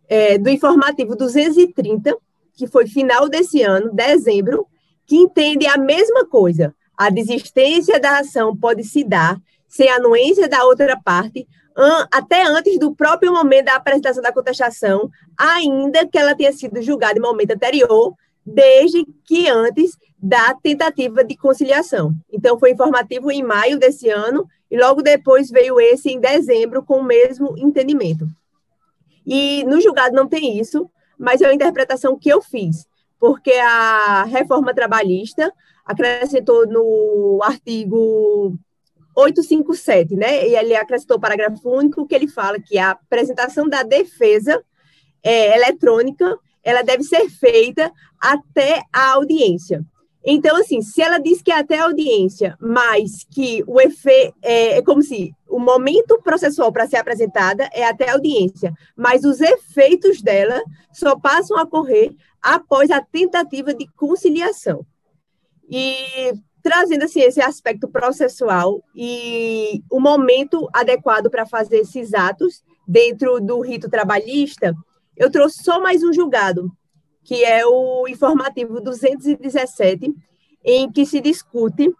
é, 0.09 0.39
do 0.39 0.49
informativo 0.49 1.15
230, 1.15 2.17
que 2.55 2.67
foi 2.67 2.87
final 2.87 3.27
desse 3.27 3.61
ano, 3.61 3.93
dezembro, 3.93 4.67
que 5.05 5.15
entende 5.15 5.67
a 5.67 5.77
mesma 5.77 6.25
coisa. 6.25 6.73
A 6.97 7.09
desistência 7.09 7.99
da 7.99 8.19
ação 8.19 8.55
pode 8.55 8.83
se 8.83 9.03
dar 9.03 9.37
sem 9.67 9.89
anuência 9.89 10.47
da 10.47 10.63
outra 10.63 10.97
parte, 10.99 11.45
até 12.09 12.43
antes 12.43 12.79
do 12.79 12.95
próprio 12.95 13.33
momento 13.33 13.65
da 13.65 13.75
apresentação 13.75 14.23
da 14.23 14.31
contestação, 14.31 15.09
ainda 15.37 16.07
que 16.07 16.17
ela 16.17 16.33
tenha 16.33 16.53
sido 16.53 16.81
julgada 16.81 17.19
em 17.19 17.21
momento 17.21 17.51
anterior, 17.51 18.13
desde 18.45 19.05
que 19.25 19.49
antes 19.49 19.97
da 20.17 20.53
tentativa 20.53 21.23
de 21.23 21.35
conciliação. 21.35 22.13
Então, 22.31 22.57
foi 22.57 22.71
informativo 22.71 23.29
em 23.29 23.43
maio 23.43 23.77
desse 23.77 24.09
ano, 24.09 24.47
e 24.71 24.77
logo 24.77 25.01
depois 25.01 25.49
veio 25.49 25.79
esse 25.79 26.09
em 26.09 26.19
dezembro, 26.19 26.81
com 26.81 26.99
o 26.99 27.03
mesmo 27.03 27.55
entendimento. 27.57 28.25
E 29.25 29.63
no 29.65 29.81
julgado 29.81 30.15
não 30.15 30.27
tem 30.27 30.57
isso, 30.57 30.89
mas 31.17 31.41
é 31.41 31.47
uma 31.47 31.53
interpretação 31.53 32.17
que 32.17 32.29
eu 32.29 32.41
fiz, 32.41 32.85
porque 33.19 33.51
a 33.51 34.23
reforma 34.23 34.73
trabalhista 34.73 35.51
acrescentou 35.85 36.67
no 36.67 37.39
artigo 37.43 38.57
857, 39.15 40.15
né? 40.15 40.47
E 40.47 40.55
ele 40.55 40.75
acrescentou 40.75 41.17
o 41.17 41.19
parágrafo 41.19 41.69
único 41.69 42.05
que 42.05 42.15
ele 42.15 42.27
fala 42.27 42.59
que 42.59 42.77
a 42.77 42.91
apresentação 42.91 43.67
da 43.67 43.83
defesa 43.83 44.63
é, 45.23 45.55
eletrônica 45.55 46.37
ela 46.63 46.81
deve 46.81 47.03
ser 47.03 47.29
feita 47.29 47.91
até 48.19 48.81
a 48.91 49.11
audiência. 49.13 49.85
Então, 50.25 50.57
assim, 50.57 50.81
se 50.81 51.01
ela 51.01 51.19
diz 51.19 51.41
que 51.41 51.51
é 51.51 51.59
até 51.59 51.77
audiência, 51.77 52.57
mas 52.59 53.23
que 53.29 53.63
o 53.67 53.79
efeito 53.79 54.35
é, 54.41 54.77
é 54.77 54.81
como 54.81 55.03
se 55.03 55.31
o 55.47 55.59
momento 55.59 56.19
processual 56.23 56.71
para 56.71 56.87
ser 56.87 56.97
apresentada 56.97 57.69
é 57.71 57.85
até 57.85 58.09
audiência, 58.09 58.73
mas 58.95 59.23
os 59.23 59.39
efeitos 59.39 60.23
dela 60.23 60.63
só 60.91 61.15
passam 61.17 61.57
a 61.57 61.61
ocorrer 61.61 62.11
após 62.41 62.89
a 62.89 63.01
tentativa 63.01 63.71
de 63.71 63.87
conciliação. 63.95 64.83
E 65.69 66.33
trazendo 66.63 67.03
assim 67.03 67.21
esse 67.21 67.39
aspecto 67.39 67.87
processual 67.87 68.83
e 68.95 69.83
o 69.91 69.99
momento 69.99 70.67
adequado 70.73 71.29
para 71.29 71.45
fazer 71.45 71.77
esses 71.77 72.15
atos 72.15 72.63
dentro 72.87 73.39
do 73.39 73.61
rito 73.61 73.87
trabalhista, 73.87 74.73
eu 75.15 75.29
trouxe 75.29 75.63
só 75.63 75.79
mais 75.79 76.03
um 76.03 76.11
julgado, 76.11 76.71
que 77.25 77.43
é 77.43 77.65
o 77.65 78.07
informativo 78.07 78.79
217, 78.79 80.13
em 80.63 80.91
que 80.91 81.05
se 81.05 81.19
discute 81.19 81.91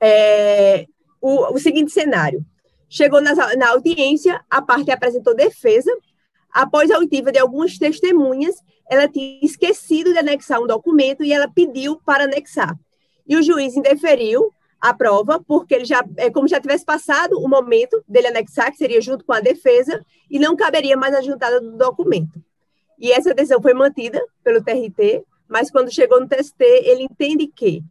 é, 0.00 0.86
o, 1.20 1.52
o, 1.52 1.58
seguinte 1.58 1.90
cenário. 1.90 2.46
Chegou 2.88 3.20
na, 3.20 3.34
na 3.56 3.70
audiência, 3.70 4.40
a 4.48 4.62
parte 4.62 4.92
apresentou 4.92 5.34
defesa, 5.34 5.90
após 6.52 6.90
a 6.90 6.98
oitiva 6.98 7.32
de 7.32 7.38
algumas 7.40 7.76
testemunhas, 7.76 8.54
ela 8.88 9.08
tinha 9.08 9.40
esquecido 9.42 10.12
de 10.12 10.18
anexar 10.18 10.60
um 10.60 10.66
documento 10.68 11.24
e 11.24 11.32
ela 11.32 11.50
pediu 11.52 12.00
para 12.04 12.24
anexar. 12.24 12.78
E 13.26 13.36
o 13.36 13.42
juiz 13.42 13.76
indeferiu 13.76 14.52
a 14.80 14.94
prova, 14.94 15.42
porque 15.44 15.74
ele 15.74 15.84
já, 15.84 16.04
é 16.16 16.30
como 16.30 16.46
já 16.46 16.60
tivesse 16.60 16.84
passado 16.84 17.40
o 17.40 17.48
momento 17.48 18.02
dele 18.06 18.28
anexar, 18.28 18.70
que 18.70 18.76
seria 18.76 19.00
junto 19.00 19.24
com 19.24 19.32
a 19.32 19.40
defesa, 19.40 20.04
e 20.30 20.38
não 20.38 20.54
caberia 20.54 20.96
mais 20.96 21.14
a 21.14 21.20
juntada 21.20 21.60
do 21.60 21.76
documento. 21.76 22.40
E 23.02 23.10
essa 23.10 23.34
decisão 23.34 23.60
foi 23.60 23.74
mantida 23.74 24.24
pelo 24.44 24.62
TRT, 24.62 25.24
mas 25.48 25.72
quando 25.72 25.92
chegou 25.92 26.20
no 26.20 26.28
TST, 26.28 26.62
ele 26.62 27.02
entende 27.02 27.48
que 27.48 27.82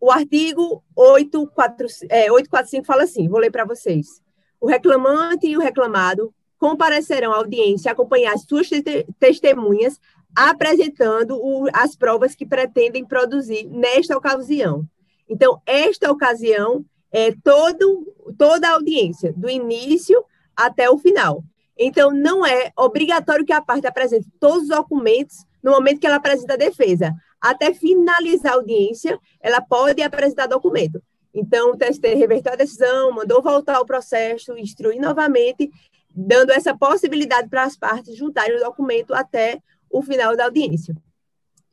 o 0.00 0.12
artigo 0.12 0.80
845 0.94 2.06
é, 2.08 2.30
845 2.30 2.86
fala 2.86 3.02
assim, 3.02 3.28
vou 3.28 3.40
ler 3.40 3.50
para 3.50 3.64
vocês. 3.64 4.22
O 4.60 4.68
reclamante 4.68 5.48
e 5.48 5.56
o 5.56 5.60
reclamado 5.60 6.32
comparecerão 6.56 7.32
à 7.32 7.36
audiência 7.38 7.90
acompanhar 7.90 8.38
suas 8.38 8.70
testemunhas 9.18 9.98
apresentando 10.36 11.36
o, 11.36 11.66
as 11.72 11.96
provas 11.96 12.36
que 12.36 12.46
pretendem 12.46 13.04
produzir 13.04 13.66
nesta 13.66 14.16
ocasião. 14.16 14.86
Então, 15.28 15.60
esta 15.66 16.12
ocasião 16.12 16.84
é 17.10 17.34
todo, 17.42 18.14
toda 18.38 18.68
a 18.68 18.74
audiência, 18.74 19.32
do 19.32 19.50
início 19.50 20.24
até 20.56 20.88
o 20.88 20.98
final. 20.98 21.42
Então, 21.78 22.10
não 22.10 22.46
é 22.46 22.70
obrigatório 22.76 23.44
que 23.44 23.52
a 23.52 23.60
parte 23.60 23.86
apresente 23.86 24.28
todos 24.38 24.64
os 24.64 24.68
documentos 24.68 25.36
no 25.62 25.72
momento 25.72 26.00
que 26.00 26.06
ela 26.06 26.16
apresenta 26.16 26.54
a 26.54 26.58
defesa. 26.58 27.12
Até 27.40 27.74
finalizar 27.74 28.52
a 28.52 28.56
audiência, 28.56 29.18
ela 29.40 29.60
pode 29.60 30.00
apresentar 30.02 30.46
documento. 30.46 31.02
Então, 31.34 31.72
o 31.72 31.76
TST 31.76 32.14
reverteu 32.14 32.52
a 32.52 32.56
decisão, 32.56 33.10
mandou 33.10 33.42
voltar 33.42 33.80
o 33.80 33.86
processo, 33.86 34.56
instruir 34.56 35.00
novamente, 35.00 35.68
dando 36.14 36.52
essa 36.52 36.76
possibilidade 36.76 37.48
para 37.48 37.64
as 37.64 37.76
partes 37.76 38.16
juntarem 38.16 38.56
o 38.56 38.60
documento 38.60 39.12
até 39.12 39.60
o 39.90 40.00
final 40.00 40.36
da 40.36 40.44
audiência. 40.44 40.94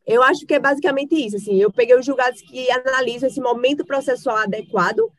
Eu 0.06 0.24
acho 0.24 0.48
que 0.48 0.56
é 0.56 0.60
basicamente 0.60 1.14
isso. 1.16 1.36
Assim, 1.36 1.62
eu 1.62 1.72
peguei 1.72 1.96
os 1.96 2.06
julgados 2.06 2.42
que 2.42 2.72
analisam 2.72 3.30
esse 3.30 3.40
momento 3.40 3.86
processual 3.86 4.38
adequado 4.38 5.12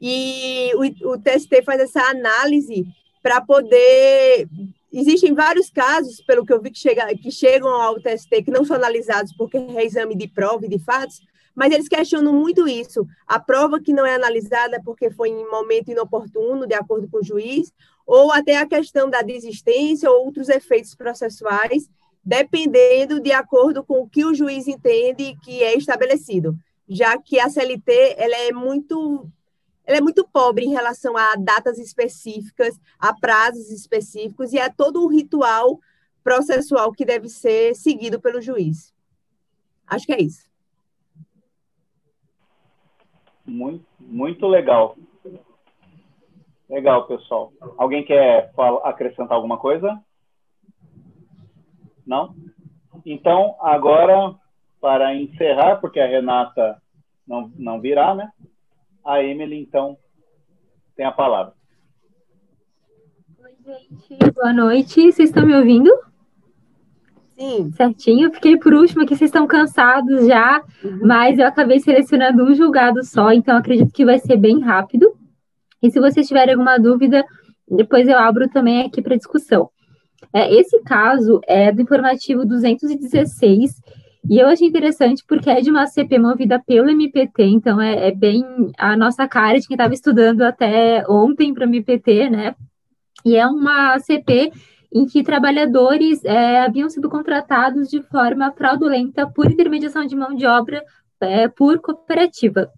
e 0.00 0.72
o, 0.74 1.12
o 1.12 1.18
TST 1.18 1.62
faz 1.62 1.80
essa 1.80 2.02
análise 2.10 2.84
para 3.24 3.40
poder. 3.40 4.46
Existem 4.92 5.32
vários 5.32 5.70
casos, 5.70 6.20
pelo 6.20 6.44
que 6.44 6.52
eu 6.52 6.60
vi, 6.60 6.70
que, 6.70 6.78
chega, 6.78 7.06
que 7.16 7.30
chegam 7.30 7.70
ao 7.70 7.98
TST, 7.98 8.42
que 8.44 8.50
não 8.50 8.66
são 8.66 8.76
analisados 8.76 9.32
porque 9.32 9.56
é 9.56 9.84
exame 9.84 10.14
de 10.14 10.28
prova 10.28 10.66
e 10.66 10.68
de 10.68 10.78
fatos, 10.78 11.22
mas 11.54 11.72
eles 11.72 11.88
questionam 11.88 12.34
muito 12.34 12.68
isso. 12.68 13.06
A 13.26 13.40
prova 13.40 13.80
que 13.80 13.94
não 13.94 14.04
é 14.04 14.14
analisada 14.14 14.80
porque 14.84 15.10
foi 15.10 15.30
em 15.30 15.50
momento 15.50 15.90
inoportuno, 15.90 16.66
de 16.66 16.74
acordo 16.74 17.08
com 17.08 17.16
o 17.16 17.24
juiz, 17.24 17.72
ou 18.06 18.30
até 18.30 18.58
a 18.58 18.66
questão 18.66 19.08
da 19.08 19.22
desistência 19.22 20.10
ou 20.10 20.26
outros 20.26 20.50
efeitos 20.50 20.94
processuais, 20.94 21.88
dependendo 22.22 23.20
de 23.20 23.32
acordo 23.32 23.82
com 23.82 24.02
o 24.02 24.08
que 24.08 24.24
o 24.24 24.34
juiz 24.34 24.68
entende 24.68 25.34
que 25.42 25.62
é 25.62 25.74
estabelecido, 25.74 26.54
já 26.86 27.16
que 27.18 27.40
a 27.40 27.48
CLT 27.48 28.16
ela 28.18 28.36
é 28.36 28.52
muito 28.52 29.26
ela 29.86 29.98
é 29.98 30.00
muito 30.00 30.26
pobre 30.26 30.64
em 30.64 30.70
relação 30.70 31.16
a 31.16 31.34
datas 31.36 31.78
específicas, 31.78 32.80
a 32.98 33.14
prazos 33.14 33.70
específicos 33.70 34.52
e 34.52 34.58
a 34.58 34.70
todo 34.70 35.04
um 35.04 35.08
ritual 35.08 35.78
processual 36.22 36.90
que 36.92 37.04
deve 37.04 37.28
ser 37.28 37.74
seguido 37.74 38.20
pelo 38.20 38.40
juiz. 38.40 38.94
Acho 39.86 40.06
que 40.06 40.12
é 40.12 40.22
isso. 40.22 40.48
Muito, 43.44 43.84
muito 44.00 44.46
legal. 44.46 44.96
Legal, 46.68 47.06
pessoal. 47.06 47.52
Alguém 47.76 48.04
quer 48.04 48.50
acrescentar 48.84 49.36
alguma 49.36 49.58
coisa? 49.58 50.02
Não? 52.06 52.34
Então, 53.04 53.54
agora, 53.60 54.34
para 54.80 55.14
encerrar, 55.14 55.76
porque 55.76 56.00
a 56.00 56.06
Renata 56.06 56.80
não, 57.26 57.52
não 57.56 57.80
virá, 57.80 58.14
né? 58.14 58.32
A 59.04 59.22
Emily, 59.22 59.60
então, 59.60 59.98
tem 60.96 61.04
a 61.04 61.12
palavra. 61.12 61.52
Oi, 63.38 63.52
gente. 63.62 64.32
Boa 64.32 64.52
noite. 64.52 65.12
Vocês 65.12 65.28
estão 65.28 65.44
me 65.44 65.54
ouvindo? 65.54 65.90
Sim. 67.38 67.70
Certinho. 67.72 68.32
fiquei 68.32 68.56
por 68.56 68.72
último 68.72 69.02
aqui, 69.02 69.14
vocês 69.14 69.28
estão 69.28 69.46
cansados 69.46 70.26
já, 70.26 70.62
uhum. 70.82 71.00
mas 71.02 71.38
eu 71.38 71.46
acabei 71.46 71.80
selecionando 71.80 72.44
um 72.44 72.54
julgado 72.54 73.04
só, 73.04 73.32
então 73.32 73.56
acredito 73.56 73.92
que 73.92 74.04
vai 74.04 74.18
ser 74.18 74.36
bem 74.36 74.60
rápido. 74.60 75.12
E 75.82 75.90
se 75.90 76.00
vocês 76.00 76.26
tiverem 76.26 76.54
alguma 76.54 76.78
dúvida, 76.78 77.24
depois 77.68 78.08
eu 78.08 78.16
abro 78.18 78.48
também 78.48 78.86
aqui 78.86 79.02
para 79.02 79.16
discussão. 79.16 79.68
É, 80.32 80.50
esse 80.54 80.80
caso 80.82 81.40
é 81.46 81.70
do 81.70 81.82
informativo 81.82 82.46
216 82.46 83.74
e 84.28 84.38
eu 84.38 84.48
achei 84.48 84.66
interessante 84.68 85.22
porque 85.26 85.50
é 85.50 85.60
de 85.60 85.70
uma 85.70 85.86
CP 85.86 86.18
movida 86.18 86.58
pelo 86.58 86.90
MPT, 86.90 87.42
então 87.44 87.80
é, 87.80 88.08
é 88.08 88.12
bem 88.12 88.44
a 88.78 88.96
nossa 88.96 89.28
cara 89.28 89.60
de 89.60 89.66
quem 89.66 89.74
estava 89.74 89.92
estudando 89.92 90.42
até 90.42 91.04
ontem 91.08 91.52
para 91.52 91.66
o 91.66 91.68
MPT, 91.68 92.30
né? 92.30 92.54
E 93.24 93.36
é 93.36 93.46
uma 93.46 93.98
CP 93.98 94.52
em 94.92 95.06
que 95.06 95.22
trabalhadores 95.22 96.24
é, 96.24 96.60
haviam 96.60 96.88
sido 96.88 97.10
contratados 97.10 97.88
de 97.88 98.00
forma 98.02 98.52
fraudulenta 98.52 99.26
por 99.26 99.50
intermediação 99.50 100.06
de 100.06 100.14
mão 100.14 100.34
de 100.34 100.46
obra 100.46 100.82
é, 101.20 101.48
por 101.48 101.80
cooperativa. 101.80 102.70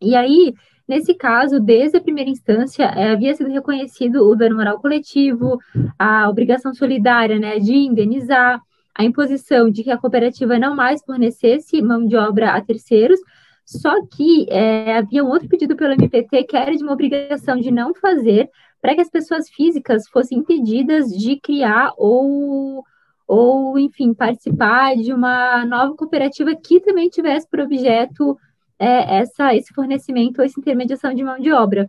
E 0.00 0.16
aí, 0.16 0.54
nesse 0.88 1.14
caso, 1.14 1.60
desde 1.60 1.98
a 1.98 2.00
primeira 2.00 2.30
instância, 2.30 2.84
é, 2.84 3.12
havia 3.12 3.34
sido 3.34 3.50
reconhecido 3.50 4.26
o 4.28 4.34
dano 4.34 4.56
moral 4.56 4.80
coletivo, 4.80 5.58
a 5.98 6.28
obrigação 6.28 6.72
solidária 6.72 7.38
né, 7.38 7.58
de 7.58 7.74
indenizar, 7.74 8.60
a 8.94 9.04
imposição 9.04 9.70
de 9.70 9.82
que 9.84 9.90
a 9.90 9.98
cooperativa 9.98 10.58
não 10.58 10.74
mais 10.74 11.02
fornecesse 11.02 11.80
mão 11.82 12.04
de 12.06 12.16
obra 12.16 12.52
a 12.52 12.60
terceiros, 12.60 13.20
só 13.64 14.04
que 14.06 14.46
é, 14.50 14.96
havia 14.96 15.24
um 15.24 15.28
outro 15.28 15.48
pedido 15.48 15.76
pelo 15.76 15.92
MPT 15.92 16.44
que 16.44 16.56
era 16.56 16.76
de 16.76 16.82
uma 16.82 16.92
obrigação 16.92 17.56
de 17.56 17.70
não 17.70 17.94
fazer 17.94 18.50
para 18.80 18.94
que 18.94 19.00
as 19.00 19.10
pessoas 19.10 19.48
físicas 19.48 20.08
fossem 20.08 20.38
impedidas 20.38 21.08
de 21.08 21.36
criar 21.36 21.92
ou, 21.96 22.84
ou, 23.26 23.78
enfim, 23.78 24.12
participar 24.12 24.96
de 24.96 25.12
uma 25.12 25.64
nova 25.66 25.94
cooperativa 25.94 26.54
que 26.56 26.80
também 26.80 27.08
tivesse 27.08 27.48
por 27.48 27.60
objeto 27.60 28.36
é, 28.78 29.18
essa, 29.18 29.54
esse 29.54 29.72
fornecimento 29.74 30.38
ou 30.38 30.44
essa 30.44 30.58
intermediação 30.58 31.14
de 31.14 31.22
mão 31.22 31.38
de 31.38 31.52
obra. 31.52 31.88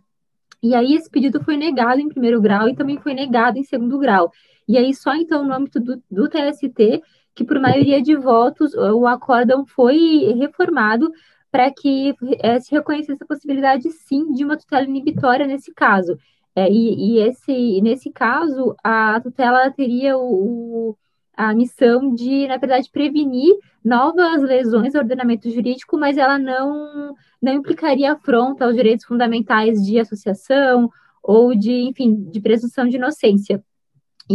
E 0.62 0.74
aí 0.74 0.94
esse 0.94 1.10
pedido 1.10 1.42
foi 1.42 1.56
negado 1.56 2.00
em 2.00 2.08
primeiro 2.08 2.40
grau 2.40 2.68
e 2.68 2.76
também 2.76 2.98
foi 2.98 3.14
negado 3.14 3.58
em 3.58 3.64
segundo 3.64 3.98
grau. 3.98 4.30
E 4.68 4.78
aí, 4.78 4.94
só 4.94 5.14
então, 5.14 5.44
no 5.44 5.52
âmbito 5.52 5.80
do, 5.80 6.02
do 6.10 6.28
TST, 6.28 7.02
que 7.34 7.44
por 7.44 7.58
maioria 7.58 8.00
de 8.02 8.14
votos, 8.16 8.74
o 8.74 9.06
acórdão 9.06 9.66
foi 9.66 10.34
reformado 10.38 11.10
para 11.50 11.70
que 11.70 12.14
é, 12.40 12.58
se 12.60 12.70
reconhecesse 12.72 13.22
a 13.22 13.26
possibilidade, 13.26 13.90
sim, 13.90 14.32
de 14.32 14.44
uma 14.44 14.56
tutela 14.56 14.84
inibitória 14.84 15.46
nesse 15.46 15.72
caso. 15.74 16.16
É, 16.54 16.70
e, 16.70 17.16
e, 17.16 17.18
esse, 17.20 17.80
nesse 17.82 18.10
caso, 18.10 18.74
a 18.82 19.20
tutela 19.20 19.70
teria 19.70 20.16
o, 20.18 20.96
a 21.36 21.54
missão 21.54 22.14
de, 22.14 22.46
na 22.46 22.56
verdade, 22.56 22.90
prevenir 22.90 23.54
novas 23.84 24.42
lesões 24.42 24.94
ao 24.94 25.02
ordenamento 25.02 25.50
jurídico, 25.50 25.98
mas 25.98 26.16
ela 26.16 26.38
não, 26.38 27.14
não 27.40 27.52
implicaria 27.52 28.12
afronta 28.12 28.64
aos 28.64 28.74
direitos 28.74 29.04
fundamentais 29.06 29.82
de 29.84 29.98
associação 29.98 30.90
ou 31.22 31.54
de, 31.54 31.72
enfim, 31.72 32.14
de 32.30 32.40
presunção 32.40 32.86
de 32.86 32.96
inocência 32.96 33.62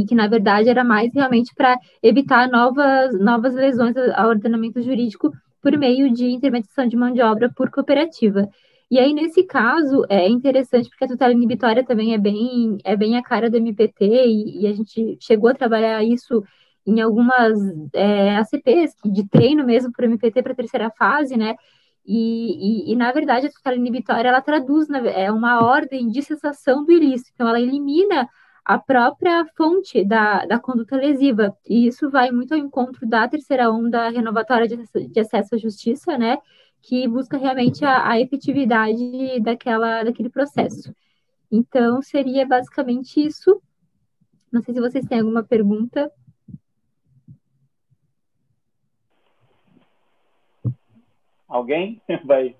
e 0.01 0.05
que 0.05 0.15
na 0.15 0.27
verdade 0.27 0.69
era 0.69 0.83
mais 0.83 1.13
realmente 1.13 1.53
para 1.55 1.77
evitar 2.01 2.49
novas, 2.49 3.19
novas 3.19 3.53
lesões 3.53 3.95
ao 4.15 4.29
ordenamento 4.29 4.81
jurídico 4.81 5.31
por 5.61 5.77
meio 5.77 6.13
de 6.13 6.25
intermediação 6.25 6.87
de 6.87 6.95
mão 6.95 7.11
de 7.11 7.21
obra 7.21 7.51
por 7.55 7.69
cooperativa. 7.69 8.47
E 8.89 8.99
aí, 8.99 9.13
nesse 9.13 9.43
caso, 9.43 10.05
é 10.07 10.29
interessante 10.29 10.89
porque 10.89 11.03
a 11.03 11.07
tutela 11.09 11.33
inibitória 11.33 11.83
também 11.83 12.13
é 12.13 12.17
bem, 12.17 12.77
é 12.85 12.95
bem 12.95 13.17
a 13.17 13.23
cara 13.23 13.49
do 13.49 13.57
MPT, 13.57 14.05
e, 14.05 14.61
e 14.61 14.67
a 14.67 14.73
gente 14.73 15.17
chegou 15.19 15.49
a 15.49 15.53
trabalhar 15.53 16.01
isso 16.03 16.41
em 16.85 17.01
algumas 17.01 17.59
é, 17.93 18.37
ACPs, 18.37 18.95
de 19.03 19.27
treino 19.27 19.65
mesmo 19.65 19.91
para 19.91 20.03
o 20.05 20.09
MPT 20.09 20.41
para 20.41 20.53
a 20.53 20.55
terceira 20.55 20.89
fase, 20.91 21.35
né? 21.35 21.55
E, 22.05 22.89
e, 22.89 22.93
e, 22.93 22.95
na 22.95 23.11
verdade, 23.11 23.47
a 23.47 23.51
tutela 23.51 23.75
inibitória, 23.75 24.29
ela 24.29 24.41
traduz, 24.41 24.87
né, 24.87 25.01
é 25.25 25.29
uma 25.29 25.65
ordem 25.65 26.07
de 26.07 26.21
cessação 26.21 26.85
do 26.85 26.91
ilícito, 26.93 27.31
então 27.33 27.49
ela 27.49 27.59
elimina 27.59 28.29
a 28.67 28.77
própria 28.77 29.45
fonte 29.55 30.03
da, 30.03 30.45
da 30.45 30.59
conduta 30.59 30.97
lesiva. 30.97 31.57
E 31.65 31.87
isso 31.87 32.11
vai 32.11 32.31
muito 32.31 32.53
ao 32.53 32.59
encontro 32.59 33.07
da 33.07 33.25
terceira 33.25 33.71
onda 33.71 34.09
renovatória 34.09 34.67
de 34.67 35.07
de 35.07 35.19
acesso 35.21 35.55
à 35.55 35.57
justiça, 35.57 36.17
né? 36.17 36.37
Que 36.81 37.07
busca 37.07 37.37
realmente 37.37 37.85
a, 37.85 38.09
a 38.09 38.19
efetividade 38.19 39.39
daquela, 39.39 40.03
daquele 40.03 40.29
processo. 40.29 40.93
Então, 41.49 42.01
seria 42.01 42.45
basicamente 42.45 43.25
isso. 43.25 43.61
Não 44.51 44.61
sei 44.61 44.73
se 44.73 44.81
vocês 44.81 45.05
têm 45.05 45.21
alguma 45.21 45.43
pergunta. 45.43 46.11
Alguém 51.47 52.01
vai 52.25 52.53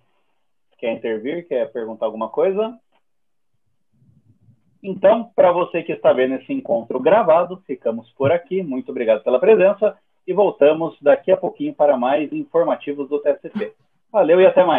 quer 0.78 0.94
intervir, 0.94 1.46
quer 1.50 1.70
perguntar 1.74 2.06
alguma 2.06 2.30
coisa? 2.30 2.80
Então, 4.84 5.30
para 5.36 5.52
você 5.52 5.82
que 5.84 5.92
está 5.92 6.14
vendo 6.14 6.36
esse 6.36 6.54
encontro 6.54 7.00
gravado, 7.00 7.62
ficamos 7.66 8.10
por 8.12 8.32
aqui. 8.32 8.62
Muito 8.62 8.92
obrigado 8.92 9.24
pela 9.24 9.40
presença 9.40 9.98
e 10.26 10.34
voltamos 10.34 10.96
daqui 11.02 11.32
a 11.32 11.38
pouquinho 11.38 11.74
para 11.74 11.98
mais 11.98 12.32
informativos 12.32 13.10
do 13.10 13.20
TSP. 13.20 13.74
Valeu 14.12 14.40
e 14.40 14.46
até 14.46 14.64
mais. 14.64 14.76